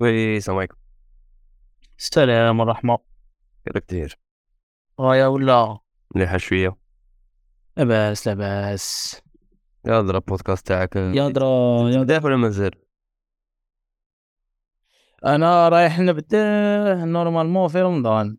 وي 0.00 0.36
السلام 0.36 0.58
عليكم 0.58 0.76
السلام 1.98 2.60
ورحمة. 2.60 2.98
كيفك 3.64 3.84
داير 3.90 4.18
غاية 5.00 5.26
ولا؟ 5.26 5.78
مليحة 6.14 6.36
شوية. 6.36 6.76
لاباس 7.76 8.28
لاباس 8.28 9.16
يا 9.86 10.02
درا 10.02 10.18
البودكاست 10.18 10.66
تاعك. 10.66 10.96
يا 10.96 11.28
درا 11.28 11.90
يا 11.90 12.02
بداه 12.02 12.24
ولا 12.24 12.36
مازال 12.36 12.70
أنا 15.26 15.68
رايح 15.68 15.98
نبداه 15.98 17.04
normalement 17.04 17.68
في 17.68 17.82
رمضان. 17.82 18.36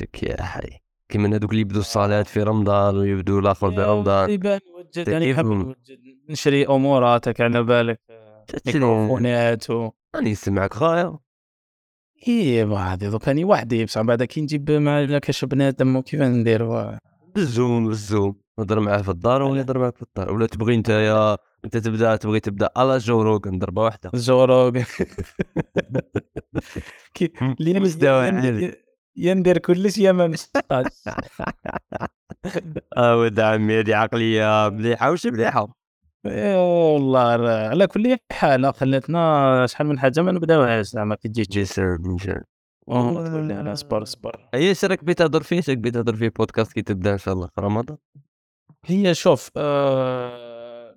لك 0.00 0.22
يا 0.22 0.42
حي. 0.42 0.80
كيما 1.08 1.36
هذوك 1.36 1.50
اللي 1.50 1.60
يبدو 1.60 1.80
الصلاة 1.80 2.22
في 2.22 2.42
رمضان 2.42 2.96
ويبدو 2.96 3.38
الآخر 3.38 3.68
برمضان 3.68 4.30
يبان 4.30 4.60
نوجد 4.76 5.08
يعني 5.08 5.74
نشري 6.28 6.66
أموراتك 6.66 7.40
على 7.40 7.62
بالك. 7.62 8.23
ميكروفونات 8.66 9.70
و 9.70 9.90
راني 10.16 10.30
نسمعك 10.32 10.76
غاية. 10.76 11.18
اي 12.28 12.64
هذه 12.64 13.08
دوك 13.10 13.28
راني 13.28 13.44
وحدي 13.44 13.84
بصح 13.84 14.00
بعد 14.00 14.22
كي 14.22 14.40
نجيب 14.40 14.70
مع 14.70 15.18
كاش 15.18 15.44
بنادم 15.44 15.96
وكيف 15.96 16.20
ندير؟ 16.22 16.90
بالزوم 17.34 17.86
بالزوم. 17.88 18.40
نهضر 18.58 18.80
معاه 18.80 19.02
في 19.02 19.08
الدار 19.08 19.42
ولا 19.42 19.58
يهضر 19.60 19.78
معاك 19.78 19.96
في 19.96 20.02
الدار. 20.02 20.32
ولا 20.32 20.46
تبغي 20.46 20.74
انت 20.74 20.88
يا 20.88 21.36
أنت 21.64 21.76
تبدأ 21.76 22.16
تبغي 22.16 22.40
تبدأ. 22.40 22.70
على 22.76 22.98
جو 22.98 23.22
روغن 23.22 23.58
ضربة 23.58 23.82
واحدة. 23.82 24.10
الجوروق 24.14 24.72
كي 27.14 27.32
اللي. 28.28 28.64
ين- 28.64 28.72
يندير 29.16 29.58
كلش 29.58 29.98
يا 29.98 30.12
ما 30.12 30.26
نسقطش 30.26 31.02
آه 32.96 33.16
ولد 33.16 33.40
عمي 33.40 33.80
هذه 33.80 33.94
عقلية 33.96 34.68
مليحة. 34.68 35.10
وش 35.10 35.26
مليحة؟ 35.26 35.83
والله 36.26 37.36
را- 37.36 37.68
على 37.68 37.86
كل 37.86 38.16
حال 38.32 38.74
خلتنا 38.74 39.66
شحال 39.66 39.86
من 39.86 39.98
حاجة 39.98 40.20
ما 40.22 40.32
نبداوهاش 40.32 40.86
زعما 40.86 41.14
كي 41.14 41.28
تجي 41.28 41.44
تجي. 41.44 41.60
جيسر 41.60 41.96
جيسر 41.96 42.42
تقول 42.88 43.44
لي 43.48 43.60
أنا 43.60 43.74
صبر 43.74 44.04
صبر. 44.04 44.48
هي 44.54 44.74
شراك 44.74 45.04
بي 45.04 45.14
تهضر 45.14 45.42
فيه 45.42 45.60
شراك 45.60 45.78
بي 45.78 45.90
تهضر 45.90 46.16
فيه 46.16 46.28
بودكاست 46.38 46.72
كي 46.72 46.82
تبدأ 46.82 47.12
إن 47.12 47.18
شاء 47.18 47.34
الله. 47.34 47.46
في 47.54 47.60
رمضان. 47.60 47.96
هي 48.86 49.14
شوف 49.14 49.50
آه 49.56 50.96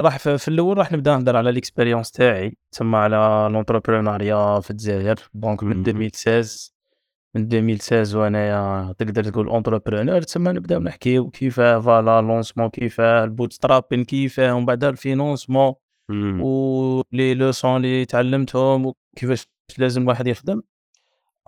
راح 0.00 0.18
في, 0.18 0.38
في 0.38 0.48
الأول 0.48 0.78
راح 0.78 0.92
نبدأ 0.92 1.16
نهضر 1.16 1.36
على 1.36 1.52
ليكسبيريونس 1.52 2.10
تاعي 2.10 2.56
تسمى 2.72 2.96
على 2.98 3.48
لونتربرونيا 3.52 4.60
في 4.60 4.70
الجزائر 4.70 5.16
دونك 5.34 5.62
من 5.62 5.76
مهم. 5.76 5.80
2016 5.88 6.72
من 7.34 7.42
2016 7.42 8.18
وانايا 8.18 8.92
تقدر 8.98 9.24
تقول 9.24 9.48
entrepreneur 9.48 10.22
تسمى 10.22 10.52
نبداو 10.52 10.80
نحكيو 10.80 11.30
كيفاه 11.30 11.80
voilà 11.80 12.20
lancement 12.20 12.68
كيفاه 12.68 13.24
ال 13.24 13.52
bootstrapping 13.52 14.04
كيفاه 14.04 14.54
ومن 14.54 14.66
بعد 14.66 14.84
ال 14.84 14.91
financement 14.91 15.74
مم. 16.08 16.42
و 16.42 16.65
les 16.65 17.34
leçons 17.34 17.76
اللي 17.76 18.04
تعلمتهم 18.04 18.86
وكيفاش 18.86 19.46
لازم 19.78 20.02
الواحد 20.02 20.26
يخدم 20.26 20.62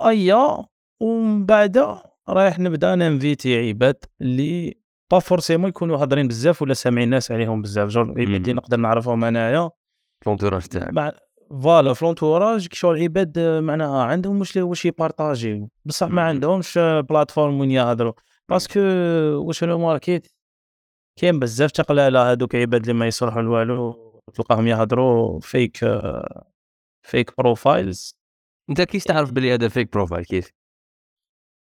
أيا 0.06 0.64
ومن 1.00 1.46
بعد 1.46 1.98
رايح 2.28 2.58
نبدأ 2.58 2.94
ننفيتي 2.94 3.68
عباد 3.68 4.04
اللي 4.20 4.74
pas 5.10 5.18
forcément 5.18 5.68
يكونوا 5.68 5.96
هادرين 5.96 6.28
بزاف 6.28 6.62
ولا 6.62 6.74
سامعين 6.74 7.04
الناس 7.08 7.32
عليهم 7.32 7.62
بزاف 7.62 7.88
juste 7.88 8.02
العباد 8.02 8.18
اللي. 8.18 8.52
نقدر 8.52 8.76
نعرفهم 8.76 9.24
أنايا 9.24 9.70
l'entourage 10.22 10.62
تاعك 10.62 11.14
voilà 11.50 11.94
في 11.94 12.04
l'entourage 12.04 12.66
كي 12.66 12.76
شغل 12.76 13.02
عباد 13.02 13.38
آه، 13.38 13.60
معناها 13.60 14.02
عندهم 14.02 14.38
واش 14.38 14.56
واش 14.56 14.84
يبارطاجيو. 14.84 15.70
بصح 15.84 16.08
ما. 16.08 16.22
عندهمش 16.22 16.78
آه، 16.78 17.00
plateforme 17.00 17.60
وين 17.60 17.70
يهضروا. 17.70 18.12
parce 18.48 18.68
que 18.68 18.80
واش 19.46 19.64
أنا 19.64 19.76
ماركيت 19.76 20.26
كاين 21.16 21.38
بزاف 21.38 21.70
تقلالة 21.70 22.32
هذوك 22.32 22.54
عباد 22.54 22.80
اللي 22.80 22.92
ما 22.92 23.06
يصلحوا 23.06 23.42
لوالو 23.42 24.10
تلقاهم 24.34 24.66
يهضروا 24.66 25.40
فيك 25.40 25.76
fake 27.02 27.30
profiles 27.38 28.16
انت 28.70 28.80
كيف 28.82 29.04
تعرف 29.04 29.32
بلي 29.32 29.54
هذا 29.54 29.68
fake 29.68 29.92
profile 29.92 30.24
كيف 30.24 30.52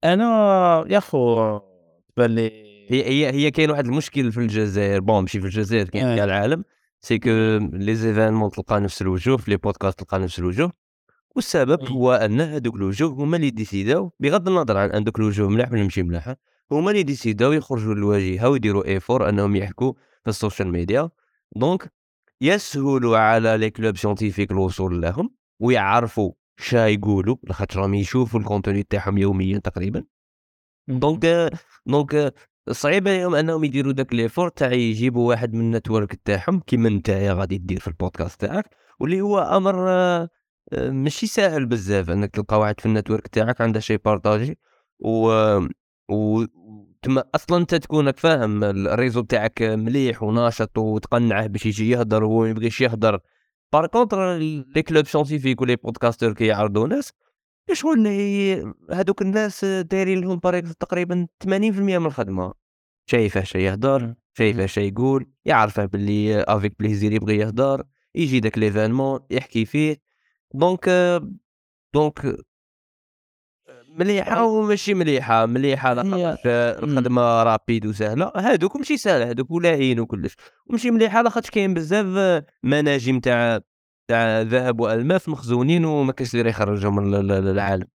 أنا 0.05 0.85
يا 0.89 1.01
خو 1.01 1.59
تبان 2.17 2.35
لي 2.35 2.69
هي 2.91 3.05
هي 3.05 3.31
هي 3.33 3.51
كاين 3.51 3.71
واحد 3.71 3.87
المشكل 3.87 4.33
في 4.33 4.41
الجزائر 4.41 5.01
bon 5.01 5.21
ماشي 5.21 5.41
في 5.41 5.47
الجزائر 5.47 5.89
كاين 5.89 6.07
آه. 6.07 6.11
في 6.11 6.17
كاع 6.17 6.25
العالم. 6.25 6.65
c'est 7.01 7.19
que 7.19 7.31
les 7.73 7.95
événements 7.95 8.51
تلقى 8.51 8.81
نفس 8.81 9.03
الوجوه 9.03 9.37
في 9.37 9.51
les 9.51 9.57
podcasts 9.57 9.99
تلقى 9.99 10.19
نفس 10.19 10.39
الوجوه 10.39 10.73
والسبب. 11.37 11.89
هو 11.89 12.13
ان 12.13 12.41
هذوك 12.41 12.75
الوجوه 12.77 13.11
هما 13.11 13.37
اللي 13.37 13.51
ديسيداو 13.51 14.13
بغض 14.21 14.49
النظر 14.49 14.77
عن 14.77 14.91
ان 14.91 15.05
دوك 15.05 15.19
الوجوه 15.19 15.49
ملاح 15.49 15.73
ولا 15.73 15.83
ماشي 15.83 16.03
ملاح 16.03 16.35
هما 16.73 16.91
اللي 16.91 17.03
ديسيداو 17.03 17.53
يخرجوا 17.53 17.95
للواجهه 17.95 18.49
ويديروا 18.49 18.85
effort 18.87 19.29
انهم 19.29 19.57
يحكوا 19.57 19.93
في 20.25 20.31
ال 20.31 20.36
social 20.36 20.69
media 20.69 21.11
donc 21.57 21.93
يسهل 22.41 23.15
على 23.15 23.57
les 23.57 23.71
clubs 23.71 23.97
scientifiques 23.97 24.51
الوصول 24.51 25.01
لهم 25.03 25.31
ويعرفوا 25.61 26.33
شا 26.59 26.87
يقولوا 26.87 27.37
لاخاطش 27.43 27.77
راهم 27.77 27.95
يشوفوا 27.95 28.41
ال 28.41 28.46
contenu 28.46 28.83
تاعهم 28.83 29.19
يوميا 29.19 29.59
تقريبا 29.59 30.05
donc 30.89 31.51
donc 31.87 32.35
صعيب 32.71 33.09
عليهم 33.09 33.35
أنهم 33.35 33.65
يديروا 33.65 33.93
داك 33.93 34.15
l'effort 34.15 34.49
تاع 34.49 34.73
يجيبوا 34.73 35.29
واحد 35.29 35.55
من 35.55 35.61
ال 35.61 35.68
network 35.68 36.15
تاعهم 36.25 36.61
كيما 36.61 36.89
نتايا 36.89 37.33
غادي 37.33 37.59
دير 37.59 37.81
في 37.81 37.89
البودكاست 37.89 38.41
تاعك 38.41 38.65
واللي 39.01 39.21
هو 39.21 39.39
أمر 39.39 39.89
آه، 39.89 40.29
آه، 40.73 40.91
ماشي 40.91 41.27
ساهل 41.27 41.67
بزاف 41.67 42.11
أنك 42.11 42.31
تلقى 42.31 42.59
واحد 42.61 42.81
في 42.81 42.87
ال 42.87 42.92
network 42.92 43.29
تاعك 43.29 43.61
عنده 43.61 43.81
شي 43.81 43.97
partager 43.97 44.59
و 45.01 45.31
و 46.11 46.45
تما 47.03 47.25
أصلا 47.35 47.59
أنت 47.59 47.75
تكونك 47.75 48.19
فاهم 48.19 48.65
ال 48.65 48.73
réseau 48.73 49.21
تاعك 49.21 49.63
مليح 49.63 50.23
وناشط 50.23 50.79
وتقنعه 50.79 51.47
باش 51.47 51.67
يجي 51.67 51.91
يهضر 51.91 52.25
وهو 52.25 52.43
ما 52.43 52.49
يبغيش 52.49 52.81
يهضر. 52.81 53.21
par 53.73 53.87
contre 53.87 54.37
les 54.37 54.83
clubs 54.89 55.07
scientifiques 55.07 55.61
و 55.61 55.65
les 55.65 55.77
podcasters 55.77 56.33
كيعرضوا 56.33 56.89
ناس 56.89 57.13
شغل 57.75 58.09
هذوك 58.91 59.23
الناس 59.23 59.65
دايرين 59.65 60.21
لهم 60.21 60.39
طريق 60.39 60.73
تقريبا 60.73 61.27
80% 61.45 61.49
من 61.49 62.07
الخدمة. 62.07 62.55
شايفه 63.07 63.43
شي 63.43 63.59
يهضر. 63.59 64.15
شايفه 64.39 64.67
شي 64.67 64.89
يقول 64.89 65.27
يعرفه 65.45 65.85
باللي 65.85 66.43
avec 66.43 66.75
plaisir 66.79 67.13
يبغي 67.13 67.37
يهضر 67.37 67.83
يجي 68.15 68.41
داك 68.41 68.59
l'événement 68.59 69.21
يحكي 69.31 69.65
فيه. 69.65 69.97
donc 70.55 70.91
donc 71.95 72.37
مليحة 73.89 74.45
وماشي 74.45 74.95
مليحة. 74.95 75.47
مليحة 75.47 75.95
لاخاطش 75.95 76.41
الخدمة 76.47 77.43
rapide 77.43 77.87
وسهلة. 77.87 78.33
هادوك 78.37 78.77
ماشي 78.77 78.97
سهله 78.97 79.29
هادوك 79.29 79.51
ولاهين 79.51 80.01
وكلش. 80.01 80.37
وماشي 80.67 80.91
مليحة 80.91 81.23
لاخاطش 81.23 81.51
كاين 81.51 81.75
بزاف 81.75 82.45
مناجم 82.63 83.21
تاع 83.21 83.61
تاع 84.09 84.41
ذهب 84.43 84.81
وألماس 84.81 85.29
مخزونين 85.29 85.85
وما 85.85 86.13
كاينش 86.13 86.35
اللي 86.35 86.51
يخرجهم 86.51 87.01
لل- 87.15 87.29
لل- 87.29 87.45
للعالم 87.45 87.87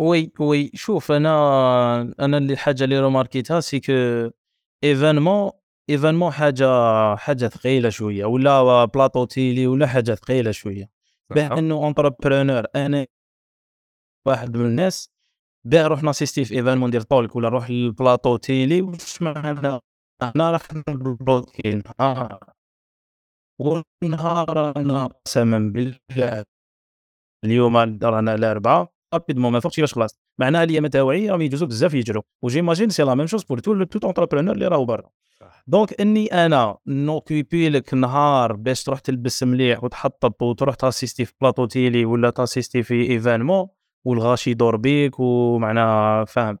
oui 0.00 0.32
oui. 0.40 0.70
شوف 0.74 1.12
أنا 1.12 2.00
أنا 2.20 2.38
اللي 2.38 2.52
الحاجة 2.52 2.84
اللي 2.84 3.00
روماركيتها 3.00 3.60
c'est 3.60 3.80
que 3.80 3.92
événement 4.84 5.50
événement 5.90 6.32
حاجة 6.32 6.66
حاجة 7.16 7.46
ثقيلة 7.48 7.88
شوية 7.88 8.24
ولا 8.24 8.84
plateau 8.84 9.24
télé 9.24 9.66
ولا 9.66 9.86
حاجة 9.86 10.14
ثقيلة 10.14 10.50
شوية. 10.50 10.90
باه 11.30 11.58
إنه 11.58 11.88
entrepreneur 11.88 12.64
أنا 12.76 13.06
واحد 14.26 14.56
من 14.56 14.64
الناس. 14.66 15.10
باه 15.66 15.82
نروح 15.82 16.02
ناسيستي 16.02 16.44
في 16.44 16.54
événement 16.54 16.88
ندير 16.88 17.00
talk 17.00 17.36
ولا 17.36 17.48
نروح 17.48 17.70
لل 17.70 17.85
plateau 17.85 18.36
télé 18.36 18.82
واش 18.82 19.22
معنى؟ 19.22 19.80
أنا 20.22 20.50
راح 20.50 20.62
نبلوكي 20.88 21.82
أنا 24.76 25.08
قسما 25.26 25.58
بالله 25.58 26.44
اليوم 27.44 27.76
رانا 27.76 28.34
الاربعاء 28.34 28.92
rapidement 29.14 29.52
ما 29.52 29.60
فوقش 29.60 29.80
باش 29.80 29.94
خلاص. 29.94 30.18
معناها 30.40 30.64
الأيام 30.64 30.86
تاوعي 30.86 31.30
راهم 31.30 31.40
يجوزو 31.40 31.66
بزاف 31.66 31.94
يجرو. 31.94 32.22
و 32.42 32.47
j'imagine 32.47 32.90
c'est 32.90 33.02
la 33.02 33.14
même 33.14 33.26
chose 33.26 33.44
pour 33.44 33.58
tout 33.58 33.84
tout 33.84 34.04
entrepreneur 34.04 34.54
اللي 34.54 34.66
راهو 34.66 34.84
برا. 34.84 35.10
donc 35.66 36.00
إني 36.00 36.26
أنا 36.26 36.78
نوكيبي 36.86 37.68
لك 37.68 37.94
نهار 37.94 38.52
باش 38.52 38.84
تروح 38.84 38.98
تلبس 38.98 39.42
مليح 39.42 39.84
وتحطب 39.84 40.42
وتروح 40.42 40.74
تأسيستي 40.74 41.24
في 41.24 41.32
plateau 41.40 41.66
télé 41.66 42.04
ولا 42.04 42.30
تأسيستي 42.30 42.82
في 42.82 43.10
événement 43.10 43.68
والغاشي 44.04 44.50
يدور 44.50 44.76
بيك 44.76 45.20
ومعناها 45.20 46.24
فاهم؟ 46.24 46.58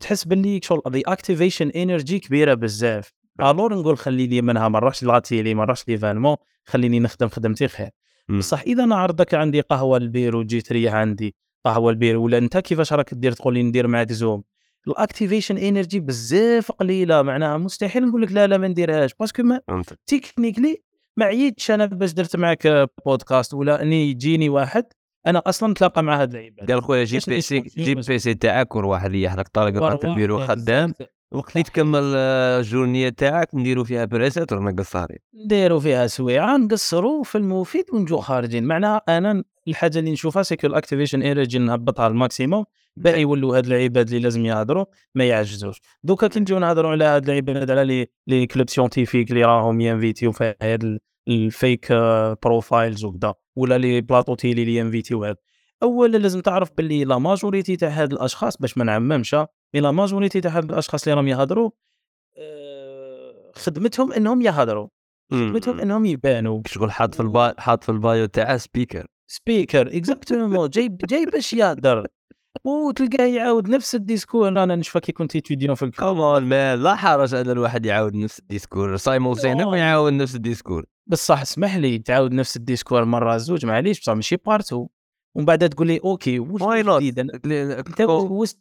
تحس 0.00 0.24
باللي 0.24 0.60
شغل 0.62 0.82
activation 0.86 1.68
energy 1.68 2.18
كبيرة 2.18 2.54
بزاف. 2.54 3.17
alors 3.40 3.74
نقول 3.78 3.98
خلي 3.98 4.26
لي 4.26 4.42
منها 4.42 4.68
ما 4.68 4.78
نروحش 4.78 5.02
la 5.04 5.21
télé 5.21 5.54
ما 5.54 5.64
نروحش 5.64 5.84
l'événement 5.88 6.36
خليني 6.64 7.00
نخدم 7.00 7.28
خدمتي 7.28 7.68
خير. 7.68 7.90
بصح 8.38 8.60
إذا 8.60 8.84
أنا 8.84 8.94
عرضك 8.96 9.34
عندي 9.34 9.60
قهوة 9.60 9.96
البير 9.96 10.36
وتجي 10.36 10.60
تريح 10.60 10.94
عندي 10.94 11.34
قهوة 11.64 11.90
البير 11.90 12.16
ولا 12.16 12.38
أنت 12.38 12.58
كيفاش 12.58 12.92
راك 12.92 13.14
دير؟ 13.14 13.32
تقول 13.32 13.54
لي 13.54 13.62
ندير 13.62 13.86
معاك 13.86 14.12
Zoom 14.12 14.42
ال 14.88 14.94
activation 14.94 15.58
energy 15.58 16.00
بزاف 16.00 16.72
قليلة 16.72 17.22
معناها 17.22 17.56
مستحيل 17.58 18.08
نقول 18.08 18.22
لك 18.22 18.32
لا 18.32 18.46
لا 18.46 18.58
ما 18.58 18.68
نديرهاش 18.68 19.10
parce 19.20 19.34
que 19.34 19.42
ما 19.42 19.60
technically 20.06 20.82
ما 21.16 21.24
عييتش 21.24 21.70
أنا 21.70 21.86
باش 21.86 22.12
درت 22.12 22.36
معك 22.36 22.88
بودكاست 23.06 23.54
ولا 23.54 23.82
أني 23.82 24.10
يجيني 24.10 24.48
واحد 24.48 24.84
أنا 25.26 25.42
أصلا 25.46 25.70
نتلاقى 25.72 26.02
مع 26.02 26.22
هاد 26.22 26.34
العباد 26.34 26.72
قال 26.72 26.82
خويا 26.82 27.04
جيب 27.04 27.20
PC 27.28 27.60
جيب 27.60 28.00
PC 28.08 28.34
تاعك 28.34 28.76
وروح 28.76 29.04
ريح 29.04 29.34
لك 29.34 29.48
وروح- 29.56 30.04
البيرو 30.10 30.38
خدام. 30.46 30.94
وقت 31.32 31.52
اللي 31.52 31.62
تكمل 31.62 32.12
آه، 32.16 32.60
ال 32.60 32.66
journée 32.66 33.08
تاعك 33.08 33.54
نديرو 33.54 33.84
فيها 33.84 34.04
بريسات 34.04 34.52
رانا 34.52 34.70
قصارين 34.78 35.18
نديرو 35.44 35.80
فيها 35.80 36.06
سويعة 36.06 36.56
نقصرو 36.56 37.22
في 37.22 37.38
المفيد 37.38 37.84
ونجو 37.92 38.16
خارجين. 38.18 38.64
معناها 38.64 39.02
أنا 39.08 39.44
الحاجة 39.68 39.98
اللي 39.98 40.10
نشوفها 40.12 40.42
c'est 40.42 40.57
que 40.57 40.66
ال 40.66 40.71
activation 40.71 41.22
energy 41.22 41.58
نهبطها 41.58 42.06
ال 42.06 42.13
maximum 42.13 42.64
باش 42.96 43.14
يولوا 43.14 43.56
هاد 43.56 43.66
العباد 43.66 44.08
اللي 44.08 44.20
لازم 44.20 44.44
يهضروا 44.46 44.84
ما 45.14 45.24
يعجزوش. 45.24 45.80
دوكا 46.02 46.28
كي 46.28 46.40
نجيو 46.40 46.58
نهضروا 46.58 46.90
على 46.90 47.04
هاد 47.04 47.30
العباد 47.30 47.70
على 47.70 47.84
les 47.84 48.06
les 48.26 48.46
clubs 48.46 48.70
scientifiques 48.70 49.30
اللي 49.30 49.44
راهم 49.44 49.80
ينفيتيو 49.80 50.32
في 50.32 50.54
هاد 50.62 50.98
ال 51.28 51.41
fake 51.41 51.92
profiles 52.44 53.04
وكذا 53.04 53.34
ولا 53.56 53.78
les 53.78 54.00
plateaux 54.00 54.34
télé 54.34 54.62
اللي 54.62 54.76
ينفيتيو 54.76 55.24
هاد. 55.24 55.36
أولا 55.82 56.16
لازم 56.16 56.40
تعرف 56.40 56.70
باللي 56.76 57.04
la 57.04 57.18
majorité 57.18 57.76
تاع 57.76 57.88
هاد 57.88 58.12
الأشخاص 58.12 58.56
باش 58.56 58.78
ما 58.78 58.84
نعممش 58.84 59.34
ها، 59.34 59.48
mais 59.74 59.80
la 59.80 59.90
majorité 59.90 60.40
تاع 60.40 60.58
الاشخاص 60.58 61.02
اللي 61.02 61.14
راهم 61.14 61.28
يهضروا 61.28 61.70
آه، 62.38 63.52
خدمتهم 63.54 64.12
إنهم 64.12 64.42
يهضروا 64.42 64.88
خدمتهم 65.32 65.80
إنهم 65.80 66.04
يبانوا. 66.04 66.62
شغل 66.66 66.92
حاط 66.92 67.14
في 67.14 67.20
ال 67.20 67.28
bio 67.28 67.54
حاط 67.58 67.84
في 67.84 67.88
ال 67.88 67.97
bio 67.97 68.26
تاعه 68.26 68.56
speaker 68.56 69.06
speaker 69.30 69.96
exactement 69.96 70.68
جاي 70.68 70.88
جاي 70.88 71.26
باش 71.26 71.52
يهضر. 71.52 72.06
وتلقاه 72.64 73.26
يعاود 73.26 73.68
نفس 73.68 73.94
ال 73.94 73.99
discours. 73.99 74.48
أنا 74.48 74.76
نشوفها 74.76 75.00
كي 75.00 75.12
كنت 75.12 75.36
étudiant 75.36 75.74
في 75.74 75.90
كومون 75.90 76.42
مان 76.42 76.82
لا 76.82 76.94
حرج 76.94 77.34
أن 77.34 77.50
الواحد 77.50 77.86
يعاود 77.86 78.14
نفس 78.14 78.38
ال 78.38 78.44
discours. 78.44 78.96
سايمون 78.96 79.34
sinon 79.34 79.74
يعاود 79.74 80.12
نفس 80.12 80.34
ال 80.34 80.39
discours. 80.39 80.84
بصح 81.06 81.40
اسمح 81.40 81.76
لي 81.76 81.98
تعاود 81.98 82.32
نفس 82.32 82.56
ال 82.56 82.61
discours 82.61 83.04
مرة 83.04 83.36
زوج 83.36 83.66
معليش 83.66 84.00
بصح 84.00 84.12
ماشي 84.12 84.36
partout 84.36 84.88
ومن 85.36 85.44
بعد 85.44 85.68
تقول 85.68 85.86
لي 85.86 86.00
OK 86.04 86.38
واش 86.38 86.86
جديد؟ 86.86 87.18
أنت 87.18 88.00
واش 88.00 88.54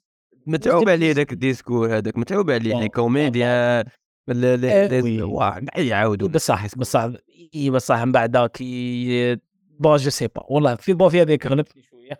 متعوب 0.48 0.90
عليه 0.90 1.12
ذاك 1.12 1.34
ال 1.34 1.41
discours 1.41 1.98
هذاك 1.98 2.18
متعوب 2.18 2.52
عليه 2.52 2.80
les 2.80 2.90
comédiens 2.90 3.86
إيه، 4.30 5.02
oui. 5.02 5.22
واه 5.22 5.50
قاعد 5.50 5.68
يعاودوا 5.78 6.28
بصح 6.28 6.76
بصح 6.76 7.10
إي 7.56 7.70
بصح 7.70 8.04
من 8.04 8.12
بعد 8.12 8.38
كي 8.38 9.38
bon 9.80 9.98
je 9.98 10.10
sais 10.10 10.28
pas 10.28 10.44
والله 10.50 10.76
في 10.76 10.94
bon 10.94 11.10
في 11.10 11.22
هذيك 11.22 11.48
غلبتني 11.48 11.84
شوية 11.84 12.20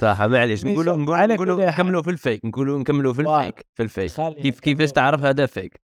صح 0.00 0.22
معليش. 0.22 0.64
نقولوا 0.64 0.96
نقولوا. 0.96 1.66
نكملوا 1.70 2.02
في 2.02 2.10
ال 2.10 2.17
fake 2.17 2.44
نقولوا 2.44 2.78
نكملوا 2.78 3.12
في 3.12 3.22
واه. 3.22 3.40
ال 3.40 3.45
fake 3.45 3.66
في 3.74 3.82
ال 3.82 3.88
fake 3.88 4.10
كيف 4.42 4.60
كيفاش 4.60 4.92
تعرف 4.92 5.24
هذا 5.24 5.46
fake 5.46 5.80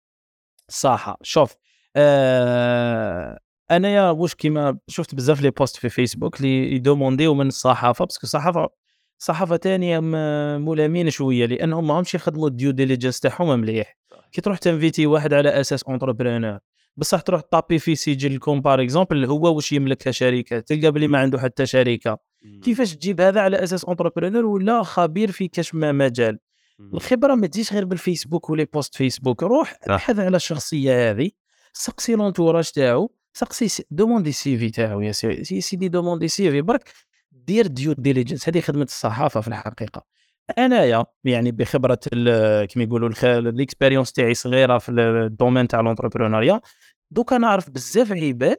صح 0.69 1.17
شوف 1.23 1.55
آه 1.97 3.39
أنايا 3.71 4.11
واش 4.11 4.35
كيما 4.35 4.79
شفت 4.89 5.15
بزاف 5.15 5.43
les 5.43 5.51
posts 5.51 5.77
في 5.77 5.89
فيسبوك 5.89 6.41
اللي 6.41 6.73
يدومونديو 6.75 7.35
من 7.35 7.47
الصحافة 7.47 8.05
parce 8.05 8.16
que 8.16 8.23
الصحافة 8.25 8.69
الصحافه 9.21 9.57
تانية 9.57 10.01
ملامين 10.59 11.11
شوية 11.11 11.47
لأنهم 11.47 11.87
ماهمش 11.87 12.15
يخدموا 12.15 12.49
ال 12.49 12.54
due 12.54 12.71
diligence 12.71 13.21
تاعهم 13.21 13.61
مليح. 13.61 13.97
كي 14.33 14.41
تروح 14.41 14.59
تنفيتي 14.59 15.07
واحد 15.07 15.33
على 15.33 15.49
أساس 15.61 15.83
entrepreneur 15.85 16.59
بصح 16.97 17.21
تروح 17.21 17.41
طابي 17.51 17.79
في 17.79 17.95
سجلكم 17.95 18.61
par 18.61 18.83
exemple 18.83 19.25
هو 19.25 19.55
واش 19.57 19.73
يملك 19.73 19.97
كشركه 19.97 20.61
تلقى 20.61 20.91
بلي 20.93 21.09
ما 21.09 21.19
عنده 21.19 21.39
حتى 21.39 21.67
شركة. 21.67 22.19
كيفاش 22.65 22.95
تجيب 22.97 23.21
هذا 23.21 23.41
على 23.41 23.57
أساس 23.63 23.85
entrepreneur 23.85 24.45
ولا 24.47 24.83
خبير 24.83 25.31
في 25.33 25.49
كاش 25.49 25.75
ما 25.75 25.93
مجال؟ 25.93 26.39
الخبرة 26.95 27.35
ما 27.35 27.47
تجيش 27.47 27.73
غير 27.73 27.85
بالفيسبوك 27.85 28.51
و 28.51 28.54
les 28.54 28.65
posts 28.65 28.95
فيسبوك 28.95 29.43
روح. 29.43 29.77
ابحث 29.83 30.19
على 30.19 30.37
الشخصية 30.37 31.11
هذه 31.11 31.31
سقسي 31.73 32.15
l'entourage 32.15 32.71
تاعو 32.71 33.13
سقسي 33.33 33.85
دوموندي 33.91 34.33
CV 34.33 34.71
تاعو 34.71 35.01
يا 35.01 35.13
سي- 35.13 35.45
سي 35.45 35.61
سيدي 35.61 35.89
دوموندي 35.89 36.29
CV 36.29 36.63
برك 36.63 36.93
دير 37.47 37.67
due 37.67 37.93
diligence 37.93 38.49
هذه 38.49 38.61
خدمة 38.61 38.85
الصحافة 38.85 39.41
في 39.41 39.49
الحقيقة. 39.49 40.05
أنايا 40.59 41.05
يعني 41.25 41.53
بخبرة 41.53 41.99
كيما 42.65 42.85
يقولوا 42.85 43.11
ال 43.25 43.33
expérience 43.33 44.13
تاعي 44.13 44.35
صغيرة 44.35 44.79
في 44.79 44.93
ال 44.93 45.02
domaine 45.02 45.69
تاع 45.69 45.81
l'entrepreneuriat 45.81 46.61
دوكا 47.11 47.39
نعرف 47.39 47.71
بزاف 47.71 48.13
عباد 48.13 48.57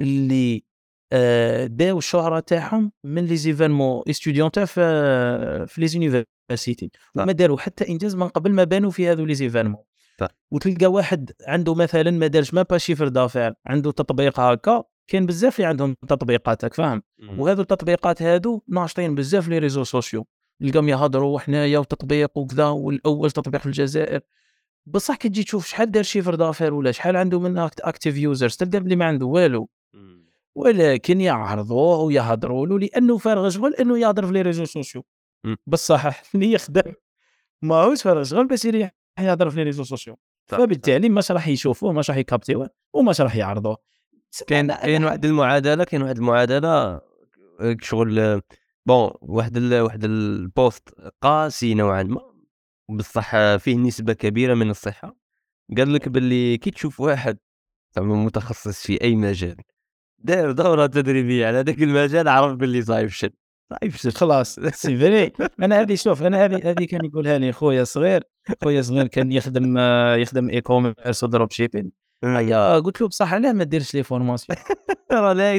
اللي 0.00 0.64
آه، 1.12 1.66
داو 1.66 1.98
الشهرة 1.98 2.40
تاعهم 2.40 2.92
من 3.04 3.24
les 3.26 3.36
événements 3.36 4.02
estudiantins 4.10 4.64
في 4.64 4.80
في 5.66 5.80
les 5.80 5.86
universités. 5.88 6.90
وما 7.16 7.32
داروا 7.32 7.58
حتى 7.58 7.88
إنجاز 7.88 8.14
من 8.16 8.28
قبل 8.28 8.52
ما 8.52 8.64
بانوا 8.64 8.90
في 8.90 9.08
هذو 9.08 9.24
les 9.24 9.34
événements. 9.34 9.82
وتلقى 10.50 10.86
واحد 10.86 11.32
عنده 11.46 11.74
مثلا 11.74 12.10
ما 12.10 12.26
دارش 12.26 12.54
même 12.54 12.62
pas 12.62 12.78
chiffre 12.78 13.08
d'affaires 13.08 13.54
عنده 13.66 13.92
تطبيق 13.92 14.40
هكا. 14.40 14.84
كاين 15.08 15.26
بزاف 15.26 15.56
اللي 15.56 15.68
عندهم 15.68 15.96
تطبيقات 16.08 16.64
راك 16.64 16.74
فاهم 16.74 17.02
وهذو 17.38 17.62
التطبيقات 17.62 18.22
هادو 18.22 18.62
ناشطين 18.68 19.14
بزاف 19.14 19.48
les 19.48 19.58
réseaux 19.58 19.84
sociaux. 19.84 20.26
نلقاهم 20.60 20.88
يهضروا 20.88 21.34
وحنايا 21.34 21.78
وتطبيق 21.78 22.38
وكذا 22.38 22.66
والأول 22.66 23.30
تطبيق 23.30 23.60
في 23.60 23.66
الجزائر. 23.66 24.20
بصح 24.86 25.16
كي 25.16 25.28
تجي 25.28 25.44
تشوف 25.44 25.66
شحال 25.66 25.90
دار 25.90 26.02
chiffre 26.02 26.34
d'affaires 26.34 26.74
ولا 26.74 26.92
شحال 26.92 27.16
عنده 27.16 27.40
من 27.40 27.58
active 27.58 28.16
users 28.16 28.56
تلقى 28.56 28.80
بلي 28.80 28.96
ما 28.96 29.04
عنده 29.04 29.26
والو. 29.26 29.68
ولكن 30.54 31.20
يعرضوه 31.20 31.98
ويهضروا 31.98 32.66
له 32.66 32.78
لأنه 32.78 33.18
فارغ 33.18 33.48
شغل 33.48 33.74
إنه 33.74 33.98
يهضر 33.98 34.26
في 34.26 34.32
les 34.32 34.42
réseaux 34.42 34.64
sociaux. 34.64 35.04
بصح 35.66 36.22
اللي 36.34 36.52
يخدم 36.52 36.92
ماهوش 37.62 38.02
فارغ 38.02 38.22
شغل 38.22 38.46
باش 38.46 38.64
يهضر 39.20 39.50
في 39.50 39.56
les 39.56 39.62
réseaux 39.62 39.84
sociaux. 39.84 40.16
فبالتالي 40.46 41.08
ماش 41.08 41.32
راح 41.32 41.48
يشوفوه 41.48 41.92
ماش 41.92 42.10
راح 42.10 42.18
يكابتيوه 42.18 42.70
وماش 42.94 43.20
راح 43.20 43.36
يعرضوه. 43.36 43.93
كاين 44.42 44.72
كاين 44.72 45.04
واحد 45.04 45.24
المعادلة 45.24 45.84
كاين 45.84 46.02
واحد 46.02 46.16
المعادلة 46.16 46.68
آه، 46.68 47.76
شغل 47.80 48.40
bon 48.86 49.10
واحد 49.22 49.56
ال... 49.56 49.80
واحد 49.80 50.04
ال 50.04 50.21
post 50.21 50.88
قاسي 51.22 51.74
نوعا 51.74 52.02
ما 52.02 52.34
بصح 52.88 53.56
فيه 53.56 53.76
نسبة 53.76 54.12
كبيرة 54.12 54.54
من 54.54 54.70
الصحة. 54.70 55.16
قال 55.76 55.94
لك 55.94 56.08
باللي 56.08 56.58
كي 56.58 56.70
تشوف 56.70 57.00
واحد 57.00 57.38
زعما 57.96 58.24
متخصص 58.24 58.86
في 58.86 59.02
أي 59.02 59.16
مجال 59.16 59.56
داير 60.18 60.52
دورة 60.52 60.86
تدريبية 60.86 61.46
على 61.46 61.60
ذاك 61.60 61.82
المجال 61.82 62.28
عرف 62.28 62.56
باللي 62.56 62.82
صايب 62.82 63.08
شد 63.08 63.32
صايب 63.70 63.92
شد. 63.94 64.10
خلاص 64.10 64.60
c'est 64.60 64.96
vrai. 64.98 65.32
أنا 65.60 65.80
هذه 65.80 65.94
شوف 65.94 66.22
أنا 66.22 66.44
هذه 66.44 66.70
هذه 66.70 66.84
كان 66.84 67.04
يقولها 67.04 67.38
لي 67.38 67.52
خويا 67.52 67.84
صغير 67.84 68.22
خويا 68.62 68.82
صغير 68.82 69.06
كان 69.06 69.32
يخدم 69.32 69.78
آه، 69.78 70.16
يخدم 70.16 70.50
e-commerce 70.50 71.24
و 71.24 71.50
dropshipping 71.52 72.03
يا 72.22 72.78
قلت 72.78 73.00
له 73.00 73.08
بصح 73.08 73.34
علاه 73.34 73.52
ما 73.52 73.64
ديرش 73.64 73.94
les 73.94 74.02
formations 74.02 74.58
ترى 75.10 75.34
لا 75.34 75.54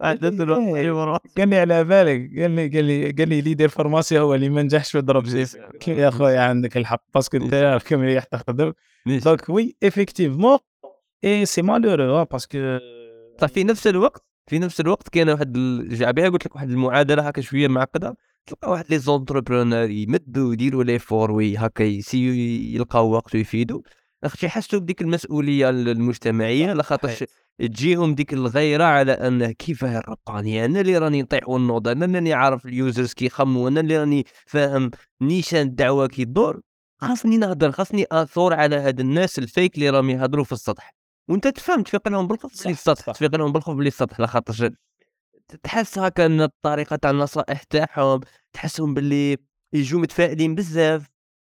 عدد 0.00 0.40
الوقت 0.40 0.60
إيه. 0.60 0.90
قال 1.38 1.48
لي 1.48 1.56
على 1.58 1.84
بالك 1.84 2.40
قال 2.40 2.50
لي 2.50 2.68
قال 2.68 2.84
لي 2.84 3.10
قال 3.12 3.28
لي 3.28 3.38
اللي 3.38 3.50
يدير 3.50 3.68
formation 3.68 4.22
هو 4.22 4.34
اللي 4.34 4.48
ما 4.48 4.62
نجحش 4.62 4.96
قلت 5.72 5.88
له 5.88 5.94
يا 5.94 6.10
خويا 6.10 6.40
عندك 6.40 6.76
الحق 6.76 7.02
parce 7.14 7.28
que 7.28 7.36
أنت 7.36 7.78
كم 7.88 8.00
ريح 8.00 8.24
تخدم 8.24 8.72
donc 9.06 9.48
oui 9.48 9.76
effectivement 9.82 10.58
et 11.24 11.46
c'est 11.46 11.62
malheureux 11.62 12.24
parce 12.24 12.58
que 12.58 12.78
صح 13.40 13.48
في 13.48 13.64
نفس 13.64 13.86
الوقت 13.86 14.24
في 14.46 14.58
نفس 14.58 14.80
الوقت 14.80 15.08
كاين 15.08 15.28
واحد 15.30 15.56
ال- 15.56 16.12
بها 16.12 16.28
قلت 16.28 16.46
لك 16.46 16.54
واحد 16.54 16.70
المعادلة 16.70 17.22
هكا 17.28 17.42
شوية 17.42 17.68
معقدة 17.68 18.16
تلقى 18.46 18.70
واحد 18.70 18.84
les 18.90 18.98
entrepreneurs 18.98 19.90
يمدوا 19.90 20.52
يديروا 20.52 20.84
les 20.84 20.98
efforts 20.98 21.30
و 21.30 21.56
هكا 21.56 21.82
يسيو 21.82 22.32
يلقاو 22.74 23.10
وقت 23.10 23.34
ويفيدوا. 23.34 23.80
أختي 24.24 24.46
يحسوا 24.46 24.78
بديك 24.78 25.02
المسؤولية 25.02 25.70
المجتمعية 25.70 26.72
لخاطرش 26.72 27.24
تجيهم 27.58 28.14
ديك 28.14 28.32
الغيرة 28.32 28.84
على 28.84 29.12
أن 29.12 29.52
كيفاه 29.52 29.98
الرباني 29.98 30.64
أنا 30.64 30.80
اللي 30.80 30.98
راني 30.98 31.22
نطيح 31.22 31.48
ونوض 31.48 31.88
أنا 31.88 32.18
اللي 32.18 32.32
عارف 32.32 32.66
ال 32.66 32.74
users 32.74 33.12
كيخموا 33.12 33.68
أنا 33.68 33.80
اللي 33.80 33.98
راني 33.98 34.24
فاهم 34.46 34.90
نيشان 35.20 35.60
الدعوة 35.60 36.06
كي 36.06 36.24
تدور 36.24 36.60
خاصني 37.00 37.36
نهضر 37.36 37.72
خاصني 37.72 38.06
أثور 38.12 38.54
على 38.54 38.76
هاد 38.76 39.00
الناس 39.00 39.38
ال 39.38 39.45
fake 39.45 39.74
اللي 39.74 39.90
راهم 39.90 40.10
يهضروا 40.10 40.44
في 40.44 40.52
السطح. 40.52 40.94
وأنت 41.28 41.48
تفهم 41.48 41.82
تفيق 41.82 42.08
لهم 42.08 42.26
بالخوف 42.26 42.52
بلي 42.52 42.74
صح، 42.74 42.90
السطح. 42.90 43.12
تفيق 43.12 43.36
لهم 43.36 43.52
بالخوف 43.52 43.76
بلي 43.76 43.88
السطح 43.88 44.20
لخاطرش 44.20 44.64
تحس 45.62 45.98
هكا 45.98 46.26
أن 46.26 46.40
الطريقة 46.40 46.96
تاع 46.96 47.10
النصائح 47.10 47.62
تاعهم 47.62 48.20
تحسهم 48.52 48.94
باللي 48.94 49.36
يجوا 49.72 50.00
متفائلين 50.00 50.54
بزاف 50.54 51.06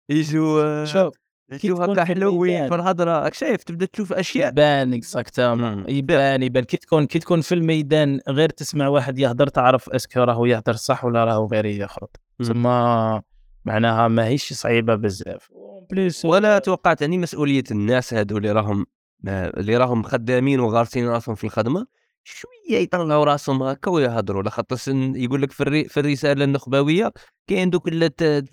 يجوا 0.09 0.85
شوف 0.85 1.24
في 1.51 2.05
حلوين. 2.05 2.67
في 2.69 2.75
الهضره 2.75 3.29
شايف 3.33 3.63
تبدا 3.63 3.85
تشوف 3.85 4.13
أشياء 4.13 4.49
يبان 4.49 4.93
exactement 4.93 5.75
مم. 5.75 5.85
يبان 5.87 6.43
يبان 6.43 6.63
كي 6.63 6.77
تكون 6.77 7.05
كي 7.05 7.19
تكون 7.19 7.41
في 7.41 7.55
الميدان 7.55 8.19
غير 8.29 8.49
تسمع 8.49 8.87
واحد 8.87 9.19
يهضر 9.19 9.47
تعرف 9.47 9.89
est-ce 9.89 10.09
que 10.09 10.19
راهو 10.19 10.45
يهضر 10.45 10.73
صح 10.73 11.05
ولا 11.05 11.25
راهو 11.25 11.47
غير 11.47 11.65
يخرط. 11.65 12.19
تسمى 12.39 13.21
معناها 13.65 14.07
ماهيش 14.07 14.53
صعيبة 14.53 14.95
بزاف 14.95 15.49
بليس 15.91 16.25
ولا 16.25 16.59
توقعت 16.59 17.01
اني 17.01 17.17
مسؤولية 17.17 17.63
الناس 17.71 18.13
هادو 18.13 18.37
اللي 18.37 18.51
راهم 18.51 18.85
آه، 19.27 19.47
اللي 19.59 19.77
راهم 19.77 20.03
خدامين 20.03 20.59
وغارسين 20.59 21.07
راسهم 21.07 21.35
في 21.35 21.43
الخدمة 21.43 21.87
شوية 22.25 22.77
يطلعوا 22.77 23.25
راسهم 23.25 23.63
هكا 23.63 23.91
ويهضروا. 23.91 24.43
لخاطر 24.43 24.77
يقول 25.15 25.41
لك 25.41 25.51
في, 25.51 25.61
الري 25.61 25.83
في 25.83 25.99
الرسالة 25.99 26.43
النخبوية 26.43 27.13
كاين 27.47 27.69
دوك 27.69 27.89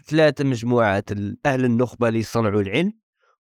ثلاثة 0.07 0.45
مجموعات 0.45 1.11
أهل 1.47 1.65
النخبة 1.65 2.09
اللي 2.09 2.19
يصنعوا 2.19 2.61
العلم 2.63 2.93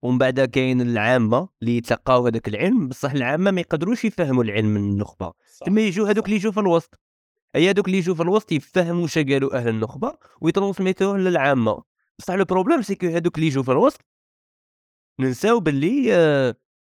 ومن 0.02 0.18
بعد 0.18 0.40
كاين 0.40 0.82
العامة 0.82 1.50
اللي 1.62 1.78
يتلقاو 1.78 2.26
هذاك 2.28 2.48
العلم. 2.48 2.88
بصح 2.88 3.12
العامة 3.12 3.52
ما 3.52 3.62
يقدروش 3.62 4.06
يفهموا 4.06 4.44
العلم 4.44 4.68
من 4.68 4.92
النخبة. 4.92 5.34
تما 5.66 5.82
يجوا 5.82 6.10
هذوك 6.10 6.26
اللي 6.26 6.36
يجوا 6.36 6.52
في 6.52 6.60
الوسط. 6.60 7.00
اي 7.56 7.70
هذوك 7.70 7.88
اللي 7.88 7.98
يجوا 7.98 8.16
في 8.16 8.22
الوسط 8.22 8.52
يفهموا 8.52 9.02
واش 9.02 9.18
قالوا 9.18 9.58
أهل 9.58 9.68
النخبة 9.68 10.18
ويترونسميتوه 10.42 11.18
للعامة. 11.18 11.84
بصح 12.20 12.34
le 12.34 12.46
problème 12.46 12.82
c'est 12.82 12.96
que 12.96 13.08
هذوك 13.08 13.36
اللي 13.36 13.48
يجوا 13.48 13.64
في 13.64 13.72
الوسط 13.72 14.02
ننساو 15.20 15.60
باللي 15.60 16.16
آه، 16.16 16.56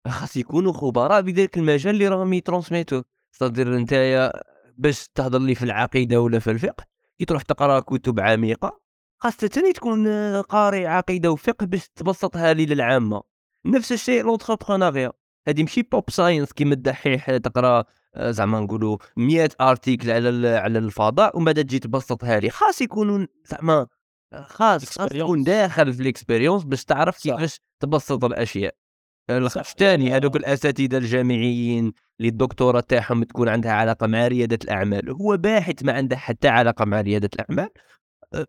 خاص 0.09 0.37
يكونوا 0.37 0.73
خبراء 0.73 1.21
بذلك 1.21 1.59
المجال 1.59 1.95
اللي 1.95 2.09
راهم 2.09 2.33
يترونسميتو 2.33 3.03
صدر 3.41 3.77
نتايا 3.77 4.33
باش 4.77 5.09
تهضر 5.09 5.39
لي 5.39 5.55
في 5.55 5.63
العقيدة 5.63 6.21
ولا 6.21 6.39
في 6.39 6.51
الفقه 6.51 6.85
كي 7.19 7.25
تروح 7.25 7.43
تقرا 7.43 7.81
كتب 7.81 8.21
عميقة 8.21 8.81
خاصة 9.19 9.47
تاني 9.47 9.73
تكون 9.73 10.07
آه، 10.07 10.41
قاري 10.41 10.87
عقيدة 10.87 11.31
وفقه 11.31 11.67
باش 11.67 11.89
تبسطها 11.89 12.53
لي 12.53 12.67
للعامه 12.67 13.23
نفس 13.67 13.93
الشيء 13.93 14.23
l'entrepreneuriat. 14.23 15.13
هذه 15.49 15.63
ماشي 15.63 15.83
pop 15.83 16.11
science 16.11 16.53
كيما 16.53 16.75
الدحيح 16.75 17.37
تقرا 17.37 17.85
آه، 18.15 18.31
زعما 18.31 18.61
نقولوا 18.61 18.99
100 19.17 19.49
article 19.61 20.11
على 20.11 20.49
على 20.49 20.79
الفضاء 20.79 21.37
ومن 21.37 21.45
بعد 21.45 21.65
تجي 21.65 21.79
تبسطها 21.79 22.41
لي. 22.41 22.51
خاص 22.51 22.81
يكونوا 22.83 23.27
زعما 23.45 23.87
خاص 24.35 24.99
خاص 24.99 25.09
تكون 25.09 25.43
داخل 25.43 25.93
في 25.93 26.03
ال 26.03 26.08
expérience 26.08 26.65
باش 26.65 26.85
تعرف 26.85 27.23
كيفاش 27.23 27.61
تبسط 27.81 28.25
الأشياء. 28.25 28.75
الثاني 29.31 30.17
هذوك 30.17 30.37
الأساتذة 30.37 30.97
الجامعيين 30.99 31.93
اللي 32.21 32.31
تاعهم 32.89 33.25
تكون 33.25 33.49
عندها 33.49 33.73
علاقة 33.73 34.07
مع 34.07 34.27
ريادة 34.27 34.59
الأعمال. 34.65 35.11
هو 35.11 35.37
باحث 35.37 35.85
ما 35.85 35.93
عنده 35.93 36.17
حتى 36.17 36.49
علاقة 36.49 36.85
مع 36.85 37.01
ريادة 37.01 37.31
الأعمال. 37.35 37.69
أه، 38.35 38.47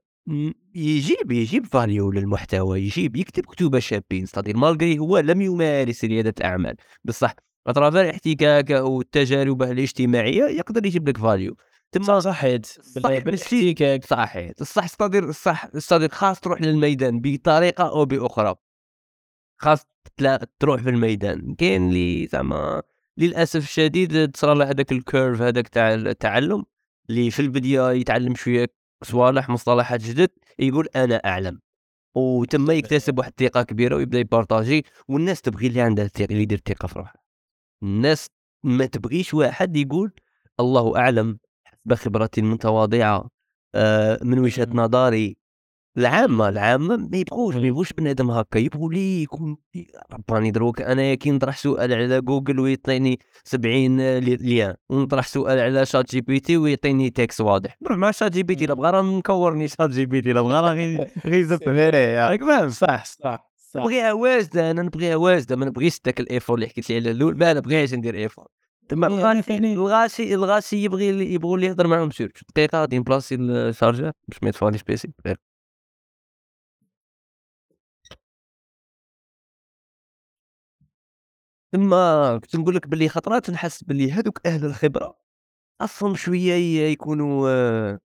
يجيب 0.76 1.32
يجيب 1.32 1.66
value 1.66 2.12
للمحتوى 2.12 2.82
يجيب 2.82 3.16
يكتب 3.16 3.46
كتب 3.46 3.80
شابين. 3.80 4.26
c'est-à-dire 4.26 4.58
malgré 4.58 5.00
هو 5.00 5.18
لم 5.18 5.42
يمارس 5.42 6.06
ريادة 6.06 6.34
الأعمال. 6.40 6.76
بصح 7.04 7.34
à 7.68 7.73
travers 7.73 8.10
احتكاكه 8.10 8.84
والتجارب 8.84 9.64
الاجتماعية 9.64 10.44
يقدر 10.44 10.86
يجيب 10.86 11.10
لك 11.10 11.18
value 11.18 11.56
تما 11.92 12.20
صحيت. 12.20 12.66
صحيت. 14.06 14.62
الصح 14.62 14.88
ستادير 14.88 15.30
الصح 15.30 15.78
ستادير 15.78 16.10
خاص 16.10 16.40
تروح 16.40 16.62
للميدان 16.62 17.20
بطريقة 17.20 17.90
أو 17.90 18.06
بأخرى. 18.06 18.56
خاص 19.60 19.86
تروح 20.60 20.82
في 20.82 20.90
الميدان. 20.90 21.56
كاين 21.56 21.88
اللي 21.88 22.28
زعما 22.28 22.82
للأسف 23.18 23.64
الشديد 23.64 24.32
تصرى 24.32 24.56
له 24.56 24.70
هذاك 24.70 24.92
الكيرف 24.92 25.42
هذاك 25.42 25.68
تاع 25.68 25.94
التعلم 25.94 26.66
اللي 27.10 27.32
في 27.32 27.42
البداية 27.42 27.92
يتعلم 27.92 28.36
شوية 28.36 28.68
صوالح 29.04 29.50
مصطلحات 29.50 30.02
جدد 30.02 30.30
يقول 30.60 30.88
أنا 30.96 31.16
أعلم. 31.16 31.60
وتما 32.16 32.74
يكتسب 32.74 33.18
واحد 33.18 33.34
الثقة 33.40 33.64
كبيرة 33.64 33.96
ويبدا 33.96 34.20
يبارطاجي 34.20 34.86
والناس 35.08 35.42
تبغي 35.42 35.68
اللي 35.68 35.82
عندها 35.82 36.06
الثقة 36.06 36.26
اللي 36.26 36.42
يدير 36.42 36.58
الثقة 36.58 36.88
في 36.88 37.00
روحه. 37.00 37.24
الناس 37.84 38.28
ما 38.64 38.86
تبغيش 38.86 39.34
واحد 39.34 39.78
يقول 39.78 40.12
الله 40.60 40.98
أعلم 40.98 41.40
حسب 41.64 41.94
خبرتي 41.94 42.42
المتواضعة 42.42 43.30
آه، 43.76 44.20
من 44.24 44.40
وجهة 44.40 44.68
نظري 44.72 45.38
العامة 45.98 46.50
العامة 46.50 46.98
ما 46.98 47.18
يبغوش 47.18 47.56
ما 47.56 47.68
يبغوش 47.68 47.94
بنادم 47.94 48.32
هكا 48.32 48.60
يبغوا 48.60 48.94
لي 48.94 49.24
يكون 49.24 49.58
رباني 50.14 50.52
دروك 50.52 50.82
أنا 50.82 51.16
كي 51.16 51.32
نطرح 51.32 51.58
سؤال 51.58 51.94
على 51.94 52.22
جوجل 52.22 52.60
ويعطيني 52.60 53.20
70 53.44 54.18
liens 54.20 54.76
ونطرح 54.90 55.28
سؤال 55.28 55.60
على 55.60 55.86
ChatGPT 55.86 56.58
ويعطيني 56.58 57.10
texte 57.10 57.42
واضح. 57.42 57.78
نروح 57.82 57.98
مع 57.98 58.12
ChatGPT 58.12 58.66
لا 58.66 58.74
بغى 58.74 58.92
راه 58.92 59.02
مكورني 59.02 59.68
ChatGPT 59.68 60.34
لا 60.34 60.42
بغى 60.42 60.54
راه 60.62 60.74
غير 60.74 61.10
يزفني 61.26 61.90
راك 61.90 62.44
فاهم 62.44 62.70
صح 62.70 63.06
صح 63.06 63.50
صح. 63.58 63.82
نبغيها 63.82 64.14
واجده 64.14 64.72
أنا 64.72 64.82
نبغيها 64.82 65.16
واجده 65.16 65.56
ما 65.56 65.66
نبغيش 65.66 66.00
ذاك 66.06 66.20
ال 66.20 66.25
effort 66.25 66.56
اللي 66.56 66.68
حكيت 66.68 66.90
لي 66.90 66.96
على 66.96 67.12
الأول 67.12 67.38
ما 67.38 67.54
نبغيش 67.54 67.94
ندير 67.94 68.16
effort. 68.16 68.48
تما 68.90 69.08
الغاشي 69.74 70.34
الغاشي 70.34 70.84
يبغي 70.84 71.34
يبغوا 71.34 71.56
اللي 71.56 71.68
يهضر 71.68 71.88
معاهم 71.88 72.12
سير. 72.12 72.32
دقيقة 72.56 72.80
غادي 72.82 73.00
نبلاصي 73.00 73.36
الشارجر 73.36 74.12
باش 74.28 74.38
ما 74.44 74.50
يطفاليش 74.50 74.84
بيسي 74.84 75.10
تما 81.72 82.38
كنت 82.38 82.56
نقول 82.56 82.76
لك 82.76 82.88
باللي 82.88 83.10
خطرات 83.10 83.50
نحس 83.50 83.84
باللي 83.84 84.12
هذوك 84.12 84.40
أهل 84.46 84.66
الخبرة 84.66 85.16
أصلا 85.82 86.16
شوية 86.16 86.54
يكونوا 86.92 87.50
آه، 87.50 88.00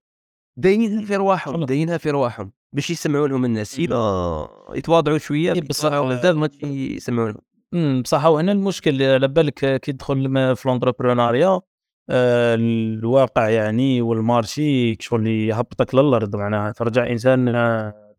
داينينها 0.57 1.05
في 1.05 1.15
رواحهم 1.15 1.65
داينها 1.65 1.97
في 1.97 2.09
رواحهم 2.09 2.51
باش 2.73 2.89
يسمعوا 2.89 3.27
لهم 3.27 3.45
الناس 3.45 3.79
اذا 3.79 4.47
يتواضعوا 4.73 5.17
شوية 5.17 5.53
إيه، 5.53 5.61
بصح 5.61 5.99
بزاف 5.99 6.35
ما 6.35 6.49
يسمعوا 6.63 7.31
لهم. 7.73 8.01
بصح 8.01 8.25
وهنا 8.25 8.51
المشكل 8.51 9.03
على 9.03 9.27
بالك 9.27 9.79
كي 9.81 9.91
تدخل 9.91 10.55
في 10.55 10.69
لونتربرونيا 10.69 11.61
آه، 12.09 12.55
الواقع 12.55 13.49
يعني 13.49 14.01
والمارشي 14.01 14.95
شغل 14.99 15.27
يهبطك 15.27 15.95
للأرض 15.95 16.35
معناها 16.35 16.71
ترجع 16.71 17.07
إنسان 17.07 17.49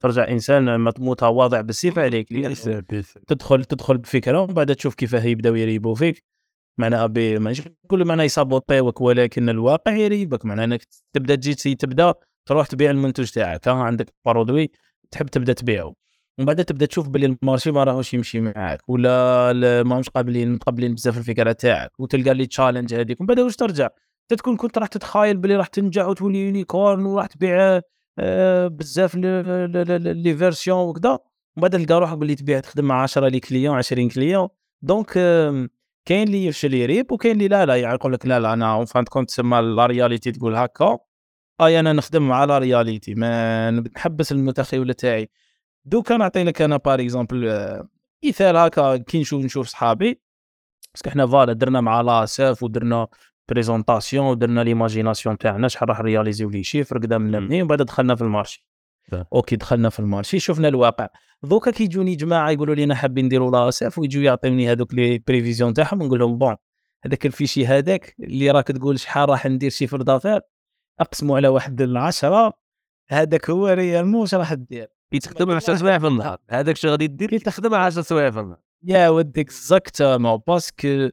ترجع 0.00 0.28
إنسان 0.28 0.78
متواضع 0.98 1.60
بالصفة 1.60 2.02
عليك 2.02 2.28
تدخل 3.26 3.64
تدخل 3.64 3.98
بفكرة 3.98 4.40
ومن 4.40 4.54
بعد 4.54 4.74
تشوف 4.74 4.94
كيف 4.94 5.12
يبداو 5.12 5.54
يريبوا 5.54 5.94
فيك. 5.94 6.24
معناها 6.78 7.06
ماشي 7.38 7.62
كل 7.86 8.04
معناها 8.04 8.24
يسابوطيوك 8.24 9.00
ولكن 9.00 9.48
الواقع 9.48 9.92
يريبك. 9.92 10.44
معناها 10.44 10.64
إنك 10.64 10.86
تبدأ 11.12 11.34
تجي 11.34 11.74
تبدأ 11.74 12.14
تروح 12.46 12.66
تبيع 12.66 12.90
المنتوج 12.90 13.30
تاعك. 13.30 13.68
ها 13.68 13.72
عندك 13.72 14.14
برودوي 14.24 14.70
تحب 15.10 15.26
تبدأ 15.26 15.52
تبيعه. 15.52 15.94
ومن 16.38 16.46
بعد 16.46 16.64
تبدأ 16.64 16.86
تشوف 16.86 17.08
باللي 17.08 17.36
ال 17.42 17.46
marché 17.46 17.70
ما 17.70 17.84
راهوش 17.84 18.14
يمشي 18.14 18.40
معاك 18.40 18.88
ولا 18.88 19.82
ماهمش 19.82 20.08
قابلين 20.08 20.52
متقبلين 20.52 20.94
بزاف 20.94 21.18
الفكرة 21.18 21.52
تاعك 21.52 22.00
وتلقى 22.00 22.34
les 22.34 22.46
challenges 22.46 22.94
هذيك. 22.94 23.20
ومن 23.20 23.26
بعد 23.26 23.40
واش 23.40 23.56
ترجع؟ 23.56 23.88
تكون 24.28 24.56
كنت 24.56 24.78
راح 24.78 24.88
تتخايل 24.88 25.36
باللي 25.36 25.56
راح 25.56 25.66
تنجح 25.66 26.06
وتولي 26.06 26.46
unicorn 26.46 27.04
وراح 27.04 27.26
تبيع 27.26 27.80
بزاف 28.68 29.14
les 29.14 30.36
versions 30.36 30.78
وكذا 30.78 31.10
ومن 31.10 31.20
بعد 31.56 31.70
تلقى 31.70 32.00
روحك 32.00 32.18
باللي 32.18 32.34
تبيع 32.34 32.60
تخدم 32.60 32.84
مع 32.84 33.02
10 33.02 33.28
les 33.28 33.40
clients 33.40 33.76
20 33.76 34.08
clients. 34.08 34.48
donc 34.82 35.12
كاين 36.04 36.26
اللي 36.28 36.46
يفشل 36.46 36.74
يريب 36.74 37.12
وكاين 37.12 37.32
اللي 37.32 37.48
لا 37.48 37.66
لا 37.66 37.76
يقول 37.76 38.12
لك 38.12 38.26
لا 38.26 38.40
لا 38.40 38.52
أنا 38.52 38.74
en 38.74 38.84
fin 38.84 39.04
de 39.04 39.10
compte 39.10 39.28
تسمى 39.30 39.60
la 39.60 39.86
réalité 39.86 40.32
تقول 40.32 40.56
هكا. 40.56 40.98
أي 41.60 41.80
أنا 41.80 41.92
نخدم 41.92 42.28
مع 42.28 42.44
la 42.44 42.58
réalité 42.58 43.14
ما 43.14 43.70
نحبس 43.70 44.32
المتخيل 44.32 44.94
تاعي. 44.94 45.30
دوكا 45.84 46.16
نعطي 46.16 46.44
لك 46.44 46.62
أنا 46.62 46.76
par 46.76 47.00
exemple 47.00 47.48
آه، 47.48 47.88
مثال 48.24 48.56
هكا 48.56 48.96
كي 48.96 49.20
نشوف 49.20 49.44
نشوف 49.44 49.68
صحابي. 49.68 50.20
parce 50.94 51.04
que 51.04 51.10
حنا 51.10 51.26
voilà 51.26 51.52
درنا 51.52 51.80
مع 51.80 52.00
لاساف 52.00 52.62
ودرنا 52.62 53.08
présentation 53.48 54.26
ودرنا 54.26 54.60
l'imagination 54.60 55.38
تاعنا 55.38 55.68
شحال 55.68 55.88
راح 55.88 56.00
رياليزيو 56.00 56.50
les 56.50 56.62
chiffres 56.62 56.98
قدام 56.98 57.30
لمني 57.30 57.62
ومن 57.62 57.68
بعد 57.68 57.82
دخلنا 57.82 58.14
في 58.14 58.22
ال 58.22 58.28
marché. 58.28 58.66
OK 59.32 59.56
دخلنا 59.56 59.88
في 59.88 60.00
ال 60.00 60.06
marché 60.06 60.38
شفنا 60.38 60.68
الواقع. 60.68 61.08
دوكا 61.42 61.70
كيجوني 61.70 62.14
جماعة 62.14 62.50
يقولوا 62.50 62.74
لنا 62.74 62.94
حابين 62.94 63.24
نديروا 63.24 63.50
لاساف 63.50 63.98
ويجوا 63.98 64.22
يعطيوني 64.22 64.72
هذوك 64.72 64.94
les 64.94 65.18
prévisions 65.18 65.74
تاعهم 65.74 66.02
نقول 66.02 66.18
لهم 66.18 66.38
bon 66.38 66.56
هذاك 67.04 67.26
ال 67.26 67.31
fichier 67.31 67.66
هذاك 67.66 68.14
اللي 68.20 68.50
راك 68.50 68.66
تقول 68.66 69.00
شحال 69.00 69.28
راح 69.28 69.46
ندير 69.46 69.70
chiffre 69.70 70.02
d'affaires 70.02 70.40
أقسموا 71.00 71.36
على 71.36 71.48
واحد 71.48 71.80
العشرة 71.80 72.52
هذاك 73.08 73.50
هو 73.50 73.68
réel 73.68 74.06
موش 74.06 74.34
راح 74.34 74.54
دير. 74.54 74.88
كي 75.10 75.18
تخدم 75.18 75.50
10 75.50 75.74
سوايع 75.76 75.98
في 75.98 76.06
النهار 76.06 76.38
هذاك 76.50 76.76
شنو 76.76 76.90
غادي 76.90 77.06
دير؟ 77.06 77.30
كي 77.30 77.38
تخدم 77.38 77.74
10 77.74 78.02
سوايع 78.02 78.30
في 78.30 78.40
النهار. 78.40 78.58
يا 78.82 79.08
ودك 79.08 79.38
exactement 79.38 80.40
parce 80.46 80.85
que 80.85 81.08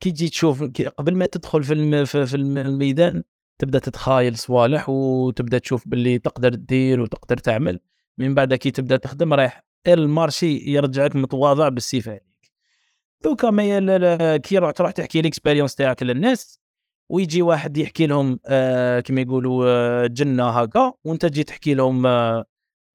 كي 0.00 0.10
تجي 0.10 0.28
تشوف 0.28 0.62
قبل 0.98 1.14
ما 1.14 1.26
تدخل 1.26 1.64
في. 1.64 2.06
في 2.06 2.36
الميدان 2.36 3.22
تبدا 3.58 3.78
تتخايل 3.78 4.38
صوالح 4.38 4.88
وتبدا 4.88 5.58
تشوف 5.58 5.88
باللي 5.88 6.18
تقدر 6.18 6.54
تدير 6.54 7.00
وتقدر 7.00 7.36
تعمل 7.36 7.80
من 8.18 8.34
بعد 8.34 8.54
كي 8.54 8.70
تبدا 8.70 8.96
تخدم 8.96 9.34
رايح 9.34 9.64
ال 9.86 9.98
marché 9.98 10.70
يرجعك 10.70 11.16
متواضع 11.16 11.68
بالسيف 11.68 12.08
عليك 12.08 12.52
دوكا 13.24 13.50
ما 13.50 14.36
كي 14.36 14.72
تروح 14.72 14.90
تحكي 14.90 15.20
ال 15.20 15.25
expérience 15.25 15.74
تاعك 15.74 16.02
للناس 16.02 16.60
ويجي 17.08 17.42
واحد 17.42 17.76
يحكي 17.76 18.06
لهم 18.06 18.40
آه 18.46 19.00
كما 19.00 19.20
يقولوا 19.20 19.64
آه 19.68 20.06
جنة 20.06 20.48
هكا 20.48 20.92
وانت 21.04 21.26
تجي 21.26 21.44
تحكي 21.44 21.74
لهم 21.74 22.06
آه 22.06 22.44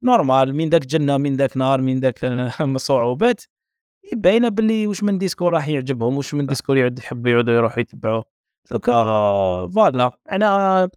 normal 0.04 0.56
من 0.56 0.70
ذاك 0.70 0.86
جنة 0.86 1.18
من 1.18 1.36
ذاك 1.36 1.58
نار 1.58 1.82
من 1.82 2.00
ذاك 2.00 2.26
صعوبات 2.78 3.42
باينه 4.14 4.50
باللي 4.50 4.88
واش 4.88 5.04
من 5.04 5.18
discours 5.18 5.54
راح 5.54 5.68
يعجبهم 5.68 6.18
واش 6.18 6.34
من 6.34 6.46
discours 6.46 6.78
يعد 6.78 7.00
يحبوا 7.00 7.32
يعودوا 7.32 7.54
يروحوا 7.54 7.80
يتبعوه 7.80 8.26
دوكا 8.72 8.94
voilà. 9.68 10.12
أنا 10.32 10.90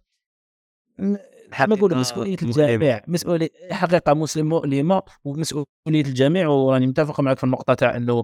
ما 0.99 1.65
نقول 1.65 1.97
مسؤولية 1.97 2.37
الجميع 2.41 3.01
مسؤولية. 3.07 3.49
حقيقة 3.71 4.13
مسلم 4.13 4.49
مؤلمه 4.49 5.01
ومسؤوليه 5.25 5.67
الجميع 5.87 6.47
وراني 6.47 6.87
متفق 6.87 7.19
معك 7.21 7.37
في 7.37 7.43
النقطة 7.43 7.73
تاع 7.73 7.95
إنه 7.97 8.23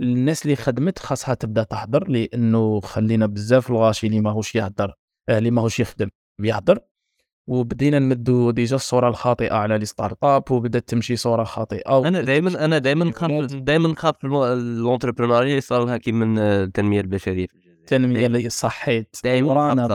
الناس 0.00 0.44
اللي 0.44 0.56
خدمت 0.56 0.98
خاصها 0.98 1.34
تبدأ 1.34 1.62
تحضر 1.62 2.08
لأنه 2.08 2.80
خلينا 2.80 3.26
بزاف 3.26 3.70
الغاشي 3.70 4.06
اللي 4.06 4.20
ماهوش 4.20 4.54
يهضر 4.54 4.94
اللي 5.30 5.50
ماهوش 5.50 5.80
يخدم 5.80 6.08
يهضر 6.40 6.78
وبدينا 7.46 7.98
نمدوا 7.98 8.52
déjà 8.52 8.76
الصورة 8.76 9.08
الخاطئة 9.08 9.54
على 9.54 9.78
les 9.78 9.84
startups 9.84 10.50
وبدات 10.50 10.88
تمشي 10.88 11.16
صورة 11.16 11.44
خاطئة 11.44 12.08
أنا 12.08 12.20
دائما 12.20 12.64
أنا 12.64 12.78
دائما 12.78 13.04
نخاف 13.04 13.54
دائما 13.54 13.88
نخاف 13.88 14.24
l'entrepreneuriat 14.24 15.56
يصير 15.56 15.84
لها 15.84 15.96
كي 15.96 16.12
من 16.12 16.38
التنمية 16.38 17.00
البشرية. 17.00 17.46
في 17.46 17.54
الجزائر 17.54 18.26
التنميه 18.26 18.48
صحيت. 18.48 19.16
دائما 19.24 19.52
رانا 19.52 19.86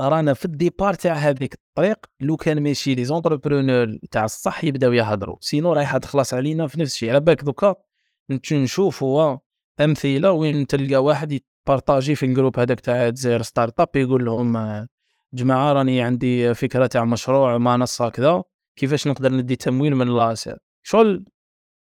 رانا 0.00 0.34
في 0.34 0.44
ال 0.44 0.51
départ 0.51 0.94
تاع 0.94 1.12
هذيك 1.12 1.54
الطريق 1.54 1.98
لو 2.20 2.36
كان 2.36 2.62
ماشي 2.62 2.94
les 2.94 3.04
entrepreneurs 3.04 3.98
تاع 4.10 4.24
الصح 4.24 4.64
يبداو 4.64 4.92
يهضروا. 4.92 5.36
sinon 5.40 5.72
رايحه 5.72 5.98
تخلص 5.98 6.34
علينا 6.34 6.66
في 6.66 6.80
نفس 6.80 6.92
الشيء. 6.92 7.10
على 7.10 7.20
بالك 7.20 7.44
دوكا 7.44 7.74
نشوف 8.52 9.02
هو 9.02 9.38
أمثلة 9.80 10.32
وين 10.32 10.66
تلقى 10.66 11.04
واحد 11.04 11.40
يبارطاجي 11.66 12.14
في 12.14 12.26
ال 12.26 12.31
groupe 12.31 12.58
هذاك 12.58 12.80
تاع 12.80 13.10
les 13.14 13.42
startups 13.42 13.96
يقول 13.96 14.24
لهم 14.24 14.56
جماعة 15.34 15.72
راني 15.72 16.02
عندي 16.02 16.54
فكره 16.54 16.86
تاع 16.86 17.04
مشروع 17.04 17.58
منصه 17.58 18.08
كذا 18.08 18.42
كيفاش 18.78 19.08
نقدر 19.08 19.32
ندي 19.32 19.56
تمويل 19.56 19.94
من 19.94 20.16
l'ASF 20.16 20.56
شغل 20.86 21.24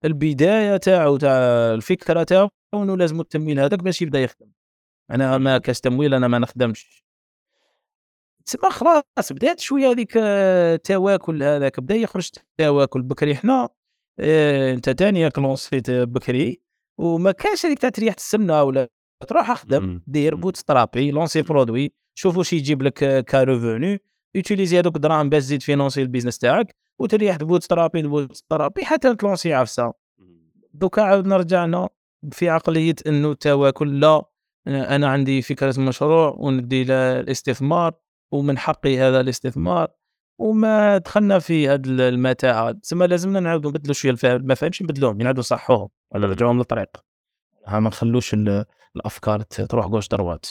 البداية 0.04 0.76
تاعو 0.76 1.16
تاع 1.16 1.30
الفكرة 1.75 2.23
تاعو 2.23 2.49
إنه 2.75 2.97
لازم 2.97 3.21
التمويل 3.21 3.61
هذاك 3.61 3.83
باش 3.83 4.02
يبدأ 4.02 4.21
يخدم. 4.21 4.52
أنا 5.11 5.38
ما 5.38 5.59
كاش 5.59 5.80
تمويل 5.80 6.14
أنا 6.14 6.28
ما 6.28 6.38
نخدمش. 6.38 7.04
تسمى 8.47 8.71
خلاص 8.71 9.33
بدأت 9.33 9.61
شوية 9.61 9.90
هذيك 9.90 10.16
آه، 10.16 10.75
التواكل 10.75 11.42
هذاك. 11.42 11.80
بدأ 11.80 11.95
يخرج 11.95 12.30
التواكل 12.37 13.02
بكري. 13.02 13.35
حنا 13.35 13.69
آه، 14.21 14.73
أنت 14.73 14.90
تاني 14.90 15.21
ياك 15.21 15.38
لونسيت 15.38 15.90
بكري. 15.90 16.62
وما 16.99 17.33
كانش 17.33 17.66
هذيك 17.66 17.78
تاع 17.78 17.90
تريح 17.90 18.14
السمنه 18.14 18.62
ولا 18.62 18.88
تروح 19.28 19.50
أخدم. 19.50 20.02
دير. 20.07 20.35
بوت 20.35 20.57
سترابي 20.57 21.11
لونسي 21.11 21.42
برودوي. 21.42 21.92
شوف 22.21 22.37
واش 22.37 22.53
يجيب 22.53 22.83
لك 22.83 23.03
آه، 23.03 23.21
كاريفوني 23.21 24.00
يوتيليزي 24.35 24.79
هذوك 24.79 24.97
الدراهم 24.97 25.29
باش 25.29 25.43
تزيد 25.43 25.62
فينونسي 25.62 26.03
البيزنس 26.03 26.39
تاعك 26.39 26.75
وتريح 26.99 27.37
بوت 27.37 27.62
سترابي 27.62 28.03
بوت 28.03 28.37
سترابي 28.37 28.85
حتى 28.85 29.15
تلونسي 29.15 29.55
عفسة. 29.55 29.93
دوكا 30.75 31.03
عاودنا 31.03 31.37
رجعنا 31.37 31.89
في 32.33 32.49
عقلية 32.49 32.95
إنه 33.07 33.31
التواكل 33.31 34.00
لا 34.00 34.23
أنا 34.67 35.09
عندي 35.09 35.43
فكرة 35.43 35.81
مشروع 35.81 36.35
وندي 36.39 36.83
الاستثمار 36.93 37.93
ومن 38.33 38.59
حقي 38.59 38.99
هذا 38.99 39.21
الاستثمار 39.21 39.89
وما 40.39 40.99
دخلنا 40.99 41.39
في 41.39 41.69
هذه 41.69 41.81
المتاهه 41.87 42.73
تسمى 42.73 43.07
لازمنا 43.07 43.41
نعاودوا 43.41 43.71
نبدلوا 43.71 43.95
شوية 43.95 44.12
الفهم 44.12 44.37
المفاهيم 44.37 44.73
نبدلوهم 44.83 45.19
نعاودوا 45.19 45.41
نصحوهم 45.41 45.89
ولا 46.15 46.27
نرجعوهم 46.27 46.59
للطريق. 46.59 46.89
ها 47.67 47.81
ما 47.81 47.89
نخلوش 47.89 48.35
ال- 48.35 48.65
الأفكار 48.97 49.41
تروح 49.41 49.87
gauche 49.87 50.09
droite 50.09 50.47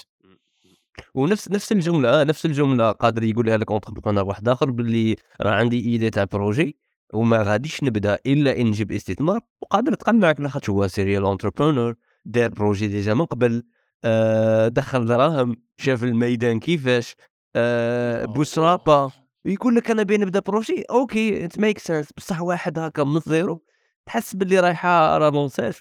ونفس 1.13 1.51
نفس 1.51 1.71
الجملة 1.71 2.23
نفس 2.23 2.45
الجملة 2.45 2.91
قادر 2.91 3.23
يقولها 3.23 3.57
لك 3.57 3.71
entrepreneur 3.71 4.23
واحد 4.23 4.49
آخر 4.49 4.71
باللي 4.71 5.15
راه 5.41 5.51
عندي 5.51 5.79
idée 5.79 6.09
تاع 6.09 6.23
projet 6.23 6.77
وما 7.13 7.43
غاديش 7.43 7.83
نبدأ 7.83 8.19
إلا 8.25 8.57
إن 8.61 8.67
نجيب 8.67 8.91
استثمار 8.91 9.39
وقادر 9.61 9.93
تقنعك 9.93 10.39
لاخاطش 10.41 10.69
هو 10.69 10.87
serial 10.87 11.23
entrepreneur 11.23 11.95
دار 12.25 12.49
projet 12.49 12.87
déjà 12.87 13.13
من 13.13 13.25
قبل 13.25 13.63
آه 14.05 14.67
دخل 14.67 15.05
دراهم 15.05 15.55
شاف 15.77 16.03
الميدان 16.03 16.59
كيفاش 16.59 17.15
آه 17.55 18.25
بوتسترابا 18.25 19.11
يقول 19.45 19.75
لك 19.75 19.91
أنا 19.91 20.03
بين 20.03 20.21
نبدأ 20.21 20.39
projet 20.39 20.83
OK 20.89 21.45
it 21.45 21.59
make 21.59 21.79
sense 21.79 22.11
بصح 22.17 22.41
واحد 22.41 22.79
هكا 22.79 23.03
من 23.03 23.17
ال 23.17 23.26
zéro 23.26 23.63
تحس 24.05 24.35
باللي 24.35 24.59
رايحة 24.59 25.17
راه 25.17 25.29
l'ANSEJ 25.29 25.73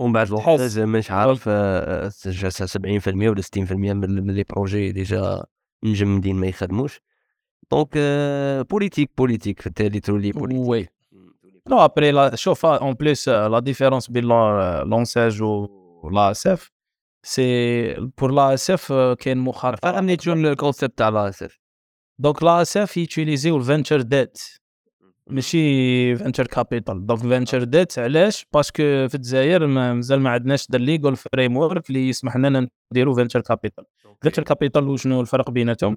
ومن 0.00 0.12
بعد. 0.12 0.30
l'ANSEJ 0.30 0.78
مش 0.80 1.10
عارف 1.10 1.44
آه، 1.48 2.06
آه، 2.06 2.10
جا 2.26 2.48
70% 2.48 3.28
ولا 3.30 3.42
60% 3.42 3.92
من 3.92 4.26
من 4.26 4.34
les 4.34 4.44
projets 4.44 4.92
déjà 4.92 5.44
مجمدين 5.82 6.36
ما 6.36 6.46
يخدموش. 6.46 7.00
donc 7.70 7.88
politique 8.70 9.10
politique 9.18 9.60
في 9.60 9.66
التالي 9.66 10.00
تولي 10.00 10.32
politique 10.32 10.68
oui 10.68 10.88
non 11.68 11.84
après 11.84 12.36
شوف 12.36 12.66
en 12.66 12.92
plus 12.92 13.28
la 13.28 13.58
différence 13.58 14.10
بين 14.10 14.24
l'ANSEJ 14.24 15.42
و 15.42 15.68
لا 16.12 16.30
اس 16.30 16.46
اف 16.46 16.70
سي 17.22 17.94
بور 17.94 18.32
لا 18.32 18.54
اس 18.54 18.70
اف 18.70 18.92
كاين 18.92 19.38
مخالفه 19.38 20.16
شنو 20.20 20.50
ال 20.50 20.56
concept 20.56 20.98
تاع 20.98 21.08
لا 21.08 21.28
اس 21.28 21.42
اف 21.42 21.60
دونك 22.18 22.42
لا 22.42 22.62
اس 22.62 22.76
اف 22.76 22.96
يوتيليزيو 22.96 23.56
ال 23.56 23.62
venture 23.62 24.00
debt 24.00 24.38
ماشي 25.30 26.16
venture 26.16 26.46
capital 26.46 27.06
donc 27.06 27.20
venture 27.20 27.64
debt 27.64 27.98
علاش؟ 27.98 28.46
parce 28.52 28.71
que 28.71 28.82
في 29.08 29.14
الجزائر 29.14 29.66
ما- 29.66 29.94
مازال 29.94 30.20
ما 30.20 30.30
عندناش 30.30 30.66
the 30.72 30.78
legal 30.78 31.16
framework 31.16 31.88
اللي 31.88 32.08
يسمح 32.08 32.36
لنا 32.36 32.68
نديرو 32.92 33.14
venture 33.14 33.40
capital 33.40 33.84
venture 34.22 34.42
capital 34.42 34.88
وشنو 34.88 35.20
الفرق 35.20 35.50
بيناتهم؟ 35.50 35.96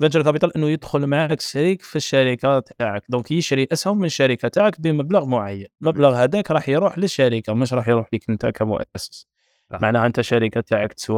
venture 0.00 0.22
capital 0.22 0.56
إنه 0.56 0.68
يدخل 0.70 1.06
معك 1.06 1.40
شريك 1.40 1.82
في 1.82 1.96
الشركة 1.96 2.60
تاعك. 2.60 3.02
donc 3.08 3.30
يشري 3.30 3.68
أسهم 3.72 3.98
من 3.98 4.04
الشركة 4.04 4.48
تاعك 4.48 4.80
بمبلغ 4.80 5.24
معين. 5.26 5.66
المبلغ 5.82 6.14
هذاك 6.14 6.50
راح 6.50 6.68
يروح 6.68 6.98
للشركة 6.98 7.54
مش 7.54 7.72
راح 7.72 7.88
يروح 7.88 8.06
لك 8.12 8.30
أنت 8.30 8.46
كمؤسس. 8.46 9.26
صح. 9.72 9.80
معناها 9.82 10.06
أنت 10.06 10.18
الشركة 10.18 10.60
تاعك 10.60 10.92
تسوى 10.92 11.16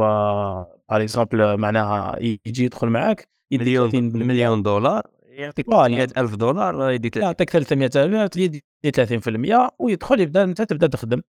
par 0.89 1.01
exemple 1.01 1.57
معناها 1.57 2.19
يجي 2.19 2.63
يدخل 2.65 2.87
معك 2.87 3.27
مليون 3.51 3.89
30% 3.91 3.93
مليون 4.23 4.63
دولار. 4.63 5.03
يعطيك 5.37 5.65
voilà. 5.65 5.95
100000 5.95 6.35
دولار 6.35 6.91
يدي 6.91 7.09
30 7.09 7.23
يعطيك 7.23 7.49
300000 7.49 8.37
يدي 8.37 8.63
30% 8.87 9.69
ويدخل 9.79 10.19
يبدأ 10.19 10.43
أنت 10.43 10.61
تبدأ 10.61 10.87
تخدم. 10.87 11.21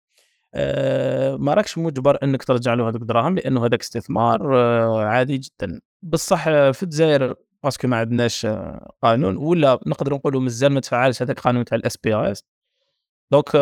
آه 0.55 1.37
ما 1.37 1.55
راكش 1.55 1.79
مجبر 1.79 2.19
إنك 2.23 2.45
ترجع 2.45 2.75
له 2.75 2.89
هذوك 2.89 3.03
الدراهم 3.03 3.35
لأنه 3.35 3.67
هذاك 3.67 3.81
استثمار 3.81 4.57
آه 4.57 5.05
عادي 5.05 5.39
جدا. 5.39 5.81
بصح 6.03 6.49
آه، 6.49 6.71
في 6.71 6.83
الجزائر 6.83 7.35
parce 7.65 7.80
que 7.80 7.89
ما 7.89 7.97
عندناش 7.97 8.47
قانون 9.03 9.37
ولا 9.37 9.81
نقدر 9.87 10.15
نقولوا 10.15 10.41
مازال 10.41 10.73
ما 10.73 10.81
تفعلش 10.81 11.23
هذاك 11.23 11.39
القانون 11.39 11.65
تاع 11.65 11.77
ال 11.77 11.97
SPAS. 11.97 12.45
donc 13.33 13.55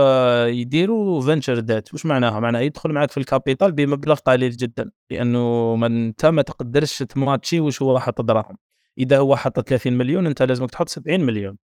يديروا 0.48 1.22
venture 1.22 1.60
debt 1.60 1.92
واش 1.94 2.06
معناها؟ 2.06 2.40
معناها 2.40 2.62
يدخل 2.62 2.92
معك 2.92 3.10
في 3.10 3.16
ال 3.16 3.23
capital 3.23 3.72
بمبلغ 3.72 4.14
قليل 4.14 4.50
جدا 4.50 4.90
لأنه 5.10 5.76
ما 5.76 5.86
أنت 5.86 6.26
ما 6.26 6.42
تقدرش 6.42 7.02
تماتشي 7.02 7.60
واش 7.60 7.82
هو 7.82 7.98
حط 7.98 8.20
دراهم 8.20 8.56
إذا 8.98 9.18
هو 9.18 9.36
حط 9.36 9.60
30 9.60 9.92
مليون 9.92 10.26
أنت 10.26 10.42
لازمك 10.42 10.70
تحط 10.70 10.88
70 10.88 11.20
مليون. 11.20 11.58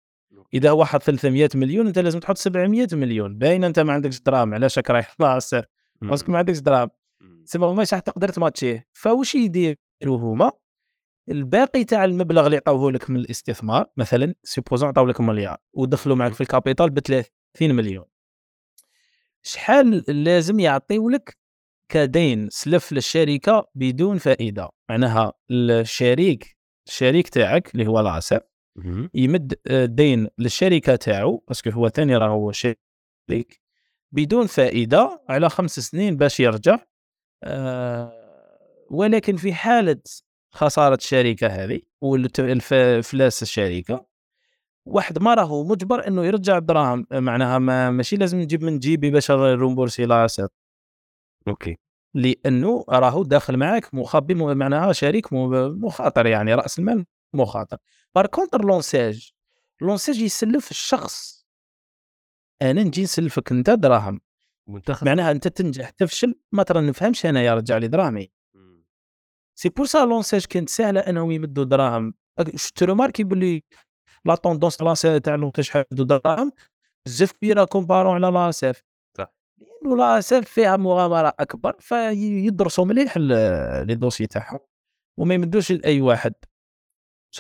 إذا 0.55 0.71
هو 0.71 0.85
حط 0.85 1.03
300 1.03 1.49
مليون 1.55 1.87
أنت 1.87 1.99
لازم 1.99 2.19
تحط 2.19 2.37
700 2.37 2.89
مليون. 2.93 3.39
باين 3.39 3.65
أنت 3.65 3.79
ما 3.79 3.93
عندكش 3.93 4.21
دراهم 4.21 4.55
علاش 4.55 4.79
راك 4.79 4.91
رايح 4.91 5.15
l'ASF 5.21 5.67
parce 6.03 6.22
que 6.22 6.33
ما 6.33 6.39
عندكش 6.39 6.59
دراهم. 6.59 6.91
سما 7.45 7.73
ماش 7.73 7.95
راح 7.95 8.01
تقدر 8.03 8.29
تماتشيه؟ 8.29 8.87
فواش 8.93 9.35
يديروا 9.35 9.77
هما؟ 10.05 10.53
الباقي 11.29 11.85
تاع 11.85 12.05
المبلغ 12.05 12.47
اللي 12.47 12.57
عطاوه 12.57 12.93
لك 12.93 13.11
من 13.11 13.17
الاستثمار 13.17 13.87
مثلا 13.97 14.35
supposons 14.43 14.89
عطاو 14.89 15.07
لك 15.07 15.21
مليار 15.21 15.57
ودخلوا 15.73 16.17
معك 16.17 16.33
في 16.33 16.41
ال 16.41 16.47
capital 16.47 16.91
ب 16.91 16.99
30 16.99 17.27
مليون. 17.61 18.05
شحال 19.43 20.05
لازم 20.25 20.61
يعطيو 20.61 21.09
لك 21.09 21.37
كدين 21.89 22.49
سلف 22.51 22.93
للشركة 22.93 23.69
بدون 23.75 24.19
فائدة؟ 24.19 24.69
معناها 24.89 25.33
الشريك 25.51 26.57
الشريك 26.87 27.29
تاعك 27.29 27.73
اللي 27.75 27.87
هو 27.87 28.01
l'ASF 28.01 28.41
مهم. 28.77 29.11
يمد 29.15 29.55
آه، 29.67 29.85
دين 29.85 30.29
للشركة 30.39 30.97
تاعو 30.97 31.45
parce 31.49 31.63
que 31.63 31.71
هو 31.71 31.89
ثاني 31.89 32.17
راه 32.17 32.29
هو 32.29 32.53
شريك 32.53 33.61
بدون 34.13 34.47
فائدة 34.47 35.25
على 35.29 35.51
خمس 35.51 35.81
سنين 35.81 36.17
باش 36.17 36.41
يرجع 36.41 36.79
آه، 37.45 38.13
ولكن 38.91 39.37
في 39.37 39.55
حالة 39.55 40.01
خسارة 40.51 40.95
الشركة 40.95 41.47
هذه 41.47 41.81
والافلاس 42.01 43.43
الشركة 43.43 44.07
واحد 44.87 45.19
ما 45.19 45.35
راهو 45.35 45.65
مجبر 45.65 46.07
إنه 46.07 46.25
يرجع 46.25 46.59
الدراهم 46.59 47.07
معناها 47.13 47.59
ما 47.59 47.91
ماشي 47.91 48.17
لازم 48.17 48.39
نجيب 48.39 48.65
من 48.65 48.79
جيبي 48.79 49.11
باش 49.11 49.31
نرومبورسي 49.31 50.07
l'ASF 50.07 50.49
OK 51.49 51.79
لأنه 52.15 52.85
راهو 52.89 53.23
داخل 53.23 53.57
معك 53.57 53.95
مخبي 53.95 54.35
معناها 54.35 54.93
شريك 54.93 55.33
مخاطر 55.33 56.27
يعني 56.27 56.55
رأس 56.55 56.79
المال 56.79 57.07
مخاطر. 57.33 57.77
par 58.15 58.27
contre 58.27 58.65
l'ANSEJ 58.65 59.33
l'ANSEJ 59.81 60.19
يسلف 60.19 60.71
الشخص. 60.71 61.47
أنا 62.63 62.83
نجي 62.83 63.03
نسلفك 63.03 63.53
أنت 63.53 63.71
دراهم. 63.71 64.21
منتخب. 64.67 65.07
معناها 65.07 65.31
أنت 65.31 65.49
تنجح 65.49 65.91
تفشل 65.91 66.35
ما 66.53 66.63
ترى 66.63 66.81
نفهمش 66.81 67.27
أنا 67.27 67.43
يرجع 67.43 67.77
لي 67.77 67.89
دراهمي. 67.89 68.31
c'est 69.55 69.69
pour 69.69 69.87
ça 69.87 70.05
l'ANSEJ 70.05 70.45
كانت 70.45 70.69
سهلة 70.69 71.01
انهم 71.01 71.31
يمدوا 71.31 71.65
دراهم. 71.65 72.15
شفت 72.57 72.85
ماركي 72.85 73.25
باللي 73.25 73.63
la 74.25 74.35
tendance 74.35 74.77
تاع 74.77 75.19
تاع 75.19 75.35
l'ANSEJ 75.35 75.71
حيدوا 75.71 76.05
دراهم 76.05 76.53
بزاف 77.07 77.33
كبيره 77.33 77.65
comparant 77.65 78.25
على 78.25 78.35
l'ASF 78.35 78.83
l'ASF 79.87 80.49
فيها 80.49 80.77
مغامرة 80.77 81.33
أكبر 81.41 81.77
فيدرسوا 81.81 82.85
مليح 82.85 83.17
les 83.19 83.95
dossiers 83.95 84.27
تاعهم 84.27 84.59
وما 85.17 85.35
يمدوش 85.35 85.73
لأي 85.73 86.01
واحد. 86.01 86.35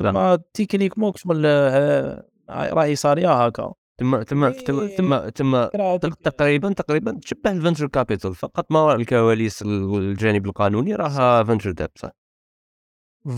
mais 0.01 0.37
techniquement 0.55 1.13
شغل 1.17 1.43
آه، 1.47 2.25
راهي 2.51 2.97
صارية 2.97 3.45
هكا. 3.47 3.73
تم 3.99 4.23
تم 4.23 4.51
تم 4.51 4.87
تم 4.89 5.29
تم 5.29 5.67
تق- 5.97 6.15
تقريبا 6.15 6.73
تقريبا 6.73 7.21
تشبه 7.23 7.51
ال 7.51 7.55
venture 7.55 7.87
capital 7.87 8.35
فقط 8.35 8.73
ما 8.73 8.81
وراء 8.83 8.97
الكواليس 8.97 9.63
الجانب 9.63 10.47
القانوني 10.47 10.95
راها 10.95 11.45
venture 11.45 11.71
debt 11.71 11.89
صح. 11.97 12.11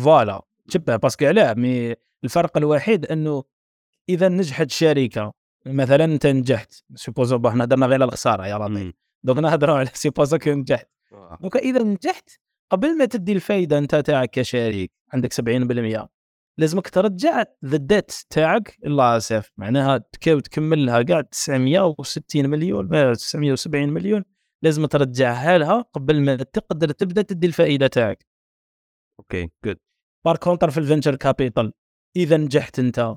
voilà 0.05 0.43
تشبه 0.69 0.97
parce 0.97 1.14
que 1.14 1.25
علاه 1.27 1.55
mais 1.55 1.95
الفرق 2.25 2.57
الوحيد 2.57 3.07
إنه 3.07 3.45
إذا 4.09 4.29
نجحت 4.29 4.71
شركة 4.71 5.33
مثلا 5.67 6.05
أنت 6.05 6.27
نجحت 6.27 6.75
supposons 6.95 7.39
باه 7.39 7.51
هضرنا 7.51 7.87
غير 7.87 8.05
الخسارة 8.05 8.47
يا 8.47 8.59
مم. 8.59 8.93
دوك 9.25 9.39
نهضروا 9.39 9.77
على 9.77 9.89
supposons 9.95 10.39
كي 10.39 10.55
نجحت. 10.55 10.89
دوك 11.41 11.57
إذا 11.57 11.83
نجحت 11.83 12.31
قبل 12.71 12.99
ما 12.99 13.05
تدي 13.05 13.33
الفايدة 13.33 13.79
أنت 13.79 13.95
تاعك 13.95 14.31
كشريك 14.31 14.93
عندك 15.13 15.33
70% 15.33 16.09
لازمك 16.59 16.89
ترجع 16.89 17.45
ذا 17.65 17.77
ديت 17.77 18.13
تاعك 18.31 18.79
ل 18.85 18.96
l'ASF 18.96 19.53
معناها 19.57 19.99
تكاو 19.99 20.39
تكمل 20.41 20.87
لها 20.87 21.03
كاع 21.03 21.21
960 21.21 22.47
مليون 22.51 22.89
970 23.15 23.89
مليون. 23.89 24.25
لازم 24.63 24.87
ترجعها 24.87 25.59
لها 25.59 25.81
قبل 25.81 26.21
ما 26.21 26.37
تقدر 26.37 26.91
تبدأ 26.91 27.23
تدي 27.23 27.47
الفائده 27.47 27.87
تاعك. 27.87 28.27
OK 29.21 29.51
good 29.65 29.79
par 30.25 30.37
contre 30.37 30.71
في 30.71 30.79
ال 30.79 30.83
venture 30.84 31.17
capital 31.17 31.73
إذا 32.17 32.37
نجحت 32.37 32.79
أنت. 32.79 33.17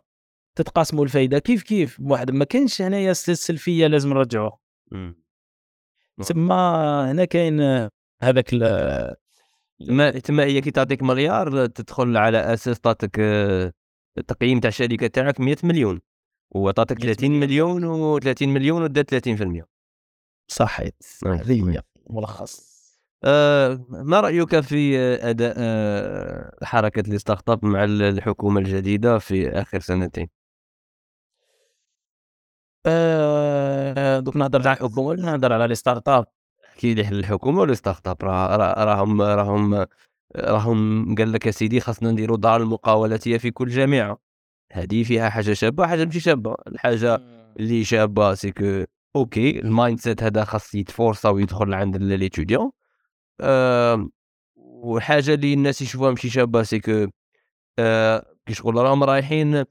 تتقاسموا 0.57 1.03
الفائده 1.03 1.39
كيف 1.39 1.63
كيف؟ 1.63 1.99
واحد 1.99 2.31
ما 2.31 2.45
كاينش 2.45 2.81
هنايا 2.81 3.11
السلفيه 3.11 3.87
لازم 3.87 4.09
نرجعوه 4.09 4.59
تما 6.27 7.11
هنا 7.11 7.25
كاين 7.25 7.89
هذاك 8.21 8.49
تما 9.87 10.11
تما 10.11 10.43
هي 10.43 10.61
كي 10.61 10.71
تعطيك 10.71 11.03
مليار 11.03 11.65
تدخل 11.65 12.17
على 12.17 12.53
أساس 12.53 12.79
تعطيك 12.79 13.19
آه، 13.19 13.73
التقييم 14.17 14.59
تاع 14.59 14.67
الشركة 14.67 15.07
تاعك 15.07 15.39
100 15.39 15.55
مليون. 15.63 16.01
وعطاتك 16.51 16.99
30 16.99 17.39
مليون. 17.39 17.83
و30 18.19 18.41
مليون 18.41 18.83
ودات 18.83 19.15
30% 19.15 19.65
صحيت. 20.47 21.03
هذه 21.25 21.71
هي 21.71 21.81
ملخص. 22.09 22.77
آه 23.23 23.85
ما 23.89 24.19
رأيك 24.19 24.59
في 24.59 24.97
أداء 24.99 25.53
آه 25.57 26.57
حركة 26.63 26.99
ال 26.99 27.49
startup 27.49 27.65
مع 27.65 27.83
الحكومة 27.83 28.59
الجديدة 28.59 29.17
في 29.17 29.49
آخر 29.49 29.79
سنتين؟ 29.79 30.23
آه 30.23 30.36
دوك 34.19 34.35
نهضر 34.35 34.67
على 34.67 34.77
الحكومة 34.77 35.07
ولا 35.07 35.21
نهضر 35.21 35.53
على 35.53 35.65
ال 35.65 36.09
startup 36.09 36.25
احكي 36.65 36.93
لي 36.93 37.01
الحكومة 37.01 37.61
ولا 37.61 37.73
startup 37.73 38.17
راهم 38.23 39.21
راهم 39.21 39.85
راهم 40.35 41.15
قال 41.15 41.31
لك 41.31 41.45
يا 41.45 41.51
سيدي 41.51 41.79
خاصنا 41.79 42.11
نديروا 42.11 42.37
دار 42.37 42.61
المقاولاتية 42.61 43.37
في 43.37 43.51
كل 43.51 43.69
جامعه 43.69 44.17
هذه 44.71 45.03
فيها 45.03 45.29
حاجة 45.29 45.53
شابة 45.53 45.83
وحاجة 45.83 46.05
ماشي 46.05 46.19
شابة. 46.19 46.55
الحاجة 46.67 47.21
اللي 47.59 47.83
شابة 47.83 48.33
c'est 48.33 48.53
OK 49.15 49.59
ال 49.59 49.99
mindset 49.99 50.23
هذا 50.23 50.43
خاص 50.43 50.75
يتforça 50.75 51.29
ويدخل 51.29 51.73
عند 51.73 51.97
les 51.97 52.16
étudiants 52.16 52.71
أه 53.41 54.09
وحاجة 54.55 55.33
اللي 55.33 55.53
الناس 55.53 55.81
يشوفوها 55.81 56.09
ماشي 56.09 56.29
شابة 56.29 56.63
c'est 56.63 56.79
que 56.79 57.07
أه 57.79 58.25
كي 58.45 58.53
شغل 58.53 58.75
راهم 58.75 59.03
رايحين 59.03 59.63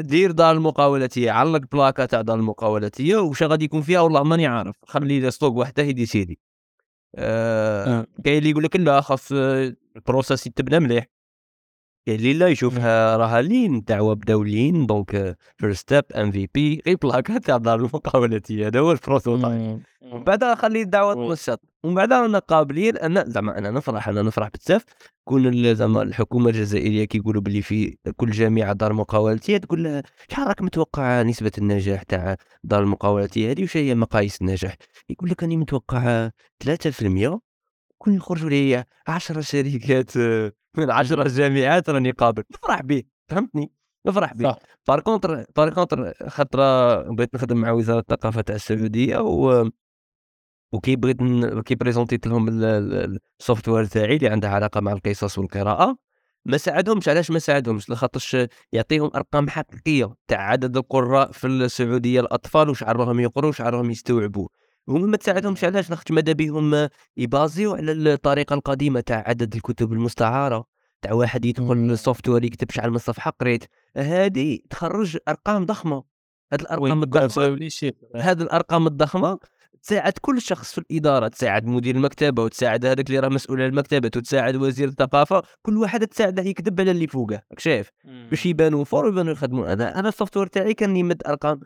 دير 0.00 0.30
دار 0.30 0.52
المقاولاتيه 0.56 1.30
علق 1.30 1.62
plaque 1.72 2.04
تاع 2.04 2.20
دار 2.20 2.36
المقاولاتيه 2.38 3.16
وش 3.16 3.42
غادي 3.42 3.64
يكون 3.64 3.82
فيها 3.82 4.00
والله 4.00 4.22
ماني 4.22 4.46
عارف. 4.46 4.76
خلي 4.86 5.30
stock 5.30 5.56
وحده 5.56 5.82
يدي 5.82 6.06
سيدي 6.06 6.38
آه،, 7.14 8.00
أه. 8.00 8.06
كاين 8.24 8.38
اللي 8.38 8.50
يقول 8.50 8.64
لك 8.64 8.76
لا 8.76 9.00
خاص 9.00 9.32
ال 9.32 9.46
process 9.46 10.46
يتبنى 10.46 10.80
مليح. 10.80 11.06
كاين 12.06 12.18
اللي 12.18 12.32
لا 12.32 12.48
يشوفها 12.48 13.16
راها 13.16 13.42
لين 13.42 13.74
الدعوه 13.74 14.14
بداو 14.14 14.42
لين 14.42 14.86
donc 14.86 15.36
first 15.56 15.80
step 15.80 16.04
MVP 16.16 16.82
غير 16.86 16.96
plaque 17.02 17.38
تاع 17.38 17.56
دار 17.56 17.78
المقاولاتيه 17.78 18.66
هذا 18.66 18.80
هو 18.80 18.92
ال 18.92 19.00
prototype. 19.00 19.82
ومن 20.02 20.24
بعد 20.24 20.44
خلي 20.44 20.82
الدعوة 20.82 21.14
تنشط. 21.14 21.60
ومن 21.84 21.94
بعد 21.94 22.12
رانا 22.12 22.38
قابلين 22.38 22.96
أن 22.96 23.30
زعما 23.30 23.58
أنا 23.58 23.70
نفرح 23.70 24.08
أنا 24.08 24.22
نفرح 24.22 24.48
بزاف. 24.48 24.84
كون 25.24 25.74
زعما 25.74 26.02
الحكومة 26.02 26.50
الجزائرية 26.50 27.04
كيقولوا 27.04 27.42
باللي 27.42 27.62
في 27.62 27.96
كل 28.16 28.30
جامعه 28.30 28.72
دار 28.72 28.92
مقاولاتيه 28.92 29.56
تقول 29.56 30.02
شحال 30.30 30.46
راك 30.48 30.62
متوقع 30.62 31.22
نسبة 31.22 31.52
النجاح 31.58 32.02
تاع 32.02 32.36
دار 32.64 32.82
المقاولاتيه 32.82 33.50
هذه 33.50 33.62
وش 33.62 33.76
هي 33.76 33.94
مقاييس 33.94 34.40
النجاح؟ 34.40 34.76
يقول 35.10 35.30
لك 35.30 35.42
راني 35.42 35.56
متوقع 35.56 36.30
3% 36.64 37.38
كون 37.98 38.14
يخرجوا 38.14 38.50
لي 38.50 38.84
10 39.06 39.40
شركات 39.40 40.12
من 40.76 40.90
10 40.90 41.28
جامعات 41.28 41.90
راني 41.90 42.10
قابل 42.10 42.42
نفرح 42.52 42.82
به 42.82 43.02
فهمتني؟ 43.28 43.72
نفرح 44.06 44.32
به. 44.32 44.44
par 44.88 45.00
contre 45.00 45.44
par 45.56 45.74
contre 45.74 46.12
خاطر 46.28 46.58
بغيت 47.12 47.34
نخدم 47.34 47.56
مع 47.56 47.70
وزارة 47.70 47.98
الثقافة 47.98 48.40
تاع 48.40 48.54
السعودية 48.54 49.18
و 49.18 49.70
وكي 50.72 50.96
بغيت 50.96 51.16
كي 51.66 51.74
présentيت 51.74 52.26
لهم 52.26 52.48
ال 53.40 53.68
software 53.68 53.84
تاعي 53.84 54.16
اللي 54.16 54.28
عندها 54.28 54.50
علاقة 54.50 54.80
مع 54.80 54.92
القصص 54.92 55.38
والقراءة 55.38 55.96
ما 56.44 56.56
ساعدهمش. 56.56 57.08
علاش 57.08 57.30
ما 57.30 57.38
ساعدهمش؟ 57.38 57.90
لخاطرش 57.90 58.36
يعطيهم 58.72 59.10
أرقام 59.14 59.48
حقيقية 59.48 60.14
تاع 60.28 60.40
عدد 60.40 60.76
القراء 60.76 61.32
في 61.32 61.46
السعودية 61.46 62.20
الأطفال 62.20 62.74
راهم 62.82 63.20
يقروا 63.20 63.52
راهم 63.60 63.90
يستوعبوا. 63.90 64.48
هما 64.88 65.06
ما 65.06 65.16
تساعدهمش 65.16 65.64
علاش؟ 65.64 65.90
لاخاطش 65.90 66.10
ماذا 66.10 66.32
بهم 66.32 66.88
يbasيو 67.16 67.74
على 67.74 67.92
الطريقة 67.92 68.54
القديمة 68.54 69.00
تاع 69.00 69.24
عدد 69.28 69.54
الكتب 69.54 69.92
المستعارة 69.92 70.64
تاع 71.02 71.12
واحد 71.12 71.44
يدخل 71.44 71.72
ال 71.72 72.28
software 72.28 72.44
يكتب 72.44 72.70
شحال 72.70 72.90
من 72.90 72.98
صفحة 72.98 73.32
قريت. 73.40 73.64
هذه 73.96 74.58
تخرج 74.70 75.18
أرقام 75.28 75.66
ضخمة. 75.66 76.02
هذه 76.52 76.60
الأرقام 76.60 77.02
الضخمة 77.02 77.28
هذه 78.16 78.42
الأرقام 78.42 78.86
الضخمة 78.86 79.38
تساعد 79.82 80.12
كل 80.20 80.40
شخص 80.40 80.72
في 80.72 80.78
الإدارة 80.78 81.28
تساعد 81.28 81.66
مدير 81.66 81.96
المكتبة 81.96 82.42
وتساعد 82.42 82.86
هذاك 82.86 83.06
اللي 83.06 83.18
راه 83.18 83.28
مسؤول 83.28 83.60
على 83.60 83.68
المكتبة 83.68 84.06
وتساعد 84.16 84.56
وزير 84.56 84.88
الثقافة. 84.88 85.42
كل 85.62 85.76
واحد 85.76 86.06
تساعده 86.06 86.42
يكذب 86.42 86.80
على 86.80 86.90
اللي 86.90 87.06
فوقه. 87.06 87.42
راك 87.50 87.58
شايف؟ 87.58 87.90
باش 88.04 88.46
يبانوا 88.46 88.84
forts 88.84 89.04
ويبانوا 89.04 89.32
يخدموا 89.32 89.72
أنا 89.72 89.98
أنا 89.98 90.08
ال 90.08 90.36
software 90.36 90.46
تاعي 90.46 90.74
كان 90.74 90.96
يمد 90.96 91.22
أرقام 91.26 91.60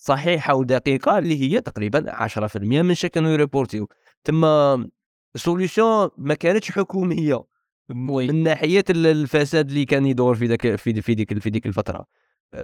صحيحة 0.00 0.54
ودقيقة 0.54 1.18
اللي 1.18 1.42
هي 1.42 1.60
تقريبا 1.60 2.26
10% 2.28 2.56
من 2.56 2.94
شي 2.94 3.08
كانوا 3.08 3.30
يreportيو 3.30 3.88
تما 4.24 4.88
solution 5.36 6.08
ما 6.16 6.34
كانتش 6.34 6.70
حكومية 6.70 7.44
من 7.88 8.42
ناحية 8.42 8.84
الفساد 8.90 9.68
اللي 9.68 9.84
كان 9.84 10.06
يدور 10.06 10.34
في 10.34 10.46
ذاك 10.46 10.76
في 10.76 11.02
في 11.02 11.14
ديك 11.14 11.38
في 11.38 11.50
ديك 11.50 11.66
الفترة. 11.66 12.06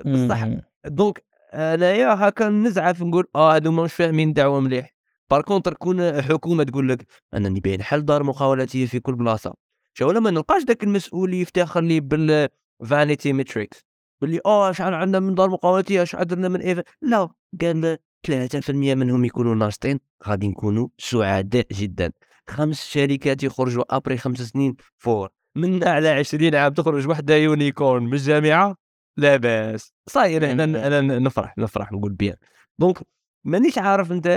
بصح 0.07 0.49
donc 0.87 1.24
أنايا 1.53 2.14
هكا 2.14 2.49
نزعف 2.49 3.03
نقول 3.03 3.27
آه 3.35 3.55
هادو 3.55 3.73
مش 3.73 3.94
فاهمين 3.94 4.29
الدعوه 4.29 4.61
مليح. 4.61 4.94
par 5.30 5.42
contre 5.42 5.72
تكون 5.73 6.23
حكومة 6.23 6.64
تقول 6.64 6.88
لك 6.88 7.07
أنني 7.35 7.61
باين 7.61 7.83
حل 7.83 8.05
دار 8.05 8.23
مقاولاتيه 8.23 8.87
في 8.87 9.01
كل 9.01 9.14
بلاصة. 9.14 9.55
شو 9.94 10.12
ما 10.12 10.31
نلقاش 10.31 10.62
ذاك 10.62 10.85
المسؤول 10.85 11.35
يفتخر 11.35 11.81
لي 11.81 12.01
بال 12.00 12.34
vanity 12.34 13.33
metrics 13.33 13.85
باللي 14.24 14.40
آه 14.46 14.72
شحال 14.72 14.94
عندنا 14.94 15.20
من 15.20 15.34
دار 15.34 15.50
مقاولاتيه 15.50 16.04
شحال 16.04 16.26
درنا 16.26 16.48
من 16.48 16.60
إيه 16.60 16.84
لا 17.02 17.28
قال 17.60 17.98
3% 18.26 18.70
منهم 18.70 19.24
يكونوا 19.24 19.54
ناشطين. 19.54 20.00
غادي 20.26 20.48
نكونوا 20.48 20.88
سعداء 20.98 21.66
جدا. 21.72 22.12
خمس 22.48 22.84
شركات 22.84 23.42
يخرجوا 23.42 23.96
après 23.96 24.16
خمس 24.16 24.42
سنين 24.42 24.76
fort. 24.96 25.28
من 25.56 25.84
على 25.84 26.08
20 26.08 26.54
عام 26.54 26.72
تخرج 26.72 27.08
وحدة 27.08 27.34
unicorn 27.35 28.02
من 28.02 28.12
الجامعة؟ 28.12 28.76
لا 29.16 29.37
بأس. 29.37 29.92
صاير 30.06 30.52
أنا 30.52 30.64
أنا 30.64 31.00
نفرح 31.00 31.58
نفرح 31.58 31.92
نقول 31.92 32.12
bien. 32.12 32.37
donc 32.78 32.98
مانيش 33.44 33.78
عارف 33.78 34.12
أنت 34.12 34.28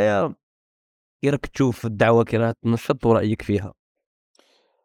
كي 1.22 1.30
راك 1.30 1.46
تشوف 1.46 1.86
الدعوة 1.86 2.24
كي 2.24 2.38
راك 2.38 2.56
تنشط 2.64 3.06
ورأيك 3.06 3.42
فيها. 3.42 3.74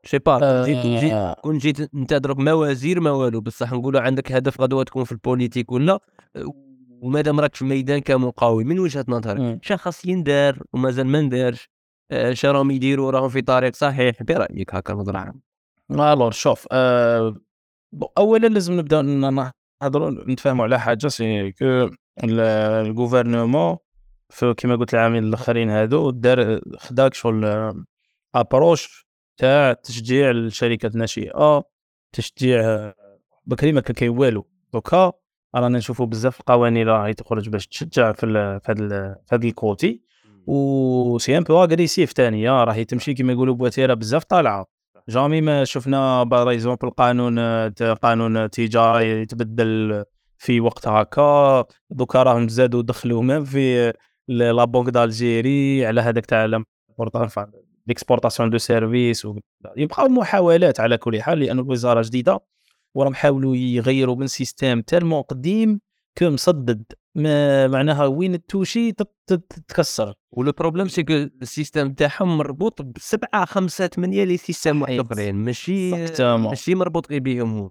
je 0.04 0.09
sais 0.09 0.18
pas 0.18 0.64
جيت 0.64 0.86
جيت 0.86 1.12
آه. 1.12 1.34
كون 1.42 1.58
جيت 1.58 1.94
أنت 1.94 2.14
دروك 2.14 2.38
ما 2.38 2.52
وزير 2.52 3.00
ما 3.00 3.10
والو 3.10 3.40
بصح 3.40 3.72
نقولوا 3.72 4.00
عندك 4.00 4.32
هدف 4.32 4.60
غدوة 4.60 4.84
تكون 4.84 5.04
في 5.04 5.12
ال 5.12 5.18
politique 5.18 5.72
ولا 5.72 6.00
ومادام 7.02 7.40
راك 7.40 7.54
في 7.54 7.62
الميدان 7.62 7.98
كمقاوم 7.98 8.66
من 8.66 8.78
وجهة 8.78 9.04
نظرك 9.08 9.58
شا 9.64 9.76
خاص 9.76 10.04
يندار 10.04 10.62
ومازال 10.72 11.06
ما 11.06 11.20
ندارش 11.20 11.70
آه، 12.10 12.32
شا 12.32 12.52
راهم 12.52 12.70
يديروا 12.70 13.10
راهم 13.10 13.28
في 13.28 13.42
طريق 13.42 13.74
صحيح 13.74 14.22
برأيك 14.22 14.74
هكا 14.74 14.94
نظره 14.94 15.18
عام؟ 15.18 15.40
alors 15.90 16.30
شوف 16.30 16.66
أه 16.72 17.36
اولا 18.18 18.46
لازم 18.46 18.72
نبدأ 18.72 19.02
نهضروا 19.02 20.10
نتفاهموا 20.10 20.64
على 20.64 20.80
حاجة 20.80 21.08
c'est 21.08 21.52
que 21.52 21.90
ال 22.24 22.36
gouvernement 22.36 23.76
كما 24.56 24.76
قلت 24.76 24.94
العامين 24.94 25.24
الآخرين 25.24 25.70
هادو 25.70 26.10
دار 26.10 26.60
خداك 26.78 27.14
شغل 27.14 27.74
approche 28.34 29.06
تاع 29.36 29.72
تشجيع 29.72 30.30
الشركات 30.30 30.94
الناشئة. 30.94 31.64
تشجيع 32.12 32.92
بكري 33.46 33.72
ما 33.72 33.80
كان 33.80 33.94
كاين 33.94 34.10
والو 34.10 34.46
دوكا 34.72 35.12
رانا 35.54 35.78
نشوفوا 35.78 36.06
بزاف 36.06 36.40
القوانين 36.40 36.88
راهي 36.88 37.14
تخرج 37.14 37.48
باش 37.48 37.66
تشجع 37.66 38.12
في 38.12 38.26
هذا 38.26 38.58
في 38.58 39.34
هذا 39.34 39.46
ال 39.46 39.56
côté. 39.56 40.02
و 40.46 41.18
c'est 41.18 41.38
un 41.38 41.42
peu 41.42 41.62
agressif 41.62 42.12
ثانية 42.12 42.64
راهي 42.64 42.84
تمشي 42.84 43.14
كما 43.14 43.32
يقولوا 43.32 43.54
بواتيرة 43.54 43.94
بزاف 43.94 44.24
طالعة. 44.24 44.66
jamais 45.08 45.40
ما 45.40 45.64
شفنا 45.64 46.22
par 46.22 46.52
exemple 46.52 46.90
قانون 46.90 47.38
قانون 47.78 48.50
تجاري 48.50 49.22
يتبدل 49.22 50.04
في 50.38 50.60
وقت 50.60 50.88
هكا. 50.88 51.64
دوكا 51.90 52.22
راهم 52.22 52.48
زادوا 52.48 52.82
دخلوا 52.82 53.22
même 53.22 53.44
في 53.44 53.92
la 54.28 54.64
Banque 54.64 54.88
d'Algérie 54.88 55.86
على 55.86 56.00
هذاك 56.00 56.26
تاع 56.26 56.62
l'exportation 57.86 58.50
de 58.50 58.58
services 58.58 59.28
يبقاو 59.76 60.08
محاولات 60.08 60.80
على 60.80 60.98
كل 60.98 61.22
حال 61.22 61.38
لأن 61.38 61.58
الوزارة 61.58 62.02
جديدة 62.02 62.40
وراهم 62.94 63.14
حاولوا 63.14 63.56
يغيروا 63.56 64.16
من 64.16 64.26
système 64.26 64.80
tellement 64.80 65.22
قديم 65.22 65.80
كو 66.18 66.30
مصدد. 66.30 66.84
ما 67.14 67.66
معناها 67.66 68.06
وين 68.06 68.34
التوشي 68.34 68.92
تتكسر 69.26 70.14
ولو 70.32 70.52
بروبليم 70.52 70.88
سي 70.88 71.02
كو 71.02 71.12
السيستم 71.12 71.92
تاعهم 71.92 72.38
مربوط 72.38 72.82
بسبعة 72.82 73.44
خمسة 73.44 73.86
ثمانية 73.86 74.24
لي 74.24 74.36
سيستم 74.36 74.82
اخرين 74.84 75.34
ماشي 75.34 75.90
ماشي 76.20 76.74
مربوط 76.74 77.10
غير 77.10 77.20
بهم 77.20 77.50
هما. 77.50 77.70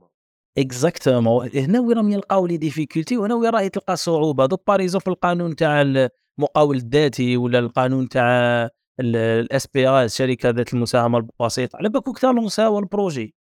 إكزاكتومون. 0.58 1.50
هنا 1.56 1.80
وين 1.80 1.98
راهم 1.98 2.12
يلقاو 2.12 2.48
لي 2.48 2.58
ديفيكولتي 2.58 3.18
وهنا 3.18 3.36
وين 3.36 3.50
راهي 3.50 3.70
تلقى 3.70 3.96
صعوبة. 3.96 4.46
دوك 4.46 4.64
باريزون 4.68 5.02
في 5.02 5.08
القانون 5.08 5.56
تاع 5.56 5.82
المقاول 5.82 6.76
الذاتي 6.76 7.38
ولا 7.38 7.60
القانون 7.60 8.10
تاع 8.10 8.70
الاس 9.00 9.68
بي 9.68 9.90
اس 9.90 10.18
شركه 10.18 10.50
ذات 10.50 10.74
المساهمة 10.74 11.18
البسيطة. 11.18 11.78
على 11.78 11.90
بالك 11.90 12.08
وقتها 12.08 12.34
لونساو 12.34 12.80
البروجي 12.80 13.36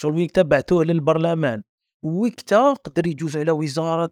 شغل 0.00 0.22
وقتها 0.22 0.42
بعثوه 0.42 0.84
للبرلمان 0.84 1.62
وقتها 2.02 2.72
قدر 2.72 3.06
يجوز 3.06 3.36
على 3.36 3.50
وزارة 3.50 4.10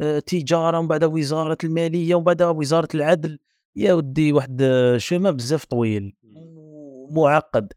التجارة 0.00 0.78
ومن 0.78 0.88
بعد 0.88 1.04
وزارة 1.04 1.58
المالية 1.64 2.14
ومن 2.14 2.24
بعد 2.24 2.42
وزارة 2.42 2.88
العدل. 2.94 3.38
يا 3.76 3.92
ودي 3.92 4.32
واحد 4.32 4.62
شوما 4.96 5.30
بزاف 5.30 5.64
طويل 5.64 6.16
معقد 7.10 7.72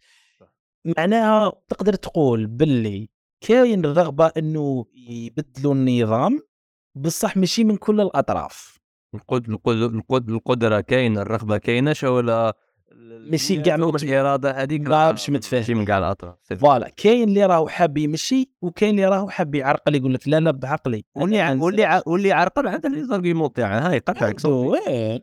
معناها 0.97 1.53
تقدر 1.69 1.93
تقول 1.93 2.47
باللي 2.47 3.09
كاين 3.41 3.85
الرغبه 3.85 4.31
إنه 4.37 4.85
يبدلوا 4.93 5.73
النظام 5.73 6.39
بصح 6.95 7.37
ماشي 7.37 7.63
من 7.63 7.77
كل 7.77 8.01
الأطراف. 8.01 8.74
القدره 10.29 10.81
كاينة 10.81 11.21
الرغبة 11.21 11.57
كاينة 11.57 11.93
شو 11.93 12.07
ولا 12.07 12.57
ماشي 13.31 13.61
كاع 13.61 13.75
الإرادة 13.75 14.51
هذيك 14.51 14.81
ما 14.81 15.11
مش 15.11 15.29
متفاهم. 15.29 15.85
كاع 15.85 15.97
الأطراف 15.97 16.35
voilà 16.59 16.89
كاين 16.97 17.29
اللي 17.29 17.45
راهو 17.45 17.67
حاب 17.67 17.97
يمشي 17.97 18.49
وكاين 18.61 18.89
اللي 18.89 19.05
راهو 19.05 19.29
حاب 19.29 19.55
يعرقل 19.55 19.95
يقول 19.95 20.13
لك 20.13 20.27
لا 20.27 20.39
لا 20.39 20.51
بعقلي. 20.51 21.05
واللي 21.15 21.57
واللي 21.59 22.01
واللي 22.05 22.31
عرقل 22.31 22.67
عنده 22.67 22.89
les 22.89 23.03
arguments 23.03 23.53
تاعه 23.53 23.89
هاي 23.89 23.95
يقطعك 23.95 24.45
وين؟ 24.45 25.19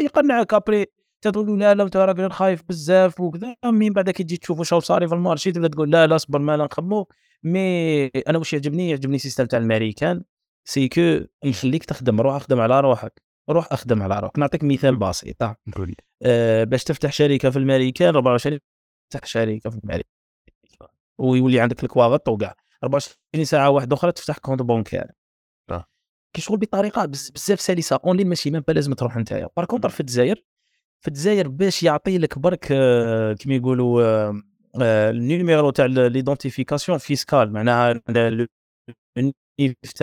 يقنعك 0.00 0.54
après. 0.54 0.86
تقول 1.22 1.60
لا 1.60 1.74
لا 1.74 1.84
انت 1.84 1.96
راجل 1.96 2.30
خايف 2.30 2.62
بزاف 2.68 3.20
وكذا 3.20 3.54
من 3.64 3.92
بعد 3.92 4.10
كي 4.10 4.24
تجي 4.24 4.36
تشوف 4.36 4.58
واش 4.58 4.74
صاري 4.74 5.08
في 5.08 5.14
ال 5.14 5.19
marché 5.19 5.52
تبدا 5.52 5.68
تقول 5.68 5.90
لا 5.90 6.06
لا 6.06 6.16
اصبر 6.16 6.38
ما 6.38 6.56
نخمو 6.56 7.08
mais 7.42 8.06
أنا 8.06 8.38
واش 8.38 8.52
يعجبني؟ 8.52 8.90
يعجبني 8.90 9.16
ال 9.16 9.19
système 9.19 9.44
تاع 9.44 9.58
الامريكان 9.58 10.22
c'est 10.68 10.88
que 10.88 11.00
يخليك 11.44 11.84
تخدم 11.84 12.20
روح 12.20 12.34
أخدم 12.34 12.60
على 12.60 12.80
روحك. 12.80 13.22
روح 13.50 13.72
أخدم 13.72 14.02
على 14.02 14.20
روحك. 14.20 14.38
نعطيك 14.38 14.64
مثال 14.64 14.96
بسيط 14.96 15.42
آه 16.22 16.64
باش 16.64 16.84
تفتح 16.84 17.12
شركة 17.12 17.50
في 17.50 17.56
الامريكان 17.56 18.14
24 18.14 18.58
تفتح 19.10 19.26
شركة 19.26 19.70
في 19.70 19.76
الامريكان 19.76 20.10
ويولي 21.18 21.60
عندك 21.60 21.84
الكواغط 21.84 22.28
وكاع 22.28 22.54
24 22.84 23.44
ساعة 23.44 23.70
واحدة 23.70 23.96
أخرى 23.96 24.12
تفتح 24.12 24.38
compte 24.38 24.62
bancaire 24.62 25.06
كي 26.36 26.40
شغل 26.42 26.58
بطريقة 26.58 27.04
بزاف 27.04 27.60
سلسة. 27.60 28.00
أونلاين 28.04 28.28
ماشي 28.28 28.50
même 28.50 28.62
pas 28.68 28.72
لازم 28.72 28.92
تروح 28.92 29.16
نتايا. 29.16 29.48
par 29.56 29.64
contre 29.64 29.88
في 29.88 30.00
الجزائر 30.00 30.44
في 31.00 31.08
الجزائر 31.08 31.48
باش 31.48 31.82
يعطي 31.82 32.18
لك 32.18 32.38
برك 32.38 32.68
آه، 32.72 33.32
كيما 33.32 33.54
يقولوا 33.54 34.02
آه، 34.02 34.42
آه، 34.82 35.10
ال 35.10 35.19
numéro 35.19 35.70
تاع 35.70 35.86
l'identification 35.86 36.98
fiscale 36.98 37.52
معناها 37.52 38.02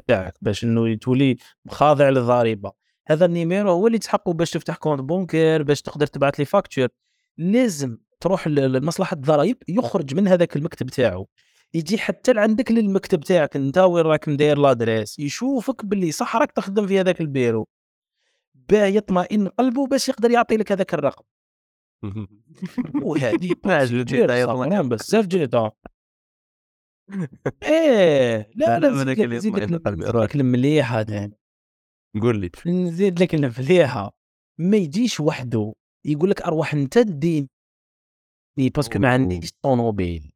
تاعك 0.07 0.33
باش 0.41 0.63
إنه 0.63 0.95
تولي 0.95 1.37
خاضع 1.69 2.09
للضريبة. 2.09 2.71
هذا 3.07 3.25
ال 3.25 3.32
numéro 3.32 3.71
هو 3.71 3.87
اللي 3.87 3.97
تحقه 3.97 4.33
باش 4.33 4.51
تفتح 4.51 4.75
compte 4.75 5.01
bancaire 5.01 5.63
باش 5.63 5.81
تقدر 5.81 6.07
تبعث 6.07 6.39
les 6.39 6.45
factures 6.45 6.87
لازم 7.37 7.97
تروح 8.19 8.47
لمصلحة 8.47 9.13
الضرائب 9.13 9.57
يخرج 9.67 10.15
من 10.15 10.27
هذاك 10.27 10.55
المكتب 10.55 10.87
تاعو. 10.87 11.27
يجي 11.73 11.97
حتى 11.97 12.33
لعندك 12.33 12.71
للمكتب 12.71 13.19
تاعك 13.19 13.55
أنت 13.55 13.77
وين 13.77 14.05
راك 14.05 14.29
مداير 14.29 14.57
l'adresse 14.57 15.19
يشوفك 15.19 15.85
باللي 15.85 16.11
صح 16.11 16.35
راك 16.35 16.51
تخدم 16.51 16.87
في 16.87 16.99
هذاك 16.99 17.21
البيرو. 17.21 17.67
باه 18.69 18.85
يطمئن 18.85 19.47
قلبه 19.47 19.87
باش 19.87 20.09
يقدر 20.09 20.31
يعطي 20.31 20.57
لك 20.57 20.71
هذاك 20.71 20.93
الرقم. 20.93 21.23
وهذه 23.03 23.55
بزاف 24.89 25.27
جيتا 25.27 25.71
إيه 27.63 28.49
لا 28.55 28.79
لا 28.79 29.03
زيد 29.03 29.09
لك 30.23 30.35
المليح 30.35 30.93
هذا 30.97 31.31
قول 32.21 32.39
لي. 32.39 32.51
نزيد 32.65 33.19
لك 33.23 33.35
المليحه 33.35 34.17
ما 34.57 34.77
يجيش 34.77 35.19
وحده 35.19 35.73
يقول 36.05 36.29
لك 36.29 36.41
أروح 36.41 36.73
أنت 36.73 36.99
تديني 36.99 37.49
parce 38.57 38.83
que 38.83 38.99
ما 38.99 39.09
عنديش 39.09 39.51
طوموبيل. 39.61 40.31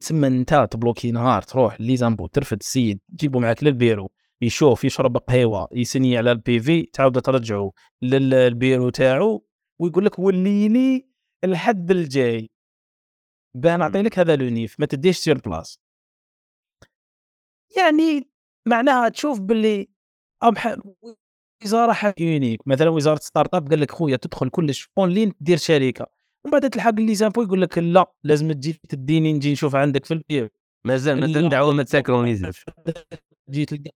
تسمى 0.00 0.26
أنت 0.26 0.68
تبلوكي 0.70 1.10
نهار 1.10 1.42
تروح 1.42 1.80
les 1.80 1.96
impôts 1.96 2.26
ترفد 2.26 2.58
السيد 2.60 3.00
تجيبو 3.18 3.40
معاك 3.40 3.64
للبيرو 3.64 4.10
يشوف 4.42 4.84
يشرب 4.84 5.16
قهوه 5.16 5.68
يسني 5.72 6.16
على 6.16 6.32
ال 6.32 6.60
PV 6.60 6.82
تعاود 6.82 7.22
ترجعه 7.22 7.72
للبيرو 8.02 8.90
تاعو 8.90 9.46
ويقول 9.78 10.04
لك 10.04 10.18
وليني 10.18 11.08
الحد 11.44 11.90
الجاي 11.90 12.50
باه 13.54 13.76
نعطي 13.76 14.02
لك 14.02 14.18
هذا 14.18 14.36
لونيف 14.36 14.80
ما 14.80 14.86
تديش 14.86 15.18
سير 15.18 15.38
بلاص. 15.38 15.80
يعني 17.76 18.28
معناها 18.66 19.08
تشوف 19.08 19.40
باللي 19.40 19.88
وزارة 21.64 21.92
حاجة 21.92 22.14
يونيك 22.20 22.68
مثلا 22.68 22.90
وزارة 22.90 23.18
ستارت 23.18 23.54
أب 23.54 23.68
قال 23.68 23.80
لك 23.80 23.90
خويا 23.90 24.16
تدخل 24.16 24.50
كلش 24.50 24.88
أونلاين 24.98 25.32
دير 25.40 25.56
شركة 25.56 26.06
ومن 26.44 26.52
بعد 26.52 26.70
تلحق 26.70 26.94
لي 26.94 27.14
زامبو 27.14 27.42
يقول 27.42 27.62
لك 27.62 27.78
لا 27.78 28.12
لازم 28.24 28.52
تجي 28.52 28.80
تديني 28.88 29.32
نجي 29.32 29.52
نشوف 29.52 29.74
عندك 29.74 30.04
في 30.04 30.14
البير 30.14 30.50
مازال 30.84 31.20
ما 31.20 31.26
تدعو 31.26 31.72
ما 31.72 31.82
تساكرونيزاش 31.82 32.64
جيت 33.50 33.74
تلقى 33.74 33.90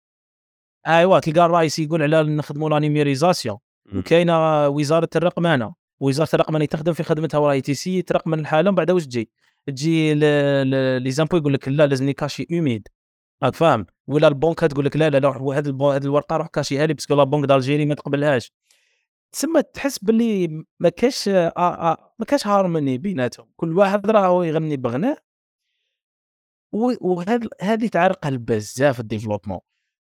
ايوا 0.86 1.18
تلقى 1.18 1.46
الرئيس 1.46 1.78
يقول 1.78 2.02
على 2.02 2.22
نخدموا 2.22 2.70
لانيميريزاسيون 2.70 3.58
وكاينة 3.94 4.68
وزارة 4.68 5.08
الرقمنة 5.16 5.74
وزارة 6.00 6.28
الرقمنة 6.34 6.64
تخدم 6.64 6.92
في 6.92 7.02
خدمتها 7.02 7.38
وراهي 7.38 7.60
تيسي 7.60 8.02
ترقمن 8.02 8.38
الحالة 8.38 8.68
ومن 8.68 8.76
بعد 8.76 8.90
واش 8.90 9.06
تجي؟ 9.06 9.30
تجي 9.66 10.14
les 10.14 11.10
impôts 11.10 11.36
يقول 11.36 11.52
لك 11.54 11.68
لا 11.68 11.86
لازمني 11.86 12.12
cachet 12.12 12.46
humide 12.52 12.88
راك 13.42 13.54
فاهم؟ 13.54 13.86
ولا 14.06 14.28
البنك 14.28 14.58
تقول 14.60 14.84
لك 14.84 14.96
لا 14.96 15.10
لا 15.10 15.18
لا 15.18 15.28
هذه 15.28 15.96
هذه 15.96 16.04
الورقة 16.04 16.36
روح 16.36 16.46
كاشيها 16.46 16.86
لي 16.86 16.94
parce 16.94 17.07
que 17.07 17.14
la 17.14 17.24
Banque 17.24 17.44
d'Algérie 17.44 17.86
ما 17.86 17.94
تقبلهاش. 17.94 18.52
تسمى 19.32 19.62
تحس 19.62 19.98
باللي 19.98 20.64
ما 20.80 20.88
كاش 20.88 21.28
ما 21.28 22.24
كاش 22.28 22.46
harmonie 22.46 22.98
بيناتهم. 22.98 23.46
كل 23.56 23.78
واحد 23.78 24.10
راهو 24.10 24.42
يغني 24.42 24.76
بغناه 24.76 25.16
هذه 27.62 27.86
تعرقل 27.86 28.38
بزاف 28.38 29.00
ال 29.00 29.04
développement 29.04 29.58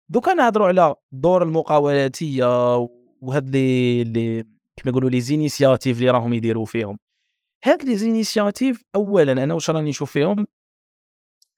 دوكا 0.09 0.33
نهضروا 0.33 0.67
على 0.67 0.95
دور 1.11 1.43
المقاولاتية 1.43 2.77
وهاد 3.21 3.49
لي 3.49 4.03
لي 4.03 4.43
كما 4.75 4.91
يقولوا 4.91 5.09
les 5.09 5.21
initiatives 5.21 5.97
اللي 5.97 6.09
راهم 6.09 6.33
يديروا 6.33 6.65
فيهم. 6.65 6.97
هاد 7.65 7.83
les 7.83 7.95
initiatives 7.95 8.83
اولا 8.95 9.31
أنا 9.31 9.53
واش 9.53 9.69
راني 9.69 9.89
نشوف 9.89 10.11
فيهم؟ 10.11 10.47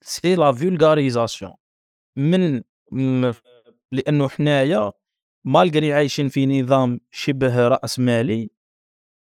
c'est 0.02 0.36
la 0.36 0.52
vulgarisation 0.52 1.54
من 2.18 2.64
لأنه 3.92 4.30
حنايا 4.30 4.92
malgré 5.46 5.94
عايشين 5.94 6.30
في 6.30 6.62
نظام 6.62 7.00
شبه 7.12 7.68
رأس 7.68 8.00
مالي 8.00 8.50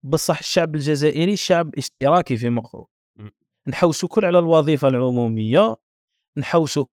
بصح 0.03 0.39
الشعب 0.39 0.75
الجزائري 0.75 1.37
شعب 1.37 1.75
إشتراكي 1.75 2.37
في 2.37 2.51
مخه. 2.51 2.87
نحوسوا 3.69 4.09
كل 4.09 4.25
على 4.25 4.39
الوظيفة 4.39 4.89
العمومية 4.89 5.77
نحوسوا 6.37 6.85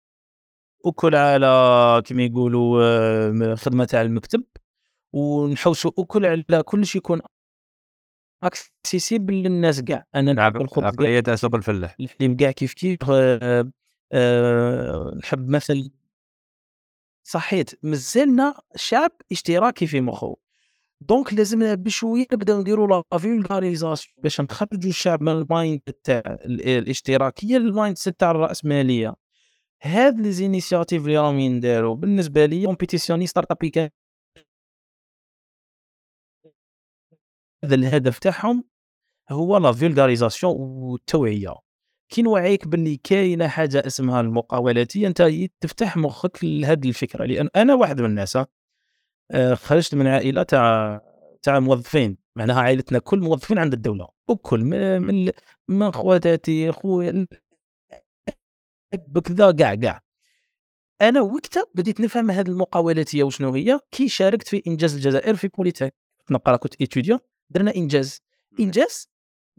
أكل 0.87 1.15
على 1.17 2.03
كما 2.07 2.23
يقولوا 2.23 2.83
آه، 2.83 3.55
خدمة 3.55 3.85
تاع 3.85 4.03
المكتب 4.03 4.45
ونحوسوا 5.13 5.91
أكل 5.99 6.27
على 6.27 6.63
كل 6.63 6.87
شيء 6.87 6.99
يكون 6.99 7.21
accessible 8.43 9.35
للناس 9.35 9.81
كاع. 9.81 10.05
أنا 10.15 10.33
نعم 10.33 10.57
العقليه 10.79 11.21
تاع 11.21 11.35
سوق 11.35 11.55
الفلاح. 11.55 11.97
الحليم 12.01 12.37
كاع 12.37 12.51
كيف 12.51 12.75
كيف 12.75 12.99
أه 13.11 13.73
أه 14.13 15.15
نحب 15.23 15.49
مثل 15.49 15.91
صحيت. 17.23 17.71
مازلنا 17.83 18.55
شعب 18.77 19.11
اشتراكي 19.33 19.87
في 19.87 20.01
مخه. 20.01 20.37
donc 21.01 21.35
لازمنا 21.35 21.75
بشوية 21.75 22.27
نبداو 22.33 22.61
نديروا 22.61 23.03
la 23.12 23.19
vulgarisation 23.19 24.15
باش 24.23 24.41
نخرجوا 24.41 24.91
الشعب 24.91 25.23
من 25.23 25.33
ال 25.33 25.42
mind 25.42 25.81
تاع 26.05 26.23
الاشتراكية 26.45 27.59
لل 27.59 27.71
mind 27.71 27.97
تاع 27.97 28.31
الرأسمالية. 28.31 29.15
هاد 29.83 30.21
les 30.21 30.33
initiatives 30.33 31.03
اللي 31.03 31.19
راهم 31.19 31.39
ينداروا 31.39 31.95
بالنسبة 31.95 32.47
les 32.47 32.67
compétitions 32.67 33.27
startup 33.27 33.91
هذا 37.64 37.75
الهدف 37.75 38.18
تاعهم 38.18 38.64
هو 39.31 39.57
la 39.57 39.73
vulgarisation 39.73 40.55
والتوعيه 40.57 41.55
كي 42.12 42.22
نوعيك 42.22 42.68
باللي 42.68 42.96
كاينة 42.96 43.48
حاجة 43.48 43.87
اسمها 43.87 44.20
المقاولاتية 44.20 45.07
أنت 45.07 45.22
تفتح 45.61 45.96
مخك 45.96 46.44
لهذه 46.44 46.88
الفكرة. 46.88 47.25
لأن 47.25 47.48
أنا 47.57 47.75
واحد 47.75 48.01
من 48.01 48.07
الناس 48.07 48.38
آه، 49.31 49.55
خرجت 49.55 49.94
من 49.94 50.07
عائلة 50.07 50.42
تاع 50.42 51.01
تاع 51.42 51.61
موظفين. 51.61 52.18
معناها 52.37 52.61
عائلتنا 52.61 52.98
كل 52.98 53.20
موظفين 53.20 53.59
عند 53.59 53.72
الدولة. 53.72 54.09
وكل 54.29 54.61
من 54.61 55.03
من, 55.03 55.31
من 55.68 55.92
خواتاتي 55.92 56.72
خويا 56.72 57.27
بكذا 59.09 59.53
كاع 59.53 59.75
كاع 59.75 60.03
أنا 61.03 61.20
وقتها 61.20 61.64
بديت 61.75 62.01
نفهم 62.01 62.31
هذه 62.31 62.48
المقاولاتية 62.48 63.22
وشنو 63.25 63.51
هي. 63.55 63.81
كي 63.90 64.09
شاركت 64.09 64.48
في 64.48 64.62
إنجاز 64.66 64.94
الجزائر 64.94 65.37
في 65.37 65.48
بوليتيك 65.48 65.94
نقرأ 66.31 66.57
كنت 66.57 66.81
ايتوديون 66.81 67.18
درنا 67.55 67.75
إنجاز. 67.77 68.21
إنجاز؟ 68.61 69.09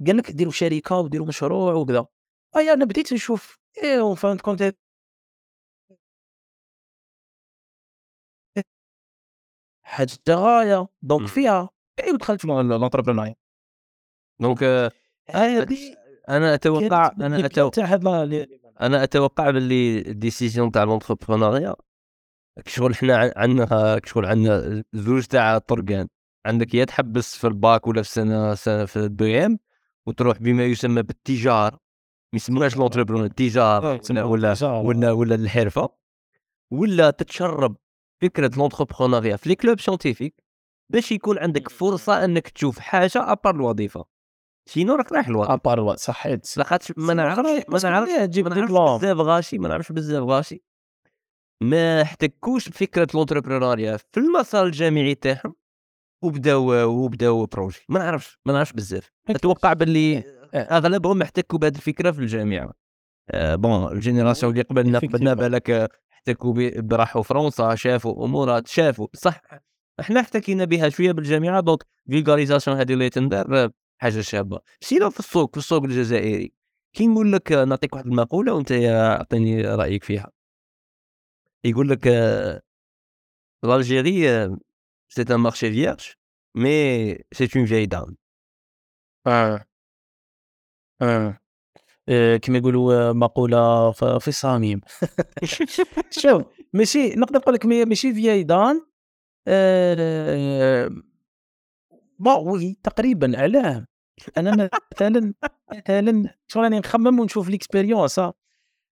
قال 0.07 0.17
لك 0.17 0.31
ديروا 0.31 0.51
شركة 0.51 0.97
وديروا 0.97 1.27
مشروع 1.27 1.73
وكذا. 1.73 2.05
أي 2.57 2.73
أنا 2.73 2.85
بديت 2.85 3.13
نشوف. 3.13 3.57
اي 3.83 3.99
وفهمت 3.99 4.41
كونت 4.41 4.75
حاجة 9.83 10.17
غايه. 10.29 10.87
دونك 11.01 11.27
فيها 11.27 11.69
اي 12.03 12.17
دخلت 12.17 12.41
في 12.41 12.47
l'entrepreneuriat 12.47 13.35
donc 14.41 14.63
آه، 14.63 14.91
أنا 16.29 16.53
أتوقع 16.53 17.11
أنا 17.21 17.35
لا- 18.25 18.47
أنا 18.81 19.03
أتوقع 19.03 19.49
باللي 19.49 19.99
ال 19.99 20.07
décision 20.07 20.71
تاع 20.71 20.83
l'entrepreneuriat 20.83 21.75
كشغل 22.65 22.95
حنا 22.95 23.33
عندنا 23.35 23.99
كشغل 23.99 24.25
عندنا 24.25 24.83
زوج 24.93 25.25
تاع 25.25 25.57
طرقان. 25.57 26.07
عندك 26.45 26.73
يا 26.73 26.85
تحبس 26.85 27.37
في 27.37 27.47
الباك 27.47 27.87
ولا 27.87 28.01
في 28.01 28.09
سنة 28.09 28.55
سنة 28.55 28.85
في 28.85 28.95
ال 28.99 29.25
deuxième 29.25 29.59
وتروح 30.05 30.37
بما 30.37 30.63
يسمى 30.65 31.01
بالتجار 31.01 31.71
ما 32.33 32.37
يسموناش 32.37 32.77
l'entrepreneuriat 32.77 33.25
التجار 33.25 33.85
ولا 33.85 34.23
ولا. 34.25 34.53
ولا 34.69 35.11
ولا 35.11 35.35
الحرفة 35.35 35.89
ولا 36.71 37.09
تتشرب 37.09 37.75
فكرة 38.21 38.51
l'entrepreneuriat 38.57 39.35
في 39.35 39.49
les 39.49 39.55
clubs 39.55 39.79
scientifiques 39.79 40.43
باش 40.89 41.11
يكون 41.11 41.37
عندك 41.39 41.69
فرصة 41.69 42.25
إنك 42.25 42.47
تشوف 42.49 42.79
حاجة 42.79 43.31
à 43.31 43.36
part 43.36 43.55
الوظيفة. 43.55 44.05
sinon 44.65 44.95
راك 44.95 45.11
رايح 45.11 45.27
الوظيفة؟ 45.27 45.53
à 45.53 45.62
part 45.62 45.95
صحيت 45.95 46.57
لاخاطش 46.57 46.93
ما 46.97 47.13
نعرفش 47.13 47.65
ما 47.69 47.89
نعرفش 47.89 48.11
تجيب 48.11 48.47
بزاف 48.49 49.17
غاشي 49.17 49.57
ما 49.57 49.67
نعرفش 49.69 49.91
بزاف 49.91 50.23
غاشي. 50.23 50.63
ما 51.61 52.01
احتكوش 52.01 52.69
بفكرة 52.69 53.07
l'entrepreneuriat 53.13 53.97
في 53.97 54.19
المسار 54.19 54.65
الجامعي 54.65 55.15
تاعهم. 55.15 55.55
وبداو 56.23 56.89
وبداو 56.89 57.45
projets 57.45 57.79
ما 57.89 57.99
نعرفش 57.99 58.39
ما 58.45 58.53
نعرفش 58.53 58.73
بزاف. 58.73 59.11
أتوقع 59.29 59.73
باللي 59.73 60.23
أغلبهم 60.53 61.21
احتكوا 61.21 61.59
بهذه 61.59 61.75
الفكرة 61.75 62.11
في 62.11 62.19
الجامعة. 62.19 62.73
آه 63.29 63.55
bon 63.55 63.91
ال 63.91 63.97
génération 63.97 64.51
اللي 64.51 64.63
قبلنا 64.63 64.99
قبلنا. 64.99 65.33
بالك 65.33 65.69
آه، 65.69 65.89
احتكوا 66.13 66.53
ب- 66.53 66.93
راحوا 66.93 67.23
فرنسا 67.23 67.75
شافوا 67.75 68.25
أمورات 68.25 68.67
شافوا. 68.67 69.07
صح 69.13 69.41
إحنا 69.99 70.19
احتكينا 70.19 70.65
بها 70.65 70.89
شوية 70.89 71.11
بالجامعة 71.11 71.59
donc 71.61 71.83
vulgarisation 72.09 72.77
هذه 72.77 72.93
اللي 72.93 73.09
تندار 73.09 73.63
آه، 73.63 73.71
حاجة 74.01 74.21
شابة. 74.21 74.59
sinon 74.81 75.09
في 75.09 75.19
السوق 75.19 75.51
في 75.51 75.57
السوق 75.57 75.83
الجزائري 75.83 76.53
كي 76.93 77.07
نقول 77.07 77.31
لك 77.31 77.51
آه، 77.51 77.65
نعطيك 77.65 77.93
واحد 77.93 78.05
المقولة 78.05 78.53
وأنت 78.53 78.71
أعطيني 78.71 79.61
رأيك 79.61 80.03
فيها. 80.03 80.31
يقول 81.63 81.89
لك 81.89 82.07
آه، 82.07 82.61
l'Algérie 83.65 84.57
c'est 85.15 85.29
un 85.35 85.37
marché 85.47 85.67
vierge 85.79 86.07
mais 86.61 86.81
c'est 87.37 87.51
une 87.55 87.65
vieille 87.71 87.87
dame 87.95 88.15
آه 89.27 89.65
آه 91.01 91.39
آه، 92.09 92.37
كما 92.37 92.57
يقولوا 92.57 93.09
آه، 93.09 93.11
مقوله 93.13 93.91
ف- 93.91 94.03
في 94.05 94.27
الصميم 94.27 94.81
شوف 96.09 96.43
ماشي 96.73 97.09
نقدر 97.15 97.39
نقول 97.39 97.53
لك 97.55 97.65
مي- 97.65 97.85
ماشي 97.85 98.13
في 98.13 98.43
dans 98.43 98.81
آه، 99.47 100.89
bon 102.19 102.47
oui 102.47 102.77
تقريبا 102.83 103.31
علاه 103.39 103.85
أنا 104.37 104.69
مثلا 104.95 105.33
مثلا 105.73 106.35
شغل 106.47 106.63
راني 106.63 106.79
نخمم 106.79 107.19
ونشوف 107.19 107.49
l'expérience 107.49 108.21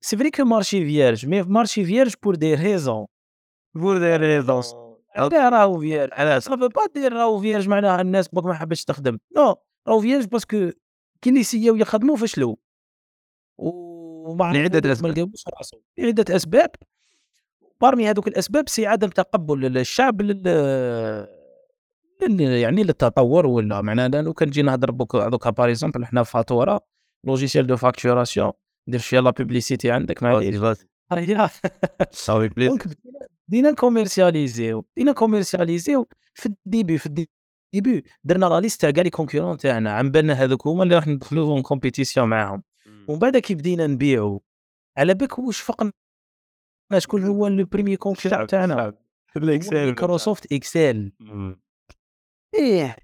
c'est 0.02 0.18
vrai 0.18 0.32
que 0.32 0.44
marché 0.44 0.86
vierge 0.86 1.26
mais 1.26 1.42
marché 1.42 1.86
vierge 1.86 2.14
pour 2.24 2.36
des 2.36 2.56
raisons 2.56 3.06
pour 3.78 3.96
des 4.00 4.18
raisons. 4.18 4.76
علاه 5.16 5.50
راهو 5.50 5.80
vierge 5.80 6.10
علاه 6.12 6.40
ça 6.40 6.56
veut 6.56 6.68
pas 6.68 6.86
dire 6.96 7.14
راهو 7.14 7.40
vierge 7.40 7.68
معناها 7.68 8.02
الناس 8.02 8.28
بوك 8.28 8.46
ما 8.46 8.54
حبتش 8.54 8.86
تخدم. 8.86 9.18
non 9.38 9.56
راهو 9.88 10.02
vierge 10.02 10.26
parce 10.26 10.54
que 10.54 10.72
كي 11.22 11.30
اللي 11.30 11.44
essay 11.44 11.70
او 11.70 11.76
يخدموا 11.76 12.16
فشلوا 12.16 12.56
ومع 13.58 14.52
لعدة 14.52 14.82
ما 14.86 14.92
أسباب. 14.92 15.12
لقاوش 15.12 15.44
راسهم 15.58 15.82
لعدة 15.98 16.36
أسباب. 16.36 16.72
parmi 17.82 18.10
هذوك 18.10 18.28
الأسباب 18.28 18.70
c'est 18.70 18.86
عدم 18.88 19.08
تقبل 19.08 19.78
الشعب 19.78 20.22
لل 20.22 21.28
يعني 22.40 22.84
للتطور 22.84 23.46
ولا 23.46 23.82
معناها 23.82 24.08
لو 24.08 24.34
كان 24.34 24.50
جينا 24.50 24.72
نهضر 24.72 24.92
بوك 24.92 25.16
دوكا 25.16 25.50
par 25.50 25.70
exemple 25.70 26.06
حنا 26.06 26.24
فاتورة 26.24 26.82
logiciel 27.24 27.68
de 27.68 27.78
facturation 27.78 28.52
دير 28.88 29.00
شوية 29.00 29.20
la 29.20 29.30
publicité 29.30 29.92
عندك 29.92 30.24
معليش 30.24 30.56
صافي 32.12 32.48
بليز 32.48 32.78
بدينا- 33.52 33.70
بدينا 33.70 33.72
commercialisi 33.76 34.74
و 34.74 34.82
بدينا 34.96 35.12
commercialisi 35.12 36.01
و 36.01 36.08
في 36.34 36.46
ال 36.46 36.54
début 36.54 36.98
في 36.98 37.06
ال 37.06 37.22
début 37.22 38.04
درنا 38.24 38.46
la 38.46 38.60
liste 38.60 38.82
تاع 38.82 38.92
كاع 38.92 39.04
les 39.04 39.10
concurrents 39.10 39.58
تاعنا 39.58 39.92
عم 39.92 40.12
بالنا 40.12 40.34
هذوك 40.34 40.68
هما 40.68 40.84
اللي 40.84 40.96
راح 40.96 41.08
ندخلوا 41.08 41.54
en 41.54 41.62
compétition 41.62 42.28
معاهم. 42.30 42.64
ومن 43.08 43.20
بعد 43.20 43.38
كي 43.38 43.56
بدينا 43.56 43.88
نبيعوا 43.88 44.40
على 44.98 45.14
بالك 45.14 45.40
واش 45.40 45.60
فقنا؟ 45.60 45.92
شكون 46.98 47.24
هو 47.24 47.48
le 47.48 47.66
premier 47.66 47.98
concurrent 47.98 48.48
تاعنا؟ 48.48 48.76
Microsoft 49.86 50.52
Excel 50.54 51.12
إيه 52.56 52.96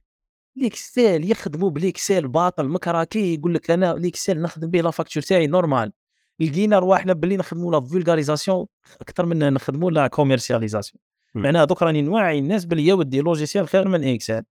ال 0.57 0.70
Excel 0.70 1.31
يخدموا 1.31 1.69
بال 1.69 1.86
Excel 1.86 2.27
باطل 2.27 2.67
م 2.69 2.78
craqué 2.78 3.33
يقول 3.33 3.53
لك 3.53 3.71
أنا 3.71 3.91
ال 3.91 4.00
Excel 4.00 4.41
نخدم 4.41 4.69
به 4.69 4.81
la 4.81 4.91
facture 4.91 5.23
تاعي 5.23 5.47
normal 5.47 5.93
لقينا 6.39 6.79
رواحنا 6.79 7.13
باللي 7.13 7.37
نخدموا 7.37 7.71
la 7.71 7.79
vulgarisation 7.79 8.65
أكثر 9.01 9.25
من 9.25 9.53
نخدموا 9.53 9.91
la 9.91 10.07
commercialisation. 10.07 11.01
معناها 11.35 11.65
دوك 11.65 11.83
راني 11.83 12.01
نوعي 12.01 12.39
الناس 12.39 12.65
باللي 12.65 12.85
y 12.85 12.89
a 12.89 12.93
و 12.93 13.00
des 13.00 13.21
logiciels 13.21 13.67
خير 13.67 13.87
من 13.87 14.03
Excel 14.03 14.43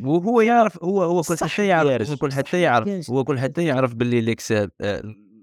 وهو 0.00 0.40
يعرف 0.40 0.84
هو 0.84 1.02
هو 1.02 1.22
كل 1.22 1.36
حتى 1.36 1.66
يعرف. 1.66 2.10
هو 2.10 2.16
كل 2.16 2.32
حتى 2.32 2.60
يعرف. 2.60 3.10
هو 3.10 3.24
كل 3.24 3.38
حتى 3.38 3.64
يعرف 3.64 3.94
باللي 3.94 4.18
ال 4.18 4.27
Excel 4.27 4.70
آه، 4.80 5.02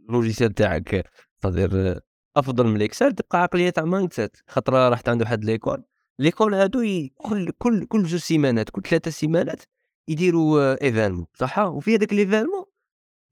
ال 0.10 0.14
logiciel 0.14 0.54
تاعك 0.54 1.06
صدير 1.44 1.70
آه، 1.74 2.02
أفضل 2.38 2.68
من 2.68 2.76
ال 2.76 2.82
Excel 2.82 3.12
تبقى 3.12 3.42
عقلية 3.42 3.70
تاع 3.70 3.86
mindset 3.86 4.38
خاطر 4.48 4.92
رحت 4.92 5.10
عند 5.10 5.22
واحد 5.22 5.46
l'école 5.45 5.84
l'école 6.19 6.54
هادو 6.54 6.80
كل 7.18 7.52
كل 7.58 7.86
كل 7.86 8.04
جوج 8.04 8.16
سيمانات 8.20 8.70
كل 8.70 8.82
ثلاثة 8.82 9.12
سيمانات 9.12 9.64
يديروا 10.08 10.84
événement 10.84 11.26
صح 11.34 11.60
وفي 11.60 11.96
هذاك 11.96 12.14
l'événement 12.13 12.65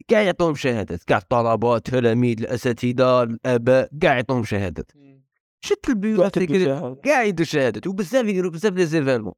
كاع 0.08 0.22
يعطوهم 0.22 0.56
شهادات 0.56 1.04
كاع 1.04 1.18
الطلبه 1.18 1.76
التلاميذ 1.76 2.40
الأساتذة 2.40 3.24
الأباء 3.24 3.90
كاع 4.02 4.16
يعطوهم 4.16 4.44
شهادات. 4.44 4.92
شت 5.62 5.90
البيو 5.90 6.30
كاع 7.04 7.24
يدوا 7.24 7.46
شهادات 7.46 7.88
وبزاف 7.88 8.26
يديروا 8.26 8.52
بزاف 8.52 8.74
les 8.74 8.86
événements 8.86 9.34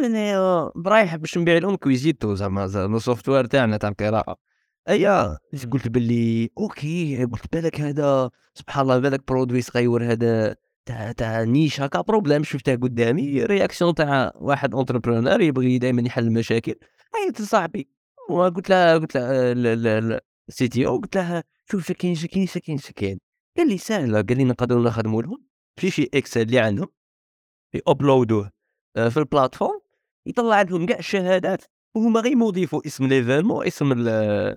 يعني 0.00 0.36
آه، 0.36 0.72
برايح 0.76 1.16
باش 1.16 1.38
نبيع 1.38 1.58
لهم 1.58 1.76
كويزيتو 1.76 2.34
زعما 2.34 2.66
زعما 2.66 2.96
ال 2.96 3.28
software 3.28 3.44
تاعنا 3.44 3.76
تاع 3.76 3.88
القراءة. 3.88 4.36
أيا 4.88 5.38
قلت 5.70 5.88
باللي 5.88 6.50
ok 6.58 7.24
قلت 7.24 7.52
بالك 7.52 7.80
هذا 7.80 8.30
سبحان 8.54 8.82
الله 8.82 8.98
بالك 8.98 9.28
produit 9.28 9.60
صغير 9.60 10.12
هذا 10.12 10.56
تاع 10.86 11.12
تاع 11.12 11.42
niche 11.42 11.80
هكا 11.80 12.00
problème 12.00 12.44
شفتها 12.44 12.74
قدامي. 12.74 13.44
réaction 13.44 13.94
تاع 13.94 14.32
واحد 14.34 14.74
entrepreneur 14.74 15.40
يبغي 15.40 15.78
دائما 15.78 16.02
يحل 16.02 16.26
المشاكل. 16.26 16.74
عيطت 17.14 17.40
لصاحبي 17.40 17.88
وقلت 18.30 18.70
له 18.70 18.92
قلت 18.98 19.16
له 19.16 20.20
ال 20.48 20.68
CTO 20.68 20.96
قلت 20.96 21.16
له 21.16 21.42
شوف 21.70 21.86
شكين 21.88 22.14
شكين 22.14 22.46
شكين 22.46 22.78
شكين 22.78 23.18
قال 23.56 23.68
لي 23.68 23.78
سهله 23.78 24.22
قال 24.22 24.36
لي 24.38 24.44
نقدروا 24.44 24.84
نخدموا 24.84 25.22
لهم 25.22 25.44
fichier 25.80 26.10
Excel 26.14 26.40
اللي 26.40 26.58
عندهم 26.58 26.88
ي 27.74 27.82
upload 27.82 28.33
وه 28.33 28.50
آه، 28.96 29.08
في 29.08 29.16
ال 29.16 29.22
plateforme 29.22 29.80
يطلع 30.26 30.62
لهم 30.62 30.86
كاع 30.86 30.98
الشهادات 30.98 31.64
وهما 31.96 32.20
غير 32.20 32.32
يضيفوا 32.32 32.86
اسم 32.86 33.06
l'événement 33.06 33.66
اسم 33.66 33.92
ال- 33.92 34.56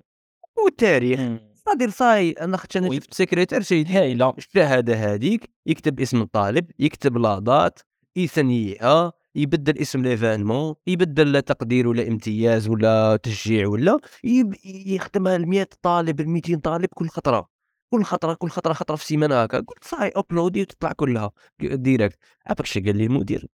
والتاريخ. 0.63 1.19
صادر 1.65 1.89
صاي 1.89 2.31
أنا 2.31 2.57
خدت 2.57 2.77
أنا. 2.77 2.95
شفت 2.95 3.13
secrétaire 3.13 3.61
شي 3.61 3.85
هايله 3.85 4.33
الشهادة 4.37 4.93
هذيك 4.95 5.49
يكتب 5.65 5.99
اسم 5.99 6.21
الطالب 6.21 6.71
يكتب 6.79 7.17
la 7.17 7.39
date 7.39 7.79
يثنيها 8.15 9.13
يبدل 9.35 9.77
اسم 9.77 10.01
l'événement 10.01 10.75
يبدل 10.87 11.41
تقدير 11.41 11.87
ولا 11.87 12.07
امتياز 12.07 12.67
ولا 12.67 13.15
تشجيع 13.23 13.67
ولا 13.67 13.97
يب- 14.23 14.55
يخدمها 14.65 15.37
ل 15.37 15.45
100 15.45 15.67
طالب 15.81 16.21
ل 16.21 16.25
200 16.29 16.55
طالب 16.59 16.85
كل 16.95 17.07
خطرة 17.09 17.49
كل 17.93 18.03
خطرة 18.03 18.33
كل 18.33 18.49
خطرة 18.49 18.73
خطرة 18.73 18.95
في 18.95 19.05
سيمانة 19.05 19.43
هكا 19.43 19.57
قلت 19.59 19.83
ça 19.83 19.93
y 19.93 19.97
est 19.97 20.11
upload 20.15 20.55
ي 20.55 20.61
وتطلع 20.61 20.91
كلها 20.91 21.31
direct 21.59 22.17
عرفك 22.47 22.65
شي 22.65 22.79
قال 22.79 22.97
لي 22.97 23.05
المدير 23.05 23.47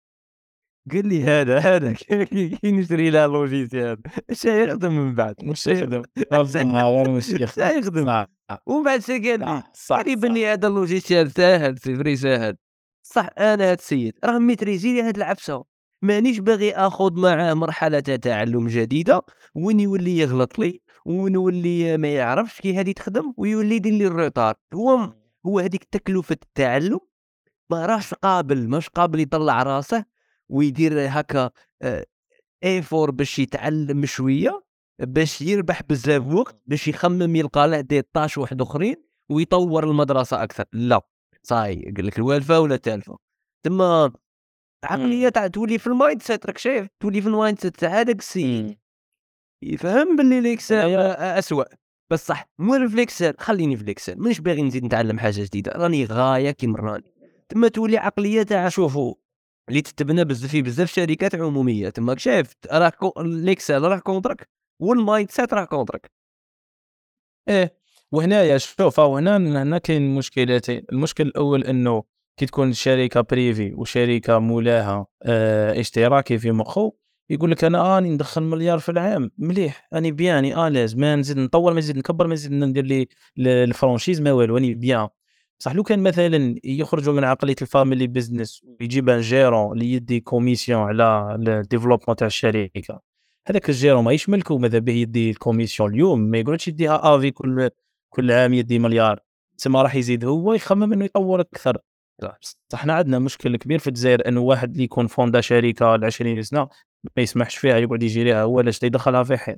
قال 0.92 1.08
لي 1.08 1.24
هذا 1.24 1.58
هذا 1.60 1.94
كي 2.24 2.58
نشري 2.66 3.10
لها 3.10 3.28
logiciel 3.28 3.98
اش 4.30 4.46
يخدم 4.46 4.92
من 4.94 5.16
بعد؟ 5.16 5.36
مش 5.44 5.68
يخدم. 5.68 6.02
غير 6.98 7.10
مش 7.18 7.30
اش 7.30 7.58
يخدم؟ 7.58 8.06
ومن 8.66 8.84
بعد 8.84 9.00
شي 9.02 9.30
قال 9.30 9.40
لي 9.40 9.64
لي 10.08 10.16
بني 10.16 10.48
هذا 10.54 10.68
ال 10.68 10.75
logiciel 10.75 11.32
ساهل 11.32 11.78
c'est 11.78 11.96
vrai 11.96 12.16
ساهل 12.16 12.56
صح 13.12 13.30
أنا 13.38 13.72
هاد 13.72 13.78
السيد 13.78 14.14
راه 14.26 14.40
maîtrisé 14.40 14.94
لي 14.94 15.02
هاد 15.02 15.16
العفسه 15.18 15.64
مانيش 16.02 16.40
باغي 16.40 16.74
اخذ 16.76 17.20
معاه 17.20 17.54
مرحلة 17.54 18.00
تعلم 18.00 18.68
جديدة 18.68 19.22
وين 19.56 19.80
يولي 19.80 20.18
يغلط 20.18 20.60
لي 20.60 20.82
وين 21.06 21.34
يولي 21.34 21.98
ما 21.98 22.08
يعرفش 22.14 22.62
كي 22.62 22.74
هادي 22.76 22.94
تخدم 22.94 23.34
ويولي 23.38 23.76
يدير 23.76 23.94
لي 23.94 24.08
ال 24.08 24.15
retard 24.15 24.56
هو 24.74 25.14
هو 25.46 25.60
هذيك 25.60 25.84
تكلفة 25.84 26.38
التعلم 26.44 27.00
ما 27.70 27.86
راهش 27.86 28.14
قابل 28.14 28.68
ماش 28.70 28.90
قابل 28.90 29.20
يطلع 29.20 29.64
راسه 29.64 30.06
ويدير 30.50 30.94
هكا 31.10 31.50
effort 32.64 33.12
باش 33.12 33.40
يتعلم 33.40 34.06
شوية 34.06 34.64
باش 35.00 35.42
يربح 35.42 35.84
بزاف 35.90 36.28
وقت 36.34 36.62
باش 36.66 36.88
يخمم 36.88 37.36
يلقى 37.36 37.68
له 37.68 37.82
des 37.82 38.02
tâches 38.02 38.38
واحد 38.38 38.62
أخرين 38.62 38.96
ويطور 39.30 39.84
المدرسة 39.84 40.44
أكثر. 40.44 40.66
لا. 40.74 41.02
صاي 41.48 41.94
قال 41.96 42.06
لك 42.08 42.18
الوالفه 42.18 42.60
ولا 42.60 42.76
تالفه 42.76 43.18
تما 43.66 44.12
عقلية 44.84 45.30
تاع 45.30 45.48
تولي 45.48 45.78
في 45.78 45.88
ال 45.88 46.22
mindset 46.22 46.46
راك 46.46 46.58
شايف؟ 46.58 46.88
تولي 47.00 47.22
في 47.22 47.28
ال 47.28 47.60
mindset 47.60 47.76
تاع 47.78 47.90
هذاك 47.90 48.20
السيد. 48.20 48.80
يفهم 49.64 50.16
باللي 50.16 50.42
l'Excel 50.42 50.76
اسوء 50.76 51.66
بصح 52.12 52.50
مول 52.60 52.90
في 52.90 52.96
l'Excel 52.96 53.34
خليني 53.40 53.78
في 53.78 53.84
l'Excel 53.84 54.20
مانيش 54.20 54.40
باغي 54.40 54.62
نزيد 54.62 54.86
نتعلم 54.86 55.20
حاجة 55.20 55.44
جديدة 55.44 55.72
راني 55.72 56.06
غاية 56.06 56.52
كيما 56.52 56.80
راني 56.80 57.14
تما 57.50 57.68
تولي 57.68 57.98
عقلية 57.98 58.44
تاع 58.44 58.70
شوفوا 58.70 59.16
اللي 59.70 59.82
تتبنى 59.82 60.26
بزاف 60.26 60.52
في 60.52 60.62
بزاف 60.62 60.92
شركات 60.92 61.36
عمومية 61.36 61.90
تما 61.90 62.18
شايف 62.18 62.54
راه 62.72 62.94
ليكسل 63.18 63.82
راه 63.82 64.00
contre 64.00 64.33
ك 64.33 64.39
وال 64.39 64.50
mindset 64.82 65.54
راه 65.54 65.66
contre 65.66 66.00
ك. 66.00 66.12
إيه. 67.50 67.79
وهنايا 68.12 68.58
شوف 68.58 69.00
هنا 69.00 69.38
هنا 69.38 69.78
كاين 69.78 70.16
مشكلتين. 70.16 70.82
المشكل 70.92 71.28
الأول 71.28 71.64
إنه 71.64 72.04
كي 72.38 72.46
تكون 72.46 72.74
شركة 72.74 73.22
privé 73.22 73.74
وشركة 73.74 74.40
مولاها 74.40 75.06
آه 75.24 75.80
اشتراكي 75.80 76.38
في 76.38 76.52
مخو 76.52 76.92
يقول 77.30 77.52
لك 77.52 77.64
أنا 77.64 77.98
آني 77.98 78.10
ندخل 78.10 78.42
مليار 78.44 78.80
في 78.80 78.90
العام. 78.90 79.32
مليح. 79.38 79.88
أني 79.94 80.12
bien 80.12 80.44
أني 80.44 80.68
à 80.68 80.72
l'aise 80.72 80.96
ما 80.96 81.16
نزيد 81.16 81.38
نطور 81.38 81.74
ما 81.74 81.80
نزيد 81.80 81.98
نكبر 81.98 82.28
ما 82.28 82.34
نزيد 82.34 82.52
ندير 82.52 82.86
les 82.86 83.08
franchises 83.38 84.22
ما 84.22 84.32
والو. 84.32 84.58
أني 84.58 84.74
bien. 84.74 85.08
صح 85.60 85.76
لو 85.76 85.84
كان 85.84 86.00
مثلا 86.04 86.56
يخرجوا 86.64 87.14
من 87.14 87.24
عقلية 87.24 87.56
ال 87.62 87.68
family 87.68 88.08
business 88.08 88.62
ويجيب 88.64 89.10
un 89.10 89.22
gérant 89.22 89.74
اللي 89.74 89.94
يدي 89.94 90.20
commission 90.20 90.82
على 90.82 91.36
ال 91.36 91.41
développement 91.41 92.16
تاع 92.16 92.28
الشركة 92.28 93.02
هذاك 93.48 93.70
ال 93.70 93.75
gérant 93.75 94.04
ما 94.04 94.12
يشملكو 94.12 94.58
ماذا 94.58 94.80
به 94.80 94.94
يدي 94.94 95.30
ال 95.30 95.36
commission 95.36 95.94
اليوم؟ 95.94 96.20
ما 96.20 96.38
يقعدش 96.38 96.68
يديها 96.68 97.16
à 97.16 97.20
vie 97.20 97.32
كل 97.32 97.70
كل 98.10 98.32
عام 98.32 98.54
يدي 98.54 98.80
مليار. 98.80 99.20
تسمى 99.58 99.82
راح 99.82 99.96
يزيد 99.96 100.26
هو 100.26 100.54
يخمم 100.54 100.94
إنه 100.94 101.06
يطور 101.06 101.42
أكثر. 101.42 101.78
صح. 102.22 102.40
إحنا 102.74 102.94
عندنا 102.94 103.20
مشكل 103.20 103.56
كبير 103.56 103.80
في 103.80 103.88
الجزائر 103.88 104.28
إنه 104.28 104.42
واحد 104.42 104.72
اللي 104.72 104.84
يكون 104.84 105.08
fonda 105.08 105.42
شركة 105.42 105.96
ل 105.96 106.06
20 106.06 106.44
سنة 106.44 106.70
ما 107.18 107.24
يسمحش 107.24 107.58
فيها 107.58 107.78
يقعد 107.78 108.04
يجي 108.04 108.24
لها 108.24 108.44
هو 108.44 108.62
لاش 108.62 108.84
يدخلها 108.84 109.24
في 109.24 109.38
حين 109.38 109.58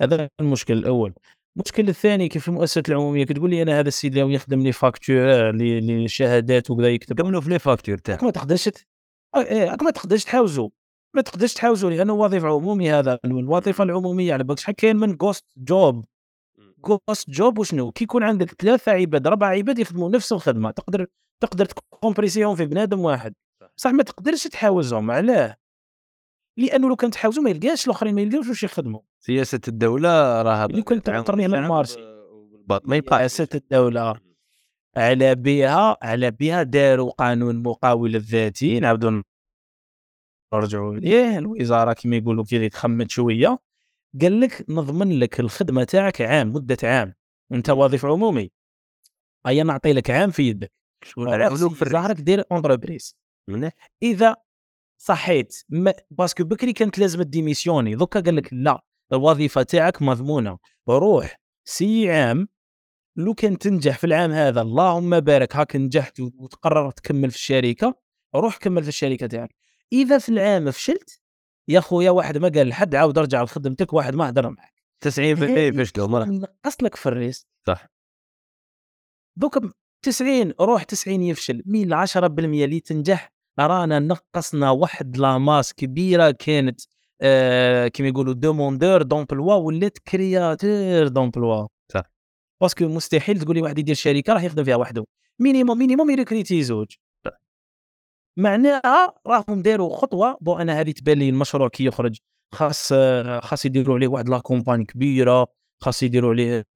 هذا 0.00 0.28
المشكل 0.40 0.74
الأول. 0.74 1.14
المشكل 1.56 1.88
الثاني 1.88 2.28
كيف 2.28 2.48
المؤسسات 2.48 2.88
العمومية؟ 2.88 3.24
كتقول 3.24 3.50
لي 3.50 3.62
أنا 3.62 3.80
هذا 3.80 3.88
السيد 3.88 4.18
اللي 4.18 4.34
يخدم 4.34 4.60
les 4.62 4.72
factures 4.72 5.50
لي 5.50 6.08
شهادات 6.08 6.70
وكذا 6.70 6.88
يكتب. 6.88 7.20
له 7.20 7.40
في 7.40 7.50
les 7.50 7.58
factures 7.58 7.98
تاعك 7.98 8.22
ما 8.22 8.30
تقدرش 8.30 8.70
ما 9.82 9.90
تقدرش 9.90 10.24
تحاوزو 10.24 10.70
ما 11.14 11.22
تقدرش 11.22 11.54
تحاوزو 11.54 11.88
لأنه 11.88 12.12
وظيفة 12.12 12.48
عمومي 12.48 12.92
هذا 12.92 13.18
الوظيفة 13.24 13.84
العمومية 13.84 14.32
على 14.32 14.44
بالك 14.44 14.58
شحال 14.58 14.74
كاين 14.74 14.96
من 14.96 15.16
just 15.16 15.44
job 15.56 16.04
just 16.84 17.30
job 17.30 17.58
وشنو؟ 17.58 17.92
كي 17.92 18.04
يكون 18.04 18.22
عندك 18.22 18.62
ثلاثة 18.62 18.92
عباد 18.92 19.26
اربعه 19.26 19.48
عباد 19.48 19.78
يخدموا 19.78 20.10
نفس 20.10 20.32
الخدمة 20.32 20.70
تقدر 20.70 21.06
تقدر 21.42 21.64
ت 21.64 21.71
compresser 21.71 22.40
هم 22.40 22.54
في 22.56 22.66
بنادم 22.66 23.00
واحد. 23.00 23.34
صح. 23.76 23.90
ما 23.90 24.02
تقدرش 24.02 24.46
تحاوزهم 24.46 25.10
علاه. 25.10 25.56
لأنه 26.58 26.88
لو 26.88 26.96
كان 26.96 27.10
تحاوزوا 27.10 27.42
ما 27.42 27.50
يلقاش 27.50 27.86
الآخرين 27.86 28.14
ما 28.14 28.20
يلقاوش 28.20 28.48
واش 28.48 28.62
يخدموا. 28.62 29.00
سياسة 29.20 29.60
الدولة 29.68 30.42
راها 30.42 30.66
لو 30.66 30.82
كنت 30.82 31.10
ترني 31.10 31.44
على 31.44 31.58
ال 31.58 31.64
marché 31.64 31.98
ما 32.84 32.96
يبقى 32.96 33.28
سياسة 33.28 33.48
الدولة. 33.54 34.20
على 34.96 35.34
بها 35.34 35.96
على 36.02 36.30
بها 36.30 36.62
داروا 36.62 37.10
قانون 37.10 37.62
مقاول 37.62 38.16
الذاتي. 38.16 38.80
نعاودوا 38.80 39.22
نرجعوا 40.54 40.94
ليه 40.94 41.38
الوزارة 41.38 41.92
كما 41.92 42.16
يقولوا 42.16 42.44
كي 42.44 42.68
تخمت 42.68 43.10
شوية. 43.10 43.58
قال 44.22 44.40
لك 44.40 44.64
نضمن 44.68 45.18
لك 45.18 45.40
الخدمة 45.40 45.84
تاعك 45.84 46.20
عام 46.20 46.52
مدة 46.52 46.76
عام. 46.82 47.14
أنت 47.52 47.70
وظيف 47.70 48.04
عمومي. 48.06 48.50
ايا 49.46 49.64
نعطي 49.64 49.92
لك 49.92 50.10
عام 50.10 50.30
في 50.30 50.42
يدك. 50.42 50.72
في 51.04 51.84
ظهرك 51.84 52.16
دير 52.16 52.44
entreprise 52.52 53.16
إذا 54.02 54.36
صحيت 54.98 55.64
parce 56.10 56.31
que 56.31 56.44
بكري 56.44 56.72
كانت 56.72 56.98
لازم 56.98 57.22
démissionner. 57.22 57.94
دوكا 57.94 58.20
قال 58.20 58.36
لك 58.36 58.48
لا 58.52 58.80
الوظيفة 59.12 59.62
تاعك 59.62 60.02
مضمونة. 60.02 60.58
روح 60.88 61.36
essaie 61.64 62.10
عام. 62.10 62.48
لو 63.16 63.34
كان 63.34 63.58
تنجح 63.58 63.98
في 63.98 64.04
العام 64.04 64.30
هذا 64.32 64.60
اللهم 64.60 65.20
بارك. 65.20 65.56
هاك 65.56 65.76
نجحت 65.76 66.20
وتقرر 66.20 66.90
تكمل 66.90 67.30
في 67.30 67.36
الشركة 67.36 67.94
روح 68.34 68.56
كمل 68.56 68.82
في 68.82 68.88
الشركة 68.88 69.26
تاعك. 69.26 69.54
إذا 69.92 70.18
في 70.18 70.28
العام 70.28 70.70
فشلت 70.70 71.19
يا 71.70 71.80
خويا 71.80 72.10
واحد 72.10 72.38
ما 72.38 72.48
قال 72.48 72.68
لحد 72.68 72.94
عاود 72.94 73.18
أرجع 73.18 73.42
لخدمتك 73.42 73.92
واحد 73.92 74.14
ما 74.14 74.28
هدر 74.28 74.50
معك. 74.50 74.74
90% 75.00 75.08
فشلوا 75.78 76.06
مرة. 76.06 76.24
نقص 76.24 76.82
لك 76.82 76.94
في 76.94 77.06
ال 77.06 77.12
risque 77.12 77.46
صح. 77.66 77.86
دوك 79.36 79.58
90 80.02 80.52
روح 80.60 80.82
90 80.82 81.22
يفشل. 81.22 81.62
مين 81.66 82.06
10% 82.06 82.64
اللي 82.64 82.80
تنجح. 82.80 83.32
رانا 83.60 83.98
نقصنا 83.98 84.70
واحد 84.70 85.16
la 85.16 85.33
masse 85.33 85.74
كبيرة 85.74 86.30
كانت 86.30 86.80
آه 87.20 87.88
كما 87.88 88.08
يقولوا 88.08 88.34
demandeur 88.34 89.02
d'emploi 89.02 89.54
ولات 89.54 89.98
créateur 89.98 91.08
d'emploi 91.08 91.66
صح. 91.92 92.02
parce 92.60 92.75
que 92.75 92.84
مستحيل 92.84 93.40
تقول 93.40 93.56
لي 93.56 93.62
واحد 93.62 93.78
يدير 93.78 93.94
شركة 93.94 94.32
راح 94.32 94.42
يخدم 94.42 94.64
فيها 94.64 94.76
وحده. 94.76 95.04
minimum 95.38 95.78
minimum 95.78 96.10
ي 96.10 96.16
recruter 96.16 96.62
زوج. 96.62 96.86
معناها 98.40 99.14
راهم 99.26 99.62
داروا 99.62 99.96
خطوة 99.96 100.38
bon 100.40 100.56
أنا 100.58 100.80
هذه 100.80 100.90
تبان 100.90 101.18
لي 101.18 101.28
المشروع 101.28 101.68
كي 101.68 101.84
يخرج. 101.84 102.18
خاص 102.54 102.92
خاص 103.42 103.66
يديروا 103.66 103.96
عليه 103.96 104.08
واحد 104.08 104.28
la 104.28 104.38
campagne 104.38 104.84
كبيرة 104.84 105.46
خاص 105.82 106.02
يديروا 106.02 106.30
عليه 106.30 106.66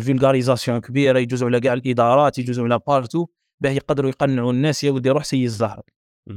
vulgarisation 0.00 0.80
كبيرة 0.80 1.18
يجوزوا 1.18 1.48
على 1.48 1.60
كاع 1.60 1.72
الإدارات 1.72 2.38
يجوزوا 2.38 2.64
على 2.64 2.80
partout 2.86 3.26
باه 3.60 3.70
يقدروا 3.70 4.10
يقنعوا 4.10 4.52
الناس 4.52 4.84
يا 4.84 4.90
ودي 4.90 5.10
روح 5.10 5.24
essaie 5.24 5.48
زهرك 5.48 5.92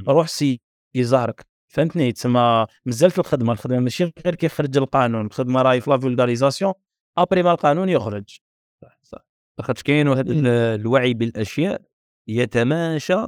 روح 0.08 0.28
essaie 0.28 0.60
زهرك 0.96 1.46
فهمتني؟ 1.68 2.12
تسمى 2.12 2.66
مازال 2.86 3.10
في 3.10 3.18
الخدمة 3.18 3.52
الخدمة 3.52 3.78
ماشي 3.78 4.12
غير 4.24 4.34
كيخرج 4.34 4.76
القانون 4.76 5.26
الخدمة 5.26 5.62
راهي 5.62 5.80
في 5.80 5.90
la 5.90 5.98
vulgarisation 5.98 6.72
après 7.18 7.42
ما 7.42 7.52
القانون 7.52 7.88
يخرج. 7.88 8.38
صح 8.82 8.98
صح. 9.02 9.26
لاخاطش 9.58 9.82
كاين 9.82 10.08
واحد 10.08 10.26
الوعي 10.28 11.14
بالأشياء 11.14 11.82
يتماشى 12.28 13.26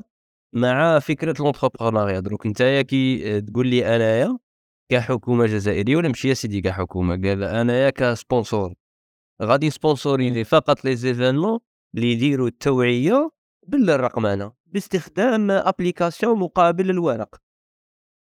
مع 0.53 0.99
فكرة 0.99 1.35
l'entrepreneuriat 1.39 2.21
دروك 2.21 2.47
انت 2.47 2.63
كي 2.63 3.41
تقول 3.41 3.67
لي 3.67 3.97
أنايا 3.97 4.39
كحكومة 4.91 5.47
جزائرية 5.47 5.97
ولا 5.97 6.09
ماشي 6.09 6.29
يا 6.29 6.35
سيدي 6.35 6.61
كحكومة؟ 6.61 7.13
قال 7.29 7.45
أنايا 7.45 7.91
ك 7.91 8.01
sponsor 8.01 8.75
غادي 9.43 9.71
sponsoriser 9.71 10.33
ني 10.33 10.45
فقط 10.45 10.85
les 10.85 10.97
événements 10.97 11.59
اللي 11.95 12.13
يديروا 12.13 12.49
التوعية 12.49 13.31
بالرقمنه 13.67 14.53
باستخدام 14.67 15.51
application 15.51 16.39
مقابل 16.39 16.91
الورق. 16.91 17.37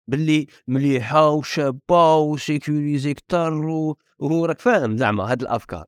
باللي 0.08 0.46
مليحة 0.68 1.30
وشابة 1.30 2.16
و 2.16 2.26
sécurisée 2.26 3.14
كتر 3.14 3.52
وراك 4.18 4.60
فاهم 4.60 4.96
زعما 4.96 5.32
هاد 5.32 5.42
الأفكار. 5.42 5.84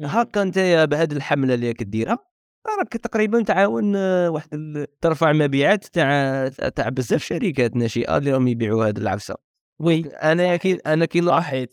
هكا 0.00 0.42
انت 0.42 0.58
بهاد 0.90 1.12
الحملة 1.12 1.54
اللي 1.54 1.74
كديرها 1.74 2.33
راك 2.78 2.88
تقريبا 2.88 3.42
تعاون 3.42 3.96
واحد 4.26 4.86
ترفع 5.00 5.32
مبيعات 5.32 5.84
تاع 5.84 6.48
تاع 6.48 6.88
بزاف 6.88 7.24
شركات 7.24 7.76
ناشئه 7.76 8.16
اللي 8.16 8.32
راهم 8.32 8.48
يبيعوا 8.48 8.86
هاد 8.86 8.98
العفسة. 8.98 9.34
Oui. 9.78 10.06
أنا 10.06 10.56
كي 10.56 10.74
أنا 10.74 11.04
كي 11.04 11.18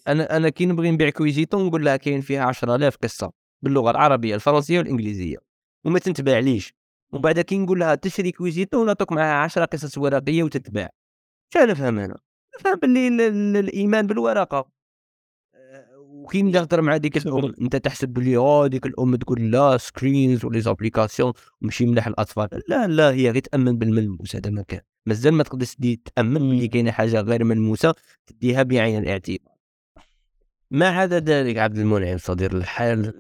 أنا 0.08 0.38
أنا 0.38 0.50
كي 0.50 0.66
نبغي 0.66 0.92
نبيع 0.92 1.10
كويزيتون 1.10 1.68
نقول 1.68 1.86
لها 1.86 1.96
كاين 1.96 2.22
فيها 2.22 2.44
10000 2.44 2.96
قصة 2.96 3.32
باللغة 3.62 3.92
العربية 3.92 4.36
الفرنسية 4.36 4.78
والإنجليزية. 4.78 5.38
وما 5.86 6.00
تنتباعليش 6.00 6.74
ومن 7.12 7.22
بعد 7.22 7.40
كي 7.40 7.58
نقول 7.58 7.80
لها 7.80 7.96
تشري 7.96 8.32
كويزيتو 8.32 8.86
نعطوك 8.86 9.12
معها 9.12 9.34
10 9.34 9.66
قصص 9.66 9.98
ورقية 9.98 10.44
وتتباع. 10.44 10.90
شنو 11.54 11.66
نفهم 11.66 12.00
أنا؟ 12.00 12.18
نفهم 12.60 12.76
باللي 12.76 13.28
الإيمان 13.60 14.08
بالورقة. 14.08 14.81
آه، 16.22 16.24
وكي 16.24 16.42
نهضر 16.42 16.82
مع 16.82 16.98
ديك 16.98 17.18
الأم. 17.18 17.54
أنت 17.62 17.76
تحسب 17.76 18.10
بلي 18.10 18.38
آه 18.38 18.68
ديك 18.68 18.86
الأم 18.86 19.16
تقول 19.16 19.52
لا 19.52 19.78
screens 19.78 20.46
و 20.46 20.62
les 20.62 20.76
applications 20.76 21.34
ماشي 21.62 21.86
مليح 21.86 22.08
الأطفال. 22.08 22.50
لا 22.68 22.88
لا 22.88 23.12
هي 23.12 23.30
غير 23.32 23.42
تأمن 23.42 23.78
بالملموس 23.78 24.36
هذا 24.36 24.50
ما 24.50 24.62
كان 24.62 24.82
مازال 25.06 25.34
ما 25.34 25.44
تقدرش 25.44 25.78
تأمن 26.16 26.50
بلي 26.50 26.68
كاينة 26.68 26.92
حاجة 26.92 27.22
غير 27.22 27.44
ملموسة 27.44 27.94
تديها 28.28 28.64
بعين 28.64 29.04
الاعتبار. 29.04 29.52
ما 30.72 30.88
عدا 30.88 31.20
ذلك 31.20 31.58
عبد 31.58 31.78
المنعم 31.78 32.18
صدير 32.18 32.58
الحال 32.58 33.14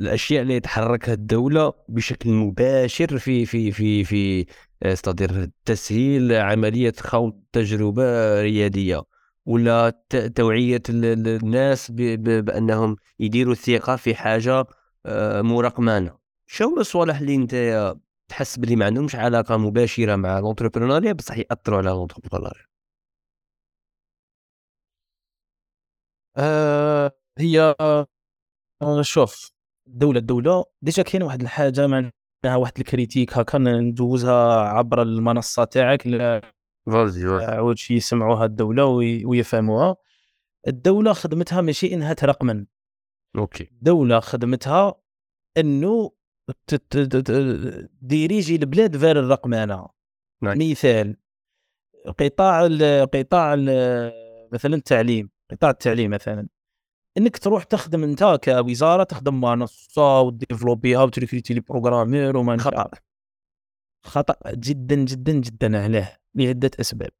الأشياء 0.00 0.42
اللي 0.42 0.60
تحركها 0.60 1.14
الدولة 1.14 1.72
بشكل 1.88 2.30
مباشر 2.30 3.18
في 3.18 3.46
في 3.46 3.72
في 3.72 4.04
في 4.04 4.46
صدير 4.94 5.50
تسهيل 5.64 6.32
عملية 6.32 6.92
خوض 7.00 7.42
تجربة 7.52 8.40
ريادية. 8.42 9.02
ولا 9.46 9.90
توعية 10.36 10.82
الناس 10.88 11.90
بأنهم 11.90 12.96
يديروا 13.20 13.52
الثقة 13.52 13.96
في 13.96 14.14
حاجة 14.14 14.64
آه، 15.06 15.42
مرقمنه 15.42 16.18
شو 16.46 16.80
الصوالح 16.80 17.18
اللي 17.20 17.34
انت 17.34 17.54
تحس 18.28 18.58
بلي 18.58 18.76
ما 18.76 18.84
عندهمش 18.86 19.14
علاقة 19.16 19.56
مباشرة 19.56 20.16
مع 20.16 20.38
لونتربرونوريا 20.38 21.12
بصح 21.12 21.38
يأثروا 21.38 21.78
على 21.78 21.90
لونتربرونوريا 21.90 22.66
آه 26.36 27.12
هي 27.38 27.74
آه 27.80 29.02
شوف 29.02 29.52
الدولة 29.86 30.18
الدولة 30.18 30.64
déjà 30.82 31.02
كاين 31.02 31.22
واحد 31.22 31.42
الحاجة 31.42 31.86
معناها 31.86 32.12
واحد 32.56 32.72
ال 32.78 32.85
critique 32.85 33.38
هكا 33.38 33.58
ندوزها 33.58 34.60
عبر 34.60 35.02
المنصة 35.02 35.64
تاعك 35.64 36.06
فالزي 36.86 37.28
فالزي 37.28 37.46
عاود 37.46 37.76
يسمعوها 37.90 38.44
الدولة 38.44 38.84
وي- 38.86 39.24
ويفهموها. 39.24 39.96
الدولة 40.68 41.12
خدمتها 41.12 41.60
ماشي 41.60 41.94
إنها 41.94 42.12
ترقمن. 42.12 42.66
Okay. 43.36 43.64
الدولة 43.72 44.20
خدمتها 44.20 44.94
انه 45.56 46.12
diriger 48.02 48.56
البلاد 48.56 48.96
vers 48.96 49.18
الرقمنه. 49.18 49.86
مثال 50.42 51.16
قطاع 52.18 52.66
ال- 52.66 53.10
قطاع 53.14 53.54
ال- 53.54 54.48
مثلا 54.52 54.74
التعليم 54.74 55.30
قطاع 55.50 55.70
التعليم 55.70 56.10
مثلا. 56.10 56.48
إنك 57.18 57.36
تروح 57.38 57.64
تخدم 57.64 58.04
أنت 58.04 58.38
كوزارة 58.44 59.02
تخدم 59.04 59.40
منصة 59.40 60.20
و 60.20 60.28
développer 60.28 61.02
يها 61.02 61.11
وت 61.11 61.19
recruter 61.19 61.54
les 61.54 61.60
programmeurs 61.60 62.36
وما. 62.36 62.56
خطأ 64.04 64.36
جدا 64.54 64.94
جدا 64.94 65.32
جدا 65.32 65.82
عليه 65.82 66.16
لعدة 66.34 66.70
أسباب. 66.80 67.10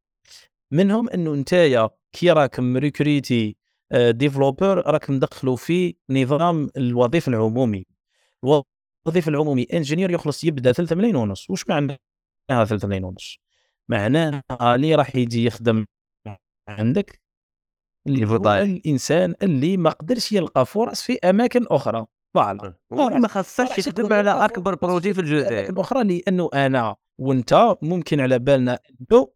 منهم 0.71 1.09
أنه 1.09 1.35
نتايا 1.35 1.91
كي 2.13 2.31
راكم 2.31 2.77
recruter 2.77 3.57
développeur 3.95 4.87
راك 4.87 5.11
مدخلو 5.11 5.57
في 5.57 5.97
نظام 6.11 6.71
الوظيفة 6.77 7.31
العمومي. 7.31 7.87
الوظيفة 8.45 9.29
العمومي 9.29 9.67
ingénieur 9.73 10.11
يخلص 10.11 10.45
يبدأ 10.45 10.73
3 10.73 10.97
ملايين 10.97 11.17
ونص. 11.17 11.51
واش 11.51 11.69
معناها 11.69 11.99
3 12.49 12.87
ملايين 12.87 13.05
ونص؟ 13.05 13.39
معناها 13.89 14.43
اللي 14.63 14.95
راح 14.95 15.17
يجي 15.17 15.45
يخدم 15.45 15.87
عندك 16.69 17.23
اللي 18.07 18.27
هو. 18.27 18.53
الإنسان 18.53 19.35
اللي 19.43 19.77
ما 19.77 19.91
قدرش 19.91 20.33
يلقى 20.33 20.67
فرص 20.67 21.03
في 21.03 21.19
أماكن 21.19 21.67
أخرى. 21.71 22.07
Voilà. 22.35 22.75
ما 22.91 23.29
خاصش 23.29 23.61
راح 23.61 23.79
يخدم 23.79 24.13
على 24.13 24.31
أكبر 24.31 24.75
projet 24.75 25.15
في 25.15 25.21
الجزائر 25.21 25.71
الاخرى 25.71 26.05
لأنه 26.05 26.51
أنا 26.55 26.97
وأنت 27.19 27.77
ممكن 27.83 28.21
على 28.21 28.39
بالنا 28.39 28.79
أنه 29.01 29.29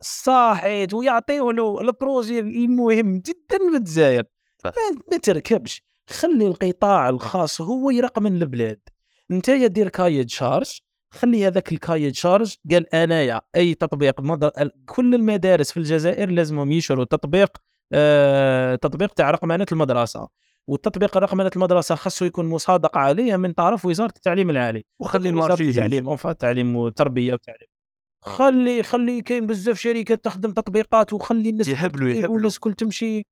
صاحيت 0.00 0.94
ويعطيو 0.94 1.50
له 1.50 1.80
ال 1.80 1.89
projet 1.89 2.40
المهم 2.40 3.18
جدا 3.18 3.58
للجزائر 3.72 4.24
صح. 4.58 4.70
ما, 4.76 5.00
ما 5.12 5.16
تركبش. 5.18 5.82
خلي 6.10 6.46
القطاع 6.46 7.08
الخاص 7.08 7.60
هو 7.60 7.90
يرقمن 7.90 8.42
البلاد. 8.42 8.80
أنت 9.30 9.50
دير 9.50 9.88
cahier 9.88 10.19
de 10.19 10.30
charges 10.30 10.80
خلي 11.10 11.46
هذاك 11.46 11.72
ال 11.72 11.77
cahier 11.77 12.05
de 12.05 12.14
charges. 12.14 12.56
قال 12.70 12.94
انايا 12.94 13.40
أي 13.56 13.74
تطبيق 13.74 14.20
مدر... 14.20 14.50
كل 14.86 15.14
المدارس 15.14 15.72
في 15.72 15.76
الجزائر 15.76 16.30
لازمهم 16.30 16.72
يشروا 16.72 17.04
تطبيق 17.04 17.56
آه... 17.56 17.73
تطبيق 18.76 19.12
تاع 19.12 19.30
رقمنه 19.30 19.66
المدرسة. 19.72 20.28
والتطبيق 20.66 21.16
رقمنه 21.16 21.50
المدرسة 21.56 21.94
خاصه 21.94 22.26
يكون 22.26 22.48
مصادقة 22.48 23.00
عليه 23.00 23.36
من 23.36 23.52
طرف 23.52 23.84
وزارة 23.84 24.12
التعليم 24.16 24.50
العالي. 24.50 24.84
وخلي 25.00 25.28
ال 25.28 25.33
marché. 25.33 25.68
التعليم 25.68 26.16
التعليم 26.24 26.76
والتربية 26.76 27.32
والتعليم. 27.32 27.68
خلي 28.24 28.82
خلي 28.82 29.22
كاين 29.22 29.46
بزاف 29.46 29.78
شركات 29.78 30.24
تخدم 30.24 30.52
تطبيقات 30.52 31.12
وخلي 31.12 31.50
الناس 31.50 31.68
يهبلوا 31.68 32.08
يهبلوا. 32.08 32.34
والناس 32.34 32.58
كل 32.58 32.74
تمشي 32.74 33.26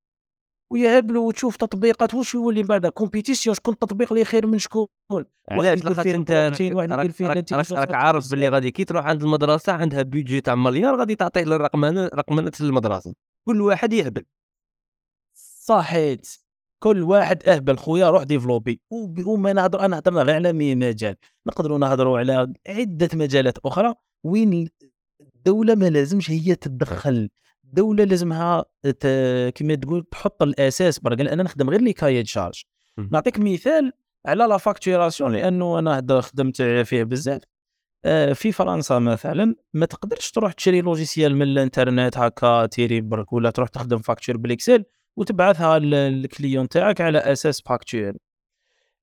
ويهبلوا 0.71 1.27
وتشوف 1.27 1.55
تطبيقات. 1.55 2.13
واش 2.13 2.33
يولي 2.33 2.63
بعدا 2.63 2.89
compétition 2.89 3.55
شكون 3.55 3.73
التطبيق 3.73 4.13
اللي 4.13 4.25
خير 4.25 4.47
من 4.47 4.59
شكون؟ 4.59 4.87
علاش؟ 5.51 5.79
يدير 5.79 5.89
لاخاطش 5.89 6.03
فيه 7.13 7.31
أنت 7.31 7.53
راك. 7.73 7.93
عارف 7.93 8.31
باللي 8.31 8.49
غادي 8.49 8.71
كي 8.71 8.85
تروح 8.85 9.05
عند 9.05 9.23
المدرسة 9.23 9.73
عندها 9.73 10.01
بيجي 10.01 10.41
تاع 10.41 10.55
مليار 10.55 10.95
غادي 10.95 11.15
تعطيه 11.15 11.43
للرقمنه 11.43 12.05
رقمنه 12.05 12.51
المدرسة. 12.61 13.13
كل 13.47 13.61
واحد 13.61 13.93
يهبل. 13.93 14.23
صحيت. 15.65 16.27
كل 16.79 17.03
واحد 17.03 17.49
اهبل 17.49 17.77
خويا 17.77 18.09
روح 18.09 18.23
développer. 18.23 18.81
وب- 18.89 19.27
وما 19.27 19.53
نهضر 19.53 19.79
أنا 19.85 19.99
هضرنا 19.99 20.21
غير 20.21 20.35
على 20.35 20.53
mais 20.53 20.75
مجال. 20.75 21.15
نقدروا 21.47 21.77
نهضروا 21.77 22.19
على 22.19 22.53
عدة 22.67 23.09
مجالات 23.13 23.57
أخرى. 23.57 23.93
وين 24.23 24.69
الدولة 25.35 25.75
ما 25.75 25.89
لازمش 25.89 26.31
هي 26.31 26.55
تتدخل. 26.55 27.29
الدولة 27.63 28.03
لازمها 28.03 28.65
ت... 28.83 29.07
كما 29.55 29.75
تقول 29.75 30.03
تحط 30.11 30.43
الأساس 30.43 30.99
برك. 30.99 31.19
أنا 31.19 31.43
نخدم 31.43 31.69
غير 31.69 31.81
les 31.81 31.93
cahiers 31.93 32.19
de 32.19 32.27
charges. 32.27 32.63
نعطيك 33.11 33.39
مثال 33.39 33.91
على 34.25 34.43
la 34.45 34.57
facturation. 34.57 35.31
لأنه 35.33 35.79
أنا 35.79 36.21
خدمت 36.21 36.61
فيه 36.61 37.03
بزاف. 37.03 37.41
آه، 38.05 38.33
في 38.33 38.51
فرنسا 38.51 38.99
مثلا 38.99 39.55
ما 39.73 39.85
تقدرش 39.85 40.31
تروح 40.31 40.53
تشري 40.53 40.81
logiciel 40.81 41.35
من 41.35 41.41
الإنترنت 41.41 42.17
هكا 42.17 42.65
tirer 42.65 43.01
برك 43.01 43.33
ولا 43.33 43.49
تروح 43.49 43.69
تخدم 43.69 43.97
facture 43.97 44.37
بالإكسل. 44.37 44.83
وتبعثها 45.17 45.79
لل 45.79 46.01
client 46.01 46.67
تاعك 46.67 47.01
على 47.01 47.17
أساس 47.17 47.61
facture 47.61 48.13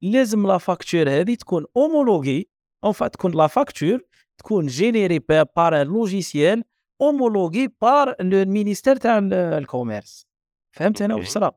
لازم 0.03 0.47
la 0.47 0.59
facture 0.59 1.11
هذه 1.11 1.35
تكون 1.35 1.65
homologuée 1.77 2.51
اون 2.85 2.93
تكون 2.93 3.33
la 3.37 3.47
facture 3.47 4.01
تكون 4.39 4.67
générée 4.67 5.19
par 5.57 5.83
logiciel 5.83 6.65
homologué 7.01 7.69
par 7.83 8.15
ال 8.21 8.28
ministère 8.28 8.97
تاع 8.97 9.19
ال- 9.19 9.33
ال 9.35 9.44
commerce. 9.44 10.27
فهمت 10.73 11.03
أنا. 11.03 11.15
واش 11.15 11.29
صرا 11.29 11.53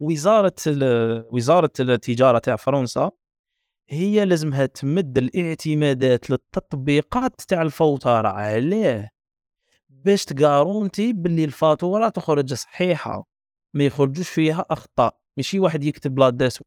وزارة 0.00 0.54
وزارة 1.32 1.70
التجارة 1.80 2.38
تاع 2.38 2.56
فرنسا 2.56 3.10
هي 3.88 4.24
لازمها 4.24 4.66
تمد 4.66 5.18
الاعتمادات 5.18 6.30
للتطبيقات 6.30 7.40
تاع 7.40 7.62
الفوترة 7.62 8.28
عليه 8.28 9.10
باش 9.88 10.24
ت 10.24 10.34
garantir 10.34 11.12
باللي 11.12 11.44
الفاتورة 11.44 12.08
تخرج 12.08 12.54
صحيحة. 12.54 13.24
ما 13.74 13.84
يخرجوش 13.84 14.28
فيها 14.28 14.66
أخطاء. 14.70 15.20
ماشي 15.36 15.58
واحد 15.60 15.84
يكتب 15.84 16.18
l'adresse 16.18 16.62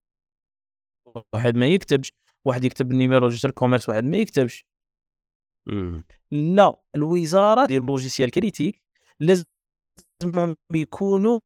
واحد 1.33 1.55
ما 1.57 1.67
يكتبش. 1.67 2.13
واحد 2.45 2.63
يكتب 2.63 2.91
ال 2.91 2.96
numéro 2.96 3.27
registre 3.27 3.51
commerce 3.51 3.89
واحد 3.89 4.03
ما 4.03 4.17
يكتبش. 4.17 4.65
لا 6.31 6.75
الوزارة 6.95 7.65
ديال 7.65 7.85
logiciel 7.85 8.31
critique 8.31 8.81
لازم 9.19 9.43
يكونوا 10.73 11.39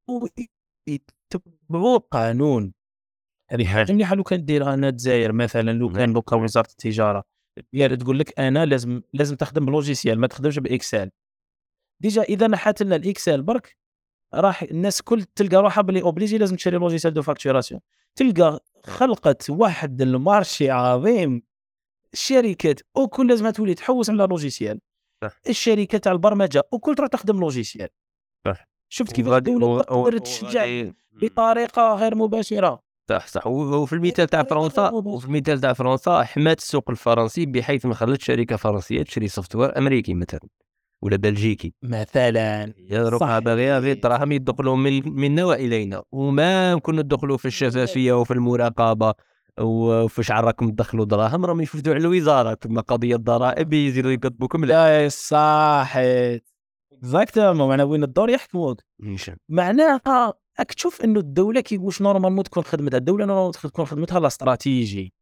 يتبعوا 0.88 1.98
القانون 1.98 2.74
هذه 3.52 3.66
حاجة 3.66 3.92
مليحه 3.92 4.16
لو 4.16 4.24
كان 4.24 4.46
ديرها 4.46 4.74
أنا 4.74 4.90
الجزائر 4.90 5.32
مثلا 5.32 5.72
لو 5.72 5.90
كان 5.90 6.14
لو 6.14 6.22
كان 6.22 6.44
وزارة 6.44 6.68
التجارة. 6.68 7.24
ديال 7.74 7.98
تقول 7.98 8.20
لك 8.20 8.40
أنا 8.40 8.66
لازم 8.66 9.02
لازم 9.14 9.36
تخدم 9.36 9.66
ب 9.66 9.72
logiciel 9.72 10.20
ما 10.20 10.28
تخدمش 10.28 10.60
ب 10.60 10.67
Excel. 10.67 11.10
déjà 12.02 12.22
إذا 12.22 12.48
نحات 12.48 12.82
لنا 12.82 12.96
ال 12.96 13.04
Excel 13.04 13.42
برك 13.42 13.78
راح 14.34 14.64
الناس 14.64 15.02
كل 15.02 15.24
تلقى 15.24 15.58
روحها 15.58 15.82
باللي 15.82 16.02
obligé 16.02 16.38
لازم 16.38 16.56
تشري 16.56 16.78
logiciel 16.78 17.14
de 17.14 17.22
facturation. 17.22 17.82
تلقى 18.16 18.60
خلقت 18.86 19.50
واحد 19.50 20.02
ال 20.02 20.12
marché 20.12 20.70
عظيم. 20.70 21.44
الشركات 22.14 22.80
وكل 22.96 23.28
لازم 23.28 23.50
تولي 23.50 23.74
تحوس 23.74 24.10
على 24.10 24.28
logiciel 24.30 24.80
صح. 25.24 25.40
الشركات 25.50 26.04
تاع 26.04 26.12
البرمجة 26.12 26.64
وكل 26.72 26.96
تروح 26.96 27.10
تخدم 27.10 27.40
logiciel 27.40 27.90
صح. 28.48 28.68
شفت 28.90 29.12
كيف 29.12 29.28
الدولة 29.28 29.82
تقدر 29.82 30.18
تشجع 30.18 30.92
بطريقة 31.12 31.96
غير 31.96 32.16
مباشرة. 32.16 32.84
صح 33.10 33.28
صح. 33.28 33.48
وفي 33.48 33.94
المثال 33.94 34.28
تاع 34.28 34.44
فرنسا 34.44 34.90
وفي 34.90 35.26
المثال 35.26 35.62
تاع 35.62 35.74
فرنسا 35.74 36.24
حمات 36.24 36.58
السوق 36.58 36.90
الفرنسي 36.90 37.46
بحيث 37.46 37.86
ما 37.86 37.94
خلتش 37.94 38.26
شركة 38.26 38.56
فرنسية 38.56 39.04
تشري 39.04 39.28
software 39.28 39.78
أمريكي 39.78 40.14
مثلا. 40.14 40.40
ولا 41.02 41.16
بلجيكي. 41.16 41.74
مثلا. 41.84 42.74
صح. 43.20 43.40
باغيه 43.40 43.80
غير 43.80 43.92
الدراهم 43.96 44.32
يدخلوا 44.32 44.76
من 44.76 45.10
منا 45.16 45.46
والينا 45.46 46.04
وما 46.12 46.76
نكون 46.76 47.00
ندخلوا 47.00 47.38
في 47.38 47.46
الشفافية 47.46 48.14
وفي 48.14 48.34
المراقبة 48.34 49.14
وفاش 49.60 50.32
راكم 50.32 50.70
تدخلوا 50.70 51.06
دراهم 51.06 51.46
راهم 51.46 51.62
يفوتوا 51.62 51.94
على 51.94 52.02
الوزارة. 52.02 52.58
ثم 52.62 52.80
قضية 52.80 53.16
الضرائب 53.16 53.74
يزيدوا 53.74 54.12
يكتبوكم 54.12 54.66
لا. 54.66 55.10
صحيت. 55.10 56.50
exactement 56.94 57.70
معناها 57.70 57.86
وين 57.86 58.04
الدور 58.04 58.30
يحكموك. 58.30 58.82
معناها 59.50 60.34
راك 60.60 60.74
تشوف 60.74 61.02
إنه 61.02 61.20
الدولة 61.20 61.62
كي 61.62 61.78
واش 61.78 62.02
normalement 62.02 62.44
تكون 62.44 62.64
خدمتها. 62.64 62.98
الدولة 62.98 63.26
normalement 63.26 63.52
تكون 63.52 63.86
خدمتها 63.86 64.20
la 64.20 64.28
stratégie. 64.28 65.14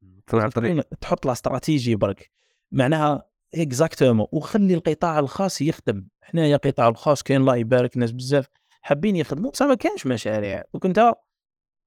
تحط 1.02 1.26
la 1.26 1.32
stratégie 1.32 1.96
برك. 1.96 2.32
معناها 2.72 3.27
اكزاكتومون 3.56 4.28
وخلي 4.32 4.74
القطاع 4.74 5.20
الخاص 5.20 5.62
يخدم. 5.62 6.08
حنايا 6.22 6.56
القطاع 6.56 6.88
الخاص 6.88 7.24
كاين 7.24 7.42
الله 7.42 7.56
يبارك 7.56 7.98
ناس 7.98 8.12
بزاف. 8.12 8.48
حابين 8.82 9.16
يخدموا 9.16 9.52
بصح 9.52 9.66
ما 9.66 9.76
كانش 9.76 10.08
مشاريع. 10.08 10.64
وكنت 10.74 11.14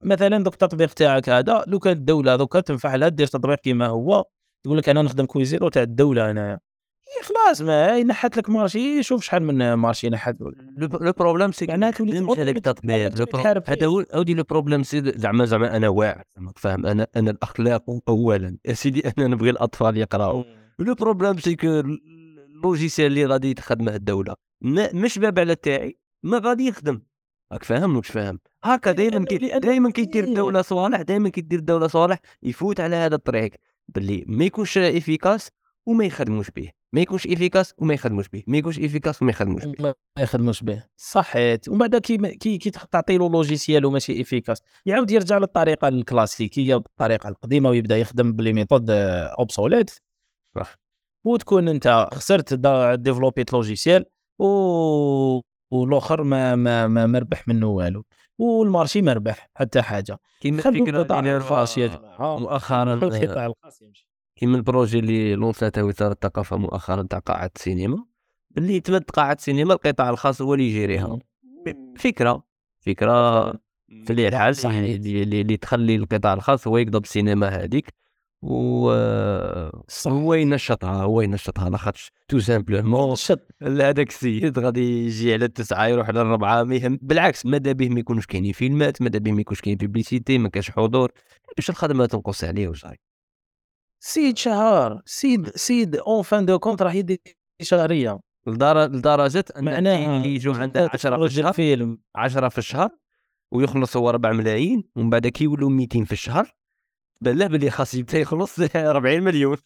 مثلا 0.04 0.44
دوك 0.44 0.52
التطبيق 0.52 0.92
تاعك 0.92 1.28
هذا 1.28 1.64
لو 1.66 1.78
كانت 1.78 1.98
الدولة 1.98 2.36
دوكا 2.36 2.60
تنفع 2.60 2.94
لها 2.94 3.08
دير 3.08 3.26
تطبيق 3.26 3.58
كيما 3.58 3.86
هو 3.86 4.24
تقول 4.64 4.78
لك 4.78 4.88
أنا 4.88 5.02
نخدم 5.02 5.24
كويزيرو 5.24 5.68
تاع 5.68 5.82
الدولة 5.82 6.30
انايا 6.30 6.60
إيه 7.16 7.22
خلاص 7.22 7.60
ما 7.60 7.98
ينحت 7.98 8.36
لك 8.36 8.50
مارشي 8.50 9.02
شوف 9.02 9.24
شحال 9.24 9.42
من 9.42 9.72
مارشي 9.72 10.08
نحت 10.08 10.36
لو 11.00 11.12
بروبليم 11.12 11.52
سي 11.52 11.66
معناها 11.66 11.90
تولي 11.90 12.20
تقول 12.20 12.40
هذاك 12.40 12.56
التطبيق 12.56 13.14
هذا 13.70 13.86
هو 13.86 14.00
أودي 14.00 14.34
لو 14.34 14.42
بروبليم 14.42 14.82
سي 14.82 15.12
زعما 15.16 15.44
زعما 15.44 15.76
أنا 15.76 15.88
واعر 15.88 16.22
فاهم 16.56 16.86
أنا 16.86 17.06
أنا 17.16 17.30
الأخلاق 17.30 17.84
اولا. 18.08 18.58
يا 18.64 18.72
سيدي 18.72 19.08
أنا 19.18 19.26
نبغي 19.26 19.50
الأطفال 19.50 19.96
يقراوا 19.96 20.44
le 20.80 20.94
problème 20.94 21.38
c'est 21.38 21.56
que 21.56 21.66
ال 21.66 21.82
logiciel 21.82 23.06
اللي 23.06 23.26
غادي 23.26 23.54
تخدمه 23.54 23.94
الدولة. 23.94 24.34
ما- 24.60 24.92
مش 24.94 25.18
باب 25.18 25.38
على 25.38 25.54
تاعي 25.54 25.98
ما 26.22 26.38
غادي 26.44 26.66
يخدم. 26.66 27.02
راك 27.52 27.64
فاهم 27.64 27.96
واش 27.96 28.06
فاهم؟ 28.08 28.38
هكا 28.64 28.92
دائما 28.92 29.24
دائما 29.58 29.90
كيدير 29.90 30.24
إيه. 30.24 30.30
الدولة 30.30 30.62
صوالح 30.62 31.02
دائما 31.02 31.28
كيدير 31.28 31.58
الدولة 31.58 31.86
صوالح 31.86 32.18
يفوت 32.42 32.80
على 32.80 32.96
هذا 32.96 33.14
الطريق. 33.14 33.50
باللي 33.88 34.24
ما 34.28 34.44
يكونش 34.44 34.78
efficace 34.78 35.50
وما 35.86 36.04
يخدموش 36.04 36.50
به 36.50 36.70
ما 36.92 37.00
يكونش 37.00 37.26
efficace 37.26 37.74
وما 37.78 37.94
يخدموش 37.94 38.28
به 38.28 38.42
ما 38.46 38.56
يكونش 38.58 38.78
efficace 38.78 39.22
وما 39.22 39.30
يخدموش 39.30 39.64
به 39.64 39.94
ما 40.16 40.22
يخدموش 40.22 40.62
به 40.62 40.84
صحيت 40.96 41.68
ومن 41.68 41.78
بعد 41.78 41.96
كي 41.96 42.16
كي, 42.16 42.58
كي 42.58 42.70
تعطي 42.70 43.18
له 43.18 43.30
logiciel 43.30 43.84
وماشي 43.86 44.20
efficace 44.20 44.62
يعاود 44.86 45.10
يرجع 45.10 45.38
للطريقة 45.38 45.88
الكلاسيكية 45.88 46.74
والطريقة 46.74 47.28
القديمة 47.28 47.68
ويبدأ 47.70 47.96
يخدم 47.96 48.32
ب 48.32 48.37
les 48.37 48.52
méthodes 48.52 48.90
obsolètes 48.90 49.90
صح. 50.54 50.76
وتكون 51.24 51.68
أنت 51.68 52.08
خسرت 52.14 52.54
développ 52.94 53.41
يت 53.41 53.52
logiciel 53.52 54.04
و 54.38 54.44
والاخر 55.70 56.22
ما 56.22 56.56
ما 56.56 56.86
ما 56.86 57.06
مربح 57.06 57.48
منه 57.48 57.66
والو. 57.66 58.04
وال 58.38 58.54
marché 58.54 59.02
مربح 59.02 59.50
حتى 59.54 59.82
حاجة. 59.82 60.18
كيما 60.40 60.58
الفكرة 60.58 61.02
اللي 61.02 61.04
جماعة 61.98 62.38
مؤخرا 62.38 62.94
كيما 64.36 64.56
ال 64.56 64.62
projet 64.62 64.98
اللي 64.98 65.34
lanc 65.34 65.67
اته 65.67 65.84
وزارة 65.84 66.12
الثقافة 66.12 66.56
مؤخرا 66.56 67.02
تاع 67.02 67.18
قاعة 67.18 67.50
السينما 67.56 68.04
باللي 68.50 68.80
تمد 68.80 69.10
قاعة 69.10 69.32
السينما 69.32 69.74
القطاع 69.74 70.10
الخاص 70.10 70.42
هو 70.42 70.54
اللي 70.54 70.68
ي 70.68 70.76
gér 70.76 71.01
يها 71.01 71.18
فكرة 71.98 72.42
فكرة 72.80 73.50
في 74.04 74.10
اللي 74.10 74.28
الحال. 74.28 74.66
اللي, 74.66 75.22
اللي, 75.22 75.40
اللي 75.40 75.56
تخلي 75.56 75.96
القطاع 75.96 76.32
الخاص 76.32 76.66
هو 76.66 76.78
يقضب 76.78 77.04
السينما 77.04 77.48
هذيك. 77.48 77.94
و 78.42 78.90
هو 80.06 80.34
ينشطها 80.34 81.02
هو 81.02 81.20
ينشطها 81.20 81.70
لاخاطش 81.70 82.12
tout 82.28 82.38
simplement 82.38 83.16
هذاك 83.62 84.08
السيد 84.08 84.58
غادي 84.58 85.06
يجي 85.06 85.32
على 85.32 85.44
التسعة 85.44 85.86
يروح 85.86 86.08
على 86.08 86.22
الربعة 86.22 86.62
ما 86.62 86.74
يهم 86.74 86.98
بالعكس 87.02 87.46
ماذا 87.46 87.72
به 87.72 87.88
ما 87.88 88.00
يكونوش 88.00 88.26
كاينين 88.26 88.52
فيلمات 88.52 89.02
ماذا 89.02 89.18
به 89.18 89.32
ما 89.32 89.40
يكونش 89.40 89.60
كاين 89.60 89.76
publicité 89.76 90.38
ما 90.38 90.48
كاش 90.48 90.70
حضور. 90.70 91.12
باش 91.56 91.70
الخدمة 91.70 92.06
تنقص 92.06 92.44
عليه 92.44 92.68
وصاي. 92.68 92.96
سيد 94.02 94.38
شهر 94.38 95.02
سيد 95.04 95.48
سيد 95.56 95.96
en 95.96 96.22
fin 96.22 96.46
de 96.46 96.58
compte 96.58 96.82
راح 96.82 96.94
يدي 96.94 97.20
شهرية. 97.62 98.20
لدر- 98.46 98.86
لدرجة 98.86 99.44
أن 99.56 99.64
معناها 99.64 100.26
يجوا 100.26 100.54
عنده 100.54 100.90
10 100.94 101.16
في 101.16 101.24
الشهر. 101.24 101.48
الفيلم 101.48 101.98
10 102.14 102.48
في 102.48 102.58
الشهر 102.58 102.90
ويخلص 103.52 103.96
هو 103.96 104.10
4 104.10 104.32
ملايين 104.32 104.84
ومن 104.96 105.10
بعد 105.10 105.26
كيولوا 105.26 105.70
200 105.70 106.04
في 106.04 106.12
الشهر. 106.12 106.59
بان 107.20 107.48
باللي 107.48 107.70
خاص 107.70 107.94
يبدأ 107.94 108.18
يخلص 108.18 108.56
40 108.76 109.22
مليون. 109.22 109.56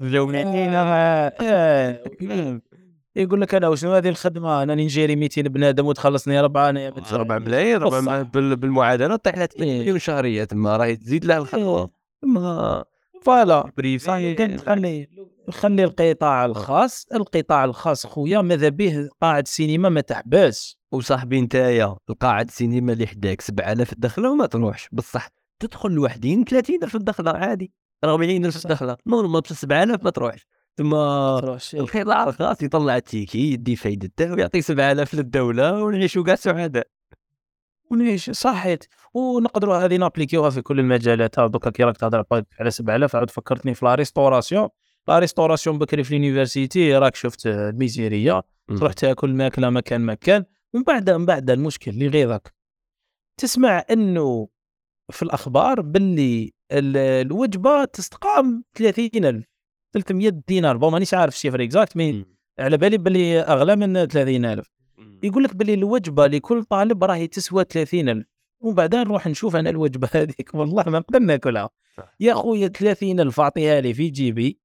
جاو 0.00 0.26
ملايين 0.26 0.72
آه، 0.74 2.60
يقول 3.16 3.40
لك 3.40 3.54
أنا 3.54 3.68
وشنو 3.68 3.92
هذه 3.92 4.08
الخدمة؟ 4.08 4.62
أنا 4.62 4.74
ن 4.74 4.81
gérer 4.81 5.16
200 5.16 5.42
بنادم 5.42 5.86
وتخلصني 5.86 6.40
اربعه 6.40 6.70
أنا 6.70 6.92
4 7.12 7.38
ملايين 7.38 7.74
4 7.82 7.90
بصح. 7.90 8.02
ملايين. 8.08 8.24
بال- 8.24 8.56
بالمعادلة 8.56 9.16
طيح 9.16 9.36
لها 9.36 9.46
30 9.46 9.68
إيه. 9.68 9.80
مليون 9.80 9.98
شهرية 9.98 10.44
تما 10.44 10.76
راهي 10.76 10.96
تزيد 10.96 11.24
لها 11.24 11.38
الخدمة. 11.38 11.88
تما 12.22 12.84
voilà. 13.22 13.72
privé 13.76 14.04
صحيح 14.04 14.38
كنت 14.38 14.60
خلي 14.60 15.08
خلي 15.50 15.84
القطاع 15.84 16.44
الخاص. 16.44 17.06
القطاع 17.14 17.64
الخاص 17.64 18.06
خويا 18.06 18.42
ماذا 18.42 18.68
به؟ 18.68 19.08
قاعة 19.20 19.40
السينما 19.40 19.88
ما 19.88 20.00
تحبس. 20.00 20.76
وصاحبي 20.92 21.40
نتايا 21.40 21.96
القاعة 22.10 22.42
السينما 22.42 22.92
اللي 22.92 23.06
حداك 23.06 23.40
7000 23.40 23.92
الدخله 23.92 24.30
وما 24.30 24.46
تروحش. 24.46 24.88
بصح 24.92 25.28
تدخل 25.62 25.90
لوحدين 25.90 26.44
30000 26.44 26.96
الدخلة 26.96 27.30
عادي 27.30 27.72
40000 28.04 28.54
صح. 28.56 28.70
الدخلة 28.70 28.96
normal 29.06 29.40
بصح 29.40 29.56
7000 29.56 30.04
ما 30.04 30.10
تروحش. 30.10 30.46
تروحش. 30.76 31.74
القطاع 31.74 32.28
الخاص 32.28 32.62
يطلع 32.62 32.96
ال 32.96 33.04
ticket 33.04 33.52
يدي 33.52 33.76
فايدته 33.76 34.32
ويعطي 34.32 34.62
7000 34.62 35.14
للدولة 35.14 35.82
ونعيشوا 35.82 36.24
كاع 36.24 36.34
سعداء 36.34 36.86
ونعيش 37.90 38.30
صحيت. 38.30 38.84
ونقدروا 39.14 39.76
هذه 39.76 39.96
ن 39.96 40.01
appliqu 40.01 40.35
يوها 40.35 40.50
في 40.50 40.62
كل 40.62 40.80
المجالات. 40.80 41.40
دوكا 41.40 41.70
كي 41.70 41.82
راك 41.82 41.96
تهضر 41.96 42.24
على 42.60 42.70
7000 42.70 43.16
عاد 43.16 43.30
فكرتني 43.30 43.74
في 43.74 43.84
la 43.84 43.94
restauration. 43.94 44.68
la 45.08 45.18
restauration 45.18 45.78
بكري 45.78 46.04
في 46.04 46.16
ال 46.16 46.23
université 46.23 46.96
راك 46.96 47.14
شفت 47.14 47.46
الميزيرية. 47.46 48.42
تروح 48.78 48.92
تاكل 48.92 49.34
ماكلة 49.34 49.70
مكان 49.70 50.00
مكان. 50.00 50.44
ومن 50.74 50.84
بعد 50.84 51.10
من 51.10 51.26
بعد 51.26 51.50
المشكل 51.50 51.90
اللي 51.90 52.08
غيظك 52.08 52.54
تسمع 53.36 53.84
إنه 53.90 54.48
في 55.10 55.22
الأخبار 55.22 55.80
باللي 55.80 56.52
ال- 56.72 56.96
الوجبة 56.96 57.84
تستقام 57.84 58.64
30000 58.74 59.44
300 59.92 60.28
دينار. 60.48 60.76
bon 60.76 60.92
مانيش 60.92 61.14
عارف 61.14 61.34
ال 61.34 61.38
chiffre 61.38 61.62
exact 61.62 61.96
mais. 61.96 62.24
على 62.58 62.76
بالي 62.76 62.98
باللي 62.98 63.40
أغلى 63.40 63.76
من 63.76 64.04
30000 64.06 64.66
يقول 65.22 65.44
لك 65.44 65.56
باللي 65.56 65.74
الوجبة 65.74 66.26
لكل 66.26 66.64
طالب 66.64 67.04
راهي 67.04 67.26
تسوى 67.26 67.64
30000 67.64 68.24
ومن 68.60 68.74
بعد 68.74 68.94
نروح 68.94 69.26
نشوف 69.26 69.56
أنا 69.56 69.70
الوجبة 69.70 70.08
هذيك. 70.14 70.50
والله 70.54 70.84
ما 70.86 70.98
نقدر 70.98 71.18
ناكلها. 71.18 71.70
يا 72.20 72.34
خويا 72.34 72.68
30000 72.68 73.40
أعطيها 73.40 73.80
لي 73.80 73.94
في 73.94 74.08
جيبي 74.10 74.58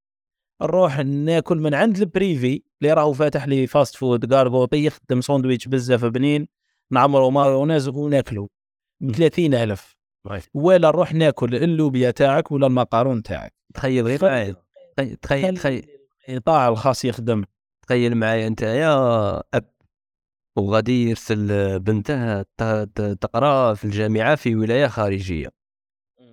نروح 0.61 0.99
ناكل 0.99 1.57
من 1.57 1.73
عند 1.73 1.97
ال 1.97 2.08
privé 2.08 2.63
اللي 2.81 2.93
راهو 2.93 3.13
فاتح 3.13 3.47
لي 3.47 3.67
fast 3.67 3.95
food 3.95 4.25
كاربوطي 4.25 4.85
يخدم 4.85 5.21
ساندويتش 5.21 5.67
بزاف 5.67 6.05
بنين. 6.05 6.47
نعمرو 6.91 7.29
مايونيز 7.29 7.87
وناكلو. 7.87 8.49
ب 9.01 9.11
30000 9.11 9.95
واي. 9.95 9.96
ولا 10.53 10.87
نروح 10.87 11.13
ناكل 11.13 11.55
اللوبيا 11.55 12.11
تاعك 12.11 12.51
ولا 12.51 12.67
المقارون 12.67 13.23
تاعك. 13.23 13.53
تخيل 13.73 14.05
غير 14.05 14.19
معايا. 14.25 14.55
تخيل- 15.21 15.57
تخيل 15.57 15.85
القطاع 16.29 16.67
الخاص 16.67 17.05
يخدم. 17.05 17.43
تخيل 17.81 18.15
معايا 18.15 18.47
انت 18.47 18.61
يا 18.61 19.37
أب 19.53 19.69
وغادي 20.55 21.09
يرسل 21.09 21.79
بنته 21.79 22.41
تقرا 23.13 23.73
في 23.73 23.85
الجامعة 23.85 24.35
في 24.35 24.55
ولاية 24.55 24.87
خارجية. 24.87 25.49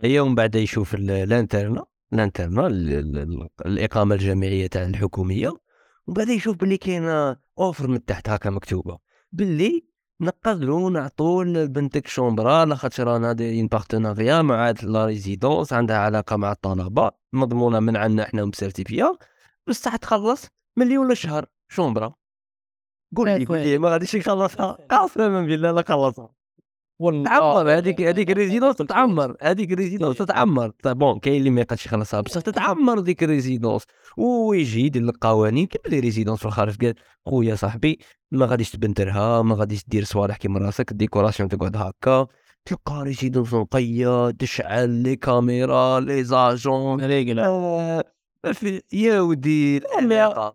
هي 0.03 0.21
ومن 0.21 0.35
بعد 0.35 0.55
يشوف 0.55 0.95
ال- 0.95 1.11
ال 1.11 1.19
internat 1.19 1.85
ال 2.13 2.19
internat 2.19 2.67
ال- 2.67 2.93
ال- 2.93 3.19
ال- 3.19 3.49
الإقامة 3.67 4.15
الجامعية 4.15 4.67
تاع 4.67 4.83
الحكومية. 4.85 5.49
ومن 5.49 6.15
بعد 6.15 6.29
يشوف 6.29 6.57
باللي 6.57 6.77
كاينة 6.77 7.37
أوفر 7.59 7.89
من 7.89 8.05
تحت 8.05 8.29
هكا 8.29 8.51
مكتوبة. 8.51 8.99
باللي 9.33 9.85
نقدروا 10.21 10.91
نعطوا 10.91 11.45
لبنتك 11.45 12.07
chambre 12.07 12.65
لاخاطش 12.65 13.01
رانا 13.01 13.33
دايرين 13.33 13.67
partenariat 13.67 14.43
مع 14.43 14.75
la 14.83 15.07
résidence 15.07 15.73
عندها 15.73 15.99
علاقة 15.99 16.37
مع 16.37 16.53
الطلبة 16.53 17.11
مضمونة 17.33 17.81
من 17.81 17.97
عندنا 17.97 18.23
إحنا 18.23 18.45
مسيرتيفيا 18.45 19.17
بصح 19.67 19.97
تخلص 19.97 20.47
مليون 20.79 21.09
للشهر 21.09 21.47
chambre. 21.69 22.15
قول 23.17 23.29
لي 23.29 23.45
قول 23.45 23.59
لي 23.59 23.79
ما 23.79 23.89
غاديش 23.89 24.15
يخلصها 24.15 24.73
قسما 24.91 25.43
بالله 25.43 25.71
لا 25.71 25.85
خلصها. 25.89 26.35
والله 26.99 27.25
تعمر 27.25 27.71
هذيك 27.71 28.01
هذيك 28.01 28.31
ال 28.31 28.36
résidence 28.36 28.77
تتعمر 28.77 29.37
هذيك 29.43 29.73
ال 29.73 29.77
résidence 29.77 30.17
تتعمر. 30.19 30.69
طيب 30.83 30.99
bon 30.99 31.19
كاين 31.19 31.37
اللي 31.39 31.51
ما 31.51 31.61
يقدش 31.61 31.87
يخلصها 31.87 32.21
بصح 32.21 32.41
تتعمر 32.41 33.01
ديك 33.01 33.23
ال 33.25 33.31
résidence 33.31 33.83
ويجي 34.17 34.87
يدير 34.87 35.03
القوانين 35.03 35.67
كيما 35.67 35.95
les 35.95 36.01
résidences 36.01 36.39
في 36.39 36.47
الخارج 36.47 36.85
قال 36.85 36.95
خويا 37.27 37.55
صاحبي 37.55 37.99
ما 38.31 38.47
غاديش 38.47 38.71
تبنترها 38.71 39.43
ما 39.43 39.55
غاديش 39.55 39.85
دير 39.89 40.05
صوالح 40.05 40.37
كيما 40.37 40.59
راسك 40.59 40.91
ال 40.93 40.98
décoration 40.98 41.49
تقعد 41.49 41.77
هكا. 41.77 42.27
تلقى 42.65 43.03
résidence 43.03 43.55
نقيه 43.55 44.31
تشعل 44.31 44.91
les 44.91 45.17
caméras 45.17 46.01
les 46.01 46.25
agents 46.25 47.05
réglés 47.05 47.47
آه، 47.47 48.05
يا 48.93 49.21
ودي. 49.21 49.81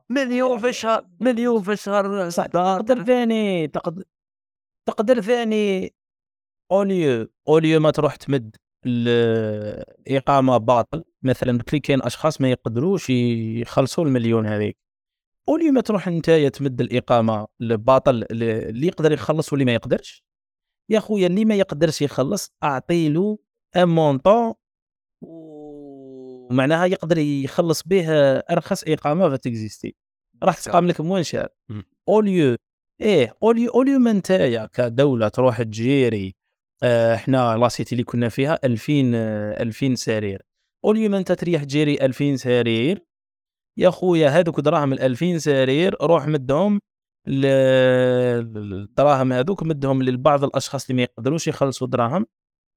مليون 0.09 0.59
في 0.59 0.69
الشهر 0.69 1.05
مليون 1.19 1.61
في 1.61 1.71
الشهر 1.71 2.29
صح. 2.29 2.45
تقدر 2.45 3.03
ثاني 3.03 3.67
تقدر 3.67 4.03
تقدر 4.85 5.21
ثاني 5.21 5.93
أوليو 6.71 7.27
أوليو 7.47 7.79
ما 7.79 7.91
تروح 7.91 8.15
تمد 8.15 8.55
الاقامه 8.85 10.57
باطل. 10.57 11.03
مثلا 11.23 11.63
كلي 11.63 11.79
كاين 11.79 12.01
أشخاص 12.03 12.41
ما 12.41 12.51
يقدروش 12.51 13.09
يخلصوا 13.09 14.05
المليون 14.05 14.45
هذيك. 14.45 14.77
أوليو 15.49 15.71
ما 15.71 15.81
تروح 15.81 16.07
أنت 16.07 16.29
تمد 16.31 16.81
الإقامة 16.81 17.47
الباطل 17.61 18.25
اللي 18.31 18.87
يقدر 18.87 19.11
يخلص 19.11 19.53
واللي 19.53 19.65
ما 19.65 19.73
يقدرش؟ 19.73 20.23
يا 20.89 20.99
خويا 20.99 21.27
اللي 21.27 21.45
ما 21.45 21.55
يقدرش 21.55 22.01
يخلص 22.01 22.51
أعطي 22.63 23.09
له 23.09 23.37
ان 23.75 23.87
مونطون 23.87 24.53
ومعناها 25.21 26.85
يقدر 26.85 27.17
يخلص 27.17 27.83
به 27.83 28.09
أرخص 28.39 28.83
إقامة 28.87 29.29
فتكزيستي 29.29 29.95
راح 30.43 30.59
تقام 30.59 30.87
لك 30.87 31.01
موان 31.01 31.23
شهر. 31.23 31.47
أوليو 32.09 32.55
إيه 33.01 33.35
أوليو 33.43 33.71
أوليو 33.71 33.99
ما 33.99 34.13
نتايا 34.13 34.65
كدولة 34.65 35.27
تروح 35.27 35.61
تجيري 35.61 36.35
آه، 36.83 37.15
إحنا 37.15 37.57
لاسيتي 37.57 37.91
اللي 37.91 38.03
كنا 38.03 38.29
فيها 38.29 38.59
2000 38.63 39.11
آه، 39.15 39.63
2000 39.63 39.95
سرير. 39.95 40.41
اوليو 40.85 41.09
ما 41.09 41.17
انت 41.17 41.31
تريح 41.31 41.63
تجيري 41.63 42.05
2000 42.05 42.35
سرير. 42.35 43.05
يا 43.77 43.89
خويا 43.89 44.29
هذوك 44.29 44.59
دراهم 44.59 44.93
ال 44.93 44.99
2000 44.99 45.37
سرير 45.37 45.95
روح 46.01 46.27
مدهم 46.27 46.79
الدراهم 47.27 49.33
هذوك 49.33 49.63
مدهم 49.63 50.03
لبعض 50.03 50.43
الأشخاص 50.43 50.89
اللي 50.89 50.95
ما 50.95 51.03
يقدروش 51.03 51.47
يخلصوا 51.47 51.87
دراهم 51.87 52.25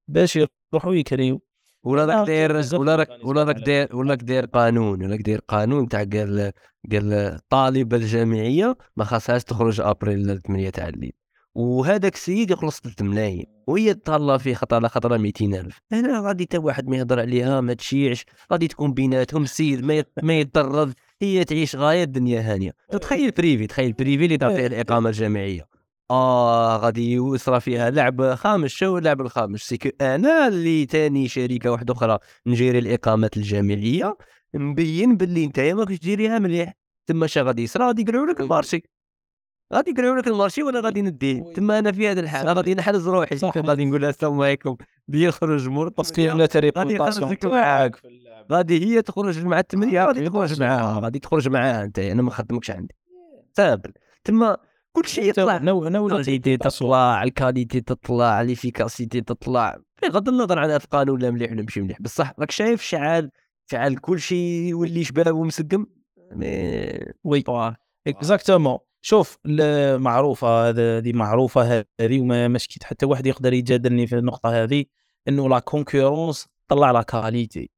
باش 0.07 0.35
يروحوا 0.35 0.95
يكريو. 0.95 1.41
ولا 1.83 2.05
راك 2.05 2.15
آه، 2.15 2.25
داير 2.25 2.61
ولا 2.73 2.95
راك 2.95 3.07
organization 3.07 3.25
ولا 3.25 3.43
راك 3.43 3.55
داير 3.55 3.95
ولا 3.95 4.11
راك 4.11 4.23
داير 4.23 4.45
قانون 4.45 5.03
ولا 5.03 5.11
راك 5.11 5.21
داير 5.21 5.39
قانون 5.47 5.87
تاع 5.87 6.03
قال 6.03 6.51
قال 6.91 7.13
الطالبه 7.13 7.97
الجامعية 7.97 8.75
ما 8.95 9.03
خاصهاش 9.03 9.43
تخرج 9.43 9.81
أبريل 9.81 10.41
8 10.41 10.69
تاع 10.69 10.87
الليل. 10.87 11.13
وهذاك 11.55 12.15
السيد 12.15 12.51
يخلص 12.51 12.81
3 12.81 13.05
ملايين 13.05 13.45
وهي 13.67 13.93
تهلا 13.93 14.37
فيه 14.37 14.53
خطره 14.53 14.87
خطره 14.87 15.17
200 15.17 15.45
ألف. 15.45 15.79
هنا 15.91 16.19
غادي 16.19 16.45
تا 16.45 16.57
واحد 16.57 16.87
ما 16.87 16.97
يهضر 16.97 17.19
عليها 17.19 17.61
ما 17.61 17.73
تشيعش 17.73 18.25
غادي 18.51 18.67
تكون 18.67 18.93
بيناتهم 18.93 19.43
السيد 19.43 19.85
ما 19.85 20.03
ما 20.23 20.39
يتطرد 20.39 20.93
هي 21.21 21.43
تعيش 21.43 21.75
غاية 21.75 22.03
الدنيا 22.03 22.53
هانية. 22.53 22.71
تخيل 23.01 23.31
privé 23.31 23.67
تخيل 23.67 23.93
privé 23.93 24.25
اللي 24.25 24.37
تعطيه 24.37 24.67
الإقامة 24.67 25.09
الجامعية. 25.09 25.67
آه 26.11 26.77
غادي 26.77 27.13
يصرى 27.13 27.59
فيها 27.59 27.89
لعب 27.89 28.35
خامس 28.35 28.71
شو؟ 28.71 28.97
اللعب 28.97 29.21
الخامس. 29.21 29.61
سيكو 29.61 29.89
أنا 30.01 30.47
اللي 30.47 30.85
تاني 30.85 31.27
شركه 31.27 31.71
واحدة 31.71 31.93
أخرى 31.93 32.19
نجيري 32.47 32.79
الإقامات 32.79 33.37
الجامعية. 33.37 34.17
مبين 34.53 35.17
باللي 35.17 35.43
انت 35.43 35.59
ما 35.59 35.85
كنتش 35.85 35.99
ديريها 35.99 36.39
مليح. 36.39 36.73
تما 37.07 37.25
اش 37.25 37.37
غادي 37.37 37.63
يصرى 37.63 37.85
غادي 37.85 38.01
يقلعوا 38.01 38.25
لك 38.25 38.41
المارشي 38.41 38.83
غادي 39.73 39.91
يقلعوا 39.91 40.17
لك 40.17 40.27
المارشي 40.27 40.63
وأنا 40.63 40.79
غادي 40.79 41.01
نديه 41.01 41.53
تما 41.53 41.79
أنا 41.79 41.91
في 41.91 42.07
هذا 42.07 42.19
الحال. 42.19 42.47
غادي 42.47 42.75
نحرز 42.75 43.07
روحي. 43.07 43.35
غادي 43.57 43.85
نقول 43.85 44.01
لها 44.01 44.09
السلام 44.09 44.41
عليكم. 44.41 44.75
بيخرج 45.07 45.67
مور 45.67 45.89
باسكو 45.89 46.21
لا 46.21 46.33
غادي 46.33 46.59
ريبوتاسيون. 46.59 47.37
غادي 48.51 48.85
هي 48.85 49.01
تخرج 49.01 49.45
مع 49.45 49.59
الثمانية 49.59 50.03
آه، 50.03 50.05
غادي 50.05 50.29
تخرج 50.29 50.61
معاها. 50.61 50.99
غادي 50.99 51.19
تخرج 51.19 51.49
معاها 51.49 51.83
أنت. 51.83 51.99
أنا 51.99 52.21
ما 52.21 52.31
خدمكش 52.31 52.71
عندي. 52.71 52.95
simple 53.53 53.93
تما 54.23 54.57
كل 54.91 55.05
شيء 55.05 55.29
يطلع. 55.29 55.57
non 55.57 55.87
non 55.89 56.07
ال 56.07 56.13
qualité 56.13 56.57
تطلع 56.57 57.23
ال 57.23 57.30
qualité 57.30 57.81
تطلع 57.81 58.41
l'efficacité 58.41 59.21
تطلع. 59.21 59.77
بغض 60.03 60.29
النظر 60.29 60.59
عن 60.59 60.69
اتقان 60.69 61.09
ولا 61.09 61.31
مليح 61.31 61.51
ولا 61.51 61.61
ماشي 61.61 61.81
مليح. 61.81 62.01
بصح 62.01 62.33
راك 62.39 62.51
شايف 62.51 62.81
شعال 62.81 63.31
شعال 63.71 64.01
كل 64.01 64.19
شيء 64.19 64.67
يولي 64.69 65.03
شباب 65.03 65.35
ومسقم. 65.35 65.85
oui. 67.23 67.43
exactement 68.07 68.77
شوف 69.05 69.37
معروفة 69.97 70.69
هذه 70.69 71.13
معروفة 71.13 71.85
هذه 72.01 72.19
وما 72.19 72.47
مشكيت 72.47 72.83
حتى 72.83 73.05
واحد 73.05 73.25
يقدر 73.25 73.53
يجادلني 73.53 74.07
في 74.07 74.17
النقطة 74.17 74.63
هذه 74.63 74.85
إنه 75.27 75.49
la 75.49 75.59
concurrence 75.59 76.47
طلع 76.67 76.91
la 76.91 77.01
qualité 77.01 77.69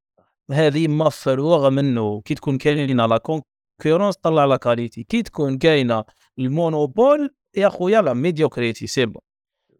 هذه 0.51 0.88
مفروغ 0.88 1.69
منه. 1.69 2.21
كي 2.21 2.36
تكون 2.36 2.57
كاينة 2.57 3.05
la 3.06 3.18
concurrence 3.18 4.16
طلع 4.15 4.45
la 4.45 4.58
qualité 4.58 5.03
كي 5.03 5.21
تكون 5.21 5.57
كاينة 5.57 6.03
ال 6.39 6.49
monopole 6.49 7.30
يا 7.57 7.69
خويا 7.69 8.01
la 8.01 8.14
médiocrité 8.14 8.88
c'est 8.88 9.03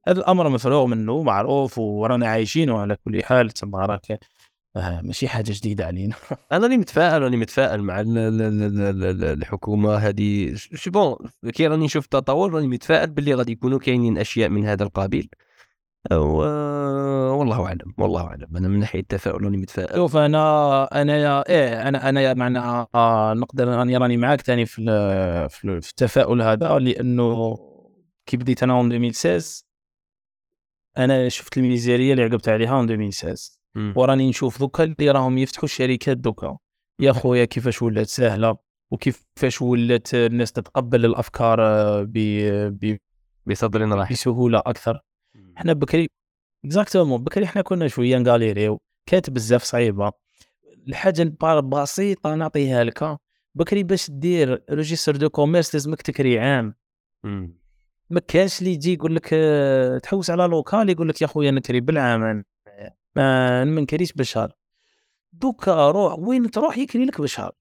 هذا 0.08 0.20
الأمر 0.20 0.50
مفروغ 0.50 0.86
منه 0.86 1.24
معروف 1.24 1.78
ورانا 1.78 2.28
عايشينه 2.28 2.80
على 2.80 2.96
كل 2.96 3.24
حال 3.24 3.50
تما 3.50 3.86
راك 3.86 4.20
ماشي 4.76 5.28
حاجة 5.28 5.52
جديدة 5.52 5.86
علينا. 5.86 6.16
أنا 6.52 6.64
راني 6.64 6.78
متفائل 6.78 7.22
راني 7.22 7.38
متفائل 7.38 7.82
مع 7.84 8.00
ال- 8.02 8.18
ال- 8.18 8.42
ال- 8.42 8.82
ال- 8.82 9.04
ال- 9.04 9.24
الحكومة 9.24 9.96
هذه. 9.96 10.56
ش- 10.56 10.90
bon 10.90 11.16
كي 11.54 11.68
راني 11.68 11.86
نشوف 11.86 12.06
تطور 12.06 12.54
راني 12.54 12.68
متفائل 12.68 13.10
باللي 13.10 13.34
غادي 13.34 13.52
يكونوا 13.52 13.80
كاينين 13.80 14.18
أشياء 14.18 14.50
من 14.50 14.66
هذا 14.66 14.84
القبيل. 14.84 15.30
و... 16.12 16.16
والله 17.36 17.66
أعلم 17.66 17.94
والله 17.98 18.22
أعلم. 18.28 18.58
أنا 18.58 18.68
من 18.68 18.80
ناحية 18.80 19.00
التفاؤل 19.00 19.44
راني 19.44 19.58
متفائل. 19.58 19.96
شوف 19.96 20.18
أنا 20.18 20.84
أنا 21.02 21.18
يا 21.18 21.50
إيه 21.50 21.88
أنا 21.88 22.10
أنا 22.10 22.22
يا 22.22 22.34
معناها 22.34 22.88
آه 22.96 23.34
نقدر 23.34 23.68
راني 23.68 23.98
راني 23.98 24.18
معاك 24.18 24.42
ثاني 24.42 24.66
في 24.66 24.76
في 25.50 25.66
ال- 25.68 25.82
في 25.82 25.90
التفاؤل 25.90 26.42
هذا 26.42 26.80
لأنه 26.80 27.58
كي 28.26 28.38
بديت 28.38 28.64
أنا 28.64 28.74
en 28.74 28.92
2016 28.92 29.66
أنا 30.98 31.30
شفت 31.30 31.58
ال 31.58 31.65
misère 31.65 32.12
اللي 32.14 32.24
عقبت 32.24 32.50
عليها 32.50 32.76
en 32.78 32.90
2016 32.90 33.52
مم. 33.52 33.55
وراني 33.96 34.30
نشوف 34.30 34.60
دوكا 34.60 34.84
اللي 34.84 35.12
راهم 35.12 35.38
يفتحوا 35.38 35.64
الشركات 35.64 36.18
دوكا. 36.18 36.58
يا 37.02 37.12
خويا 37.22 37.46
كيفاش 37.46 37.82
ولات 37.82 38.08
سهله 38.08 38.58
وكيفاش 38.92 39.62
ولات 39.62 40.14
الناس 40.14 40.52
تتقبل 40.52 41.06
الأفكار 41.06 41.60
ب 42.04 42.14
ب- 42.70 42.98
بصدر 43.46 43.90
راح 43.90 44.12
بسهولة 44.12 44.60
أكثر. 44.60 45.00
حنا 45.56 45.74
بكري 45.74 46.08
exactement 46.66 47.24
بكري 47.24 47.48
حنا 47.48 47.62
كنا 47.62 47.88
شوية 47.88 48.18
نغاليريو 48.18 48.82
كانت 49.10 49.30
بزاف 49.30 49.64
صعيبة. 49.64 50.12
الحاجة 50.88 51.34
بسيطة 51.60 52.36
نعطيها 52.36 52.84
لك. 52.84 53.18
بكري 53.56 53.84
باش 53.84 54.12
دير 54.12 54.64
registre 54.72 55.16
de 55.16 55.30
commerce 55.30 55.74
لازمك 55.76 56.02
تكري 56.02 56.40
عام. 56.40 56.76
ما 58.10 58.20
كانش 58.28 58.60
اللي 58.60 58.74
يجي 58.74 58.94
يقول 58.94 59.16
لك 59.16 59.30
آه، 59.34 59.98
تحوس 59.98 60.30
على 60.30 60.44
local 60.44 60.90
يقول 60.90 61.10
لك 61.10 61.22
يا 61.22 61.28
خويا 61.28 61.52
نكري 61.52 61.80
بالعام. 61.80 62.44
ما 63.16 63.64
ما 63.64 63.82
نكريش 63.82 64.14
بشهر 64.14 64.54
دوكا 65.34 65.92
روح 65.92 66.20
وين 66.20 66.52
تروح 66.52 66.78
يكري 66.78 67.06
لك 67.06 67.22
بشهر 67.22 67.52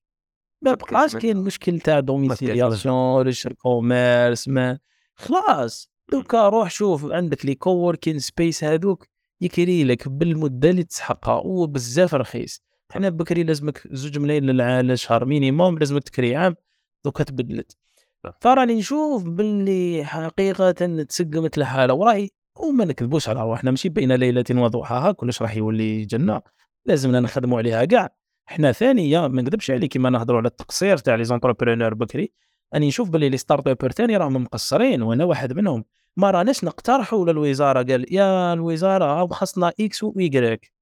ما 0.62 0.74
بقاش 0.74 1.16
كاين 1.16 1.36
مشكل 1.36 1.80
تاع 1.80 2.00
domiciliation 2.00 3.22
registre 3.22 3.52
commerce 3.52 4.48
ما 4.48 4.78
خلاص. 5.14 5.90
دوكا 6.12 6.48
روح 6.48 6.70
شوف 6.70 7.04
عندك 7.04 7.46
les 7.46 7.54
coworking 7.54 8.18
spaces 8.18 8.64
هذوك 8.64 9.06
يكري 9.40 9.84
لك 9.84 10.08
بالمدة 10.08 10.70
اللي 10.70 10.82
تسحقها 10.82 11.34
وبزاف 11.34 12.14
رخيص. 12.14 12.62
حنا 12.90 13.08
بكري 13.08 13.42
لازمك 13.42 13.88
زوج 13.90 14.18
ملايين 14.18 14.44
للشهر 14.44 15.24
minimum 15.24 15.78
لازمك 15.78 16.02
تكري 16.02 16.36
عام 16.36 16.56
دوكا 17.04 17.24
تبدلت. 17.24 17.76
صح. 18.24 18.38
فراني 18.40 18.74
نشوف 18.74 19.24
باللي 19.24 20.04
حقيقة 20.04 20.70
تسقمت 21.02 21.58
الحالة. 21.58 21.94
وراهي 21.94 22.28
وما 22.56 22.84
نكذبوش 22.84 23.28
على 23.28 23.40
رواحنا 23.40 23.70
ماشي 23.70 23.88
بين 23.88 24.12
ليلة 24.12 24.44
وضحاها 24.50 25.12
كلش 25.12 25.42
راح 25.42 25.56
يولي 25.56 26.04
جنة 26.04 26.42
لازمنا 26.86 27.20
نخدموا 27.20 27.58
عليها 27.58 27.84
كاع 27.84 28.14
حنا 28.46 28.72
ثانية 28.72 29.28
ما 29.28 29.42
نكذبش 29.42 29.70
عليك 29.70 29.92
كيما 29.92 30.10
نهضروا 30.10 30.38
على 30.38 30.48
التقصير 30.48 30.96
تاع 30.96 31.14
les 31.14 31.24
entrepreneurs 31.24 31.94
بكري 31.94 32.32
راني 32.74 32.88
نشوف 32.88 33.10
باللي 33.10 33.28
les 33.28 33.36
startuppers 33.36 33.92
ثاني 33.92 34.16
راهم 34.16 34.42
مقصرين 34.42 35.02
وأنا 35.02 35.24
واحد 35.24 35.52
منهم 35.52 35.84
ما 36.16 36.30
راناش 36.30 36.64
نقترحوا 36.64 37.26
للوزارة 37.26 37.82
قال 37.82 38.14
يا 38.14 38.52
الوزارة 38.52 39.26
خاصنا 39.26 39.72
X 39.80 40.02
Y 40.02 40.72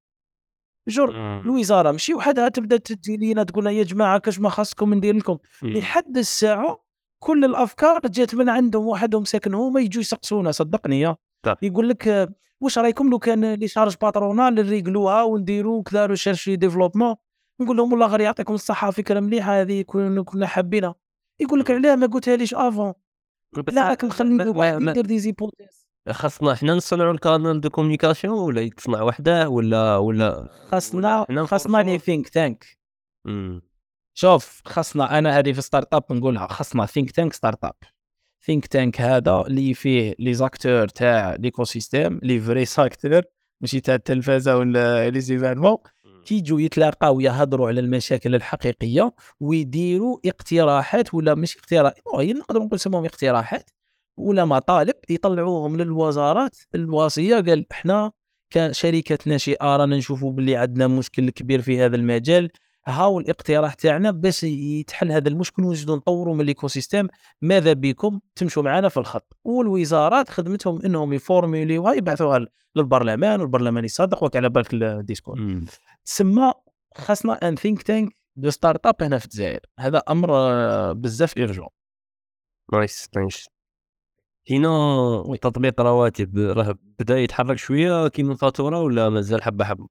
جور 0.87 1.11
مم. 1.11 1.41
الوزارة 1.45 1.91
ماشي 1.91 2.13
وحدها 2.13 2.49
تبدا 2.49 2.77
تجي 2.77 3.17
لينا 3.17 3.43
تقول 3.43 3.67
يا 3.67 3.83
جماعة 3.83 4.19
كاش 4.19 4.39
ما 4.39 4.49
خاصكم 4.49 4.93
ندير 4.93 5.15
لكم. 5.15 5.37
لحد 5.63 6.17
الساعة 6.17 6.83
كل 7.19 7.45
الأفكار 7.45 7.99
جات 8.05 8.35
من 8.35 8.49
عندهم 8.49 8.87
وحدهم 8.87 9.23
ساكن 9.23 9.53
هما 9.53 9.81
يجوا 9.81 10.01
يسقسونا 10.01 10.51
صدقني 10.51 10.99
يا. 10.99 11.15
يقول 11.61 11.89
لك 11.89 12.29
واش 12.61 12.77
رايكم 12.77 13.09
لو 13.09 13.19
كان 13.19 13.53
les 13.53 13.67
charges 13.67 13.95
patronales 14.01 14.55
نريقلوها 14.55 15.23
ونديروا 15.23 15.83
كذا 15.83 16.05
recherche 16.05 16.49
développement 16.49 17.15
نقول 17.61 17.77
لهم 17.77 17.91
والله 17.91 18.07
غير 18.07 18.19
يعطيكم 18.21 18.53
الصحة 18.53 18.91
فكرة 18.91 19.19
مليحة 19.19 19.61
هذه 19.61 19.81
كنا 19.81 20.23
كنا 20.23 20.47
حابينها. 20.47 20.95
يقول 21.39 21.59
لك 21.59 21.71
علاه 21.71 21.95
ما 21.95 22.07
قلتها 22.07 22.35
ليش 22.35 22.53
avant 22.53 22.93
لا 23.71 23.89
راك 23.89 24.03
ما- 24.79 24.91
يدير 24.91 25.05
des 25.05 25.19
hypothèses 25.19 25.87
خاصنا 26.11 26.55
حنا 26.55 26.73
نصنعوا 26.73 27.11
ال 27.11 27.19
canal 27.19 27.61
de 27.61 27.69
communication 27.69 28.39
ولا 28.39 28.61
يتصنع 28.61 29.01
وحده 29.01 29.49
ولا 29.49 29.97
ولا 29.97 30.47
خاصنا 30.71 31.25
خاصنا. 31.45 31.77
les 31.77 31.97
think 31.99 32.29
tanks. 32.29 32.65
شوف 34.13 34.61
خاصنا 34.65 35.17
أنا 35.17 35.39
هذه 35.39 35.51
في 35.51 35.61
startup 35.61 36.03
نقولها 36.11 36.47
خاصنا 36.47 36.85
think 36.85 37.11
tank 37.11 37.33
startup 37.33 37.73
think 38.45 38.67
tank 38.67 39.01
هذا 39.01 39.43
اللي 39.47 39.73
فيه 39.73 40.15
les 40.19 40.33
acteurs 40.33 40.87
تاع 40.87 41.35
l'écosystème 41.35 42.19
les 42.23 42.39
vrais 42.39 42.65
acteurs 42.65 43.21
ماشي 43.61 43.79
تاع 43.79 43.95
التلفزه 43.95 44.57
ولا 44.57 45.09
les 45.09 45.21
événements 45.21 45.77
كيجوا 46.25 46.61
يتلاقاو 46.61 47.19
يهضروا 47.19 47.67
على 47.67 47.79
المشاكل 47.79 48.35
الحقيقية 48.35 49.13
ويديروا 49.39 50.17
اقتراحات 50.25 51.13
ولا 51.13 51.35
مش 51.35 51.57
اقتراح 51.57 51.93
هي 52.15 52.33
نقدر 52.33 52.59
نقول 52.59 52.69
نسموهم 52.73 53.05
اقتراحات 53.05 53.69
ولا 54.17 54.45
مطالب 54.45 54.93
يطلعوهم 55.09 55.77
للوزارات 55.77 56.57
الوصيه 56.75 57.35
قال 57.35 57.65
إحنا 57.71 58.11
كشركه 58.49 59.17
ناشئه 59.25 59.77
رانا 59.77 59.97
نشوفوا 59.97 60.31
باللي 60.31 60.55
عندنا 60.55 60.87
مشكل 60.87 61.29
كبير 61.29 61.61
في 61.61 61.81
هذا 61.81 61.95
المجال 61.95 62.49
هاو 62.87 63.19
الاقتراح 63.19 63.73
تاعنا 63.73 64.11
باش 64.11 64.43
يتحل 64.43 65.11
هذا 65.11 65.29
المشكل 65.29 65.63
ونزيدوا 65.63 65.95
نطوروا 65.95 66.35
من 66.35 66.41
ال 66.41 66.67
écosystème 66.67 67.07
ماذا 67.41 67.73
بكم 67.73 68.19
تمشوا 68.35 68.63
معنا 68.63 68.89
في 68.89 68.97
الخط. 68.97 69.37
والوزارات 69.43 70.29
خدمتهم 70.29 70.81
إنهم 70.85 71.13
يفورميليوها 71.13 71.93
يبعثوها 71.93 72.47
للبرلمان 72.75 73.41
والبرلمان 73.41 73.85
يصدق 73.85 74.23
وراك 74.23 74.35
على 74.35 74.49
بالك 74.49 74.73
ال 74.73 74.82
discours. 74.82 75.61
تسمى 76.05 76.53
خاصنا 76.97 77.33
un 77.33 77.55
think 77.55 77.83
tank 77.83 78.15
de 78.35 78.49
start 78.49 78.85
up 78.85 79.03
هنا 79.03 79.17
في 79.17 79.25
الجزائر. 79.25 79.59
هذا 79.79 79.97
أمر 79.97 80.31
بزاف 80.93 81.37
urgent. 81.37 81.67
nice 82.73 83.09
nice. 83.15 83.47
هنا 84.51 85.37
تطبيق 85.41 85.81
رواتب 85.81 86.37
راه 86.37 86.75
بدا 86.99 87.19
يتحرك 87.19 87.57
شوية 87.57 88.07
كيما 88.07 88.35
فاتورة 88.35 88.81
ولا 88.81 89.09
مازال 89.09 89.43
حبة 89.43 89.65
حبة؟ 89.65 89.87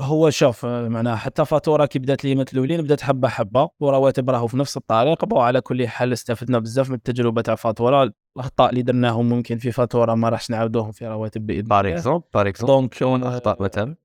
هو 0.00 0.30
شوف 0.30 0.66
معناها 0.66 1.16
حتى 1.16 1.44
فاتورة 1.44 1.86
كي 1.86 1.98
بدات 1.98 2.24
اليامات 2.24 2.52
الأولين 2.52 2.82
بدات 2.82 3.00
حبة 3.00 3.28
حبة 3.28 3.70
ورواتب 3.80 4.30
راهو 4.30 4.46
في 4.46 4.56
نفس 4.56 4.76
الطريق 4.76 5.34
وعلى 5.34 5.60
كل 5.60 5.88
حال 5.88 6.12
استفدنا 6.12 6.58
بزاف 6.58 6.88
من 6.88 6.94
التجربة 6.94 7.42
تاع 7.42 7.54
فاتورة. 7.54 8.12
الأخطاء 8.36 8.70
اللي 8.70 8.82
درناهم 8.82 9.28
ممكن 9.28 9.58
في 9.58 9.72
فاتورة 9.72 10.14
ما 10.14 10.28
راحش 10.28 10.50
نعاودوهم 10.50 10.92
في 10.92 11.06
رواتب 11.06 11.46
بإذن 11.46 11.62
بار 11.68 11.84
الله. 11.84 11.96
exemple 11.96 12.24
par 12.34 12.48
exemple 12.48 12.88
donc 12.98 13.24
أخطاء 13.24 13.62
مثلا؟ 13.62 13.96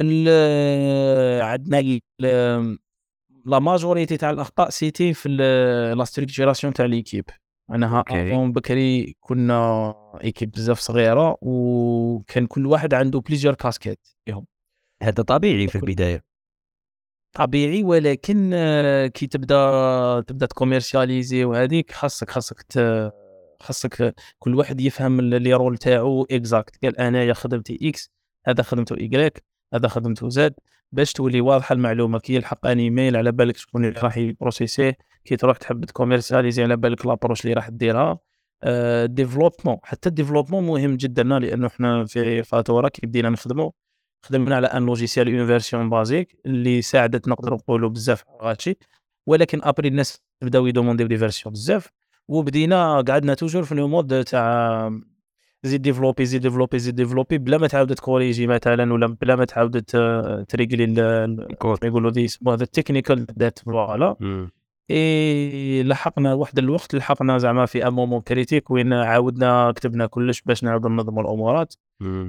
ال- 0.00 1.42
عندنا 1.42 2.00
la 3.46 3.58
majorité 3.58 4.16
تاع 4.16 4.30
الأخطاء 4.30 4.70
c'était 4.70 5.14
في 5.14 5.28
la 5.96 6.04
structuration 6.04 6.72
تاع 6.72 6.86
l'équipe 6.86 7.24
OK. 7.98 8.32
avant 8.32 8.52
بكري 8.52 9.16
كنا 9.20 9.94
équipe 10.24 10.50
بزاف 10.50 10.78
صغيرة 10.80 11.36
وكان 11.42 12.46
كل 12.46 12.66
واحد 12.66 12.94
عنده 12.94 13.20
plusieurs 13.20 13.54
casquettes 13.54 14.08
فيهم 14.24 14.46
هذا 15.02 15.22
طبيعي 15.22 15.68
في 15.68 15.74
البداية. 15.78 16.24
طبيعي 17.32 17.82
ولكن 17.84 18.50
آه، 18.54 19.06
كي 19.06 19.26
تبدا 19.26 20.20
تبدا 20.20 20.46
تكوميرسياليزي 20.46 21.44
وهذيك 21.44 21.92
خاصك 21.92 22.30
خاصك 22.30 22.62
ت- 22.62 23.12
خاصك 23.60 24.14
كل 24.38 24.54
واحد 24.54 24.80
يفهم 24.80 25.20
le 25.20 25.52
rôle 25.54 25.78
تاعو 25.78 26.26
exact 26.30 26.84
قال 26.84 26.98
أنايا 27.00 27.32
خدمتي 27.32 27.78
X 27.82 28.10
هذا 28.46 28.62
خدمته 28.62 28.96
Y 28.98 29.44
هذا 29.74 29.88
خدمته 29.88 30.28
Z 30.28 30.54
باش 30.92 31.12
تولي 31.12 31.40
واضحة 31.40 31.72
المعلومة 31.72 32.18
كي 32.18 32.34
يلحق 32.34 32.66
إيميل 32.66 33.16
على 33.16 33.32
بالك 33.32 33.56
شكون 33.56 33.84
اللي 33.84 34.00
راح 34.00 34.16
يبروسيسيه 34.16 34.96
كي 35.24 35.36
تروح 35.36 35.56
تحب 35.56 35.84
تكوميرسياليزي 35.84 36.62
على 36.62 36.76
بالك 36.76 37.06
l'approche 37.06 37.40
اللي 37.44 37.54
راح 37.54 37.68
ديرها 37.68 38.18
développement 39.06 39.76
حتى 39.82 40.08
ال 40.08 40.12
développement 40.12 40.66
مهم 40.66 40.96
جدا 40.96 41.22
لأنه 41.22 41.66
إحنا 41.66 42.04
في 42.04 42.42
فاتوره 42.42 42.88
كي 42.88 43.06
بدينا 43.06 43.30
نخدموا 43.30 43.70
خدمنا 44.22 44.56
على 44.56 44.66
un 44.66 44.86
logiciel 44.86 45.36
en 45.38 45.46
version 45.46 45.90
basique 45.90 46.36
اللي 46.46 46.82
ساعدت 46.82 47.28
نقدروا 47.28 47.58
نقولوا 47.58 47.90
بزاف 47.90 48.24
هادشي 48.42 48.78
ولكن 49.26 49.60
après 49.62 49.88
الناس 49.88 50.22
بداو 50.42 50.66
يدومونديو 50.66 51.06
des 51.06 51.16
versions 51.18 51.52
بزاف. 51.52 51.88
وبدينا 52.28 53.00
قعدنا 53.00 53.34
toujours 53.34 53.62
في 53.64 53.74
le 53.74 53.88
mode 53.88 54.24
تاع 54.24 55.00
زيد 55.64 55.82
développer 55.82 56.24
زيد 56.24 56.40
développer 56.42 56.78
زيد 56.78 56.94
développer. 56.94 57.38
بلا 57.38 57.58
ما 57.58 57.66
تعاود 57.66 57.94
تكوريجي 57.94 58.46
مثلا 58.46 58.92
ولا 58.92 59.06
بلا 59.20 59.36
ما 59.36 59.44
تعاود 59.44 59.82
ت- 59.82 60.44
تريقلي 60.48 60.84
ال- 60.84 61.00
ال- 61.00 61.56
كود 61.58 61.78
كما 61.78 61.88
يقولوا 61.88 62.10
دي 62.10 62.20
يسموها 62.24 62.56
هذا 62.56 62.62
ال 62.62 62.68
technical 62.68 63.26
debt 63.26 63.58
voilà. 63.58 64.16
إي 64.90 65.82
لحقنا 65.82 66.34
واحد 66.34 66.58
الوقت 66.58 66.94
لحقنا 66.94 67.38
زعما 67.38 67.66
في 67.66 67.86
un 67.86 67.92
moment 67.92 68.20
critique 68.20 68.70
وين 68.70 68.92
عاودنا 68.92 69.72
كتبنا 69.72 70.06
كلش 70.06 70.42
باش 70.42 70.64
نعاودوا 70.64 70.90
ننظموا 70.90 71.22
الأمورات. 71.22 71.74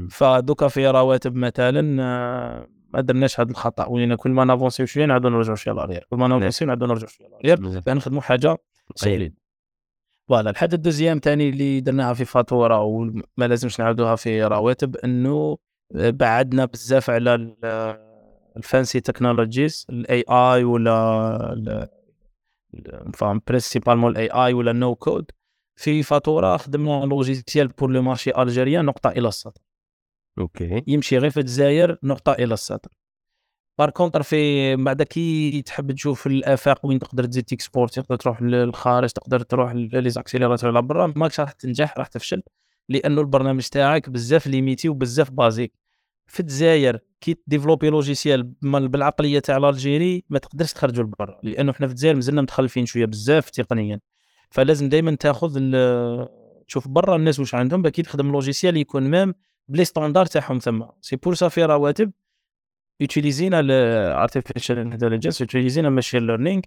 فدوكا 0.09 0.67
في 0.67 0.87
رواتب 0.87 1.35
مثلا 1.35 2.03
آه، 2.03 2.67
ما 2.93 3.01
درناش 3.01 3.39
هذا 3.39 3.51
الخطأ. 3.51 3.85
ولينا 3.85 4.15
كل 4.15 4.31
ما 4.31 4.45
نافونسيو 4.45 4.85
شوية 4.85 5.05
نعاودوا 5.05 5.29
نرجعوا 5.29 5.55
شوية 5.55 5.73
l'arrière 5.73 6.07
كل 6.09 6.17
ما 6.17 6.27
نافونسيو 6.27 6.67
نعاودوا 6.67 6.87
نرجعوا 6.87 7.09
شوية 7.09 7.27
l'arrière. 7.27 7.79
باه 7.79 7.93
نخدموا 7.93 8.21
حاجة 8.21 8.57
solide 8.95 9.33
voilà 10.29 10.49
الحاجة 10.49 10.75
ال 10.75 10.80
deuxième 10.80 11.19
ثاني 11.23 11.49
اللي 11.49 11.79
درناها 11.81 12.13
في 12.13 12.25
فاتورة 12.25 12.81
وما 12.81 13.23
لازمش 13.47 13.79
نعاودوها 13.79 14.15
في 14.15 14.43
رواتب 14.43 14.95
إنه 14.95 15.57
بعدنا 15.93 16.65
بزاف 16.65 17.09
على 17.09 17.35
ال- 17.35 17.57
ال 18.57 18.64
fancy 18.64 18.99
technologies 18.99 19.85
ال 19.89 20.23
AI 20.29 20.63
ولا 20.63 21.89
فاهم 23.13 23.41
principalement 23.47 24.11
ال 24.11 24.29
AI 24.29 24.53
ولا 24.53 24.71
ال 24.71 24.79
no 24.79 24.95
code 24.95 25.31
في 25.79 26.03
فاتورة 26.03 26.57
خدمنا 26.57 27.05
logiciel 27.05 27.67
pour 27.67 27.91
le 27.91 28.01
marché 28.01 28.41
algérien 28.41 28.85
نقطة 28.85 29.09
إلى 29.09 29.27
السطر. 29.27 29.61
OK. 30.39 30.83
يمشي 30.87 31.17
غير 31.17 31.29
في 31.29 31.39
الجزائر 31.39 31.97
نقطة 32.03 32.31
إلى 32.31 32.53
السطر. 32.53 32.89
par 33.79 33.89
contre 33.89 34.23
في 34.23 34.75
بعد 34.75 35.03
كي 35.03 35.61
تحب 35.61 35.91
تشوف 35.91 36.27
الآفاق 36.27 36.85
وين 36.85 36.99
تقدر 36.99 37.25
تزيد 37.25 37.43
تكسبورت 37.43 37.99
تقدر 37.99 38.15
تروح 38.15 38.41
للخارج 38.41 39.09
تقدر 39.09 39.39
تروح 39.39 39.71
les 39.73 40.09
accélérateurs 40.09 40.69
على 40.69 40.81
برا 40.81 41.13
ماكش 41.15 41.39
راح 41.39 41.51
تنجح 41.51 41.97
راح 41.97 42.07
تفشل 42.07 42.43
لأنه 42.89 43.21
البرنامج 43.21 43.63
تاعك 43.67 44.09
بزاف 44.09 44.47
limité 44.47 44.89
وبزاف 44.89 45.31
basique. 45.31 45.73
في 46.27 46.39
الجزائر 46.39 46.99
كي 47.21 47.35
ديفلوبي 47.47 47.89
logiciel 47.89 48.43
بال- 48.43 48.87
بالعقلية 48.87 49.39
تاع 49.39 49.57
l'Algérie 49.69 50.23
ما 50.29 50.39
تقدرش 50.39 50.73
تخرجوا 50.73 51.03
لبرا 51.03 51.39
لأنه 51.43 51.71
إحنا 51.71 51.87
في 51.87 51.91
الجزائر 51.93 52.15
مازلنا 52.15 52.41
متخلفين 52.41 52.85
شوية 52.85 53.05
بزاف 53.05 53.49
تقنيا. 53.49 53.99
فلازم 54.49 54.89
دائما 54.89 55.15
تاخذ 55.15 55.59
تشوف 56.67 56.87
برا 56.87 57.15
الناس 57.15 57.39
واش 57.39 57.55
عندهم 57.55 57.81
باش 57.81 57.93
كي 57.93 58.01
تخدم 58.01 58.31
logiciel 58.31 58.77
يكون 58.77 59.03
même 59.09 59.33
les 59.67 59.85
standards 59.85 60.25
تاعهم 60.25 60.59
ثما 60.59 60.91
c'est 61.01 61.15
pour 61.15 61.33
ça 61.35 61.47
في 61.47 61.65
رواتب 61.65 62.11
يوتيليزينا 62.99 63.59
ال 63.59 63.70
artificial 63.70 64.77
intelligence 64.77 65.41
يوتيليزينا 65.41 65.89
machine 65.89 66.27
learning 66.27 66.61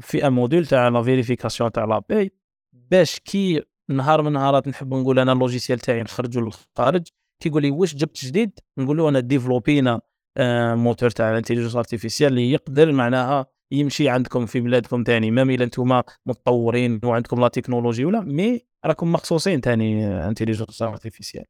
في 0.00 0.26
un 0.26 0.32
module 0.32 0.66
تاع 0.66 0.88
la 0.88 1.02
vérification 1.02 1.72
تاع 1.72 1.84
la 1.84 1.98
paie 1.98 2.32
باش 2.72 3.18
كي 3.18 3.62
نهار 3.90 4.22
من 4.22 4.28
النهارات 4.28 4.68
نحب 4.68 4.94
نقول 4.94 5.18
أنا 5.18 5.32
ال 5.32 5.37
logiciel 5.37 5.78
تاعي 5.78 6.02
نخرجوا 6.02 6.42
للخارج 6.42 7.08
كيقول 7.42 7.62
لي 7.62 7.70
واش 7.70 7.94
جبت 7.94 8.24
جديد؟ 8.24 8.58
نقول 8.78 8.96
له 8.96 9.08
أنا 9.08 9.20
ديفلوبينا 9.20 10.00
آه، 10.36 10.74
موتور 10.74 11.10
تاع 11.10 11.30
ال 11.30 11.34
intelligence 11.34 11.76
artificielle 11.76 12.30
اللي 12.30 12.52
يقدر 12.52 12.92
معناها 12.92 13.46
يمشي 13.72 14.08
عندكم 14.08 14.46
في 14.46 14.60
بلادكم 14.60 15.04
تاني 15.04 15.30
même 15.30 15.50
إلا 15.50 15.64
أنتم 15.64 16.02
متطورين 16.26 17.00
وعندكم 17.04 17.40
la 17.40 17.48
technologie 17.48 18.04
voilà 18.04 18.20
mais 18.20 18.60
راكم 18.84 19.12
مخصوصين 19.12 19.60
تاني 19.60 20.06
intelligence 20.28 20.82
artificielle 20.82 21.44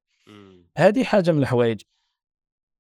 هذه 0.77 1.05
حاجة 1.05 1.33
من 1.33 1.39
الحوايج. 1.39 1.81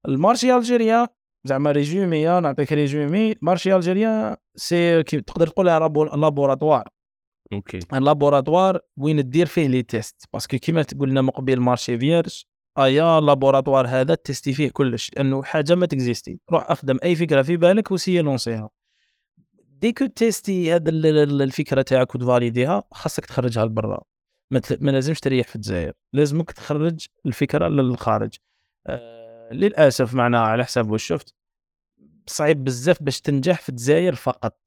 ال 0.08 0.15
marché 0.15 0.54
algérien 0.54 1.08
زعما 1.44 1.70
résumé 1.72 2.24
نعطيك 2.24 2.72
résumé 2.72 3.34
marché 3.42 3.76
algérien 3.76 4.36
c'est 4.56 5.02
que 5.02 5.20
تقدر 5.20 5.46
تقولها 5.46 5.78
labo- 5.78 6.16
laboratoire 6.16 6.88
OK 7.52 7.78
un 7.92 8.04
laboratoire 8.04 8.80
وين 8.96 9.30
دير 9.30 9.46
فيه 9.46 9.66
les 9.66 9.82
tests 9.82 10.24
parce 10.32 10.49
que 10.49 10.58
كيما 10.58 10.84
قلنا 11.00 11.22
مقبل 11.22 11.60
marché 11.60 11.98
vierge 11.98 12.42
آيا 12.78 13.20
laboratoire 13.20 13.86
هذا 13.86 14.14
تيستي 14.14 14.52
فيه 14.52 14.70
كلش 14.70 15.10
لأنه 15.16 15.42
حاجة 15.42 15.74
ما 15.74 15.86
تكزيستي. 15.86 16.38
روح 16.52 16.70
أخدم 16.70 16.98
أي 17.04 17.16
فكرة 17.16 17.42
في 17.42 17.56
بالك 17.56 17.90
وسي 17.90 18.20
لونسيها. 18.22 18.70
dès 19.68 19.87
que 19.87 20.06
تيستي 20.06 20.74
هذا 20.74 20.90
ال- 20.90 21.06
ال- 21.06 21.42
الفكرة 21.42 21.82
تاعك 21.82 22.14
وتفاليديها 22.14 22.82
خاصك 22.92 23.26
تخرجها 23.26 23.64
لبرا. 23.64 24.00
ما 24.80 24.90
لازمش 24.90 25.20
تريح 25.20 25.48
في 25.48 25.56
الجزائر. 25.56 25.92
لازمك 26.12 26.50
تخرج 26.52 27.06
الفكرة 27.26 27.68
للخارج. 27.68 28.34
آه 28.86 29.21
للأسف 29.52 30.14
معناها 30.14 30.40
على 30.40 30.64
حسب 30.64 30.90
واش 30.90 31.06
شفت؟ 31.06 31.34
صعيب 32.26 32.64
بزاف 32.64 33.02
باش 33.02 33.20
تنجح 33.20 33.60
في 33.60 33.68
الجزائر 33.68 34.14
فقط. 34.14 34.58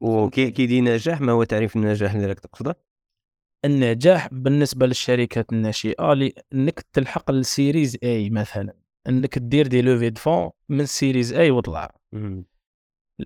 و 0.00 0.12
qui 0.12 0.50
qui 0.50 0.66
dit 0.66 0.80
نجاح 0.80 1.20
ما 1.20 1.32
هو 1.32 1.44
تعريف 1.44 1.76
النجاح 1.76 2.14
اللي 2.14 2.26
راك 2.26 2.40
تقصده؟ 2.40 2.78
النجاح 3.64 4.28
بالنسبة 4.34 4.86
للشركات 4.86 5.52
الناشئة 5.52 6.12
إنك 6.52 6.80
تلحق 6.92 7.30
ال 7.30 7.40
Series 7.40 7.98
A 8.02 8.30
مثلا. 8.30 8.74
إنك 9.08 9.38
دير 9.38 9.66
des 9.66 9.82
levées 9.82 10.10
de 10.10 10.20
fonds 10.20 10.50
من 10.68 10.86
Series 10.86 11.32
A 11.32 11.50
وطلع. 11.50 11.94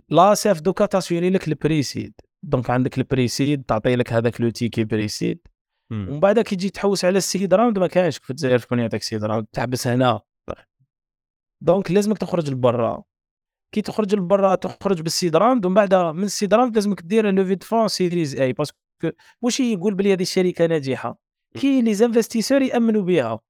l'ASF 0.09 0.61
دوكا 0.61 0.87
تاسيوري 0.87 1.31
لك 1.31 1.49
ال 1.49 1.56
pre-seed 1.56 2.15
donc 2.43 2.71
عندك 2.71 2.99
ال 2.99 3.06
pre-seed 3.06 3.63
تعطي 3.63 3.97
لك 3.97 4.13
هذاك 4.13 4.41
le 4.41 4.51
ticket 4.51 4.85
pre-seed. 4.85 5.39
ومن 5.91 6.21
بعد 6.21 6.41
كي 6.41 6.57
تجي 6.57 6.71
تحوس 6.71 7.05
على 7.05 7.19
ال 7.19 7.26
seed 7.26 7.55
round 7.55 7.79
ما 7.79 7.87
كانش 7.87 8.19
في 8.19 8.31
الجزائر 8.31 8.59
شكون 8.59 8.79
يعطيك 8.79 9.03
seed 9.03 9.25
round 9.25 9.47
تحبس 9.53 9.87
هنا. 9.87 10.21
donc 11.61 11.91
لازمك 11.91 12.19
تخرج 12.19 12.51
لبرا. 12.51 13.05
كي 13.75 13.83
تخرج 13.83 14.15
لبرا 14.15 14.55
تخرج 14.55 15.03
بال 15.03 15.14
seed 15.14 15.37
round 15.37 15.67
ومن 15.67 15.75
بعد 15.75 15.95
من 15.95 16.25
ال 16.25 16.31
seed 16.31 16.55
round 16.55 16.75
لازمك 16.75 17.03
دير 17.03 17.31
levée 17.31 17.55
de 17.55 17.67
fonds 17.67 17.89
Series 17.89 18.41
A 18.41 18.53
parce 18.53 18.69
que 18.69 18.79
واش 19.43 19.61
يقول 19.61 19.95
بلي 19.95 20.13
هذه 20.13 20.23
الشركة 20.23 20.67
ناجحة؟ 20.67 21.19
كي 21.55 21.83
les 21.83 21.95
investisseurs 21.95 22.63
يأمنوا 22.63 23.03
بها. 23.03 23.41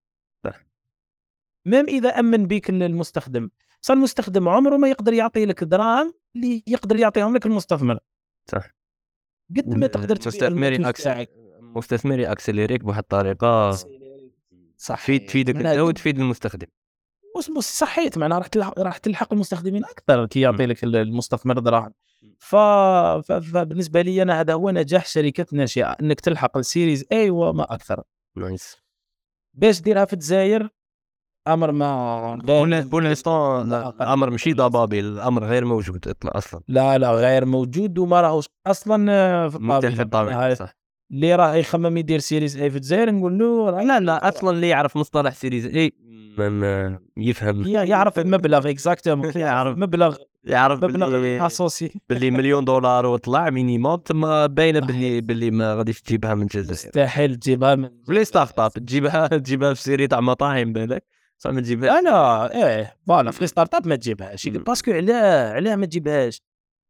même 1.67 1.85
إذا 1.85 2.09
أمن 2.09 2.47
بك 2.47 2.71
المستخدم. 2.71 3.51
صار 3.81 3.97
المستخدم 3.97 4.49
عمره 4.49 4.77
ما 4.77 4.89
يقدر 4.89 5.13
يعطي 5.13 5.47
لك 5.47 5.65
دراهم 5.65 6.15
اللي 6.37 6.63
يقدر 6.67 6.97
يعطيهم 6.97 7.37
لك 7.37 7.47
المستثمر. 7.47 7.99
صح. 8.51 8.71
قد 9.57 9.69
ما 9.69 9.87
تقدر 9.87 10.17
تبيع 10.17 10.29
مستثمري 10.29 10.79
المنتوج 11.69 11.93
أكس... 11.93 12.03
تاعك. 12.03 12.03
مستثمري 12.03 12.33
اكسليريك 12.33 12.85
بواحد 12.85 13.03
الطريقة 13.03 13.71
صح 14.77 15.03
تفيد 15.03 15.27
تفيدك 15.27 15.57
أنت 15.57 15.79
وتفيد 15.79 16.19
المستخدم. 16.19 16.67
مس- 17.39 17.51
مس- 17.51 17.79
صحيت 17.79 18.19
معناها 18.19 18.39
راح 18.39 18.47
تلحق 18.47 18.79
راح 18.79 18.97
تلحق 18.97 19.33
المستخدمين 19.33 19.85
أكثر 19.85 20.27
كي 20.27 20.41
يعطي 20.41 20.67
لك 20.67 20.85
ال- 20.85 20.97
المستثمر 20.97 21.59
دراهم. 21.59 21.93
ف... 22.39 22.57
فبالنسبه 23.27 24.03
لي 24.03 24.23
أنا 24.23 24.41
هذا 24.41 24.53
هو 24.55 24.71
نجاح 24.71 25.07
شركه 25.07 25.47
ناشئه 25.53 25.87
أنك 25.91 26.21
تلحق 26.21 26.57
ال 26.57 26.64
Series 26.64 27.05
A 27.13 27.31
وما 27.31 27.75
أكثر. 27.75 28.03
nice. 28.37 28.77
باش 29.55 29.81
ديرها 29.81 30.05
في 30.05 30.13
الجزائر 30.13 30.69
أمر 31.49 31.73
mais 31.73 32.35
bon 32.83 33.05
l'instant 33.05 33.73
الأمر 33.73 34.31
ماشي 34.31 34.53
ضبابي 34.53 35.01
الأمر 35.01 35.45
غير 35.45 35.65
موجود 35.65 36.15
أصلا. 36.25 36.61
لا 36.69 36.99
لا 36.99 37.13
غير 37.13 37.45
موجود 37.45 37.99
وما 37.99 38.21
راهوش 38.21 38.47
أصلا 38.67 39.49
في 39.49 39.59
في 39.97 40.03
الطابع 40.03 40.55
اللي 41.11 41.35
راه 41.35 41.55
يخمم 41.55 41.97
يدير 41.97 42.19
Series 42.19 42.57
A 42.57 42.71
في 42.71 42.77
الجزائر 42.77 43.11
نقول 43.11 43.39
له 43.39 43.71
لا 43.83 44.01
لا 44.01 44.29
أصلا 44.29 44.51
اللي 44.51 44.69
يعرف 44.69 44.97
مصطلح 44.97 45.35
Series 45.35 45.67
A 45.67 45.93
يفهم. 47.17 47.67
يعرف 47.67 48.19
المبلغ 48.19 48.71
exactement 48.71 49.33
يعرف. 49.47 49.79
مبلغ 49.79 50.17
يعرف 50.45 50.85
مبلغ 50.85 51.11
باللي 51.11 51.47
اسوسي 51.47 52.01
باللي 52.09 52.31
مليون 52.31 52.65
دولار 52.65 53.07
وطلع 53.07 53.51
minimum 53.51 53.97
تما 53.97 54.47
باينة 54.47 54.81
باللي 54.81 55.21
باللي 55.21 55.51
ما 55.51 55.75
غاديش 55.75 56.01
تجيبها 56.03 56.35
من 56.35 56.43
الجزائر. 56.43 56.71
مستحيل 56.73 57.37
تجيبها 57.37 57.75
من 57.75 57.91
les 58.09 58.25
startups 58.25 58.71
تجيبها 58.71 59.27
تجيبها 59.27 59.75
في 59.75 59.83
série 59.83 60.07
تاع 60.07 60.21
مطاعم 60.21 60.73
بالك. 60.73 61.05
صح 61.39 61.51
ما 61.51 61.61
تجيبها 61.61 61.99
أنا 61.99 62.53
إيه 62.55 62.97
voilà 63.07 63.31
في 63.31 63.47
startup 63.47 63.87
ما 63.89 63.97
تجيبهاش. 63.97 64.49
parce 64.49 64.76
que 64.76 64.93
علاه 64.93 65.53
علاه 65.53 65.77
ما 65.77 65.87
تجيبهاش. 65.87 66.43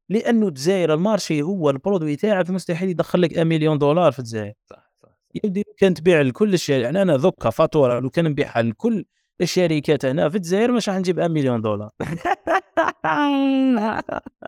لأنه 0.09 0.49
الجزائر 0.49 0.95
ال 0.95 1.01
marché 1.01 1.43
هو 1.43 1.71
ال 1.71 1.76
produit 1.76 2.17
تاعك 2.17 2.51
مستحيل 2.51 2.89
يدخل 2.91 3.23
لك 3.23 3.31
1 3.33 3.47
مليون 3.47 3.79
دولار 3.79 4.13
في 4.13 4.19
الجزائر. 4.19 4.53
صح 4.71 4.93
صح 5.03 5.09
يبدي 5.35 5.65
كان 5.79 5.95
تبيع 5.95 6.21
لكل 6.21 6.55
الشركات 6.55 6.85
يعني 6.85 7.03
أنا 7.03 7.17
ذوك 7.17 7.49
فاتوره 7.49 8.01
لو 8.01 8.11
كان 8.11 8.25
نبيعها 8.25 8.63
لكل 8.63 9.05
الشركات 9.41 10.05
هنا 10.05 10.29
في 10.29 10.37
الجزائر 10.37 10.73
مش 10.73 10.89
راح 10.89 10.99
نجيب 10.99 11.19
1 11.19 11.31
مليون 11.31 11.61
دولار. 11.61 11.91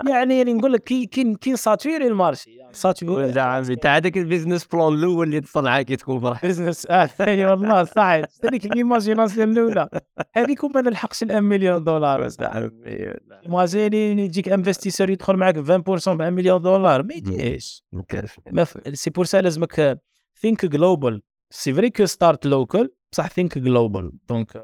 يعني 0.09 0.45
نقول 0.45 0.73
لك 0.73 0.85
كي 0.85 1.07
كي 1.07 1.35
كي 1.35 1.57
saturer 1.57 2.07
ال 2.07 2.12
marché. 2.12 2.51
يعني 2.51 2.73
saturer 2.73 3.41
عمي 3.41 3.73
أنت 3.73 3.87
عندك 3.87 4.19
ال 4.19 4.24
business 4.24 4.65
plan 4.65 4.95
الأول 4.95 5.27
اللي 5.27 5.41
تصنعه 5.41 5.83
كي 5.83 5.97
تكون 5.97 6.21
فرح 6.21 6.47
business 6.47 6.87
آه 6.87 7.11
أي 7.21 7.47
والله 7.47 7.85
صح 7.85 8.23
هذيك 8.45 8.65
ال 8.73 8.80
imagination 8.80 9.53
الأولى. 9.53 9.89
هذيك 10.35 10.65
ما 10.65 10.81
نلحقش 10.81 11.23
ال 11.23 11.29
1 11.29 11.43
مليون 11.43 11.85
دولار. 11.85 12.29
مازالين 13.47 14.19
يجيك 14.19 14.49
investisseur 14.49 15.11
يدخل 15.11 15.37
معك 15.37 15.57
20% 15.57 15.59
ب 15.61 15.89
1 15.89 16.33
مليون 16.33 16.63
دولار. 16.63 17.03
ما 17.03 17.15
يجيش. 17.15 17.85
c'est 18.93 19.11
pour 19.11 19.25
ça 19.25 19.41
لازمك 19.41 20.01
think 20.41 20.67
global 20.67 21.23
c'est 21.51 21.75
vrai 21.75 21.91
que 21.91 22.05
start 22.05 22.47
local. 22.47 22.91
بصح 23.13 23.29
think 23.29 23.59
global 23.59 24.13
donc 24.29 24.63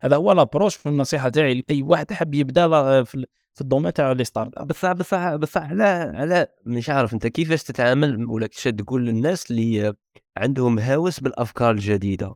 هذا 0.00 0.16
هو 0.16 0.32
l'approche 0.32 0.86
والنصيحه 0.86 1.28
تاعي 1.28 1.54
لأي 1.68 1.82
واحد 1.82 2.12
حاب 2.12 2.34
يبدأ 2.34 2.66
لا- 2.68 3.04
في 3.04 3.26
في 3.54 3.60
ال 3.60 3.64
domaine 3.64 3.92
تاع 3.92 4.12
les 4.12 4.24
startups. 4.24 4.66
بصح 4.68 4.92
بصح 4.92 5.34
بصح 5.34 5.62
على 5.62 5.82
على 6.14 6.46
مش 6.66 6.90
عارف 6.90 7.14
أنت 7.14 7.26
كيفاش 7.26 7.62
تتعامل 7.62 8.26
ولا 8.26 8.46
كيفاش 8.46 8.74
تقول 8.74 9.06
للناس 9.06 9.50
اللي 9.50 9.94
عندهم 10.36 10.78
هوس 10.78 11.20
بالأفكار 11.20 11.70
الجديدة. 11.70 12.34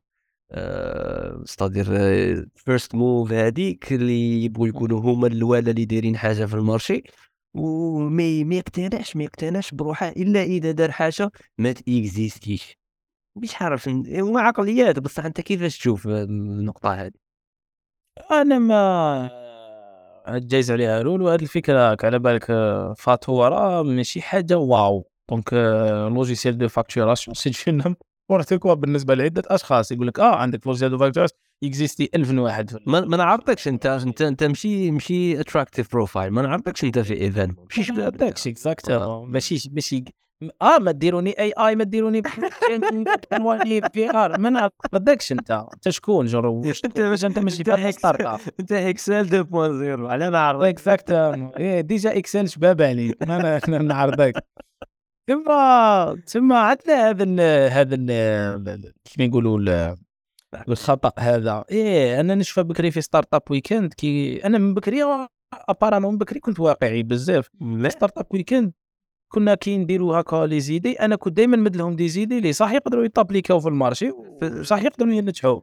أه 0.52 1.42
c'est-à-dire 1.44 1.84
first 2.56 2.94
move 2.94 3.32
هذيك 3.32 3.92
اللي 3.92 4.44
يبغوا 4.44 4.68
يكونوا 4.68 5.00
هما 5.00 5.26
الاولى 5.26 5.70
اللي 5.70 5.84
دايرين 5.84 6.16
حاجة 6.16 6.44
في 6.44 6.54
ال 6.54 6.60
marché. 6.60 7.02
وما 7.54 8.44
ما 8.44 8.54
يقتنعش 8.54 9.16
ما 9.16 9.24
يقتنعش 9.24 9.70
بروحه 9.74 10.08
إلا 10.08 10.42
إذا 10.42 10.70
دار 10.70 10.90
حاجة 10.90 11.30
ما 11.58 11.72
تيكزيستيش 11.72 12.76
مش 13.36 13.62
عارف 13.62 13.88
هما 13.88 14.40
عقليات 14.40 14.98
بصح 14.98 15.24
أنت 15.24 15.40
كيفاش 15.40 15.78
تشوف 15.78 16.06
النقطة 16.08 16.94
هذه؟ 16.94 17.21
أنا 18.30 18.58
ما 18.58 19.30
جايز 20.28 20.70
عليها. 20.70 21.02
رول 21.02 21.22
وهذه 21.22 21.42
الفكرة 21.42 21.96
على 22.04 22.18
بالك 22.18 22.50
آه، 22.50 22.94
فاتورة 22.98 23.82
ماشي 23.82 24.22
حاجة 24.22 24.58
واو. 24.58 25.06
دونك 25.30 25.52
لوجيسيال 26.14 26.58
دو 26.58 26.68
فاكتوراسيون 26.68 27.34
سي 27.42 27.50
جي 27.50 27.62
نيمبورت 27.72 28.54
كوا 28.54 28.74
بالنسبة 28.74 29.14
لعدة 29.14 29.42
أشخاص 29.46 29.92
يقول 29.92 30.06
لك 30.06 30.20
آه 30.20 30.34
عندك 30.36 30.66
لوجيسيال 30.66 30.90
دو 30.90 30.98
فاكتوراسيون 30.98 31.38
اكزيستي 31.64 32.10
1000 32.14 32.30
واحد 32.30 32.78
ما 32.86 33.00
ما 33.00 33.16
نعرفكش 33.16 33.68
أنت 33.68 33.86
أنت 33.86 34.22
أنت 34.22 34.44
مشي 34.44 34.90
مشي 34.90 35.40
اتراكتيف 35.40 35.92
بروفايل 35.92 36.30
ما 36.32 36.42
نعرفكش 36.42 36.84
أنت 36.84 36.98
في 36.98 37.14
إيفنت. 37.20 37.58
مشيش 37.70 37.90
ما 37.90 37.96
بلا 37.96 38.04
عندكش 38.04 38.46
اكزاكتو 38.48 39.24
ماشي 39.24 39.70
ماشي 39.72 40.04
آه 40.62 40.78
ما 40.78 40.90
ديروني 40.92 41.30
اي 41.38 41.52
اي 41.58 41.76
ما 41.76 41.84
ديروني 41.84 42.22
في 43.92 44.10
ار 44.10 44.38
ما 44.40 44.50
ما 44.50 44.70
بدكش 44.92 45.32
انت 45.32 45.50
انت 45.50 45.88
شكون؟ 45.88 46.26
جر 46.26 46.46
واش 46.46 46.84
أنت 46.84 46.98
واش 47.00 47.24
أنت 47.24 47.38
ماشي 47.38 47.64
في 47.64 47.92
ستارت 47.92 48.20
اب 48.20 48.40
أنت 48.60 48.72
إكسل 48.72 49.44
2.0 49.44 49.54
على 50.10 50.30
ما 50.30 50.38
عرفت 50.38 50.64
اكزاكتو 50.64 51.14
إيه 51.58 51.80
ديجا 51.80 52.18
إكسل 52.18 52.48
شباب 52.48 52.82
عليك 52.82 53.22
أنا 53.22 53.60
أنا 53.68 53.78
نعرضك. 53.78 54.44
ثم 55.28 55.44
ثم 56.26 56.52
عندنا 56.52 57.10
هذا 57.10 57.24
ال- 57.24 57.70
هذا 57.72 57.94
ال- 57.94 58.92
كيف 59.04 59.20
نقولوا 59.28 59.58
ال- 59.58 59.96
الخطأ 60.68 61.12
هذا. 61.18 61.64
إيه 61.70 62.20
أنا 62.20 62.34
نشوف 62.34 62.60
بكري 62.64 62.90
في 62.90 63.00
ستارت 63.00 63.34
اب 63.34 63.42
ويكند 63.50 63.94
كي 63.94 64.44
أنا 64.46 64.58
من 64.58 64.74
بكري 64.74 64.98
apparemment 65.68 66.12
من 66.12 66.18
بكري 66.18 66.40
كنت 66.40 66.60
واقعي 66.60 67.02
بزاف. 67.02 67.48
Startup 67.88 68.26
Weekend 68.30 68.72
كنا 69.34 69.54
كي 69.54 69.78
نديروا 69.78 70.20
هكا 70.20 70.46
les 70.46 70.60
idées. 70.60 70.92
أنا 70.92 71.16
كنت 71.16 71.36
دائما 71.36 71.56
نمد 71.56 71.76
لهم 71.76 71.96
des 71.96 72.08
idées 72.08 72.38
اللي 72.38 72.52
صح 72.52 72.72
يقدروا 72.72 73.04
يت 73.04 73.14
applique 73.14 73.55
او 73.55 73.60
في 73.60 73.68
ال 73.68 73.74
marché 73.74 74.10
وصح 74.60 74.82
يقدروا 74.86 75.12
ينجحوا. 75.12 75.60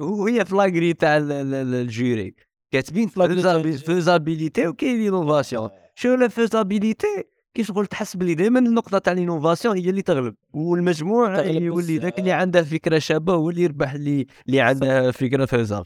وهي 0.00 0.44
في 0.44 0.54
la 0.54 0.64
grille 0.64 0.92
تاع 0.92 1.16
ال- 1.16 1.32
ال- 1.32 1.54
ال- 1.54 1.74
ال 1.74 1.84
jury. 1.84 2.34
كاتبين. 2.70 3.08
faisabilité 3.76 4.66
وكاين 4.66 5.06
innovation 5.06 5.68
sur 5.94 6.14
la 6.14 6.28
faisabilité 6.28 7.06
كي 7.54 7.64
شغل 7.64 7.86
تحس 7.86 8.16
بلي 8.16 8.34
دائما 8.34 8.58
النقطة 8.58 8.98
تاع 8.98 9.12
ال 9.12 9.18
innovation 9.18 9.76
هي 9.76 9.90
اللي 9.90 10.02
تغلب. 10.02 10.34
والمجموع 10.52 11.40
يولي 11.44 11.98
ذاك. 11.98 12.18
اللي 12.18 12.32
عنده 12.32 12.62
فكرة 12.62 12.98
شابة 12.98 13.34
هو 13.34 13.50
اللي 13.50 13.62
يربح 13.62 13.92
اللي 13.92 14.26
اللي 14.46 14.60
عنده 14.60 15.10
فكرة 15.10 15.44
faisable 15.44 15.84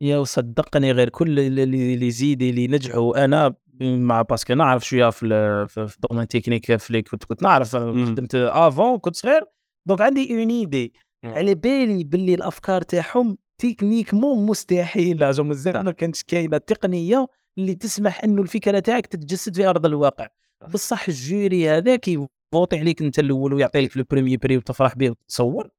يا 0.00 0.18
وصدقني 0.18 0.92
غير 0.92 1.08
كل 1.08 1.38
اللي- 1.40 1.62
اللي 1.62 1.94
اللي 1.94 2.10
زيدي 2.10 2.50
اللي 2.50 2.66
نجحوا 2.66 3.24
أنا 3.24 3.54
مع 3.80 4.22
parce 4.22 4.42
que 4.42 4.54
نعرف 4.54 4.84
شوية 4.86 5.10
في 5.10 5.26
ال- 5.26 5.68
في 5.68 5.94
ال 5.96 6.00
domaine 6.00 6.28
technique 6.28 6.76
في 6.76 6.90
اللي 6.90 7.02
كنت 7.02 7.24
كنت 7.24 7.42
نعرف. 7.42 7.76
خدمت 7.76 8.34
avant 8.34 8.98
كنت 8.98 9.16
صغير. 9.16 9.42
دونك 9.86 10.00
عندي 10.00 10.34
une 10.34 10.50
idée. 10.50 10.92
على 11.24 11.54
بالي 11.54 12.04
باللي 12.04 12.34
الأفكار 12.34 12.82
تاعهم 12.82 13.38
techniquement 13.58 14.46
مستحيلة. 14.46 15.30
جو 15.30 15.44
مازال 15.44 15.84
ما 15.84 15.92
كانتش 15.92 16.22
كاينة 16.22 16.58
تقنية 16.58 17.26
اللي 17.58 17.74
تسمح 17.74 18.24
إنه 18.24 18.42
الفكرة 18.42 18.78
تاعك 18.78 19.06
تتجسد 19.06 19.56
في 19.56 19.66
أرض 19.66 19.86
الواقع. 19.86 20.28
صح. 20.60 20.68
بصح 20.68 21.08
ال 21.08 21.20
jury 21.20 21.70
هذاك 21.70 22.08
ي 22.08 22.20
voter 22.20 22.78
عليك 22.78 23.02
أنت 23.02 23.18
الأول 23.18 23.54
ويعطي 23.54 23.80
لك 23.80 23.96
ال 23.96 24.01
premier 24.01 24.36
prix 24.36 24.56
وتفرح 24.56 24.94
به 24.96 25.10
وتصور. 25.10 25.70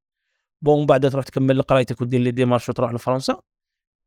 bon 0.62 0.86
بعد 0.86 1.10
تروح 1.12 1.26
تكمل 1.26 1.62
قرايتك 1.62 2.02
ودير 2.02 2.20
les 2.22 2.32
démarches 2.32 2.70
وتروح 2.70 2.94
لفرنسا. 2.94 3.42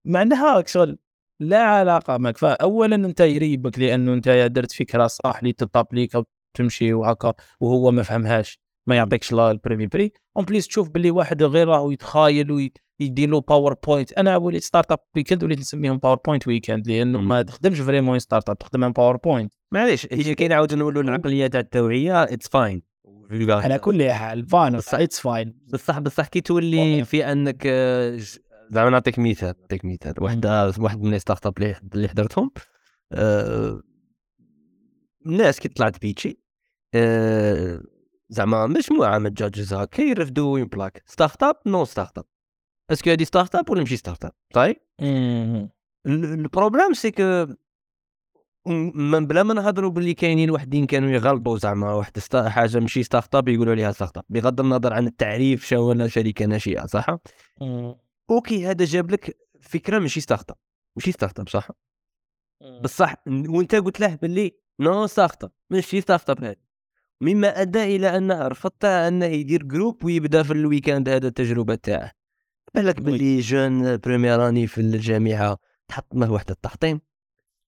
معناها 0.04 0.64
شغل 0.66 0.98
لا 1.40 1.62
علاقة 1.62 2.18
معك. 2.18 2.36
voilà 2.36 2.96
أنت 2.96 3.20
يريبك 3.20 3.78
لأنه 3.78 4.14
أنت 4.14 4.28
درت 4.28 4.72
فكرة 4.72 5.06
صح 5.06 5.38
اللي 5.38 5.52
تت 5.52 5.65
applique 5.65 6.14
أو 6.14 6.24
تمشي 6.54 6.92
وهكا 6.92 7.34
وهو 7.60 7.90
ما 7.90 8.02
فهمهاش 8.02 8.60
ما 8.86 8.96
يعطيكش 8.96 9.32
لا 9.32 9.50
ال 9.50 9.55
premier 9.55 9.86
prix. 9.86 10.12
en 10.36 10.44
plus 10.44 10.66
تشوف 10.68 10.88
باللي 10.88 11.10
واحد 11.10 11.42
غير 11.42 11.68
راهو 11.68 11.90
يتخايل 11.90 12.50
ويدير 13.00 13.28
له 13.28 13.40
PowerPoint 13.40 14.12
أنا 14.12 14.36
وليت 14.36 14.62
Startup 14.62 14.98
Weekend 15.16 15.44
وليت 15.44 15.58
نسميهم 15.58 15.98
PowerPoint 15.98 16.48
Weekend 16.48 16.88
لأنه. 16.88 17.20
ما 17.20 17.42
تخدمش 17.42 17.80
vraiment 17.80 18.18
startup 18.18 18.58
تخدم 18.58 18.92
PowerPoint 18.92 19.54
معليش 19.72 20.08
هي 20.12 20.34
كاين 20.34 20.52
عاود 20.52 20.74
نقولوا 20.74 21.02
العقلية 21.02 21.46
تاع 21.46 21.60
التوعية 21.60 22.22
it's 22.22 22.48
fine 22.48 22.82
على 23.64 23.78
كل 23.78 24.10
حال 24.10 24.42
بصح- 24.42 24.94
it's 24.94 25.20
fine 25.20 25.54
بصح 25.72 25.98
بصح 25.98 26.26
كي 26.28 26.40
تولي 26.40 27.04
في 27.04 27.32
أنك 27.32 27.62
آه، 27.66 28.18
زعما 28.72 28.90
نعطيك 28.90 29.18
مثال 29.18 29.54
نعطيك 29.60 29.84
مثال. 29.84 30.14
واحد 30.18 30.46
واحد 30.78 31.02
من 31.02 31.18
startup 31.18 31.74
اللي 31.94 32.08
حضرتهم 32.08 32.50
آه، 33.12 33.82
الناس 35.26 35.60
كي 35.60 35.68
طلعت 35.68 36.00
pitcher 36.00 36.38
آه، 36.94 37.80
زعما 38.28 38.66
مجموعة 38.66 39.18
من 39.18 39.26
ال 39.26 39.33
judges 39.33 39.74
هكا 39.74 40.02
يرفدوا 40.02 40.64
بلاك 40.64 41.02
startup 41.06 41.56
non 41.66 41.84
startup 41.84 42.24
est-ce 42.90 43.04
que 43.04 43.10
هادي 43.10 43.24
startup 43.24 43.70
ولا 43.70 43.80
ماشي 43.80 43.96
startup 43.96 44.32
طيب 44.54 44.76
ال- 46.06 46.24
ال 46.24 46.32
problème 46.32 46.92
c'est 46.92 47.10
que 47.10 47.46
من 48.94 49.26
بلا 49.26 49.42
ما 49.42 49.54
نهضروا 49.54 49.90
باللي 49.90 50.14
كاينين 50.14 50.50
وحدين 50.50 50.86
كانوا 50.86 51.10
يغلطوا 51.10 51.58
زعما 51.58 51.92
واحد 51.94 52.12
حاجة 52.34 52.78
ماشي 52.78 53.02
startup 53.02 53.48
يقولوا 53.48 53.72
عليها 53.72 53.92
startup 53.92 54.24
بغض 54.28 54.60
النظر 54.60 54.92
عن 54.92 55.06
التعريف 55.06 55.66
شو 55.66 55.76
ولا 55.88 56.08
شركة 56.08 56.44
ناشئة 56.46 56.86
صح؟ 56.86 57.06
OK 58.32 58.66
هذا 58.66 58.84
جاب 58.84 59.10
لك 59.10 59.36
فكرة 59.60 59.98
ماشي 59.98 60.20
startup 60.20 60.56
ماشي 60.96 61.12
startup 61.12 61.48
صح 61.48 61.68
بصح 62.82 63.14
وأنت 63.26 63.74
قلت 63.74 64.00
له 64.00 64.14
باللي 64.14 64.52
non 64.80 65.06
startup 65.06 65.52
ماشي 65.70 66.00
startup 66.00 66.44
هذا 66.44 66.56
مما 67.20 67.60
أدى 67.60 67.82
إلى 67.96 68.16
انه 68.16 68.48
رفضت 68.48 68.84
انه 68.84 69.26
يدير 69.26 69.62
groupe 69.62 70.04
ويبدأ 70.04 70.42
في 70.42 70.52
ال 70.52 70.59
weekend 70.59 71.08
هذا 71.08 71.28
التجربة 71.28 71.74
تاعه. 71.74 72.12
بالك. 72.74 73.00
باللي 73.00 73.40
jeune 73.40 73.96
première 73.96 74.48
année 74.48 74.66
في 74.66 74.80
الجامعة 74.80 75.58
تحط 75.88 76.14
له 76.14 76.32
واحد 76.32 76.50
التحطيم 76.50 77.00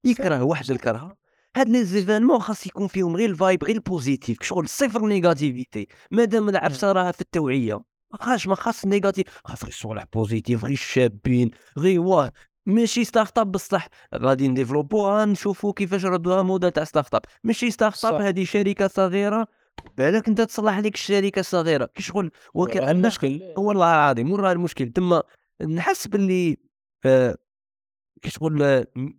يكره 0.04 0.42
واحد 0.42 0.70
الكره 0.70 1.16
هاد 1.56 1.68
les 1.68 1.84
événements 1.84 2.38
خاص 2.38 2.66
يكون 2.66 2.86
فيهم 2.86 3.16
غير 3.16 3.30
ال 3.30 3.37
vibe 3.37 3.64
غير 3.64 3.76
ال 3.76 3.85
positif 3.85 4.42
شغل 4.42 4.68
صفر 4.68 5.06
negativity. 5.06 5.88
مادام 6.10 6.48
العفسه 6.48 6.92
راها 6.92 7.12
في 7.12 7.20
التوعية. 7.20 7.80
ما 8.14 8.18
خاص 8.26 8.46
ما 8.46 8.54
خاص 8.54 8.84
négatif 8.86 9.26
خاص 9.44 9.64
غير 9.64 9.72
صوالح 9.72 10.04
positif 10.12 10.64
غير 10.64 10.72
الشابين 10.72 11.50
غير 11.78 12.00
واه 12.00 12.32
ماشي 12.66 13.04
startup 13.04 13.52
بصح 13.52 13.88
غادي 14.14 14.48
ن 14.48 14.54
développer 14.54 15.13
وها 15.13 15.24
نشوفوا 15.24 15.72
كيفاش 15.72 16.04
ردوها 16.04 16.42
موديل 16.42 16.70
تاع 16.70 16.84
startup 16.84 17.22
ماشي 17.44 17.70
startup 17.70 18.20
هذه 18.20 18.44
شركه 18.44 18.86
صغيره 18.88 19.46
بالك 19.98 20.28
انت 20.28 20.40
تصلح 20.40 20.78
لك 20.78 20.94
الشركة 20.94 21.40
الصغيره 21.40 21.84
كي 21.86 22.02
شغل؟ 22.02 22.30
المشكل 22.90 23.42
والله 23.56 23.94
العظيم 23.94 24.34
راه 24.34 24.52
المشكل. 24.52 24.88
تما 24.92 25.22
نحس 25.68 26.06
باللي 26.06 26.56
آه 27.04 27.36
كشغل 28.22 28.84
م- 28.96 29.12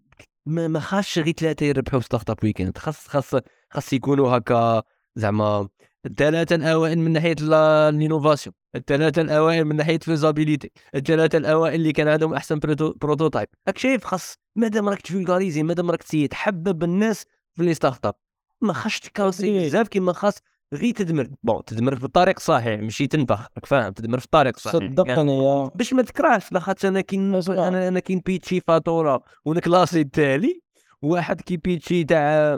ما 0.46 0.68
ما 0.68 0.80
خاصش 0.80 1.20
غير 1.20 1.34
ثلاثة 1.34 1.66
يربحوا 1.66 2.00
startup 2.00 2.38
weekend 2.44 2.78
خاص 2.78 3.08
خاص 3.08 3.36
خاص 3.72 3.94
يكونوا 3.94 4.38
هكا 4.38 4.84
زعما 5.16 5.70
الثلاثة 6.06 6.56
الأوائل 6.56 7.00
من 7.00 7.12
ناحية 7.12 7.36
ال- 7.42 7.54
ال 7.54 7.63
innovation 7.63 8.54
الثلاثة 8.76 9.22
الأوائل 9.22 9.66
من 9.66 9.76
ناحية 9.76 10.00
visibilité 10.00 10.72
الثلاثة 10.96 11.38
الأوائل 11.38 11.76
اللي 11.76 11.92
كان 11.92 12.08
عندهم 12.08 12.34
أحسن 12.34 12.60
proto- 12.60 12.98
prototype 13.02 13.48
راك 13.68 13.78
شايف 13.78 14.04
خاص 14.04 14.36
مادام 14.56 14.90
راك 14.90 15.02
ت 15.02 15.07
vulgariser 15.07 15.64
مادام 15.64 15.92
راك 15.92 16.04
تحبب 16.04 16.84
الناس 16.84 17.26
في 17.56 17.64
les 17.64 17.74
startups 17.74 18.16
ما 18.62 18.74
خاصش 18.74 19.00
ت 19.00 19.07
casser 19.07 19.48
إيه. 19.48 19.66
بزاف 19.66 19.88
كيما 19.88 20.14
خاص 20.14 20.34
غير 20.74 20.94
تدمر. 20.94 21.28
bon 21.44 21.66
تدمر 21.66 21.96
في 21.96 22.04
الطريق 22.06 22.36
الصحيح 22.38 22.80
ماشي 22.82 23.08
تنفخ 23.08 23.42
راك 23.58 23.66
فاهم 23.66 23.94
تدمر 23.94 24.20
في 24.20 24.26
الطريق 24.26 24.54
يعني 24.74 24.90
صدقني 24.96 25.38
يا. 25.46 25.72
باش 25.76 25.94
ما 25.94 26.02
تكرهش 26.02 26.52
لاخاطش 26.52 26.86
أنا 26.86 27.02
كي. 27.02 27.16
أنا 27.50 27.88
أنا 27.88 28.00
كي 28.00 28.16
نبيتشي 28.16 28.60
فاتورة 28.60 29.24
ونكلاسي 29.46 30.02
التالي 30.02 30.62
واحد 31.02 31.42
كي 31.42 31.58
بيتشي 31.58 32.04
تاع 32.04 32.58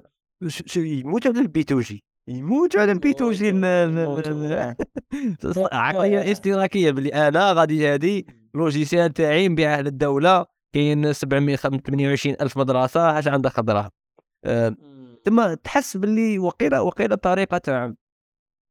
يموت 0.76 1.28
على 1.28 1.39
البيتوجي. 1.39 2.04
يموت 2.28 2.78
على 2.78 2.93
ن- 2.93 3.95
ن- 3.95 4.05
عقلية 5.73 6.32
اشتراكيه 6.32 6.91
بلي 6.91 7.09
أنا 7.28 7.53
غادي 7.53 7.88
هادي 7.88 8.28
لوجيسيال 8.53 9.13
تاعي 9.13 9.47
نبيعه 9.47 9.82
للدوله 9.82 10.45
كاين 10.73 11.13
728 11.13 12.36
ألف 12.41 12.57
مدرسة. 12.57 13.19
اش 13.19 13.28
عندها 13.28 13.51
خضرها 13.51 13.91
أه، 14.45 14.75
تما 15.23 15.53
تحس 15.55 15.97
باللي 15.97 16.39
وقيله 16.39 16.82
وقيلة 16.82 17.15
طريقة 17.15 17.57
تاع 17.57 17.93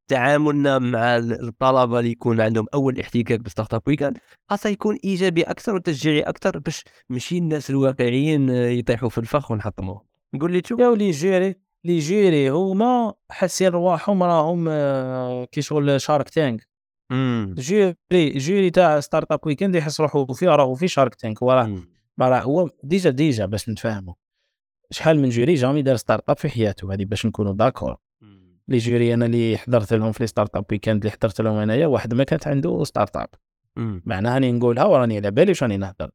تعاملنا 0.08 0.78
مع 0.78 1.16
ال- 1.16 1.48
الطلبة 1.48 1.98
اللي 1.98 2.10
يكون 2.10 2.40
عندهم 2.40 2.66
أول 2.74 3.00
احتكاك 3.00 3.40
بستارت 3.40 3.74
اب 3.74 3.82
ويكاند 3.86 4.18
خاصة 4.50 4.70
يكون 4.70 4.98
إيجابي 5.04 5.42
أكثر 5.42 5.74
وتشجيعي 5.74 6.20
أكثر 6.20 6.58
باش 6.58 6.84
ماشي 7.08 7.38
الناس 7.38 7.70
الواقعيين 7.70 8.50
آه، 8.50 8.66
يطيحوا 8.68 9.08
في 9.08 9.18
الفخ 9.18 9.50
ونحطموهم 9.50 10.00
نقول 10.34 10.52
لي 10.52 10.62
شوف 10.64 10.80
يا 10.80 10.88
و 10.88 10.94
les 10.94 11.10
jurys. 11.10 11.65
les 11.86 11.98
jurys 11.98 12.48
هما 12.50 13.14
حاسين 13.30 13.68
رواحهم 13.68 14.22
راهم 14.22 14.64
كي 15.44 15.62
شغل 15.62 16.00
Shark 16.00 16.30
Tank. 16.30 16.68
jury 17.58 17.94
jury 18.12 18.70
تاع 18.70 19.00
startup 19.00 19.40
weekend 19.46 19.74
يحس 19.74 20.00
روحو 20.00 20.26
فيه 20.26 20.48
راهو 20.48 20.74
في 20.74 20.88
Shark 20.88 21.14
Tank 21.14 21.42
وراه. 21.42 21.82
راه 22.20 22.40
هو 22.40 22.70
déjà 22.82 23.10
déjà 23.10 23.46
باش 23.46 23.68
نتفاهموا 23.68 24.14
شحال 24.90 25.20
من 25.20 25.28
jury 25.28 25.54
jamais 25.54 25.82
دار 25.82 25.96
startup 25.96 26.38
في 26.38 26.48
حياته 26.48 26.92
هذه 26.92 27.04
باش 27.04 27.26
نكونوا 27.26 27.52
d'accord. 27.52 27.96
les 28.68 28.78
jurys 28.78 29.14
أنا 29.14 29.26
اللي 29.26 29.56
حضرت 29.56 29.92
لهم 29.92 30.12
في 30.12 30.22
les 30.22 30.26
startup 30.26 30.64
weekend 30.70 31.00
اللي 31.00 31.10
حضرت 31.10 31.40
لهم 31.40 31.56
أنايا 31.56 31.86
واحد 31.86 32.14
ما 32.14 32.24
كانت 32.24 32.46
عنده 32.46 32.84
startup. 32.84 33.28
معناها 34.06 34.34
راني 34.34 34.52
نقولها 34.52 34.84
وراني 34.84 35.16
على 35.16 35.30
بالي 35.30 35.48
واش 35.48 35.62
راني 35.62 35.76
نهضر. 35.76 36.10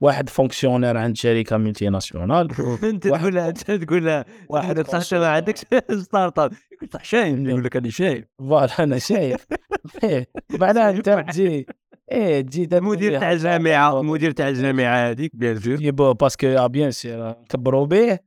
واحد 0.00 0.28
fonctionnaire 0.28 0.96
عند 0.96 1.16
شركة 1.16 1.56
multinationale 1.56 2.48
انت 2.84 3.08
تقولها 3.08 3.48
انت 3.48 3.70
تقولها 3.70 4.24
واحد 4.48 4.86
صح 4.86 5.18
ما 5.18 5.26
عندكش 5.28 5.60
startup. 6.04 6.52
يقول 6.72 6.90
صح 6.92 7.04
شايف. 7.04 7.38
يقول 7.38 7.64
لك 7.64 7.76
أنا 7.76 7.90
chef. 7.90 8.24
voilà 8.38 8.82
أنا 8.82 8.98
شايف. 8.98 9.46
إيه، 10.04 10.28
معناها 10.50 10.90
انت 10.90 11.10
تجي 11.10 11.66
إيه 12.12 12.40
تجي 12.40 12.68
المدير 12.76 13.20
تاع 13.20 13.32
الجامعة 13.32 14.00
المدير 14.00 14.30
تاع 14.30 14.48
الجامعة 14.48 15.10
هذيك 15.10 15.36
bien 15.36 15.60
sûr 15.60 15.82
يبا 15.82 16.12
parce 16.12 16.47
que 16.47 16.68
bien 16.68 16.90
sûr 16.90 17.32
كبروا 17.32 17.86
به. 17.86 18.18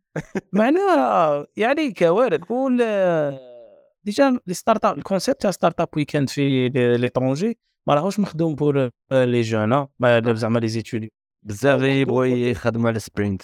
معناها 0.53 1.47
يعني 1.57 1.91
كوارث. 1.91 2.39
كل 2.39 2.77
déjà 4.03 4.39
les 4.47 4.53
startups 4.53 4.85
ال 4.85 4.97
concept 4.97 5.41
تاع 5.41 5.51
startup 5.51 5.87
weekend 5.95 6.29
في 6.29 6.69
l'étranger 6.69 7.57
ما 7.87 7.93
راهوش 7.93 8.19
مخدوم 8.19 8.55
pour 8.55 8.89
les 9.11 9.41
jeunes 9.41 9.87
ما 9.99 10.33
زعما 10.33 10.59
les 10.59 10.67
étudiants 10.67 11.13
بزاف 11.43 11.81
يبغوا 11.81 12.25
يخدموا 12.25 12.89
على 12.89 12.99
sprint 12.99 13.41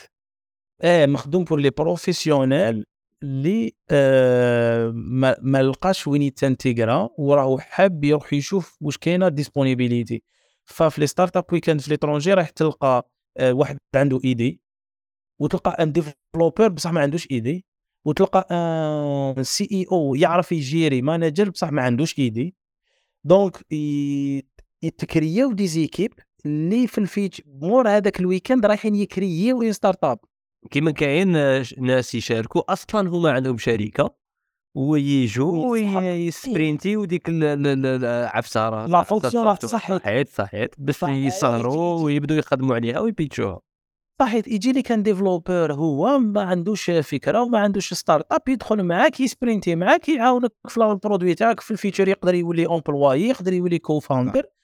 إيه 0.84 1.06
مخدوم 1.06 1.44
pour 1.44 1.60
les 1.60 1.70
professionnels 1.70 2.86
اللي 3.24 3.76
آه 3.90 4.92
ما, 4.96 5.36
ما 5.42 5.64
لقاش 5.64 6.08
وين 6.08 6.22
يت 6.22 6.39
intégrer 6.39 7.10
وراهو 7.18 7.58
حاب 7.60 8.04
يروح 8.04 8.34
يشوف 8.34 8.78
واش 8.82 8.98
كاينة 8.98 9.28
disponibilité 9.28 10.24
ففي 10.66 11.02
les 11.02 11.08
startup 11.08 11.46
weekend 11.54 11.82
في 11.82 11.90
l'étranger 11.90 12.34
راح 12.34 12.50
تلقى 12.50 13.10
آه 13.38 13.54
واحد 13.54 13.78
عنده 13.96 14.20
idée 14.24 14.62
وتلقى 15.40 15.84
un 15.84 15.92
développeur 15.92 16.68
بصح 16.68 16.92
ما 16.92 17.02
عندوش 17.02 17.28
idée 17.32 17.66
وتلقى 18.06 18.48
un 19.38 19.44
CEO 19.44 20.16
يعرف 20.16 20.52
ي 20.52 20.60
gérer 20.60 21.02
manager 21.02 21.50
بصح 21.50 21.72
ما 21.72 21.82
عندوش 21.82 22.20
idée. 22.20 22.56
دونك 23.24 23.66
يتكرياو 24.84 25.52
دي 25.54 25.68
زيكيب 25.68 26.14
اللي 26.46 26.88
في 26.88 26.98
الفيتش 26.98 27.42
مور 27.62 27.90
هذاك 27.90 28.20
الويكند 28.20 28.66
رايحين 28.66 28.96
يكرياو 28.96 29.62
اون 29.62 29.72
ستارت 29.74 30.04
اب 30.04 30.20
كيما 30.72 30.92
كاين 30.92 31.28
ناس 31.78 32.16
يشاركوا 32.16 32.74
أصلا 32.74 33.10
هما 33.10 33.32
عندهم 33.32 33.58
شركة 33.58 34.16
ويجوا. 34.76 35.72
ويسبرينتي 35.72 36.98
وديك 36.98 37.30
ال- 37.30 37.44
ال- 37.44 37.68
ال- 37.68 38.06
العفسه 38.06 38.70
راه 38.70 38.86
لا 38.88 39.04
فونكسيون 39.04 39.44
راه 39.46 39.56
تصحح 39.56 39.98
صحيت 39.98 40.30
صحيت 40.30 40.76
باش 40.78 40.96
صحيت. 40.98 41.26
يسهروا 41.34 42.04
ويبداو 42.04 42.38
يخدموا 42.38 42.76
عليها 42.76 43.00
ويبيتشوها 43.00 43.60
صحيت 44.22 44.48
يجي 44.48 44.72
لي 44.72 44.82
كان 44.82 45.04
ديفلوبر 45.04 45.74
هو 45.74 46.20
ما 46.20 46.42
عندوش 46.42 46.92
فكرة 46.92 47.42
وما 47.42 47.60
عندوش 47.60 47.94
ستارت 47.94 48.26
اب 48.34 48.42
يدخل 48.50 48.84
معاك 48.84 49.20
يسبرينتي 49.20 49.76
معاك 49.76 50.10
يعاونك 50.10 50.52
في 50.68 50.78
البرودوي 50.78 51.36
تاعك 51.36 51.60
في 51.60 51.72
الفيتشر 51.72 52.08
يقدر 52.08 52.36
يولي 52.36 52.66
اونبلواي 52.66 53.22
يقدر 53.28 53.54
يولي 53.54 53.80
كو 53.80 54.00
فاوندر 54.00 54.42
صح. 54.42 54.57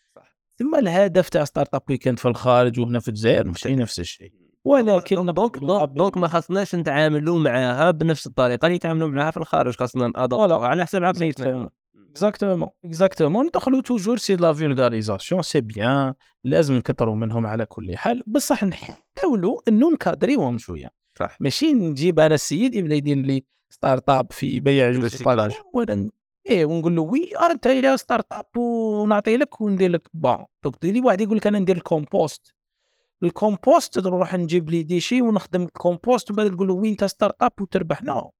ثم 0.60 0.76
الهدف 0.76 1.30
تاع 1.30 1.44
startup 1.44 1.82
weekend 1.90 2.20
في 2.20 2.28
الخارج 2.28 2.80
وهنا 2.80 3.00
في 3.00 3.08
الجزائر 3.08 3.48
ماشي 3.48 3.76
نفس 3.76 4.00
الشيء. 4.00 4.32
ولكن 4.66 5.26
donc 5.26 5.58
donc 5.88 6.18
ما 6.18 6.28
خاصناش 6.28 6.76
نتعاملوا 6.76 7.40
معاها 7.40 7.92
بنفس 7.92 8.28
الطريقة 8.28 8.66
اللي 8.66 8.76
يتعاملوا 8.76 9.08
معاها 9.08 9.32
في 9.32 9.38
الخارج 9.38 9.76
خاصنا 9.76 10.12
على 10.16 10.86
حسب 10.86 11.04
عقليتنا 11.04 11.70
exactement 12.12 12.70
exactement 12.86 13.46
ندخلوا 13.46 13.82
toujours 13.82 14.18
c'est 14.18 14.36
la 14.36 14.54
vulgarisation 14.54 15.42
c'est 15.42 15.62
bien 15.62 16.14
لازم 16.44 16.74
نكثروا 16.74 17.16
منهم 17.16 17.46
على 17.46 17.66
كل 17.66 17.98
حال. 17.98 18.24
بصح 18.28 18.64
نحاولوا 18.64 19.60
إنه 19.68 19.92
ن 19.92 19.98
cadrer 19.98 20.38
وهم 20.38 20.58
شوية. 20.58 20.90
صح. 21.20 21.38
ماشي 21.40 21.74
نجيب 21.74 22.20
أنا 22.20 22.36
السيد 22.36 22.76
يبدا 22.76 22.96
يدير 22.96 23.18
لي 23.18 23.44
startup 23.70 24.32
في 24.32 24.60
بيع 24.60 24.92
جوج. 24.92 25.16
ولا 25.74 26.10
إيه 26.50 26.66
ونقول 26.66 26.96
له 26.96 27.02
oui 27.02 27.38
آه، 27.38 27.52
انت 27.52 27.66
يا 27.66 27.96
startup 27.96 28.58
ونعطي 28.58 29.38
لك 29.38 29.62
وندير 29.62 29.92
لك. 29.92 30.08
bon 30.14 30.46
donc 30.64 30.76
تجي 30.76 30.92
لي 30.92 31.02
واحد 31.02 31.22
يقول 31.22 31.38
لك 31.38 31.48
أنا 31.48 31.60
ندير 31.60 31.76
ال 31.78 31.86
compost. 31.86 32.54
ال 33.24 33.33
compost 33.33 34.00
نروح 34.00 34.36
نجيب 34.36 34.70
les 34.70 34.84
déchets 34.84 35.22
ونخدم 35.22 35.64
الكومبوست 35.64 36.32
وبعد 36.32 36.52
تقول 36.56 36.68
له 36.68 36.74
oui 36.74 36.90
أنت 36.90 37.04
startup 37.06 37.52
وتربح. 37.62 38.04
non 38.04 38.32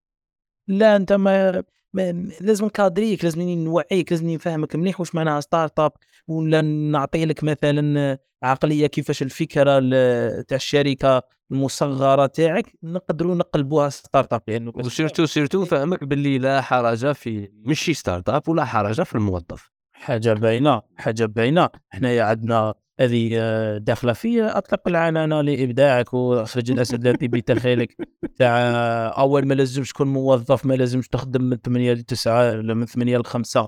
لا 0.68 0.96
أنت 0.96 1.14
ما, 1.14 1.64
ما 1.94 2.12
لازم 2.42 2.66
نكادريك 2.66 3.24
لازم 3.24 3.42
نوعيك 3.42 4.12
لازم 4.12 4.30
نفهمك 4.30 4.76
مليح 4.76 5.00
واش 5.00 5.16
معناها 5.16 5.40
startup 5.40 5.92
ولا 6.28 6.62
نعطي 6.62 7.26
لك 7.26 7.44
مثلا 7.44 8.18
عقلية 8.44 8.88
كيفاش 8.88 9.22
الفكرة 9.22 9.78
ال- 9.84 10.46
تاع 10.46 10.56
الشركة. 10.56 11.24
المصغرة 11.54 12.26
تاعك 12.26 12.74
نقدروا 12.84 13.36
نقلبوها 13.36 13.90
startup 13.90 14.42
لأنه 14.48 14.72
و 14.76 14.82
surtout 14.82 15.26
surtout 15.26 15.66
فهمك 15.66 16.04
باللي 16.04 16.38
لا 16.38 16.62
حرج 16.62 17.12
في 17.12 17.50
ماشي 17.66 17.94
startup 17.94 18.50
ولا 18.50 18.66
حرج 18.66 19.02
في 19.02 19.16
الموظف. 19.16 19.72
حاجة 19.94 20.34
باينة 20.34 20.82
حاجة 20.96 21.26
باينة. 21.26 21.70
حنايا 21.90 22.24
عندنا 22.24 22.74
هذه 23.00 23.30
آه، 23.34 23.78
داخلة 23.78 24.14
في 24.14 24.44
أطلق 24.44 24.88
العنانه 24.88 25.42
لإبداعك 25.42 26.14
واخرج 26.14 26.72
الأسد 26.72 27.08
الذي 27.08 27.28
بداخلك 27.28 27.96
تاع 28.40 28.58
آه، 28.58 29.08
أول 29.08 29.48
ما 29.48 29.54
لازمش 29.54 29.90
تكون 29.90 30.08
موظف 30.08 30.66
ما 30.66 30.74
لازمش 30.74 31.08
تخدم 31.08 31.44
من 31.44 31.58
8 31.58 31.94
ل 31.94 32.04
9 32.04 32.50
ولا 32.52 32.74
من 32.74 32.86
8 32.86 33.18
ل 33.18 33.26
5 33.26 33.68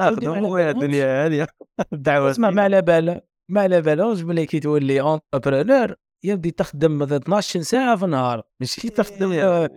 أخذ 0.00 0.40
خويا 0.40 0.70
الدنيا 0.70 1.26
هذه. 1.26 1.46
الدعوه 1.92 2.30
اسمع 2.30 2.50
ما 2.50 2.62
على 2.62 2.82
بالك 2.82 3.28
ما 3.50 3.60
على 3.60 3.82
بلي 3.82 4.46
كي 4.46 4.60
تولي 4.60 5.00
entrepreneur 5.00 5.94
يبدي 6.24 6.50
تخدم 6.50 6.98
مثلا 6.98 7.16
12 7.16 7.60
ساعة 7.62 7.96
في 7.96 8.04
النهار 8.04 8.42
ماشي؟ 8.60 8.88
تخدم 8.98 9.32
آه، 9.32 9.70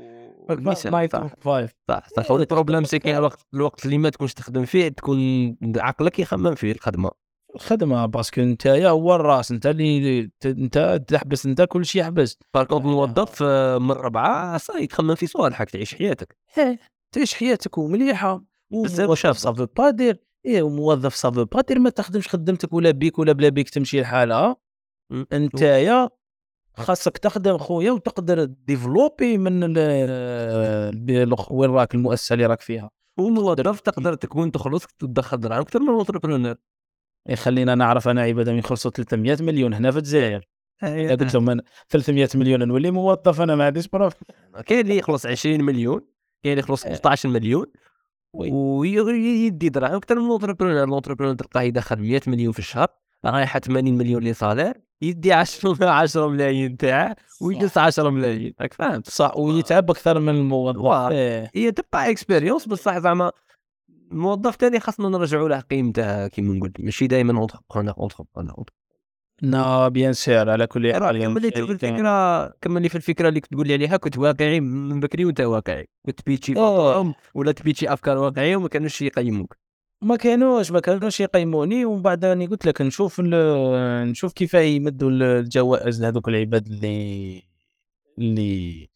9 0.49 1.07
صح. 1.07 1.27
to 1.27 1.43
5 1.43 1.73
صح 1.89 2.07
صح. 2.09 2.31
ال 2.31 2.37
problème 2.37 2.83
c'est 2.83 2.99
كاين 2.99 3.17
الوقت 3.17 3.45
الوقت 3.53 3.85
اللي 3.85 3.97
ما 3.97 4.09
تكونش 4.09 4.33
تخدم 4.33 4.65
فيه 4.65 4.87
تكون 4.87 5.57
عقلك 5.77 6.19
يخمم 6.19 6.55
فيه 6.55 6.71
الخدمة. 6.71 7.11
الخدمة 7.55 8.05
parce 8.05 8.28
que 8.28 8.41
أنت 8.41 8.65
يا 8.65 8.89
هو 8.89 9.15
الراس 9.15 9.51
أنت 9.51 9.65
اللي 9.65 10.31
أنت 10.45 11.01
تحبس 11.07 11.45
أنت 11.45 11.61
كل 11.61 11.85
شيء 11.85 12.01
يحبس. 12.01 12.37
par 12.53 12.64
contre 12.64 12.85
الموظف 12.85 13.43
آه، 13.43 13.77
من 13.77 13.91
ربعة 13.91 14.57
صاي 14.57 14.87
تخمم 14.87 15.15
في 15.15 15.27
صوالحك 15.27 15.69
تعيش 15.69 15.95
حياتك. 15.95 16.37
إيه، 16.57 16.79
تعيش 17.15 17.33
حياتك 17.33 17.77
ومليحة. 17.77 18.43
بزاف 18.71 18.99
وموظف 19.05 19.19
chef. 19.21 19.37
ça 19.37 19.47
veut 19.47 19.67
pas 19.77 19.89
dire 19.89 20.19
إيه 20.45 20.61
وموظف 20.61 21.13
ça 21.15 21.25
veut 21.25 21.45
pas 21.45 21.61
dire 21.61 21.79
ما 21.79 21.89
تخدمش 21.89 22.27
خدمتك 22.27 22.73
ولا 22.73 22.91
بيك 22.91 23.19
ولا 23.19 23.31
بلا 23.31 23.49
بيك 23.49 23.69
تمشي 23.69 23.99
الحالة. 23.99 24.55
أنت 25.33 25.61
يا 25.61 26.09
خاصك 26.73 27.17
تخدم 27.17 27.57
خويا 27.57 27.91
وتقدر 27.91 28.43
développer 28.43 29.37
من 29.37 29.77
وين 31.51 31.71
راك 31.71 31.95
المؤسسة 31.95 32.33
اللي 32.33 32.45
راك 32.45 32.61
فيها. 32.61 32.89
وموظف 33.17 33.79
تقدر 33.79 34.13
تكون 34.13 34.51
تخلص 34.51 34.85
تدخل 34.85 35.39
دراهم 35.39 35.61
أكثر 35.61 35.79
من 35.79 35.89
entrepreneur 35.89 36.55
يخلينا 37.29 37.75
نعرف 37.75 38.07
أنا 38.07 38.21
عبادة 38.21 38.51
من 38.51 38.57
يخلصوا 38.57 38.91
300 38.91 39.37
مليون 39.41 39.73
هنا 39.73 39.91
في 39.91 39.97
الجزائر. 39.97 40.47
قلت 40.83 41.33
لهم 41.35 41.49
أنا 41.49 41.63
300 41.89 42.29
مليون 42.35 42.67
نولي 42.67 42.91
موظف 42.91 43.41
أنا 43.41 43.55
ما 43.55 43.65
عنديش 43.65 43.87
bref 43.87 44.13
كاين 44.65 44.79
اللي 44.79 44.97
يخلص 44.97 45.25
20 45.25 45.61
مليون 45.63 46.01
كاين 46.43 46.53
اللي 46.53 46.59
يخلص 46.63 46.85
إيه. 46.85 46.93
15 46.93 47.29
مليون 47.29 47.65
oui. 48.33 48.51
ويدي 48.99 49.69
دراهم 49.69 49.95
أكثر 49.95 50.15
من 50.15 50.25
ال 50.25 50.30
entrepreneur 50.30 50.83
ال 50.83 50.87
entrepreneur 50.87 51.35
تلقاه 51.35 51.61
يدخل 51.61 51.99
100 51.99 52.21
مليون 52.27 52.51
في 52.51 52.59
الشهر 52.59 52.87
رايحة 53.25 53.59
80 53.59 53.97
مليون 53.97 54.23
لي 54.23 54.33
صالير. 54.33 54.81
يدي 55.01 55.33
10 55.33 55.85
10 55.89 56.27
ملايين 56.33 56.77
تاعه 56.77 57.15
ويجلس 57.41 57.77
10 57.77 58.09
ملايين 58.09 58.53
راك 58.61 58.73
فاهم؟ 58.73 59.01
صح 59.05 59.37
ويتعب 59.37 59.89
أكثر 59.89 60.19
من 60.19 60.29
الموظف. 60.29 61.11
إيه. 61.11 61.51
هي 61.55 61.71
تبقى 61.71 62.11
اكسبيريونس 62.11 62.67
بصح 62.67 62.97
زعما 62.97 63.31
الموظف 64.11 64.55
تاني 64.55 64.79
خاصنا 64.79 65.09
نرجعوا 65.09 65.49
له 65.49 65.59
قيمته 65.59 66.27
كيما 66.27 66.53
نقول 66.55 66.73
ماشي 66.79 67.07
دائما 67.07 67.39
اونتربرونور 67.39 67.93
اونتربرونور 67.97 68.65
نا 69.41 69.87
بيان 69.87 70.13
سير 70.13 70.49
على 70.49 70.67
كل 70.67 70.93
حال 70.93 71.15
يعني 71.15 71.33
كمل 71.33 71.41
لي 71.41 71.51
في 71.51 71.59
الفكرة 71.59 72.47
كمل 72.61 72.81
لي 72.81 72.89
في 72.89 72.95
الفكرة 72.95 73.29
اللي 73.29 73.39
كنت 73.39 73.51
تقول 73.53 73.67
لي 73.67 73.73
عليها 73.73 73.97
كنت 73.97 74.17
واقعي 74.17 74.59
من 74.59 74.99
بكري 74.99 75.25
وأنت 75.25 75.41
واقعي. 75.41 75.89
كنت. 76.05 76.19
أفكارهم 76.49 77.13
ولا 77.33 77.51
تبيتشي 77.51 77.93
أفكار 77.93 78.17
واقعية 78.17 78.55
وما 78.55 78.67
كانوش 78.67 79.01
يقيموك. 79.01 79.57
ما 80.01 80.15
كانوش 80.15 80.71
ما 80.71 80.79
كانوش 80.79 81.19
يقيموني 81.19 81.85
ومن 81.85 82.01
بعد 82.01 82.25
راني 82.25 82.47
قلت 82.47 82.65
لك 82.65 82.81
نشوف 82.81 83.21
نشوف 83.21 84.33
كيف 84.33 84.53
يمدوا 84.53 85.11
الجوائز 85.11 86.01
لهذوك 86.01 86.27
العباد 86.27 86.67
اللي 86.67 87.43
اللي 88.17 88.89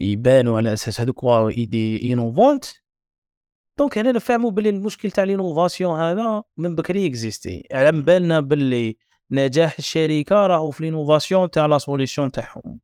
يبانوا 0.00 0.56
على 0.56 0.72
أساس 0.72 1.00
هذوك 1.00 1.24
idées 1.24 2.12
innovantes 2.12 2.64
donc 3.78 3.98
هنا 3.98 4.12
نفهموا 4.12 4.50
باللي 4.50 4.70
المشكل 4.70 5.10
تاع 5.10 5.24
l'innovation 5.24 6.00
هذا 6.00 6.42
من 6.56 6.74
بكري 6.74 7.06
existé 7.06 7.68
على 7.72 7.92
بالنا 7.92 8.40
باللي 8.40 8.96
نجاح 9.30 9.76
الشركة 9.78 10.46
راهو 10.46 10.70
في 10.70 10.84
l'innovation 10.84 11.50
تاع 11.50 11.66
la 11.66 11.78
solution 11.78 12.30
تاعهم. 12.30 12.80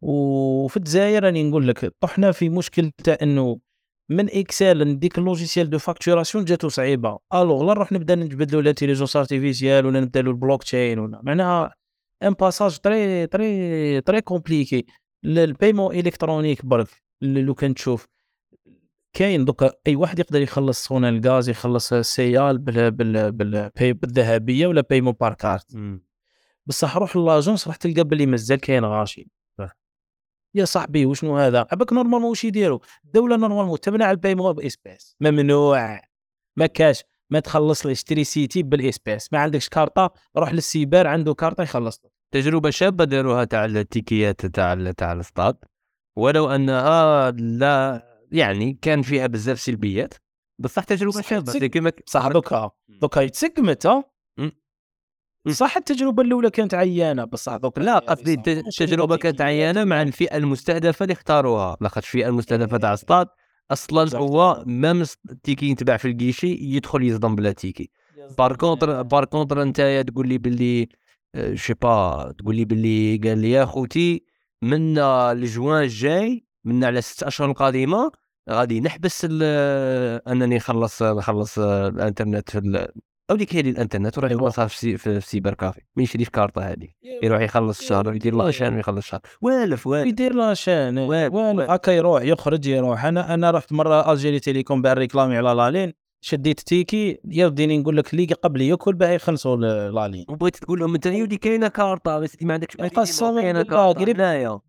وفي 0.00 0.76
الجزائر 0.76 1.24
راني 1.24 1.42
نقول 1.50 1.68
لك 1.68 1.94
طحنا 2.00 2.32
في 2.32 2.48
مشكل 2.48 2.90
تاع 2.90 3.18
إنه 3.22 3.60
من 4.10 4.28
Excel 4.30 4.88
نديك 4.88 5.18
ال 5.18 5.24
logiciel 5.24 5.70
de 5.70 5.78
facturation 5.78 6.44
جاتو 6.44 6.68
صعيبة. 6.68 7.18
alors 7.34 7.64
لا 7.64 7.74
نروح 7.74 7.92
نبدأ 7.92 8.14
نجبدلو 8.14 8.60
ال 8.60 8.64
intelligence 8.64 9.16
artificielle 9.16 9.86
ولا 9.86 10.00
نبدأ 10.00 10.22
له 10.22 10.30
البلوك 10.30 10.62
تشين 10.62 10.98
ولا. 10.98 11.20
معناها 11.22 11.74
un 12.22 12.32
passage 12.32 12.78
très 12.78 13.26
très 13.26 14.00
très 14.00 14.20
compliqué 14.20 14.86
ال 15.24 15.32
paiement 15.32 15.94
électronique 15.94 16.66
برك 16.66 16.88
اللي 17.22 17.42
لو 17.42 17.54
كان 17.54 17.74
تشوف. 17.74 18.06
كاين 19.12 19.44
دوكا 19.44 19.72
أي 19.86 19.96
واحد 19.96 20.18
يقدر 20.18 20.40
يخلص 20.40 20.84
صونا 20.84 21.08
الغاز 21.08 21.48
يخلص 21.48 21.94
سيال 21.94 22.58
بال 22.58 22.90
بال 22.90 23.32
بال 23.32 23.70
بالذهبية 23.76 24.66
ولا 24.66 24.80
paiement 24.90 25.14
par 25.20 25.34
carte 25.34 25.76
بصح 26.66 26.96
روح 26.96 27.16
l'agence 27.16 27.68
راح 27.68 27.76
تلقى 27.76 28.04
باللي 28.04 28.26
مازال 28.26 28.60
كاين 28.60 28.84
غاشي. 28.84 29.28
يا 30.54 30.64
صاحبي 30.64 31.06
وشنو 31.06 31.36
هذا؟ 31.36 31.66
عباك 31.72 31.92
normalement 31.92 32.30
واش 32.30 32.44
يديروا 32.44 32.78
الدولة 33.04 33.36
normalement 33.36 33.80
تمنع 33.80 34.10
ال 34.10 34.15
paiement 34.15 34.52
ب 34.52 34.59
espèces. 34.59 35.16
ممنوع. 35.20 36.00
ما 36.56 36.66
كاش 36.66 37.04
ما 37.30 37.40
تخلص 37.40 37.86
électricité 37.86 38.62
بال 38.62 38.76
espèces. 38.76 39.32
ما 39.32 39.38
عندكش 39.38 39.68
كارطة 39.68 40.12
روح 40.36 40.52
للسيبر 40.52 41.06
عنده 41.06 41.34
كارطة 41.34 41.62
يخلص 41.62 42.00
لك. 42.04 42.12
تجربة 42.34 42.70
شابة 42.70 43.04
داروها 43.04 43.44
تاع 43.44 43.64
التيكيات 43.64 44.46
تاع 44.46 44.90
تاع 44.90 45.12
السطاد 45.12 45.56
ولو 46.18 46.50
انها 46.50 47.30
لا 47.30 48.02
يعني 48.32 48.78
كان 48.82 49.02
فيها 49.02 49.26
بزاف 49.26 49.60
سلبيات. 49.60 50.14
بصح 50.58 50.84
تجربة 50.84 51.20
شابة. 51.20 51.66
كيما 51.66 51.92
صح 52.06 52.28
دوكا. 52.28 52.70
دوكا 52.88 53.20
يتسقمت. 53.20 53.86
مم. 53.86 54.02
صح 55.50 55.76
التجربة 55.76 56.22
الأولى 56.22 56.50
كانت 56.50 56.74
عيانة 56.74 57.24
بصح 57.24 57.56
دوك 57.56 57.78
لا 57.78 57.98
قصدي 57.98 58.34
الت- 58.34 58.48
التجربة 58.48 59.16
كانت 59.16 59.40
عيانة 59.40 59.84
مع 59.84 60.02
الفئة 60.02 60.36
المستهدفة 60.36 61.02
اللي 61.02 61.12
اختاروها. 61.12 61.76
لاخاطش 61.80 62.06
الفئه 62.08 62.28
المستهدفة 62.28 62.76
تاع 62.76 62.92
السطاد. 62.92 63.26
أصلا 63.70 64.18
هو 64.18 64.64
ميم 64.66 65.04
التيكي 65.30 65.70
يتباع 65.70 65.96
في 65.96 66.08
الكيشي 66.08 66.54
يدخل 66.60 67.02
يصدم 67.02 67.34
بلا 67.36 67.52
تيكي 67.52 67.90
بار 68.38 68.56
كونتر 68.56 69.02
بار 69.02 69.24
كونتر 69.24 69.62
انت 69.62 70.04
تقول 70.08 70.28
لي 70.28 70.38
باللي 70.38 70.88
شي 71.54 71.74
با 71.74 72.32
تقول 72.38 72.56
لي 72.56 72.64
باللي 72.64 73.16
قال 73.24 73.38
لي 73.38 73.50
يا 73.50 73.64
خوتي 73.64 74.24
من 74.62 74.98
الجوان 74.98 75.82
الجاي 75.82 76.44
من 76.64 76.84
على 76.84 77.00
ست 77.00 77.22
أشهر 77.22 77.50
القادمة 77.50 78.10
غادي 78.50 78.80
نحبس 78.80 79.26
آه، 79.42 80.22
أنني 80.28 80.56
نخلص 80.56 81.02
نخلص 81.02 81.58
آه، 81.58 81.88
الإنترنت 81.88 82.50
في 82.50 82.88
أو 83.30 83.34
اللي 83.34 83.46
كاين 83.46 83.66
الإنترنت 83.66 84.18
وراح 84.18 84.30
أيوة. 84.30 84.42
يخلصها 84.42 84.66
في, 84.66 84.96
في, 84.96 85.20
في 85.20 85.28
سيبر 85.28 85.54
كافي. 85.54 85.80
ما 85.96 86.02
يشريش 86.02 86.28
كارطة 86.28 86.62
هذه 86.62 86.88
يروح 87.22 87.40
يخلص 87.40 87.80
الشهر 87.80 88.08
ويدير 88.08 88.34
لاشين 88.34 88.74
ويخلص 88.74 88.96
الشهر. 88.98 89.20
وألف 89.40 89.86
وألف. 89.86 90.06
يدير 90.08 90.32
وين 91.34 91.58
وين؟ 91.58 91.70
هكا 91.70 91.90
يروح 91.90 92.22
يخرج 92.22 92.66
يروح. 92.66 93.04
أنا 93.04 93.34
أنا 93.34 93.50
رحت 93.50 93.72
مرة 93.72 94.12
الجيري 94.12 94.40
تيليكوم 94.40 94.82
بأن 94.82 94.92
ريكلامي 94.92 95.36
على 95.36 95.52
لالين. 95.54 95.92
شديت 96.20 96.60
تيكي. 96.60 97.18
يوديني 97.24 97.78
نقول 97.78 97.96
لك 97.96 98.14
اللي 98.14 98.24
قبل 98.24 98.60
يأكل 98.60 98.94
باه 98.94 99.08
يخلصوا 99.08 99.56
لالين. 99.90 100.24
وبغيت 100.28 100.56
تقول 100.56 100.80
لهم 100.80 100.94
أنت 100.94 101.06
يودي 101.06 101.36
كاينة 101.36 101.68
كارطة 101.68 102.18
بس 102.18 102.36
ما 102.42 102.54
عندكش 102.54 102.76
بالله، 102.76 102.88
كارطة. 103.62 104.00
قريب- 104.00 104.16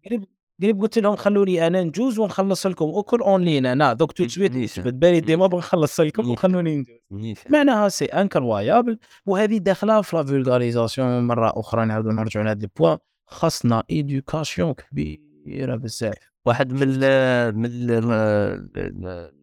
قريب 0.05 0.23
قريب 0.61 0.81
قلت 0.81 0.99
لهم 0.99 1.15
خلوني 1.15 1.67
أنا 1.67 1.83
نجوز 1.83 2.19
ونخلص 2.19 2.67
لكم. 2.67 2.91
اكل 2.95 3.21
اون 3.21 3.41
لين 3.41 3.65
أنا. 3.65 3.93
دوك 3.93 4.11
تو 4.11 4.27
سويت. 4.27 4.79
بالي 4.79 5.19
ديما 5.19 5.47
بغي 5.47 5.59
نخلص 5.59 5.99
لكم. 5.99 6.29
وخلوني 6.29 6.85
نجوز. 7.11 7.37
معناها 7.49 7.89
سي 7.89 8.05
انكرويابل 8.05 8.99
وهذه 9.25 9.57
داخلة 9.57 10.01
في 10.01 10.15
لا 10.15 10.23
فولغاريزاسيون 10.23 11.27
مرة 11.27 11.53
أخرى 11.55 11.85
نعاودوا 11.85 12.13
نرجعوا 12.13 12.45
لهذا 12.45 12.61
البوان 12.61 12.97
خاصنا 13.27 13.83
éducation 13.89 14.73
كبيرة 14.73 15.75
بزاف. 15.75 16.29
واحد 16.45 16.73
من 16.73 16.79
ال 16.83 17.57
من 17.57 17.69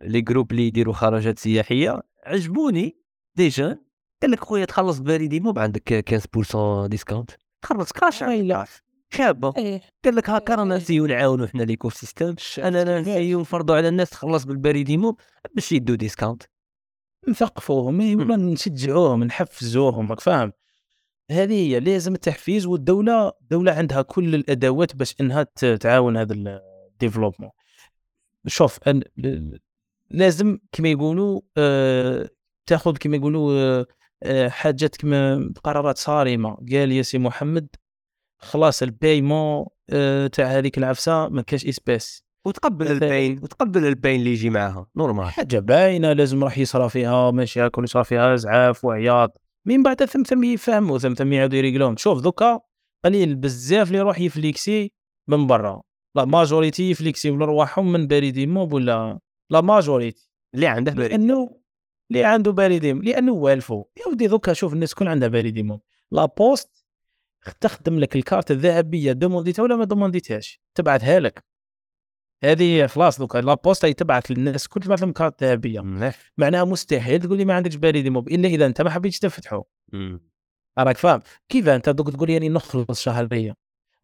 les 0.03 0.21
groupes 0.21 0.51
اللي 0.53 0.67
يديروا 0.67 0.95
خرجات 0.95 1.39
سياحية 1.39 2.03
عجبوني. 2.25 2.97
déjà 3.37 3.79
قال 4.23 4.31
لك 4.31 4.41
خويا 4.41 4.65
تخلص 4.65 4.99
بريدي 4.99 5.41
موب 5.41 5.55
عندك 5.57 6.05
15% 6.11 6.87
ديسكاونت 6.87 7.31
تخلص 7.63 7.93
كاش 7.93 8.23
ويلا. 8.23 8.67
شابة. 9.11 9.53
إيه. 9.57 9.81
قال 10.05 10.17
لك 10.17 10.31
هكا 10.31 10.55
رانا 10.55 10.77
نسيو 10.77 11.07
نعاونوا 11.07 11.47
حنا 11.47 11.63
l'écosystème 11.63 12.35
اننا 12.59 13.01
نسيو 13.01 13.41
نفرضوا 13.41 13.77
على 13.77 13.89
الناس 13.89 14.11
تخلص 14.11 14.45
بالبريدي 14.45 14.97
موب 14.97 15.21
باش 15.55 15.73
يدوا 15.73 15.97
discount. 15.97 16.43
نثقفوهم 17.29 18.01
إيه، 18.01 18.17
ولا 18.17 18.37
نشجعوهم 18.37 19.25
نحفزوهم 19.25 20.11
راك 20.11 20.21
فاهم؟ 20.21 20.53
هذه 21.31 21.53
هي 21.53 21.81
لازم 21.81 22.15
التحفيز 22.15 22.67
والدولة 22.67 23.33
الدولة 23.43 23.73
عندها 23.73 24.03
كل 24.03 24.35
الأدوات 24.35 24.97
باش 24.97 25.15
إنها 25.21 25.43
تعاون 25.81 26.17
هذا 26.17 26.35
ال 26.35 26.43
développement 26.43 27.51
شوف 28.47 28.79
لازم 30.11 30.59
كما 30.73 30.89
يقولوا 30.89 31.41
آه 31.57 32.31
تاخذ 32.67 32.97
كما 32.97 33.17
يقولوا 33.17 33.85
آه 34.23 34.49
حاجات 34.49 34.97
كما 34.97 35.51
قرارات 35.65 35.99
صارمة. 35.99 36.55
قال 36.55 36.93
يا 36.93 37.03
سي 37.03 37.19
محمد 37.19 37.69
خلاص 38.39 38.83
ال 38.83 38.92
paiement 38.92 39.67
آه 39.91 40.27
تاع 40.27 40.47
هذيك 40.47 40.79
العفسة 40.79 41.29
ما 41.29 41.43
كاش 41.43 41.67
espèces 41.67 42.23
وتقبل. 42.47 42.87
البين 42.87 43.39
وتقبل 43.43 43.87
البين 43.87 44.21
اللي 44.21 44.33
يجي 44.33 44.51
معاها 44.51 44.87
normal. 44.97 45.25
حاجة 45.25 45.59
باينة 45.59 46.13
لازم 46.13 46.45
راح 46.45 46.59
يصرى 46.59 46.89
فيها 46.89 47.31
مشاكل 47.31 47.85
يصرى 47.85 48.05
فيها 48.05 48.35
ازعاف 48.35 48.85
وعياط. 48.85 49.41
من 49.65 49.83
بعد 49.83 50.05
ثم 50.05 50.23
ثم 50.23 50.45
يفهموا 50.45 50.99
ثم 50.99 51.15
ثم 51.15 51.33
يعاودوا 51.33 51.59
يريقلوهم. 51.59 51.97
شوف 51.97 52.21
دوكا 52.21 52.61
قليل 53.05 53.35
بزاف 53.35 53.87
اللي 53.87 53.99
يروح 53.99 54.21
يفليكسي 54.21 54.93
من 55.29 55.47
برا. 55.47 55.83
la 56.15 56.25
majorité 56.25 56.91
يفليكسي 56.91 57.31
ولا 57.31 57.47
رواحهم 57.47 57.93
من 57.93 58.07
بريدي 58.07 58.47
موب 58.47 58.73
ولا 58.73 59.19
la 59.51 59.61
majorité. 59.61 60.31
اللي 60.55 60.67
عنده 60.67 60.93
بريد 60.93 61.11
لأنه 61.11 61.61
اللي 62.11 62.25
عنده 62.25 62.53
بريدي 62.53 62.93
لأنه 62.93 63.33
والفو. 63.33 63.85
يا 63.97 64.13
ودي 64.13 64.27
دوكا 64.27 64.53
شوف 64.53 64.73
الناس 64.73 64.95
كل 64.95 65.09
عندها 65.09 65.29
بريدي 65.29 65.63
موب 65.63 65.81
la 66.13 66.25
poste 66.25 66.76
تخدم 67.53 67.99
لك 67.99 68.17
الكارت 68.17 68.51
الذهبيه 68.51 69.13
دومونديتها 69.13 69.63
ولا 69.63 69.77
ما 69.77 69.85
دومونديتهاش 69.85 70.61
تبعثها 70.75 71.21
لك. 71.21 71.45
هذه 72.45 72.87
خلاص 72.87 73.19
دوكا 73.19 73.39
la 73.39 73.55
poste 73.55 73.85
هي 73.85 73.93
تبعث 73.93 74.31
للناس 74.31 74.69
كل 74.69 74.81
تبعث 74.81 75.01
لهم 75.01 75.13
كارت 75.13 75.45
ذهبيه 75.45 75.81
معناها 76.39 76.65
مستحيل 76.65 77.21
تقول 77.21 77.39
لي 77.39 77.45
ما 77.45 77.55
عندكش 77.55 77.75
بريدي 77.75 78.09
موب 78.09 78.29
إلا 78.29 78.49
إذا 78.49 78.67
أنت 78.67 78.83
ما 78.83 78.91
حبيتش 78.91 79.19
تفتحه. 79.19 79.65
راك 80.79 80.97
فاهم؟ 80.97 81.21
كيف 81.49 81.69
أنت 81.69 81.89
دوك 81.89 82.11
تقول 82.11 82.31
يعني 82.31 82.49
نخلص 82.49 83.01
شهريا 83.01 83.55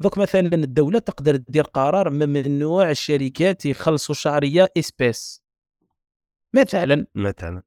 دوك 0.00 0.18
مثلا 0.18 0.40
الدولة 0.40 0.98
تقدر 0.98 1.36
تدير 1.36 1.64
قرار 1.64 2.10
ممنوع 2.10 2.90
الشركات 2.90 3.66
يخلصوا 3.66 4.14
شهرية 4.14 4.68
إسبيس. 4.78 5.42
مثلا. 6.54 7.06
مثلا. 7.14 7.62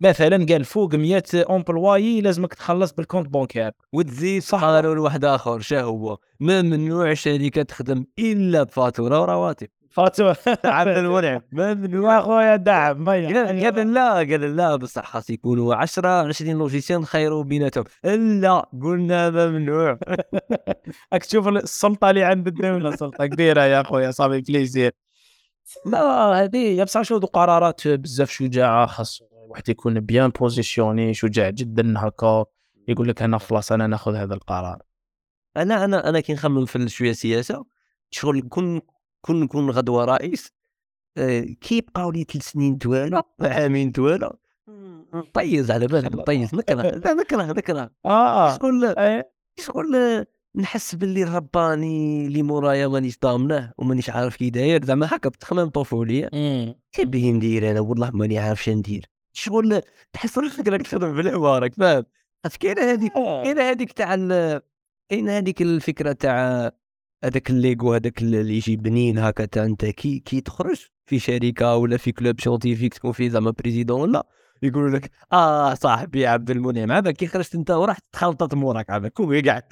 مثلا 0.00 0.46
قال 0.48 0.64
فوق 0.64 0.94
100 0.94 1.22
امبلوايي 1.50 2.20
لازمك 2.20 2.54
تخلص 2.54 2.92
بالكونت 2.92 3.28
بونكير 3.28 3.70
وتزيد 3.92 4.42
قانون 4.44 4.98
واحد 4.98 5.24
آخر 5.24 5.60
شا 5.60 5.80
هو؟ 5.82 6.18
ممنوع 6.40 7.10
الشركة 7.10 7.62
تخدم 7.62 8.04
إلا 8.18 8.62
بفاتورة 8.62 9.20
ورواتب. 9.20 9.68
فاتو 9.90 10.32
عبد 10.64 10.96
المنعم 10.96 11.40
ممنوع. 11.52 12.20
خويا 12.20 12.56
دعم. 12.56 13.08
قال 13.08 13.94
لا 13.94 14.14
قال 14.14 14.56
لا 14.56 14.76
بصح 14.76 15.06
خاص 15.06 15.30
يكونوا 15.30 15.74
10 15.74 16.08
20 16.08 16.58
لوجيسيان 16.58 17.04
خيروا 17.04 17.44
بيناتهم 17.44 17.84
لا 18.40 18.66
قلنا 18.82 19.30
ممنوع. 19.30 19.98
راك 21.12 21.24
تشوف 21.24 21.48
السلطة 21.48 22.10
اللي 22.10 22.24
عند 22.24 22.46
الدولة 22.46 22.96
سلطة 22.96 23.26
كبيرة 23.26 23.62
يا 23.62 23.82
خويا 23.82 24.10
صافي 24.10 24.40
plaisir 24.40 24.92
لا 25.86 26.00
هذه 26.44 26.84
بصح 26.84 27.02
شو 27.02 27.18
قرارات 27.18 27.88
بزاف 27.88 28.30
شجاعة 28.30 28.86
خاص 28.86 29.22
واحد 29.48 29.68
يكون 29.68 30.00
bien 30.00 30.28
positionné 30.30 31.14
شجاع 31.14 31.50
جدا 31.50 31.94
هكا 31.96 32.44
يقول 32.88 33.08
لك 33.08 33.22
أنا 33.22 33.38
خلاص 33.38 33.72
أنا 33.72 33.86
ناخذ 33.86 34.14
هذا 34.14 34.34
القرار. 34.34 34.82
أنا 35.56 35.84
أنا 35.84 36.08
أنا 36.08 36.20
كي 36.20 36.32
نخمم 36.32 36.64
في 36.64 36.88
شوية 36.88 37.12
سياسة 37.12 37.64
شغل 38.10 38.40
كون 38.40 38.80
كون 39.20 39.40
نكون 39.40 39.70
غدوه 39.70 40.04
رئيس 40.04 40.52
آه، 41.18 41.40
كي 41.40 41.76
يبقاو 41.76 42.10
لي 42.10 42.24
ثلاث 42.24 42.44
سنين 42.44 42.78
توالا 42.78 43.22
عامين 43.40 43.92
توالا 43.92 44.36
نطيز 45.14 45.70
على 45.70 45.86
بالك 45.86 46.14
نطيز 46.14 46.54
نكره 46.54 46.82
نكره 47.20 47.42
نكره. 47.42 47.90
آه 48.06 48.56
شغل 48.58 48.84
إيه. 48.98 49.32
شغل 49.58 50.24
نحس 50.54 50.94
باللي 50.94 51.24
رباني 51.24 52.26
اللي 52.26 52.42
مورايا 52.42 52.88
مانيش 52.88 53.18
ضامنه 53.22 53.72
ومانيش 53.78 54.10
عارف 54.10 54.36
كي 54.36 54.50
داير 54.50 54.84
زعما 54.84 55.06
هكا 55.10 55.28
بتخمام 55.28 55.68
طفولية. 55.68 56.30
مم. 56.32 56.74
كي 56.92 57.04
بيه 57.04 57.32
ندير 57.32 57.70
أنا 57.70 57.80
والله 57.80 58.10
ماني 58.10 58.38
عارف 58.38 58.62
شنو 58.64 58.74
ندير. 58.76 59.06
شغل 59.38 59.80
تحس 60.12 60.38
روحك 60.38 60.68
راك 60.68 60.82
تخدم 60.86 61.14
في 61.14 61.20
الحوارك 61.20 61.74
فاهم 61.74 62.04
كاينة 62.60 62.82
هذيك. 62.82 63.12
كاينة 63.12 63.62
هذيك 63.62 63.92
تاع 63.92 64.16
كاينة 65.08 65.38
هذيك 65.38 65.62
الفكرة 65.62 66.12
تاع 66.12 66.70
هذاك 67.24 67.50
ال 67.50 67.57
l'ego 67.57 67.94
هذاك 67.94 68.22
اللي 68.22 68.56
يجي 68.56 68.76
بنين 68.76 69.18
هكا 69.18 69.44
تاع 69.44 69.64
أنت 69.64 69.84
كي 69.84 70.18
كي 70.18 70.40
تخرج 70.40 70.86
في 71.06 71.18
شركة 71.18 71.76
ولا 71.76 71.96
في 71.96 72.12
club 72.12 72.40
scientifique 72.40 72.94
تكون 72.94 73.12
فيه 73.12 73.28
زعما 73.28 73.50
président 73.50 74.00
ولا 74.00 74.26
يقولوا 74.62 74.90
لك 74.98 75.10
آه 75.32 75.74
صاحبي 75.74 76.26
عبد 76.26 76.50
المنعم 76.50 76.92
هذا 76.92 77.10
كي 77.10 77.26
خرجت 77.26 77.54
أنت 77.54 77.70
ورحت 77.70 78.02
تخلطت 78.12 78.54
موراك 78.54 78.90
هذا 78.90 79.08
كومي 79.08 79.40
قاعد 79.40 79.62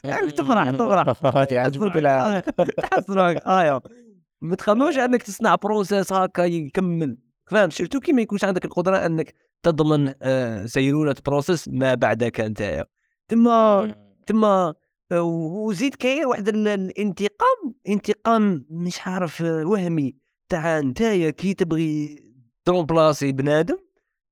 تفرح 0.71 0.71
تفرح 0.71 1.97
العالم. 2.03 2.41
تحس 2.79 3.11
روحك 3.11 3.37
آه 3.47 3.83
ما 4.41 4.57
تخممش 4.57 4.99
إنك 4.99 5.23
تصنع 5.23 5.55
process 5.55 6.13
هكا 6.13 6.43
يكمل 6.43 7.19
فاهم 7.47 7.71
surtout 7.71 8.01
كي 8.01 8.13
ما 8.13 8.23
يكونش 8.23 8.45
عندك 8.45 8.65
القدرة 8.65 9.07
إنك 9.07 9.35
تضمن 9.63 10.15
آه، 10.23 10.67
سيرورة 10.67 11.17
process 11.27 11.69
ما 11.69 11.95
بعدك 11.95 12.41
أنت. 12.41 12.87
تما 13.29 13.95
تما 14.27 14.75
آه، 15.13 15.23
وزيد 15.23 15.95
كاين 15.95 16.27
واحد 16.27 16.49
ال- 16.49 16.69
الانتقام 16.69 17.75
انتقام 17.89 18.67
مش 18.71 18.99
عارف 19.07 19.43
آه، 19.43 19.65
وهمي 19.67 20.17
تاع 20.49 20.81
نتايا 20.81 21.31
كي 21.31 21.55
تبغي 21.55 22.19
ت 22.65 22.72
remplacer 22.72 23.33
بنادم 23.33 23.77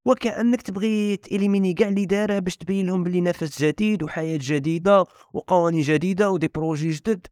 وكأنك 0.06 0.62
تبغي 0.62 1.16
ت 1.16 1.23
éliminer 1.23 1.74
كاع 1.74 1.88
اللي 1.88 2.04
داره 2.06 2.38
باش 2.38 2.56
تبين 2.56 2.86
لهم 2.86 3.04
بلي 3.04 3.20
نفس 3.20 3.62
جديد 3.62 4.02
وحياة 4.02 4.38
جديدة 4.42 5.04
وقوانين 5.32 5.82
جديدة 5.82 6.30
و 6.30 6.35
des 6.35 6.48
projets 6.48 6.90
جدد. 6.90 7.26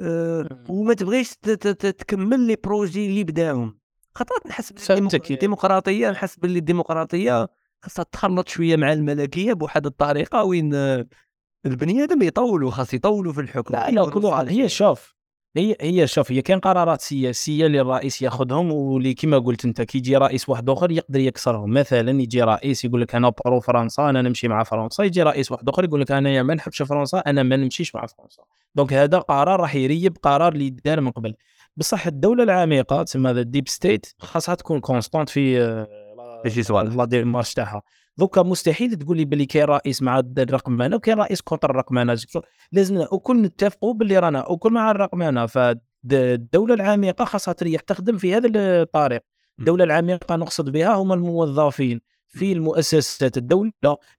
أه 0.00 0.64
وما 0.68 0.94
تبغيش 0.94 1.36
تكمل 1.36 2.40
les 2.40 2.56
projets 2.64 3.06
اللي 3.06 3.24
بداهم. 3.24 3.79
خاطر 4.14 4.34
نحس 4.48 4.72
باللي 4.72 4.86
فهمتك. 4.86 5.22
الديمو- 5.24 5.30
الديمقراطيه 5.30 6.10
نحس 6.10 6.36
باللي 6.36 6.58
الديمقراطية 6.58 7.48
خاصها 7.82 8.02
تخلط 8.12 8.48
شوية 8.48 8.76
مع 8.76 8.92
الملكية 8.92 9.52
بواحد 9.52 9.86
الطريقة 9.86 10.44
وين 10.44 10.74
البني 11.66 12.02
آدم 12.04 12.22
يطولوا 12.22 12.70
خاص 12.70 12.94
يطولوا 12.94 13.32
في 13.32 13.40
الحكم 13.40 13.74
لا 13.74 13.90
لا 13.90 14.10
كل 14.10 14.24
واحد 14.24 14.48
هي 14.48 14.68
شوف 14.68 15.14
هي 15.56 15.76
هي 15.80 16.06
شوف 16.06 16.32
هي 16.32 16.42
كاين 16.42 16.58
قرارات 16.58 17.00
سياسية 17.00 17.66
اللي 17.66 17.80
الرئيس 17.80 18.22
ياخذهم 18.22 18.72
واللي 18.72 19.14
كما 19.14 19.38
قلت 19.38 19.64
أنت 19.64 19.82
كي 19.82 19.98
يجي 19.98 20.16
رئيس 20.16 20.48
واحد 20.48 20.70
آخر 20.70 20.90
يقدر 20.90 21.20
يكسرهم. 21.20 21.70
مثلا 21.70 22.22
يجي 22.22 22.42
رئيس 22.42 22.84
يقول 22.84 23.00
لك 23.00 23.14
أنا 23.14 23.32
pro 23.44 23.60
فرنسا 23.60 24.10
أنا 24.10 24.22
نمشي 24.22 24.48
مع 24.48 24.62
فرنسا. 24.62 25.04
يجي 25.04 25.22
رئيس 25.22 25.52
واحد 25.52 25.68
آخر 25.68 25.84
يقول 25.84 26.00
لك 26.00 26.10
أنا 26.12 26.42
ما 26.42 26.54
نحبش 26.54 26.82
فرنسا 26.82 27.18
أنا 27.18 27.42
ما 27.42 27.56
نمشيش 27.56 27.94
مع 27.94 28.06
فرنسا. 28.06 28.42
donc 28.74 28.92
هذا 28.92 29.18
قرار 29.18 29.60
راح 29.60 29.74
يريب 29.74 30.16
قرار 30.22 30.52
اللي 30.52 30.70
دار 30.70 31.00
من 31.00 31.10
قبل. 31.10 31.34
بصح 31.76 32.06
الدولة 32.06 32.42
العميقة 32.42 33.02
تسمى 33.02 33.30
هذا 33.30 33.40
ال 33.40 33.46
deep 33.46 33.68
state 33.68 34.06
خاصها 34.18 34.54
تكون 34.54 34.80
constante 34.80 35.28
في. 35.28 35.58
la 36.96 37.04
démarche 37.04 37.54
تاعها 37.54 37.82
دوكا 38.18 38.42
مستحيل 38.42 38.94
تقول 38.96 39.16
لي 39.16 39.24
باللي 39.24 39.46
كاين 39.46 39.64
رئيس 39.64 40.02
مع 40.02 40.18
الرقمنه 40.38 40.96
وكاين 40.96 41.18
رئيس 41.18 41.40
contre 41.40 41.70
الرقمنه 41.70 42.16
لازم 42.72 42.96
وكل 43.12 43.42
نتفقوا 43.42 43.94
باللي 43.94 44.18
رانا 44.18 44.48
وكل 44.48 44.72
مع 44.72 44.90
الرقمنه 44.90 45.46
فالدوله 45.46 46.74
العميقة 46.74 47.24
خاصها 47.24 47.52
تريح 47.52 47.80
تخدم 47.80 48.16
في 48.16 48.34
هذا 48.34 48.50
الطريق. 48.54 49.20
الدولة 49.58 49.84
العميقة 49.84 50.36
نقصد 50.36 50.70
بها 50.70 50.94
هم 50.94 51.12
الموظفين 51.12 52.00
في 52.26 52.52
المؤسسات 52.52 53.36
الدولة 53.36 53.72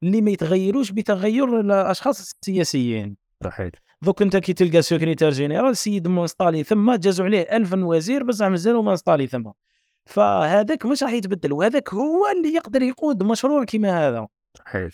اللي 0.03 0.21
ما 0.21 0.31
يتغيروش 0.31 0.91
بتغير 0.91 1.59
الأشخاص 1.59 2.19
السياسيين. 2.19 3.17
صحيح. 3.43 3.71
دوك 4.01 4.21
انت 4.21 4.37
كي 4.37 4.53
تلقى 4.53 4.81
secrétaire 4.81 5.29
général 5.29 5.77
سيد 5.77 6.07
م 6.07 6.13
installer 6.13 6.63
ثم 6.63 6.95
جازوا 6.95 7.25
عليه 7.25 7.41
ألف 7.41 7.73
وزير 7.73 8.23
بصح 8.23 8.47
مازالوا 8.47 8.83
م 8.83 8.88
installer 8.88 9.27
ثم. 9.27 9.51
فهذاك 10.05 10.85
مش 10.85 11.03
راح 11.03 11.13
يتبدل 11.13 11.53
وهذاك 11.53 11.93
هو 11.93 12.27
اللي 12.27 12.53
يقدر 12.53 12.81
يقود 12.81 13.23
مشروع 13.23 13.63
كيما 13.63 14.07
هذا. 14.07 14.27
صحيح. 14.57 14.91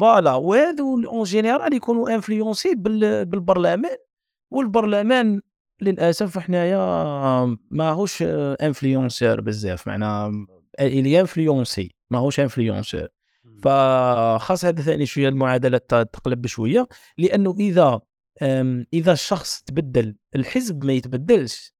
ف 0.00 0.06
voilà 0.06 0.34
وهذو 0.34 1.04
en 1.06 1.22
général 1.22 1.74
يكونوا 1.74 2.14
influencés 2.14 2.74
بالبرلمان 2.74 3.96
والبرلمان 4.50 5.40
للأسف 5.82 6.38
حنايا 6.38 7.56
ماهوش 7.70 8.22
influenceur 8.22 9.40
بزاف 9.40 9.86
معناها 9.86 10.32
الي 10.80 11.20
influencé 11.20 11.94
ماهوش 12.10 12.40
influenceur 12.40 13.08
فخاص 13.62 14.64
هذا 14.64 14.82
ثاني 14.82 15.06
شوية 15.06 15.28
المعادلة 15.28 15.78
تقلب 15.78 16.42
بشوية 16.42 16.88
لأنه 17.18 17.54
إذا 17.60 18.00
إذا 18.92 19.12
الشخص 19.12 19.62
تبدل 19.62 20.16
الحزب 20.36 20.84
ما 20.84 20.92
يتبدلش. 20.92 21.74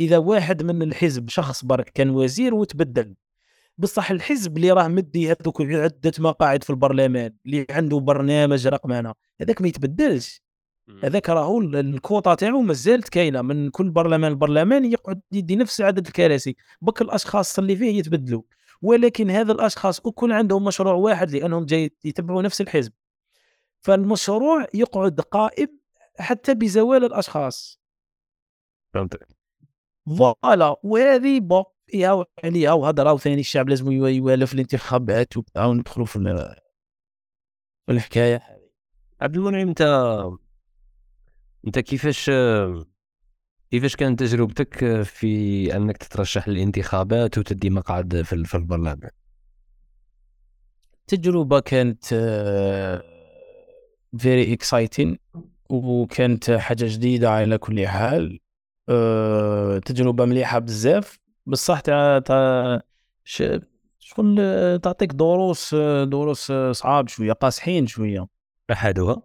إذا 0.00 0.18
واحد 0.18 0.62
من 0.62 0.82
الحزب 0.82 1.28
شخص 1.28 1.64
برك 1.64 1.88
كان 1.94 2.10
وزير 2.10 2.54
وتبدل. 2.54 3.14
بصح 3.78 4.10
الحزب 4.10 4.56
اللي 4.56 4.70
راه 4.70 4.88
مدي 4.88 5.32
هذوك 5.32 5.62
عدة 5.62 6.12
مقاعد 6.18 6.64
في 6.64 6.70
البرلمان 6.70 7.34
اللي 7.46 7.66
عنده 7.70 7.98
برنامج 7.98 8.66
رقمنه 8.66 9.14
هذاك 9.40 9.62
ما 9.62 9.68
يتبدلش. 9.68 10.42
هذاك 11.04 11.28
راهو 11.30 11.60
ال- 11.60 11.76
الكوطة 11.76 12.34
تاعو 12.34 12.60
مازالت 12.60 13.08
كاينة 13.08 13.42
من 13.42 13.70
كل 13.70 13.90
برلمان 13.90 14.32
لبرلمان 14.32 14.84
يقعد 14.84 15.20
يدي 15.32 15.56
نفس 15.56 15.80
عدد 15.80 16.06
الكراسي. 16.06 16.56
بك 16.82 17.02
الأشخاص 17.02 17.58
اللي 17.58 17.76
فيه 17.76 17.98
يتبدلوا. 17.98 18.42
ولكن 18.82 19.30
هذا 19.30 19.52
الأشخاص 19.52 19.98
يكون 19.98 20.32
عندهم 20.32 20.64
مشروع 20.64 20.94
واحد 20.94 21.30
لأنهم 21.30 21.64
جاي 21.64 21.90
يتبعوا 22.04 22.42
نفس 22.42 22.60
الحزب. 22.60 22.92
فالمشروع 23.82 24.66
يقعد 24.74 25.20
قائم 25.20 25.78
حتى 26.18 26.54
بزوال 26.54 27.04
الأشخاص. 27.04 27.80
فهمتك. 28.94 29.28
فوالا 30.18 30.76
وهذه 30.82 31.40
بون 31.40 31.64
فيها 31.86 32.24
عليها 32.44 32.72
وهضرة 32.72 33.12
وثاني 33.12 33.40
الشعب 33.40 33.68
لازم 33.68 33.92
يوا- 33.92 34.08
يوالف 34.08 34.54
الانتخابات 34.54 35.36
وبتاع 35.36 35.64
وندخلوا 35.64 36.06
في 36.06 36.16
ال- 36.16 36.56
في 37.86 37.92
الحكاية 37.92 38.42
عبد 39.20 39.36
المنعم 39.36 39.68
انت 39.68 39.80
انت 41.66 41.78
كيفاش 41.78 42.30
كيفاش 43.70 43.96
كانت 43.96 44.20
تجربتك 44.20 45.02
في 45.02 45.76
انك 45.76 45.96
تترشح 45.96 46.48
للانتخابات 46.48 47.38
وتدي 47.38 47.70
مقعد 47.70 48.22
في 48.22 48.54
البرلمان 48.56 49.10
التجربه 51.00 51.60
كانت 51.60 52.04
very 54.18 54.52
exciting 54.52 55.18
وكانت 55.70 56.50
حاجة 56.50 56.84
جديدة 56.88 57.30
على 57.30 57.58
كل 57.58 57.86
حال. 57.88 58.38
آه، 58.88 59.78
تجربة 59.78 60.24
مليحة 60.24 60.58
بزاف. 60.58 61.18
بصح 61.46 61.80
تاع 61.80 62.18
تاع 62.18 62.80
شغل 63.24 64.36
تعطيك 64.82 65.12
دروس 65.12 65.74
دروس 66.04 66.52
صعاب 66.70 67.08
شوية 67.08 67.32
قاصحين 67.32 67.86
شوية. 67.86 68.26
أحدها؟ 68.72 69.22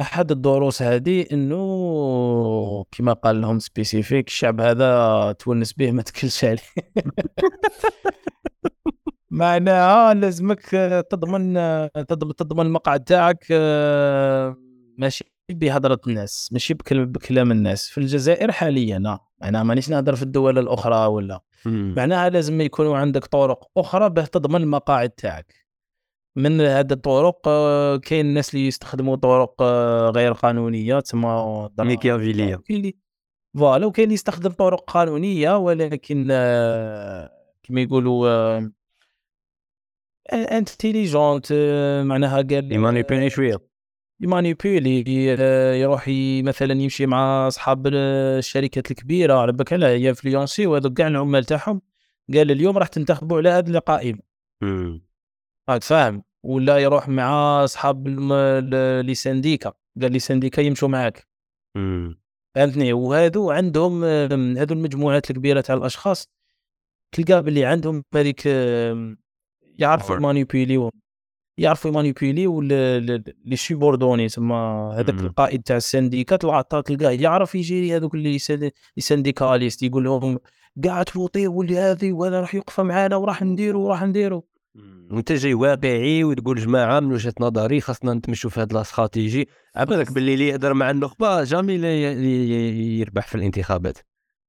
أحد 0.00 0.30
الدروس 0.30 0.82
هذه 0.82 1.26
إنه 1.32 2.84
كما 2.92 3.12
قال 3.12 3.40
لهم 3.40 3.58
spécifique 3.58 4.26
الشعب 4.28 4.60
هذا 4.60 5.32
تونس 5.32 5.72
به 5.72 5.90
ما 5.90 6.02
تكلش 6.02 6.44
عليه. 6.44 6.60
معناها 9.38 10.14
لازمك 10.14 10.74
آه، 10.74 11.00
تضمن 11.00 11.56
آه، 11.56 11.86
تضمن 12.08 12.34
تضمن 12.36 12.66
المقعد 12.66 13.04
تاعك 13.04 13.46
آه، 13.50 14.56
ماشي 14.98 15.24
بهضرة 15.50 16.00
الناس 16.06 16.48
ماشي 16.52 16.74
بكل- 16.74 17.06
بكلام 17.06 17.50
الناس. 17.52 17.88
في 17.88 17.98
الجزائر 17.98 18.52
حاليا. 18.52 19.18
معناها 19.40 19.62
مانيش 19.62 19.90
نهضر 19.90 20.16
في 20.16 20.22
الدول 20.22 20.58
الأخرى 20.58 21.06
ولا. 21.06 21.40
معناها 21.66 22.30
لازم 22.30 22.60
يكونوا 22.60 22.96
عندك 22.96 23.24
طرق 23.26 23.64
أخرى 23.76 24.10
باه 24.10 24.24
تضمن 24.24 24.62
المقاعد 24.62 25.10
تاعك. 25.10 25.54
من 26.36 26.60
هذه 26.60 26.92
الطرق 26.92 27.40
كاين 27.98 28.26
الناس 28.26 28.54
اللي 28.54 28.66
يستخدموا 28.66 29.16
طرق 29.16 29.62
غير 30.16 30.32
قانونية 30.32 31.00
تسمى 31.00 31.28
اللي 32.76 32.94
فوالا 33.58 33.86
وكاين 33.86 34.04
اللي 34.04 34.14
يستخدم 34.14 34.50
طرق 34.50 34.90
قانونية 34.90 35.56
ولكن 35.58 36.24
كما 37.62 37.80
يقولوا 37.80 38.58
intelligent 40.32 41.52
معناها 42.06 42.36
قال 42.36 42.72
ي 42.72 42.78
manipuler 42.78 43.30
شوية 43.30 43.56
ي 44.20 44.31
manipuler 44.31 45.26
يروح 45.80 46.10
مثلا 46.44 46.72
يمشي 46.72 47.06
مع 47.06 47.48
أصحاب 47.48 47.86
الشركات 47.86 48.90
الكبيرة 48.90 49.34
على 49.34 49.52
بالك 49.52 49.72
لا 49.72 49.94
ي 49.94 50.01
influencer 50.01 50.66
وهذوك 50.66 50.92
كاع 50.92 51.06
العمال 51.06 51.44
تاعهم 51.44 51.80
قال 52.34 52.50
اليوم 52.50 52.78
راح 52.78 52.88
تنتخبوا 52.88 53.36
على 53.36 53.48
هذه 53.48 53.70
القائمه 53.70 54.20
راك 55.68 55.82
فاهم؟ 55.82 56.22
ولا 56.42 56.78
يروح 56.78 57.08
مع 57.08 57.64
أصحاب 57.64 58.08
les 59.06 59.14
syndicats 59.14 59.72
قال 60.02 60.12
les 60.12 60.18
syndicats 60.18 60.60
يمشوا 60.60 60.88
معاك. 60.88 61.28
فهمتني؟ 62.54 62.92
وهادو 62.92 63.50
عندهم 63.50 64.04
هادو 64.04 64.74
المجموعات 64.74 65.30
الكبيرة 65.30 65.60
تاع 65.60 65.74
الأشخاص 65.74 66.28
تلقى 67.12 67.42
باللي 67.42 67.64
عندهم 67.64 68.04
هذيك 68.14 68.42
يعرفوا 69.78 70.14
Power. 70.16 70.18
يمانيبيليو 70.18 70.90
يعرفوا 71.58 71.90
يمانيبيليو 71.90 72.60
لي 72.60 73.56
سوبوردوني 73.56 74.28
تما 74.28 74.90
هذاك. 74.94 75.20
القائد 75.20 75.62
تاع 75.62 75.76
السنديكات 75.76 76.42
تلقى 76.42 76.82
تلقاه 76.82 77.10
يعرف 77.10 77.54
يجي 77.54 77.96
هذوك 77.96 78.14
اللي 78.14 78.38
سن- 78.38 78.70
سنديكاليست 78.98 79.82
يقول 79.82 80.04
لهم 80.04 80.38
كاع 80.82 81.02
توطي 81.02 81.46
واللي 81.46 81.78
هذه 81.78 82.12
وهذا 82.12 82.40
راح 82.40 82.54
يوقف 82.54 82.80
معانا 82.80 83.16
وراح 83.16 83.42
نديروا 83.42 83.86
وراح 83.86 84.02
نديروا 84.02 84.42
وأنت 85.10 85.32
جاي 85.32 85.54
واقعي 85.54 86.24
وتقول 86.24 86.58
جماعة 86.60 87.00
من 87.00 87.12
وجهة 87.12 87.34
نظري 87.40 87.80
خاصنا 87.80 88.14
نتمشوا 88.14 88.50
في 88.50 88.60
هذه 88.60 88.72
الاستراتيجي 88.72 89.48
عبالك 89.76 90.12
باللي 90.12 90.34
اللي 90.34 90.48
يهضر 90.48 90.74
مع 90.74 90.90
النخبة 90.90 91.44
جامي 91.44 91.72
يربح 92.98 93.26
في 93.26 93.34
الانتخابات. 93.34 93.98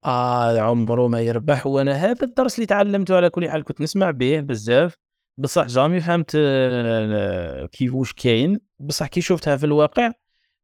آه 0.06 0.60
عمره 0.60 1.08
ما 1.08 1.22
يربح. 1.22 1.68
وأنا 1.68 1.92
هذا 1.94 2.24
الدرس 2.24 2.56
اللي 2.56 2.66
تعلمته 2.66 3.16
على 3.16 3.30
كل 3.30 3.50
حال 3.50 3.64
كنت 3.64 3.82
نسمع 3.82 4.12
به 4.12 4.40
بزاف. 4.40 4.96
بصح 5.38 5.66
jamais 5.66 6.00
فهمت 6.02 6.32
آه، 6.36 7.66
كيف 7.66 7.94
واش 7.94 8.14
كاين. 8.14 8.60
بصح 8.80 9.08
كي 9.08 9.22
شفتها 9.22 9.58
في 9.58 9.66
الواقع 9.66 10.12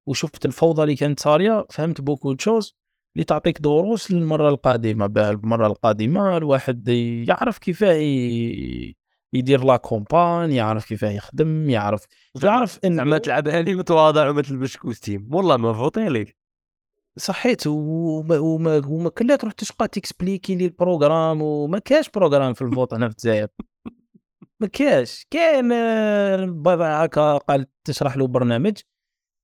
وشفت 0.06 0.46
الفوضى 0.46 0.84
اللي 0.84 0.96
كانت 0.96 1.20
صاريه 1.20 1.66
فهمت 1.70 2.02
beaucoup 2.02 2.34
de 2.34 2.45
choses 2.45 2.78
اللي 3.16 3.24
تعطيك 3.26 3.62
دروس 3.62 4.12
للمرة 4.12 4.50
القادمة. 4.50 5.08
باه 5.08 5.32
المرة 5.32 5.68
القادمة 5.68 6.38
الواحد 6.38 6.88
يعرف 7.28 7.58
كيفاه 7.58 7.94
يدير 9.34 9.64
la 9.64 9.78
campagne 9.78 10.52
يعرف 10.52 10.86
كيفاه 10.86 11.10
يخدم 11.12 11.70
يعرف 11.70 12.06
يعرف 12.44 12.80
إن 12.86 12.96
زعما 12.96 13.18
تلعبها 13.18 13.62
لي 13.62 13.76
متواضع 13.76 14.30
وما 14.30 14.42
تلبسش 14.42 14.78
costume 14.78 15.30
والله 15.32 15.58
ما 15.58 15.74
voter 15.74 16.02
عليك 16.02 16.38
صحيت. 17.18 17.68
وما 17.68 18.38
وما 18.40 18.82
وما 18.88 19.10
كلا 19.10 19.36
تروح 19.36 19.54
تشقى 19.54 19.88
ت 19.88 19.94
expliquer 19.94 20.56
لي 20.56 20.66
ال 20.66 20.73
programme 20.73 21.42
وما 21.42 21.80
كاش 21.80 22.10
programme 22.10 22.54
في 22.54 22.62
ال 22.62 22.68
vote 22.68 22.94
هنا 22.94 23.08
في 23.10 23.14
الجزائر. 23.14 23.48
ما 24.62 24.68
كاش 24.68 25.26
كاين 25.32 25.72
آه، 25.72 26.46
بضع 26.46 27.04
هكا 27.04 27.38
قال 27.38 27.66
تشرح 27.84 28.18
له 28.18 28.28
برنامج. 28.28 28.78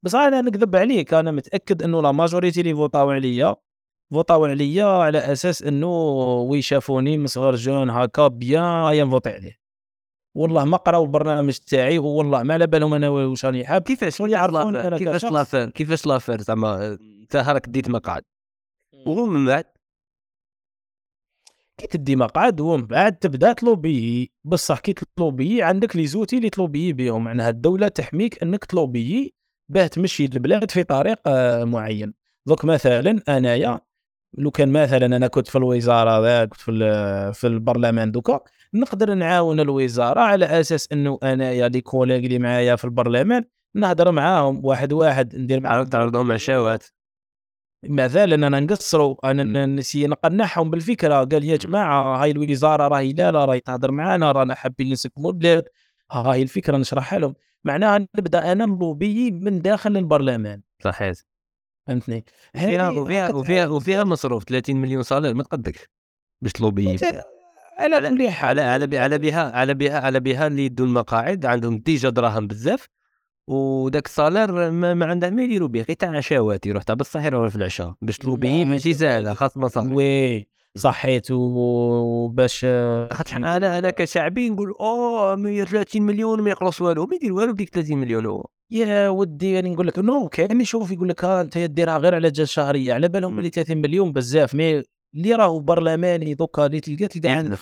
بس 0.05 0.15
أنا 0.15 0.41
نكذب 0.41 0.75
عليك 0.75 1.13
أنا 1.13 1.31
متأكد 1.31 1.83
إنه 1.83 2.01
la 2.01 2.11
majorité 2.11 2.61
اللي 2.61 2.73
فوطاو 2.73 3.11
عليا 3.11 3.55
فوطاو 4.13 4.45
عليا 4.45 4.85
على 4.85 5.17
أساس 5.17 5.63
إنه 5.63 5.87
oui 6.49 6.61
شافوني 6.61 7.17
من 7.17 7.27
صغر 7.27 7.55
jeune 7.55 7.89
هكا 7.89 8.27
bien 8.27 8.63
هيا 8.63 9.03
ن 9.03 9.08
voter 9.08 9.29
عليه. 9.29 9.57
والله 10.35 10.65
ما 10.65 10.77
قراو 10.77 11.03
البرنامج 11.03 11.57
تاعي 11.57 11.99
والله 11.99 12.43
ما 12.43 12.53
على 12.53 12.67
بالهم 12.67 12.93
أنا 12.93 13.09
واش 13.09 13.45
راني 13.45 13.65
حاب. 13.65 13.81
كيفاش 13.81 14.19
يعرفون 14.19 14.97
كيفاش. 14.97 15.25
l'affaire 15.25 15.69
كيفاش 15.69 16.05
l'affaire 16.07 16.41
زعما 16.41 16.97
انت 17.21 17.35
هاك 17.35 17.69
ديت 17.69 17.89
مقعد. 17.89 18.23
وهو 19.05 19.25
من 19.25 19.45
بعد 19.45 19.65
كي 21.77 21.87
تدي 21.87 22.15
مقعد 22.15 22.61
ومن 22.61 22.85
بعد 22.85 23.15
تبدأ 23.15 23.53
ت 23.53 23.63
lobbyer 23.63 24.31
بصح 24.43 24.79
كي 24.79 24.93
ت 25.17 25.23
lobbyer 25.23 25.63
عندك 25.63 25.95
les 25.95 26.07
outils 26.07 26.37
اللي 26.37 26.49
ت 26.49 26.55
lobbyer 26.55 26.93
بهم 26.93 27.23
معناها 27.23 27.49
الدولة 27.49 27.87
تحميك 27.87 28.43
أنك 28.43 28.65
ت 28.65 28.74
lobbyer 28.74 29.33
باه 29.69 29.87
تمشي 29.87 30.25
البلاد 30.25 30.71
في 30.71 30.83
طريق 30.83 31.19
آه، 31.27 31.63
معين. 31.63 32.13
دوك 32.47 32.65
مثلا 32.65 33.21
أنايا 33.29 33.79
لو 34.37 34.51
كان 34.51 34.71
مثلا 34.71 35.05
أنا 35.05 35.27
كنت 35.27 35.47
في 35.47 35.57
الوزارة 35.57 36.21
ذاك 36.21 36.49
كنت 36.49 36.61
في 36.61 36.71
في 37.33 37.47
البرلمان 37.47 38.11
دوكا 38.11 38.39
نقدر 38.73 39.13
نعاون 39.13 39.59
الوزارة 39.59 40.19
على 40.19 40.45
أساس 40.45 40.87
أنه 40.91 41.19
أنايا 41.23 41.69
les 41.69 41.81
collègues 41.81 42.17
اللي 42.17 42.39
معايا 42.39 42.75
في 42.75 42.85
البرلمان 42.85 43.43
نهضر 43.75 44.11
معاهم 44.11 44.65
واحد 44.65 44.93
واحد 44.93 45.35
ندير 45.35 45.59
معاهم. 45.59 45.83
تعرضهم 45.85 46.31
عشاوات 46.31 46.83
مثلا 47.83 48.35
أنا 48.35 48.59
نقصروا 48.59 49.33
نسي 49.65 50.07
نقنعهم 50.07 50.69
بالفكرة. 50.69 51.23
قال 51.23 51.43
يا 51.43 51.57
جماعة 51.57 52.23
هاي 52.23 52.31
الوزارة 52.31 52.87
راهي 52.87 53.13
لا 53.13 53.31
لا 53.31 53.45
راهي 53.45 53.59
تهضر 53.59 53.91
معانا 53.91 54.31
رانا 54.31 54.55
حابين 54.55 54.91
نسكموا 54.91 55.31
البلاد 55.31 55.63
ها 56.11 56.21
هاي 56.21 56.41
الفكرة 56.41 56.77
نشرحها 56.77 57.19
لهم. 57.19 57.33
معناها 57.63 58.07
نبدأ 58.17 58.51
أنا 58.51 58.65
نلوبي 58.65 59.31
من 59.31 59.61
داخل 59.61 59.97
البرلمان. 59.97 60.61
صحيت 60.83 61.21
فهمتني؟ 61.87 62.25
وفيها 62.55 63.27
قد- 63.27 63.35
وفيها 63.35 63.67
وفيها 63.67 64.03
مصروف 64.03 64.43
30 64.43 64.75
مليون 64.77 65.03
صالير 65.03 65.33
ما 65.33 65.43
تقدكش 65.43 65.87
باش 66.41 66.51
تلوبي. 66.51 66.97
على 67.79 67.95
على 67.95 68.61
على 68.99 69.17
بها 69.17 69.51
على 69.51 69.73
بها 69.73 69.99
على 69.99 70.19
بها 70.19 70.47
اللي 70.47 70.65
يدوا 70.65 70.85
المقاعد 70.85 71.45
عندهم 71.45 71.77
ديجا 71.77 72.09
دراهم 72.09 72.47
بزاف. 72.47 72.87
وداك 73.47 74.05
الصالير 74.05 74.71
ما, 74.71 74.93
ما 74.93 75.05
عنده 75.05 75.29
ما 75.29 75.43
يديروا 75.43 75.67
به 75.67 75.81
غير 75.81 75.97
تاع 75.97 76.17
عشاوات 76.17 76.65
يروح 76.65 76.83
تاع 76.83 76.95
بالصح 76.95 77.25
يروح 77.25 77.49
في 77.49 77.55
العشاء 77.55 77.93
باش 78.01 78.17
تلوبي 78.17 78.65
ماشي. 78.65 78.93
ساهله 78.93 79.33
خاص 79.33 79.57
مصاري 79.57 79.93
وي 79.93 80.47
صحيت 80.75 81.31
وباش 81.31 82.65
خاطر 83.11 83.37
أنا 83.37 83.77
أنا 83.77 83.89
كشعبي 83.89 84.49
نقول 84.49 84.71
أوه 84.79 85.35
130 85.35 86.01
مليون 86.01 86.41
ما 86.41 86.49
يخلص 86.49 86.81
والو. 86.81 87.05
ما 87.05 87.15
يدير 87.15 87.33
والو 87.33 87.53
بديك 87.53 87.69
30 87.69 87.97
مليون 87.97 88.25
هو 88.25 88.45
يا 88.71 89.09
ودي 89.09 89.51
يعني 89.53 89.69
نقول 89.69 89.87
لك 89.87 89.99
نو 89.99 90.27
كاين 90.29 90.61
يشوف 90.61 90.91
يقول 90.91 91.09
لك 91.09 91.25
ها 91.25 91.41
أنت 91.41 91.57
ديرها 91.57 91.97
غير 91.97 92.15
على 92.15 92.31
جال 92.31 92.49
شهرية. 92.49 92.93
على 92.93 93.07
بالهم 93.07 93.37
اللي 93.39 93.49
30 93.49 93.77
مليون 93.77 94.11
بزاف 94.11 94.55
مي 94.55 94.83
اللي 95.15 95.35
راهو 95.35 95.59
برلماني 95.59 96.33
دوكا 96.33 96.65
اللي 96.65 96.79
تلقى 96.79 97.07
تلقى 97.07 97.27
يعني 97.29 97.39
عنده 97.39 97.57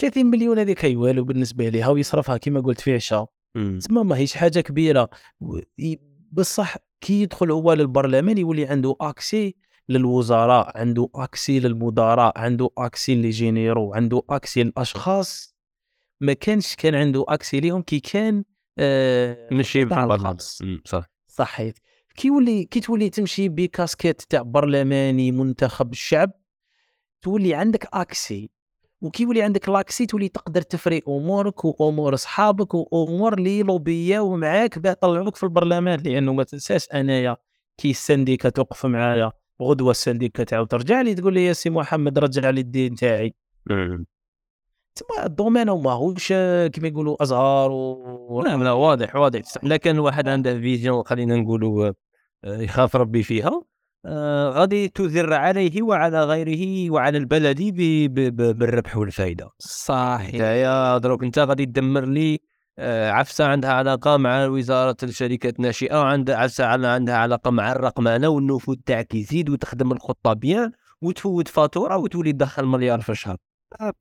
30 0.00 0.26
مليون 0.26 0.58
هذيك 0.58 0.84
هي 0.84 0.96
والو 0.96 1.24
بالنسبة 1.24 1.68
ليه 1.68 1.86
هو 1.86 1.96
يصرفها 1.96 2.36
كما 2.36 2.60
قلت 2.60 2.80
في 2.80 2.94
عشاء. 2.94 3.35
تسمى 3.80 4.04
ماهيش 4.04 4.34
حاجة 4.34 4.60
كبيرة. 4.60 5.10
بصح 6.32 6.76
كي 7.00 7.22
يدخل 7.22 7.50
هو 7.50 7.72
للبرلمان 7.72 8.38
يولي 8.38 8.66
عنده 8.66 8.96
accès 9.00 9.56
للوزراء 9.88 10.78
عنده 10.78 11.08
accès 11.14 11.60
للمدراء 11.60 12.38
عنده 12.38 12.70
accès 12.78 13.14
les 13.14 13.30
généraux 13.30 13.94
عنده 13.94 14.22
accès 14.30 14.62
للأشخاص. 14.62 15.56
ما 16.20 16.32
كانش 16.32 16.74
كان 16.74 16.94
عنده 16.94 17.24
accès 17.28 17.60
ليهم 17.60 17.82
كي 17.82 18.00
كان 18.00 18.44
آه 18.78 19.48
ماشي 19.52 19.84
تاع 19.84 20.04
الخاص. 20.04 20.62
أمم، 20.62 20.82
صح. 20.84 21.10
صحيت 21.28 21.78
كي 22.16 22.28
يولي 22.28 22.64
كي 22.64 22.80
تولي 22.80 23.10
تمشي 23.10 23.48
بكاسكيت 23.48 24.22
تاع 24.22 24.42
برلماني 24.42 25.32
منتخب 25.32 25.92
الشعب 25.92 26.30
تولي 27.22 27.54
عندك 27.54 27.88
accès. 27.92 28.50
وكي 29.00 29.22
يولي 29.22 29.42
عندك 29.42 29.68
l'accès 29.68 30.06
تولي 30.06 30.28
تقدر 30.28 30.62
تفري 30.62 31.02
أمورك 31.08 31.64
وأمور 31.64 32.14
أصحابك 32.14 32.74
وأمور 32.74 33.34
اللي 33.34 33.62
lobbyاو 33.62 34.36
معاك 34.36 34.78
باه 34.78 34.90
يطلعوك 34.90 35.36
في 35.36 35.42
البرلمان 35.42 36.00
لأنه 36.00 36.32
ما 36.32 36.42
تنساش 36.42 36.88
أنايا 36.94 37.36
كي 37.78 37.90
ال 37.90 37.96
syndicat 37.96 38.48
توقف 38.48 38.86
معايا 38.86 39.32
غدوة 39.62 39.90
ال 39.90 39.96
syndicat 39.96 40.44
تعاود 40.44 40.68
ترجع 40.68 41.00
لي 41.00 41.14
تقول 41.14 41.34
لي 41.34 41.44
يا 41.44 41.52
سي 41.52 41.70
محمد 41.70 42.18
رجع 42.18 42.50
لي 42.50 42.60
الدين 42.60 42.94
تاعي. 42.94 43.34
أمم. 43.70 44.06
تما 44.94 45.26
الدومين 45.26 45.70
ماهوش 45.70 46.28
كيما 46.72 46.88
يقولوا 46.88 47.22
أزهار 47.22 47.70
و... 47.70 48.42
لا 48.42 48.56
لا 48.56 48.72
واضح 48.72 49.16
واضح. 49.16 49.42
لا 49.62 49.76
كان 49.76 49.98
واحد 49.98 50.28
عنده 50.28 50.60
vision 50.60 51.02
خلينا 51.06 51.36
نقولوا 51.36 51.92
آه، 52.44 52.60
يخاف 52.60 52.96
ربي 52.96 53.22
فيها. 53.22 53.62
غادي 54.50 54.88
تذر 54.88 55.32
عليه 55.34 55.82
وعلى 55.82 56.24
غيره 56.24 56.90
وعلى 56.90 57.18
البلد 57.18 57.62
بالربح 58.10 58.96
والفائده 58.96 59.50
صحيح. 59.58 60.34
يا 60.34 60.98
دروك 60.98 61.24
انت 61.24 61.38
غادي 61.38 61.66
تدمر 61.66 62.04
لي 62.04 62.40
آه، 62.78 63.10
عفسة 63.10 63.46
عندها 63.46 63.72
علاقة 63.72 64.16
مع 64.16 64.46
وزارة 64.46 64.96
الشركات 65.02 65.56
الناشئة 65.56 66.00
وعندها 66.00 66.36
عفسة 66.36 66.66
عندها 66.66 67.16
علاقة 67.16 67.50
مع 67.50 67.72
الرقمنه 67.72 68.28
والنفوذ 68.28 68.76
تاعك 68.86 69.14
يزيد 69.14 69.50
وتخدم 69.50 69.92
الخطة 69.92 70.32
بيان 70.32 70.72
وتفوت 71.02 71.48
فاتورة 71.48 71.96
وتولي 71.96 72.32
تدخل 72.32 72.64
مليار 72.64 73.00
في 73.00 73.12
الشهر. 73.12 73.36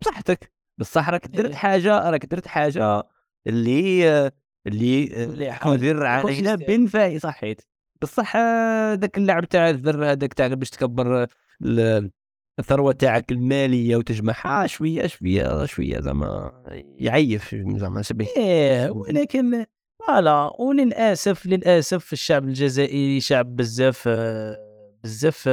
بصحتك. 0.01 0.51
بصح 0.77 1.09
راك 1.09 1.27
درت 1.27 1.53
حاجة 1.55 2.09
راك 2.09 2.25
درت 2.25 2.47
حاجة 2.47 3.03
اللي 3.47 4.09
آه، 4.09 4.31
اللي 4.67 5.15
آه، 5.15 5.25
اللي 5.25 5.55
تدر 5.63 6.05
علينا 6.05 6.55
بنفاي 6.55 7.19
صحيت. 7.19 7.61
بصح 8.01 8.35
آه، 8.35 8.93
ذاك 8.93 9.17
اللعب 9.17 9.45
تاع 9.45 9.69
الذر 9.69 10.11
هذاك 10.11 10.33
تاع 10.33 10.47
باش 10.47 10.69
تكبر 10.69 11.23
آه، 11.23 11.27
ال- 11.61 12.11
الثروة 12.59 12.91
تاعك 12.91 13.31
المالية 13.31 13.95
وتجمعها 13.95 14.67
شوية 14.67 15.07
شوية 15.07 15.65
شوية 15.65 15.99
زعما 15.99 16.51
يعيف 16.99 17.55
زعما 17.55 18.01
إيه 18.37 18.89
ولكن 18.89 19.65
فوالا 20.07 20.51
وللأسف 20.61 21.45
للأسف 21.45 22.13
الشعب 22.13 22.43
الجزائري 22.43 23.19
شعب 23.19 23.55
بزاف 23.55 24.03
آه، 24.07 24.57
بزاف 25.03 25.49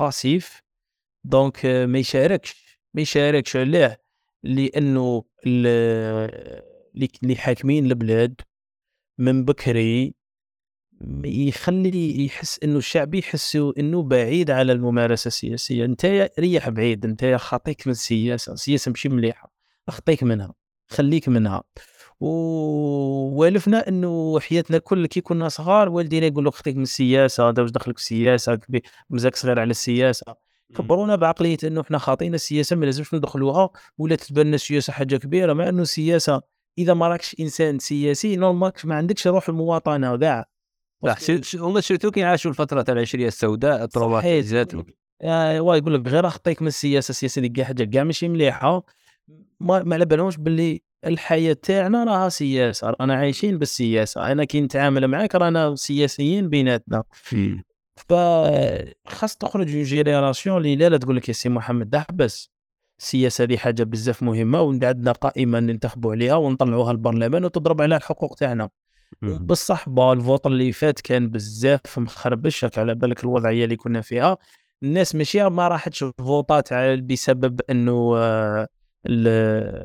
باسيف 0.00 0.62
دونك 1.24 1.66
آه، 1.66 1.86
ما 1.86 1.98
يشاركش 1.98 2.78
ما 2.94 3.02
يشاركش 3.02 3.56
علاه 3.56 3.96
لأنه 4.42 5.24
ال- 5.46 5.66
اللي 6.94 7.08
اللي 7.22 7.36
حاكمين 7.36 7.86
البلاد 7.86 8.40
من 9.18 9.44
بكري 9.44 10.14
يخلي 11.24 12.24
يحس 12.24 12.60
إنه 12.64 12.78
الشعب 12.78 13.14
يحس 13.14 13.56
إنه 13.56 14.02
بعيد 14.02 14.50
على 14.50 14.72
الممارسة 14.72 15.28
السياسية. 15.28 15.84
أنت 15.84 16.30
ريح 16.38 16.68
بعيد 16.68 17.04
أنت 17.04 17.36
خاطيك 17.38 17.86
من 17.86 17.90
السياسة 17.90 18.52
السياسة 18.52 18.88
ماشي 18.90 19.08
مليحة 19.08 19.52
أخطيك 19.88 20.22
منها 20.22 20.54
خليك 20.86 21.28
منها. 21.28 21.62
وألفنا 22.20 23.88
إنه 23.88 24.40
حياتنا 24.40 24.78
كل 24.78 25.06
كي 25.06 25.20
كنا 25.20 25.48
صغار 25.48 25.88
والدينا 25.88 26.26
يقول 26.26 26.46
لك 26.46 26.54
خطيك 26.54 26.76
من 26.76 26.82
السياسة 26.82 27.48
انت 27.48 27.58
واش 27.58 27.70
دخلك 27.70 27.98
في 27.98 28.02
السياسة 28.04 28.58
مزاك 29.10 29.36
صغير 29.36 29.58
على 29.58 29.70
السياسة. 29.70 30.34
كبرونا 30.76 31.16
بعقلية 31.16 31.58
إنه 31.64 31.80
إحنا 31.80 31.98
خاطينا 31.98 32.34
السياسة 32.34 32.76
ما 32.76 32.84
لازمش 32.84 33.14
ندخلوها 33.14 33.70
ولا 33.98 34.16
تتبان 34.16 34.46
لنا 34.46 34.54
السياسة 34.54 34.92
حاجة 34.92 35.16
كبيرة 35.16 35.52
مع 35.52 35.68
إنه 35.68 35.82
السياسة 35.82 36.42
إذا 36.78 36.94
ما 36.94 37.08
راكش 37.08 37.36
إنسان 37.40 37.78
سياسي 37.78 38.36
normal 38.36 38.72
ما 38.84 38.94
عندكش 38.94 39.26
روح 39.26 39.48
المواطنة 39.48 40.16
كاع 40.16 40.44
هما 41.54 41.80
surtout 41.80 42.10
كي 42.10 42.23
عاشوا 42.23 42.50
الفترة 42.50 42.82
تاع 42.82 42.94
العشرية 42.94 43.26
السوداء 43.26 43.84
traumatisات 43.84 44.72
ايوا 45.24 45.76
يقول 45.76 45.94
لك 45.94 46.08
غير 46.08 46.28
خطيك 46.28 46.62
من 46.62 46.68
السياسة 46.68 47.10
السياسة 47.10 47.40
ديك 47.40 47.62
حاجة 47.62 47.84
كاع 47.84 48.04
ماشي 48.04 48.28
مليحة. 48.28 48.84
ما, 49.60 49.82
ما 49.82 49.94
على 49.94 50.04
بالهمش 50.04 50.36
باللي 50.36 50.82
الحياة 51.06 51.52
تاعنا 51.52 52.04
راها 52.04 52.28
سياسة 52.28 52.90
رانا 52.90 53.14
عايشين 53.14 53.58
بالسياسة. 53.58 54.32
أنا 54.32 54.44
كي 54.44 54.60
نتعامل 54.60 55.06
معاك 55.08 55.34
رانا 55.34 55.74
سياسيين 55.74 56.48
بيناتنا. 56.48 57.02
فخاص 57.96 59.36
تخرج 59.36 59.76
من 59.76 59.82
génération 59.82 60.56
اللي 60.56 60.76
لا, 60.76 60.88
لا 60.88 60.96
تقول 60.96 61.16
لك 61.16 61.28
يا 61.28 61.32
سي 61.34 61.48
محمد 61.48 61.94
احبس 61.94 62.50
السياسة 63.00 63.44
هذه 63.44 63.56
حاجة 63.56 63.82
بزاف 63.82 64.22
مهمة 64.22 64.60
وعندنا 64.60 65.12
قائمه 65.12 65.60
ننتخبوا 65.60 66.12
عليها 66.12 66.34
ونطلعوها 66.34 66.90
البرلمان 66.90 67.44
وتضرب 67.44 67.82
على 67.82 67.96
الحقوق 67.96 68.34
تاعنا. 68.34 68.68
بصح 69.22 69.88
ال 70.12 70.19
vote 70.19 70.46
اللي 70.46 70.72
فات 70.72 71.00
كان 71.00 71.30
بزاف 71.30 71.98
مخربش 71.98 72.66
على 72.78 72.94
بالك 72.94 73.24
الوضعية 73.24 73.64
اللي 73.64 73.76
كنا 73.76 74.00
فيها. 74.00 74.38
الناس 74.82 75.14
ماشي 75.14 75.48
ما 75.48 75.68
راحتش 75.68 76.04
فوطات 76.18 76.72
بسبب 77.00 77.60
إنه 77.70 78.12
آه، 78.16 78.68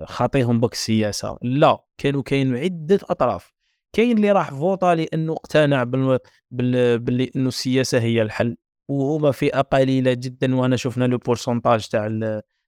خاطيهم 0.06 0.60
ديك 0.60 0.74
السياسة. 0.74 1.38
لا 1.42 1.84
كانوا 1.98 2.22
كاين 2.22 2.58
عدة 2.58 3.00
أطراف. 3.04 3.54
كاين 3.94 4.18
اللي 4.18 4.32
راح 4.32 4.52
فوطا 4.52 4.96
لأنه 4.96 5.34
اقتنع 5.34 5.84
بال... 5.84 6.20
بال... 6.52 7.00
باللي 7.00 7.32
إنه 7.36 7.48
السياسة 7.48 8.00
هي 8.00 8.22
الحل. 8.22 8.58
وهما 8.88 9.32
فئة 9.32 9.62
قليلة 9.62 10.14
جدا 10.14 10.56
وأنا 10.56 10.76
شفنا 10.76 11.06
le 11.06 11.18
pourcentage 11.18 11.88
تاع 11.88 12.06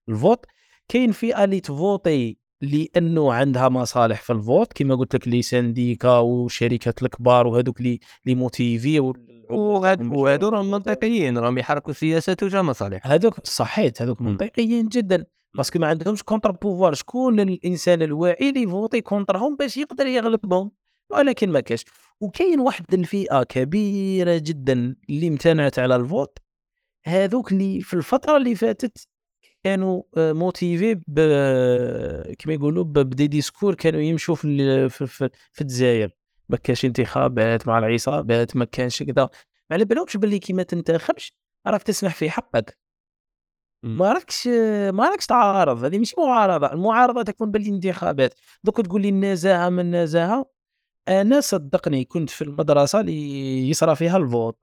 ال 0.10 0.17
vote 0.17 0.46
كاين 0.88 1.12
فئة 1.12 1.44
اللي 1.44 1.60
تفوطي 1.60 2.38
لأنه 2.62 3.34
عندها 3.34 3.70
مصالح 3.70 4.22
في 4.22 4.34
ال 4.34 4.42
vote 4.42 4.74
كما 4.74 4.96
قلت 4.96 5.16
لك 5.16 5.28
les 5.28 5.42
syndicats 5.42 6.18
والشركات 6.18 7.04
الكبار 7.04 7.48
وهذوك 7.48 7.82
les 7.82 8.00
les 8.26 8.36
motivés 8.36 9.14
وهذو 9.50 10.50
راهم 10.50 10.72
منطقيين 10.72 11.38
راهم 11.38 11.58
يحركوا 11.58 11.92
السياسات 11.92 12.44
وجا 12.44 12.62
مصالح. 12.62 13.08
هذوك 13.08 13.46
صحيت 13.46 14.02
هذوك 14.02 14.22
منطقيين 14.22 14.88
جدا. 14.88 15.26
parce 15.56 15.71
que 15.71 15.80
ما 15.80 15.88
عندهمش 15.88 16.24
contre-pouvoir 16.24 16.94
شكون 16.94 17.40
الإنسان 17.40 18.02
الواعي 18.02 18.50
اللي 18.50 18.62
يفوتي 18.62 19.02
contreهم 19.02 19.56
باش 19.56 19.78
يقدر 19.78 20.06
يغلبهم؟ 20.06 20.72
ولكن 21.10 21.50
ما 21.50 21.60
كاش. 21.60 21.86
وكاين 22.22 22.60
واحد 22.60 22.94
الفئة 22.94 23.44
كبيرة 23.44 24.38
جدا 24.38 24.96
اللي 25.10 25.28
امتنعت 25.28 25.80
على 25.80 25.96
ال 25.96 26.03
vote. 26.03 26.38
هذوك 27.06 27.52
اللي 27.52 27.82
في 27.82 27.94
الفترة 27.94 28.38
اللي 28.38 28.56
فاتت 28.56 29.08
كانوا 29.66 30.04
motivés 30.18 30.96
كما 32.40 32.54
يقولوا 32.54 32.84
ب 32.84 32.95
des 32.95 33.28
discours 33.28 33.76
كانوا 33.76 34.02
يمشوا 34.02 34.36
في 34.36 34.90
في, 34.90 35.08
في, 35.08 35.30
في 35.52 35.62
الجزائر. 35.62 36.12
ما 36.50 36.58
كانش 36.58 36.86
انتخابات 36.86 37.68
مع 37.68 37.78
العصابات 37.78 38.56
ما 38.56 38.66
كانش 38.66 39.04
كذا. 39.04 39.24
ما 39.24 39.30
على 39.72 39.86
بالهمش 39.86 40.18
باللي 40.18 40.40
كي 40.40 40.54
ما 40.54 40.64
تنتخبش 40.64 41.34
راك 41.68 41.84
تسمح 41.84 42.16
في 42.16 42.30
حقك. 42.30 42.78
ما 43.84 44.14
راكش 44.14 44.48
ما 44.94 45.10
راكش 45.10 45.26
تعارض. 45.26 45.86
هذه 45.86 45.98
ماشي 45.98 46.16
معارضة. 46.18 46.74
المعارضة 46.74 47.24
تكون 47.24 47.52
بالانتخابات 47.52 48.34
دوك 48.64 48.82
تقول 48.82 49.02
لي 49.02 49.10
النزاهة 49.10 49.70
من 49.70 49.80
النزاهة. 49.80 50.52
أنا 51.08 51.42
صدقني 51.42 52.06
كنت 52.06 52.30
في 52.30 52.44
المدرسة 52.44 53.00
اللي 53.00 53.70
يصرى 53.70 53.96
فيها 53.96 54.18
الفوت. 54.18 54.60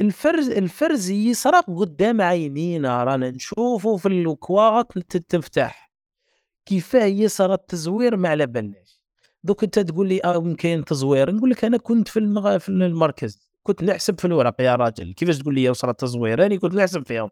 الفرز 0.00 0.50
الفرز 0.50 1.10
يصرى 1.10 1.60
قدام 1.60 2.20
عينينا 2.20 3.04
رانا 3.04 3.30
نشوفه 3.30 3.96
في 3.96 4.08
الكواط 4.08 4.92
تفتح 5.28 5.92
كيفاه 6.66 7.04
يصرى 7.04 7.54
التزوير 7.54 8.16
ما 8.16 8.28
على 8.28 8.46
بالناش. 8.46 9.02
دوك 9.44 9.64
انت 9.64 9.78
تقول 9.78 10.08
لي 10.08 10.20
آه 10.24 10.54
كاين 10.58 10.84
تزوير. 10.84 11.34
نقول 11.34 11.50
لك 11.50 11.64
أنا 11.64 11.76
كنت 11.76 12.08
في 12.08 12.18
المغ... 12.18 12.58
في 12.58 12.68
المركز. 12.68 13.50
كنت 13.62 13.82
نحسب 13.82 14.20
في 14.20 14.24
الورق 14.24 14.60
يا 14.60 14.74
راجل. 14.74 15.14
كيفاش 15.14 15.38
تقول 15.38 15.54
لي 15.54 15.70
وصل 15.70 15.88
التزوير؟ 15.88 16.38
راني 16.40 16.58
كنت 16.58 16.74
نحسب 16.74 17.06
فيهم. 17.06 17.30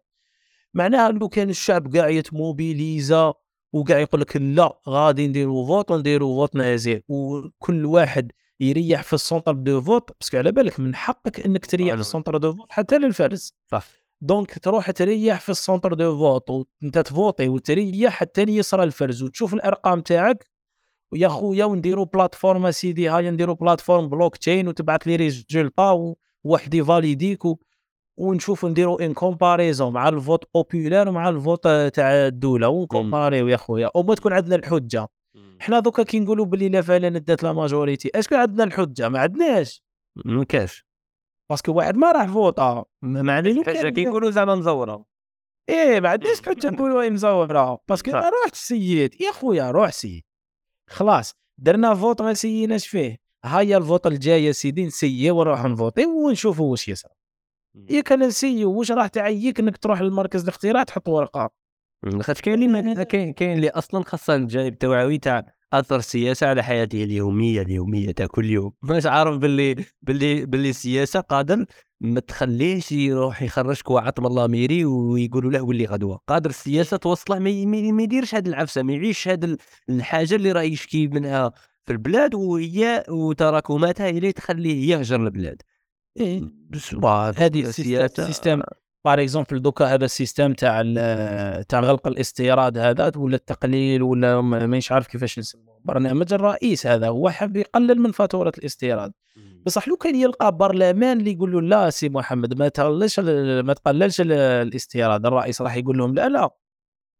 معناها 0.73 1.11
لو 1.11 1.29
كان 1.29 1.49
الشعب 1.49 1.93
كاع 1.93 2.09
يتموبيليزا 2.09 3.33
وكاع 3.73 3.99
يقول 3.99 4.21
لك 4.21 4.37
لا 4.37 4.79
غادي 4.89 5.27
نديروا 5.27 5.67
vote 5.67 5.91
ونديروا 5.91 6.35
vote 6.35 6.55
نازل 6.55 7.01
وكل 7.07 7.85
واحد 7.85 8.31
يريح 8.59 9.03
في 9.03 9.13
ال 9.13 9.19
centre 9.19 9.53
de 9.53 9.81
vote 9.81 10.11
parce 10.19 10.30
que 10.30 10.37
على 10.37 10.51
بالك 10.51 10.79
من 10.79 10.95
حقك 10.95 11.45
إنك 11.45 11.65
تريح 11.65 11.95
في 11.95 12.01
ال 12.01 12.06
centre 12.06 12.37
de 12.37 12.53
vote 12.53 12.71
حتى 12.71 12.97
للفرز 12.97 13.53
صح. 13.71 13.87
donc 14.21 14.59
تروح 14.59 14.91
تريح 14.91 15.39
في 15.39 15.49
ال 15.49 15.55
centre 15.55 15.93
de 15.93 16.17
vote 16.17 16.49
وانت 16.49 16.97
تفوتي 16.97 17.49
وتريح 17.49 18.13
حتى 18.13 18.41
يصرى 18.41 18.83
الفرز 18.83 19.23
وتشوف 19.23 19.53
الأرقام 19.53 20.01
تاعك. 20.01 20.49
يا 21.13 21.27
خويا 21.27 21.65
ونديروا 21.65 22.05
plateforme 22.05 22.71
سيدي 22.71 23.09
هاي 23.09 23.31
نديروا 23.31 23.55
plateforme 23.55 24.09
blockchain 24.09 24.67
وتبعث 24.67 25.07
لي 25.07 25.15
résultat 25.15 26.15
وواحد 26.43 26.73
ي 26.73 26.82
validيك 26.82 27.43
ونشوفوا 28.17 28.69
نديروا 28.69 29.05
une 29.05 29.13
comparaison 29.13 29.93
مع 29.93 30.09
ال 30.09 30.16
vote 30.16 30.43
populaire 30.55 31.09
ومع 31.09 31.29
ال 31.29 31.37
vote 31.37 31.67
تاع 31.67 32.27
الدولة. 32.27 32.67
ون 32.67 32.83
comparيو 32.83 33.47
يا 33.47 33.57
خويا. 33.57 33.89
وما 33.95 34.15
تكون 34.15 34.33
عندنا 34.33 34.55
الحجة. 34.55 35.07
حنا 35.59 35.79
دوكا 35.79 36.03
كي 36.03 36.19
نقولوا 36.19 36.45
باللي 36.45 36.69
لا 36.69 36.81
فعلا 36.81 37.09
دات 37.09 37.43
لا 37.43 37.53
ماجوريتي. 37.53 38.09
اسكو 38.15 38.35
عندنا 38.35 38.63
الحجة؟ 38.63 39.09
ما 39.09 39.19
عندناش. 39.19 39.83
ما 40.25 40.43
كاش. 40.43 40.85
باسكو 41.49 41.73
واحد 41.73 41.97
ما 41.97 42.11
راح 42.11 42.25
فوطا 42.25 42.85
ما 43.01 43.33
علينا 43.33 43.63
حاجة 43.63 43.89
كي 43.89 44.05
نقولوا 44.05 44.31
زعما 44.31 44.55
مزورة. 44.55 45.05
إيه 45.69 45.99
ما 45.99 46.09
عندناش 46.09 46.41
حجة 46.41 46.69
نقولوا 46.73 47.09
مزورة. 47.09 47.79
باسكو 47.89 48.11
أنا 48.11 48.31
رحت 48.45 48.55
سييت. 48.55 49.21
يا 49.21 49.31
خويا 49.31 49.71
روح 49.71 49.91
سي 49.91 50.25
خلاص 50.89 51.33
درنا 51.57 51.95
فوت 51.95 52.21
ما 52.21 52.33
سييناش 52.33 52.87
فيه. 52.87 53.17
هيا 53.45 53.77
الفوت 53.77 54.07
الجايه 54.07 54.51
سيدي 54.51 54.85
نسيي 54.85 55.31
ونروح 55.31 55.63
نفوتي 55.63 56.05
ونشوفوا 56.05 56.71
واش 56.71 56.87
يصير. 56.87 57.11
ياك 57.89 58.11
أنا 58.11 58.27
نسيو 58.27 58.71
واش 58.71 58.91
راح 58.91 59.07
تعيك 59.07 59.59
إنك 59.59 59.77
تروح 59.77 60.01
للمركز 60.01 60.43
الاختراع 60.43 60.83
تحط 60.83 61.09
ورقة. 61.09 61.49
خاطر 62.05 62.41
كاين 62.41 62.75
اللي 62.75 63.05
كاين 63.05 63.33
كاين 63.33 63.57
اللي 63.57 63.69
أصلا 63.69 64.03
خاصة 64.03 64.35
الجانب 64.35 64.73
التوعوي 64.73 65.17
تاع 65.17 65.57
أثر 65.73 65.95
السياسة 65.95 66.47
على 66.47 66.63
حياته 66.63 67.03
اليوميه 67.03 67.61
اليومية 67.61 68.11
تاع 68.11 68.25
كل 68.25 68.45
يوم. 68.45 68.73
باش 68.87 69.05
عارف 69.05 69.37
باللي 69.37 69.75
باللي 70.01 70.45
باللي 70.45 70.69
السياسة 70.69 71.19
قادر 71.19 71.65
ما 72.01 72.19
تخليهش 72.19 72.91
يروح 72.91 73.41
يخرجك 73.41 73.89
وعطم 73.91 74.25
الله 74.25 74.47
ميري 74.47 74.85
ويقولوا 74.85 75.51
له 75.51 75.61
ولي 75.61 75.85
غدوة. 75.85 76.19
قادر 76.27 76.49
السياسة 76.49 76.97
توصله 76.97 77.39
ما 77.39 78.03
يديرش 78.03 78.35
هذه 78.35 78.47
العفسة 78.47 78.83
ما 78.83 78.93
يعيش 78.93 79.27
هذه 79.27 79.57
الحاجة 79.89 80.35
اللي 80.35 80.51
راه 80.51 80.61
يشكي 80.61 81.07
منها 81.07 81.51
في 81.85 81.93
البلاد 81.93 82.35
وهي 82.35 83.03
وتراكماتها 83.09 84.05
هي 84.05 84.17
اللي 84.17 84.31
تخليه 84.31 84.91
يهجر 84.95 85.23
البلاد. 85.23 85.61
إيه 86.19 86.41
هذه 87.37 87.69
ال 87.69 87.81
système 87.81 88.61
par 89.05 89.21
exemple 89.21 89.61
دوكا 89.61 89.85
هذا 89.85 90.05
ال 90.05 90.11
système 90.11 90.53
تاع 90.53 90.81
تاع 91.61 91.79
غلق 91.79 92.07
الاستيراد 92.07 92.77
هذا 92.77 93.11
ولا 93.17 93.35
التقليل 93.35 94.03
ولا 94.03 94.41
مانيش 94.41 94.91
عارف 94.91 95.07
كيفاش 95.07 95.39
نسموه. 95.39 95.79
برنامج 95.85 96.33
الرئيس 96.33 96.87
هذا 96.87 97.07
هو 97.07 97.29
حاب 97.29 97.57
يقلل 97.57 97.99
من 97.99 98.11
فاتورة 98.11 98.51
الاستيراد. 98.57 99.13
بصح 99.65 99.87
لو 99.87 99.97
كان 99.97 100.15
يلقى 100.15 100.57
برلمان 100.57 101.19
اللي 101.19 101.31
يقول 101.31 101.51
له 101.51 101.61
لا 101.61 101.89
سي 101.89 102.09
محمد 102.09 102.59
ما 102.59 102.67
تقللش 102.67 103.19
ما 103.19 103.73
تقللش 103.73 104.21
الاستيراد 104.21 105.25
الرئيس 105.25 105.61
راح 105.61 105.75
يقول 105.75 105.97
لهم 105.97 106.13
لا 106.15 106.29
لا. 106.29 106.49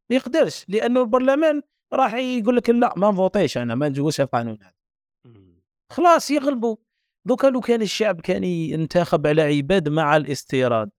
ما 0.09 0.15
يقدرش 0.15 0.65
لأنه 0.67 1.01
البرلمان 1.01 1.61
راح 1.93 2.13
يقول 2.13 2.55
لك 2.55 2.69
لا 2.69 2.93
ما 2.97 3.11
نفوتيش 3.11 3.57
أنا 3.57 3.75
ما 3.75 3.89
نجوزش 3.89 4.21
القانون 4.21 4.57
هذا. 4.61 4.73
خلاص 5.91 6.31
يغلبوا. 6.31 6.75
دوكا 7.25 7.47
لو 7.47 7.61
كان 7.61 7.81
الشعب 7.81 8.21
كان 8.21 8.43
ينتخب 8.43 9.27
على 9.27 9.41
عباد 9.41 9.89
مع 9.89 10.17
الاستيراد 10.17 10.89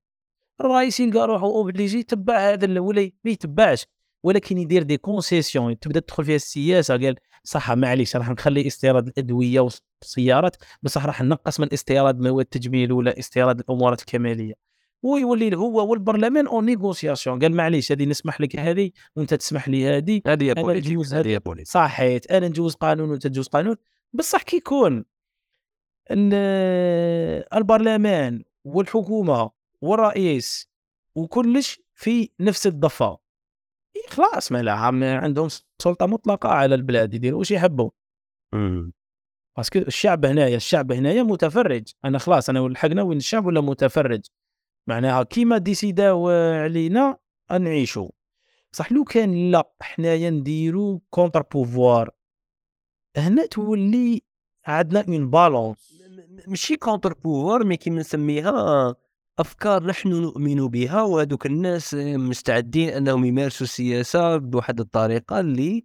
الرئيس 0.61 1.01
يلقى 1.01 1.27
روحه 1.27 1.47
obligé 1.47 1.99
يتبع 1.99 2.53
هذا 2.53 2.81
ولا 2.81 3.11
ما 3.25 3.31
يتبعش. 3.31 3.87
ولكن 4.23 4.59
يدير 4.59 4.83
des 4.83 4.97
concessions 4.97 5.79
تبدا 5.79 6.01
تدخل 6.01 6.25
فيها 6.25 6.37
السياسة. 6.37 6.97
قال 6.97 7.15
صح 7.45 7.73
معليش 7.73 8.17
راح 8.17 8.31
نخلي 8.31 8.67
استيراد 8.67 9.07
الأدوية 9.07 9.61
والسيارات 9.61 10.57
بصح 10.83 11.07
راح 11.07 11.23
نقص 11.23 11.61
من 11.61 11.73
استيراد 11.73 12.21
مواد 12.21 12.45
التجميل 12.45 12.93
ولا 12.93 13.19
استيراد 13.19 13.61
الامورات 13.61 14.01
الكمالية. 14.01 14.55
ويولي 15.03 15.57
هو 15.57 15.91
والبرلمان 15.91 16.47
en 16.47 16.65
négociation 16.65 17.39
قال 17.39 17.55
معليش 17.55 17.93
هذه 17.93 18.05
نسمح 18.05 18.41
لك 18.41 18.57
هذه 18.57 18.91
وأنت 19.17 19.35
تسمح 19.35 19.69
لي 19.69 19.89
هذه. 19.89 20.21
هذه 20.27 20.53
هذه 21.13 21.63
صحيت 21.65 22.31
أنا 22.31 22.49
نجوز 22.49 22.75
قانون 22.75 23.11
وأنت 23.11 23.27
تجوز 23.27 23.49
قانون. 23.49 23.77
بصح 24.13 24.43
كي 24.43 24.57
يكون 24.57 25.05
البرلمان 27.53 28.45
والحكومة 28.65 29.58
والرئيس 29.81 30.71
وكلش 31.15 31.81
في 31.95 32.31
نفس 32.41 32.67
الضفه 32.67 33.19
خلاص 34.09 34.53
ما 34.53 35.19
عندهم 35.19 35.49
سلطة 35.83 36.07
مطلقة 36.07 36.49
على 36.49 36.75
البلاد 36.75 37.15
يديروا 37.15 37.39
واش 37.39 37.51
يحبوا 37.51 37.91
إمم. 38.55 38.93
parce 39.57 39.70
que 39.70 39.79
الشعب 39.79 40.25
هنايا 40.25 40.57
الشعب 40.57 40.93
هنايا 40.93 41.23
متفرج. 41.23 41.93
أنا 42.05 42.19
خلاص 42.19 42.49
أنا 42.49 42.59
لحقنا 42.59 43.03
وين 43.03 43.19
الشعب 43.19 43.47
ولا 43.47 43.61
متفرج؟ 43.61 44.27
معناها 44.87 45.23
كيما 45.23 45.59
ديسيداو 45.59 46.29
علينا 46.31 47.19
نعيشوا. 47.51 48.09
صح 48.73 48.93
لو 48.93 49.05
كان 49.05 49.51
لا 49.51 49.73
حنايا 49.81 50.31
نديرو 50.31 51.03
contre-pouvoir. 51.11 52.11
هنا 53.17 53.47
تولي 53.47 54.23
عندنا 54.67 55.05
en 55.09 55.31
balance 55.31 56.03
ماشي 56.47 56.77
contre-pouvoir 56.77 57.65
mais 57.65 57.77
كيما 57.77 58.01
نسميها 58.01 58.95
أفكار 59.39 59.87
نحن 59.87 60.09
نؤمن 60.09 60.69
بها 60.69 61.03
وهذوك 61.03 61.47
الناس 61.47 61.95
مستعدين 61.95 62.89
أنهم 62.89 63.25
يمارسوا 63.25 63.67
السياسة 63.67 64.37
بواحد 64.37 64.81
الطريقة 64.81 65.41
اللي 65.41 65.85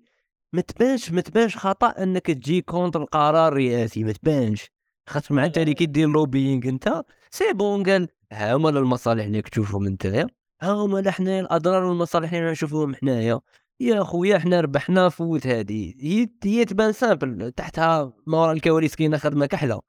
ما 0.54 0.62
تبانش 0.62 1.12
ما 1.12 1.22
تبانش 1.22 1.58
خطأ 1.58 1.88
أنك 1.88 2.26
تجي 2.28 2.62
contre 2.62 3.02
القرار 3.02 3.48
الرئاسي 3.48 4.04
ما 4.04 4.12
تبانش. 4.12 4.72
خاطر 5.10 5.36
مع 5.36 5.46
انت 5.46 5.58
اللي 5.58 5.74
كي 5.74 5.86
دير 5.86 6.10
lobbying 6.10 6.70
أنت 6.70 7.04
c'est 7.32 7.54
bon 7.54 7.84
قال 7.84 8.08
ها 8.32 8.56
هما 8.56 8.70
المصالح 8.70 9.24
اللي 9.24 9.42
تشوفهم 9.42 9.86
أنت 9.86 10.06
ها 10.06 10.28
هما 10.64 11.12
حنا 11.12 11.40
الأضرار 11.40 11.84
والمصالح 11.84 12.34
اللي 12.34 12.52
نشوفهم 12.52 12.96
حنايا 12.96 13.40
يا 13.80 14.04
خويا 14.04 14.40
حنا 14.40 14.62
ربحنا 14.62 15.10
vote 15.10 15.48
هذه 15.48 15.94
هي 16.00 16.30
هي 16.44 16.66
تبان 16.66 16.92
simple 16.92 17.52
تحتها 17.52 18.14
ما 18.28 18.38
وراء 18.38 18.54
الكواليس 18.54 18.96
كاينة 18.96 19.18
خدمه 19.18 19.46
كحله 19.46 19.82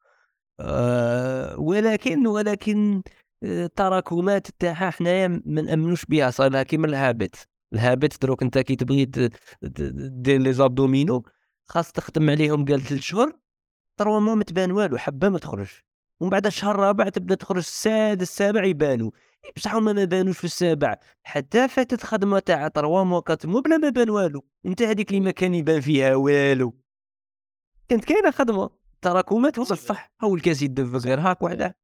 أه 0.60 1.58
ولكن 1.58 2.26
ولكن 2.26 3.02
التراكمات 3.42 4.48
تاعها 4.58 4.90
حنايا 4.90 5.42
ما 5.46 5.62
نأمنوش 5.62 6.04
بها 6.04 6.30
صار 6.30 6.50
لها 6.50 6.62
كيما 6.62 6.86
الهابت. 6.86 7.48
الهابت 7.72 8.22
دروك 8.22 8.42
انت 8.42 8.58
كي 8.58 8.76
تبغي 8.76 9.04
دير 9.62 10.40
les 10.40 10.52
abdominaux 10.52 11.22
خاص 11.64 11.92
تخدم 11.92 12.30
عليهم 12.30 12.64
قال 12.64 12.80
ثلاث 12.80 13.00
شهور 13.00 13.32
trois 13.96 14.20
ما 14.20 14.44
تبان 14.44 14.72
والو 14.72 14.98
حبة 14.98 15.28
ما 15.28 15.38
تخرج. 15.38 15.68
ومن 16.20 16.30
بعد 16.30 16.46
الشهر 16.46 16.74
الرابع 16.74 17.08
تبدا 17.08 17.34
تخرج 17.34 17.56
السادس 17.56 18.22
السابع 18.22 18.64
يبانوا 18.64 19.10
بصح 19.56 19.74
هما 19.74 19.92
ما 19.92 20.04
بانوش 20.04 20.38
في 20.38 20.44
السابع. 20.44 20.96
حتى 21.22 21.68
فاتت 21.68 22.02
خدمة 22.02 22.38
تاع 22.38 22.68
trois 22.68 23.04
mois 23.04 23.22
مو 23.44 23.60
بلا 23.60 23.76
ما 23.76 23.88
بان 23.88 24.10
والو. 24.10 24.44
انت 24.66 24.82
هذيك 24.82 25.10
اللي 25.10 25.20
ما 25.20 25.30
كان 25.30 25.54
يبان 25.54 25.80
فيها 25.80 26.14
والو. 26.14 26.78
كانت 27.88 28.04
كاينة 28.04 28.30
خدمة. 28.30 28.70
تراكمات 29.02 29.58
وصل 29.58 29.78
صح. 29.78 30.12
هو 30.24 30.34
الكاس 30.34 30.62
يدفق 30.62 30.98
غير 30.98 31.20
هاك 31.20 31.42
وحدة. 31.42 31.76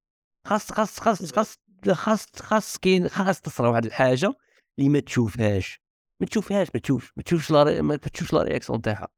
خاص 0.46 0.72
خاص 0.72 1.00
خاص 1.00 1.32
خاص 1.32 1.58
خاص 1.92 2.26
خاص 2.36 2.78
كاين 2.78 3.08
خاص 3.08 3.40
تصرى 3.40 3.68
واحد 3.68 3.84
الحاجة 3.84 4.32
اللي 4.78 4.90
ما 4.90 5.00
تشوفهاش. 5.00 5.80
ما 6.20 6.26
تشوفهاش 6.26 6.68
ما 6.74 6.80
تشوف 6.80 7.12
ما 7.16 7.22
تشوفش 7.22 7.50
لا 7.50 7.82
ما 7.82 7.96
تشوفش 7.96 8.32
لا 8.32 8.42
réaction 8.42 8.82
تاعها 8.82 9.08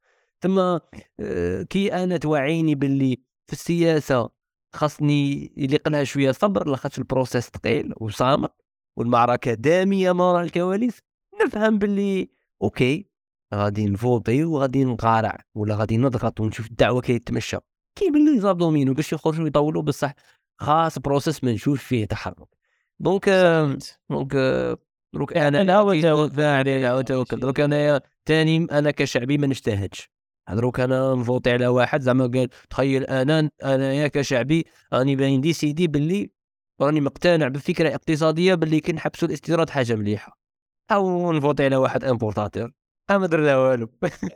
ثم 0.43 0.59
آه، 1.21 1.63
كي 1.63 1.93
أنا 1.93 2.17
توعيني 2.17 2.75
باللي 2.75 3.17
في 3.47 3.53
السياسة 3.53 4.31
خاصني 4.75 5.53
يليق 5.57 5.89
لها 5.89 6.05
شوية 6.05 6.33
صبر 6.33 6.69
لاخاطش 6.69 6.99
ال 6.99 7.05
process 7.05 7.49
ثقيل 7.49 7.95
وصامت 7.97 8.53
والمعركة 8.97 9.55
دامية 9.55 10.13
ما 10.13 10.25
وراء 10.25 10.43
الكواليس 10.45 10.99
نفهم 11.45 11.79
باللي 11.79 12.31
OK 12.63 13.07
غادي 13.55 13.87
نفوطي 13.87 14.45
وغادي 14.45 14.85
نقارع 14.85 15.45
ولا 15.55 15.75
غادي 15.75 15.97
نضغط 15.97 16.41
ونشوف 16.41 16.67
الدعوة 16.67 17.01
كي 17.01 17.19
تمشى 17.19 17.57
كي 17.99 18.11
les 18.11 18.41
abdominaux 18.41 18.95
باش 18.95 19.13
يخرجوا 19.13 19.47
يطولوا 19.47 19.83
بصح 19.83 20.15
خاص 20.63 20.99
process 20.99 21.45
ما 21.45 21.53
نشوف 21.53 21.83
فيه 21.85 22.05
تحرك. 22.05 22.49
donc 23.01 23.29
donc 24.11 24.37
دروك 25.15 25.37
أنا 25.37 25.63
أنا 25.63 27.03
توكل 27.03 27.41
دروك 27.41 27.61
أنا 27.61 28.01
ثاني 28.27 28.67
أنا 28.73 28.91
كشعبي 28.91 29.39
ما 29.39 29.47
نجتهدش. 29.47 30.11
دروك 30.51 30.81
أنا 30.81 31.15
نفوتي 31.15 31.51
على 31.51 31.67
واحد 31.67 32.01
زعما 32.01 32.27
قال 32.27 32.49
تخيل 32.71 33.05
أنا 33.05 33.51
أنا 33.65 34.09
كشعبي 34.09 34.67
راني 34.93 35.17
باين 35.17 35.41
décidé 35.41 35.87
باللي 35.87 36.31
راني 36.81 37.01
مقتنع 37.01 37.49
بفكرة 37.49 37.95
اقتصادية 37.95 38.55
باللي 38.55 38.81
كي 38.81 38.93
نحبسوا 38.93 39.29
الاستيراد 39.29 39.71
حاجة 39.71 39.95
مليحة. 39.95 40.39
أو 40.91 41.33
نفوتي 41.33 41.65
على 41.65 41.77
واحد 41.77 42.05
importateur 42.05 42.73
ما 43.11 43.27
درنا 43.27 43.57
والو. 43.57 43.89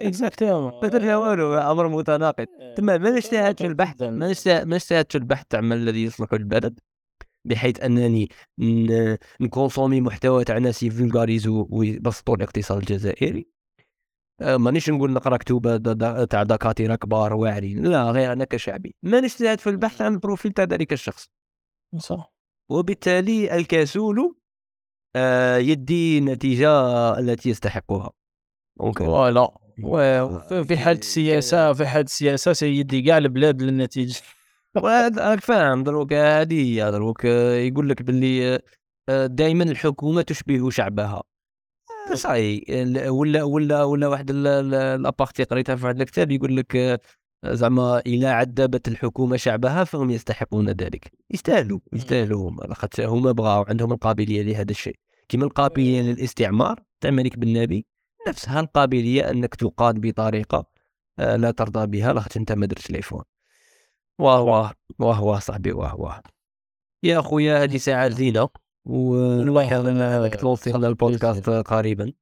exactement 0.03 0.73
ما 0.83 0.89
درنا 0.89 1.17
والو 1.17 1.55
أمر 1.55 1.89
متناقض. 1.89 2.47
تما 2.77 2.99
ما 2.99 3.11
نجتهدش 3.11 3.63
في 3.63 3.69
البحث 3.69 4.03
ما 4.03 4.29
نجتهدش 4.65 5.13
في 5.13 5.19
البحث 5.19 5.45
تاع 5.51 5.61
ما 5.61 5.75
الذي 5.75 6.05
يصلح 6.05 6.33
للبلد 6.33 6.81
بحيث 7.45 7.81
أنني 7.81 8.29
نكونسومي 9.41 10.01
محتوى 10.01 10.45
تاع 10.45 10.59
ناس 10.59 10.83
يفولغاريزو 10.83 11.67
ويبسطوا 11.71 12.37
الاقتصاد 12.37 12.79
الجزائري. 12.79 13.47
آه، 14.41 14.57
مانيش 14.57 14.91
نقول 14.91 15.13
نقرا 15.13 15.37
كتوبه 15.37 15.77
تاع 16.25 16.43
دكاترة 16.43 16.95
كبار 16.95 17.35
واعرين. 17.35 17.87
لا 17.87 18.11
غير 18.11 18.33
أنا 18.33 18.45
كشعبي. 18.45 18.95
ما 19.03 19.21
نجتهد 19.21 19.61
في 19.61 19.71
البحث 19.71 20.03
عن 20.03 20.13
ال 20.15 20.20
profil 20.20 20.53
تاع 20.53 20.65
ذلك 20.65 20.93
الشخص. 20.93 21.31
صح. 21.99 22.33
وبالتالي 22.71 23.57
الكسول 23.57 24.37
آه، 25.17 25.57
يدي 25.57 26.19
النتيجه 26.19 26.71
التي 27.19 27.51
يستحقها. 27.51 28.13
voilà. 28.79 29.51
في 30.65 30.77
حالة 30.77 30.99
السياسة 30.99 31.73
في 31.73 31.87
حالة 31.87 32.05
السياسة 32.05 32.53
سيدي 32.53 33.03
كاع 33.03 33.19
البلاد 33.19 33.63
للنتيجة. 33.63 34.21
راك 35.19 35.41
فاهم 35.41 35.83
دروك 35.83 36.13
هذه 36.13 36.83
هي 36.83 36.91
دروك. 36.91 37.25
يقول 37.25 37.89
لك 37.89 38.03
باللي 38.03 38.59
آه، 39.09 39.27
دائما 39.27 39.65
الحكومة 39.65 40.23
تشبه 40.23 40.71
شعبها. 40.71 41.23
صحيح. 42.15 42.63
ولا 43.09 43.43
ولا 43.43 43.85
ولا 43.85 44.09
واحد 44.09 44.31
لابارتي 44.31 45.45
قريتها 45.45 45.77
في 45.77 45.85
واحد 45.85 46.01
الكتاب 46.01 46.31
يقول 46.31 46.57
لك 46.57 46.77
آه، 46.77 47.01
زعما 47.45 47.99
إلى 48.07 48.27
عذبت 48.27 48.89
الحكومة 48.89 49.37
شعبها 49.37 49.85
فهم 49.85 50.11
يستحقون 50.11 50.69
ذلك. 50.69 51.13
يستاهلوا 51.31 51.79
يستاهلوا 51.93 52.51
هم 52.51 52.75
خاطر 52.75 53.07
هما 53.07 53.33
بغاو 53.33 53.65
عندهم 53.69 53.93
القابلية 53.93 54.43
لهذا 54.43 54.71
الشيء. 54.71 54.97
كما 55.29 55.45
القابلية 55.45 56.03
للاستعمار 56.03 56.83
تاع 57.01 57.11
الملك 57.11 57.39
بن 57.39 57.53
نبي 57.63 57.87
نفسها 58.29 58.61
القابلية 58.61 59.31
أنك 59.31 59.55
تقاد 59.55 60.01
بطريقة 60.01 60.67
آه، 61.19 61.37
لا 61.37 61.51
ترضى 61.51 61.87
بها 61.87 62.13
لاخاطش 62.13 62.37
انت 62.37 62.53
ما 62.53 62.67
درتش 62.67 62.91
ليفون 62.91 63.23
واه 64.19 64.41
واه 64.41 64.73
واه 64.99 65.25
واه 65.25 65.39
صاحبي 65.39 65.73
واه 65.73 66.01
واه. 66.01 66.23
يا 67.03 67.21
خويا 67.21 67.63
هذه 67.65 67.77
ساعة 67.77 68.09
زينة 68.09 68.49
والله 68.85 69.63
يحفظنا 69.63 70.29
توصل 70.29 70.85
البودكاست 70.85 71.51
قريبا. 71.51 72.13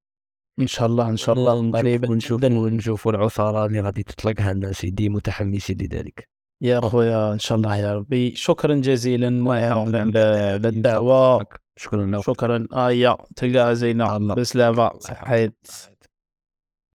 إن 0.60 0.66
شاء 0.66 0.86
الله 0.86 1.09
إن 1.09 1.16
شاء 1.16 1.35
الله 1.35 1.70
قريبا 1.70 2.10
ونشوف 2.10 2.44
ونشوف 2.44 3.09
العثارة 3.09 3.66
اللي 3.66 3.81
غادي 3.81 4.02
تطلقها 4.02 4.52
الناس 4.52 4.85
يدي 4.85 5.09
متحمسين 5.09 5.76
لذلك. 5.81 6.28
يا 6.60 6.81
خويا 6.81 7.32
إن 7.32 7.39
شاء 7.39 7.59
الله 7.59 7.76
يا 7.76 7.94
ربي. 7.94 8.35
شكرا 8.36 8.74
جزيلا 8.74 9.31
للدعوه 10.59 11.47
شكرا 11.76 12.20
شكرا. 12.20 12.66
آه 12.72 12.90
يا 12.90 13.16
تلقاها 13.36 13.74
زينة. 13.74 14.35
بسلامة. 14.35 14.90
حيت 15.09 15.93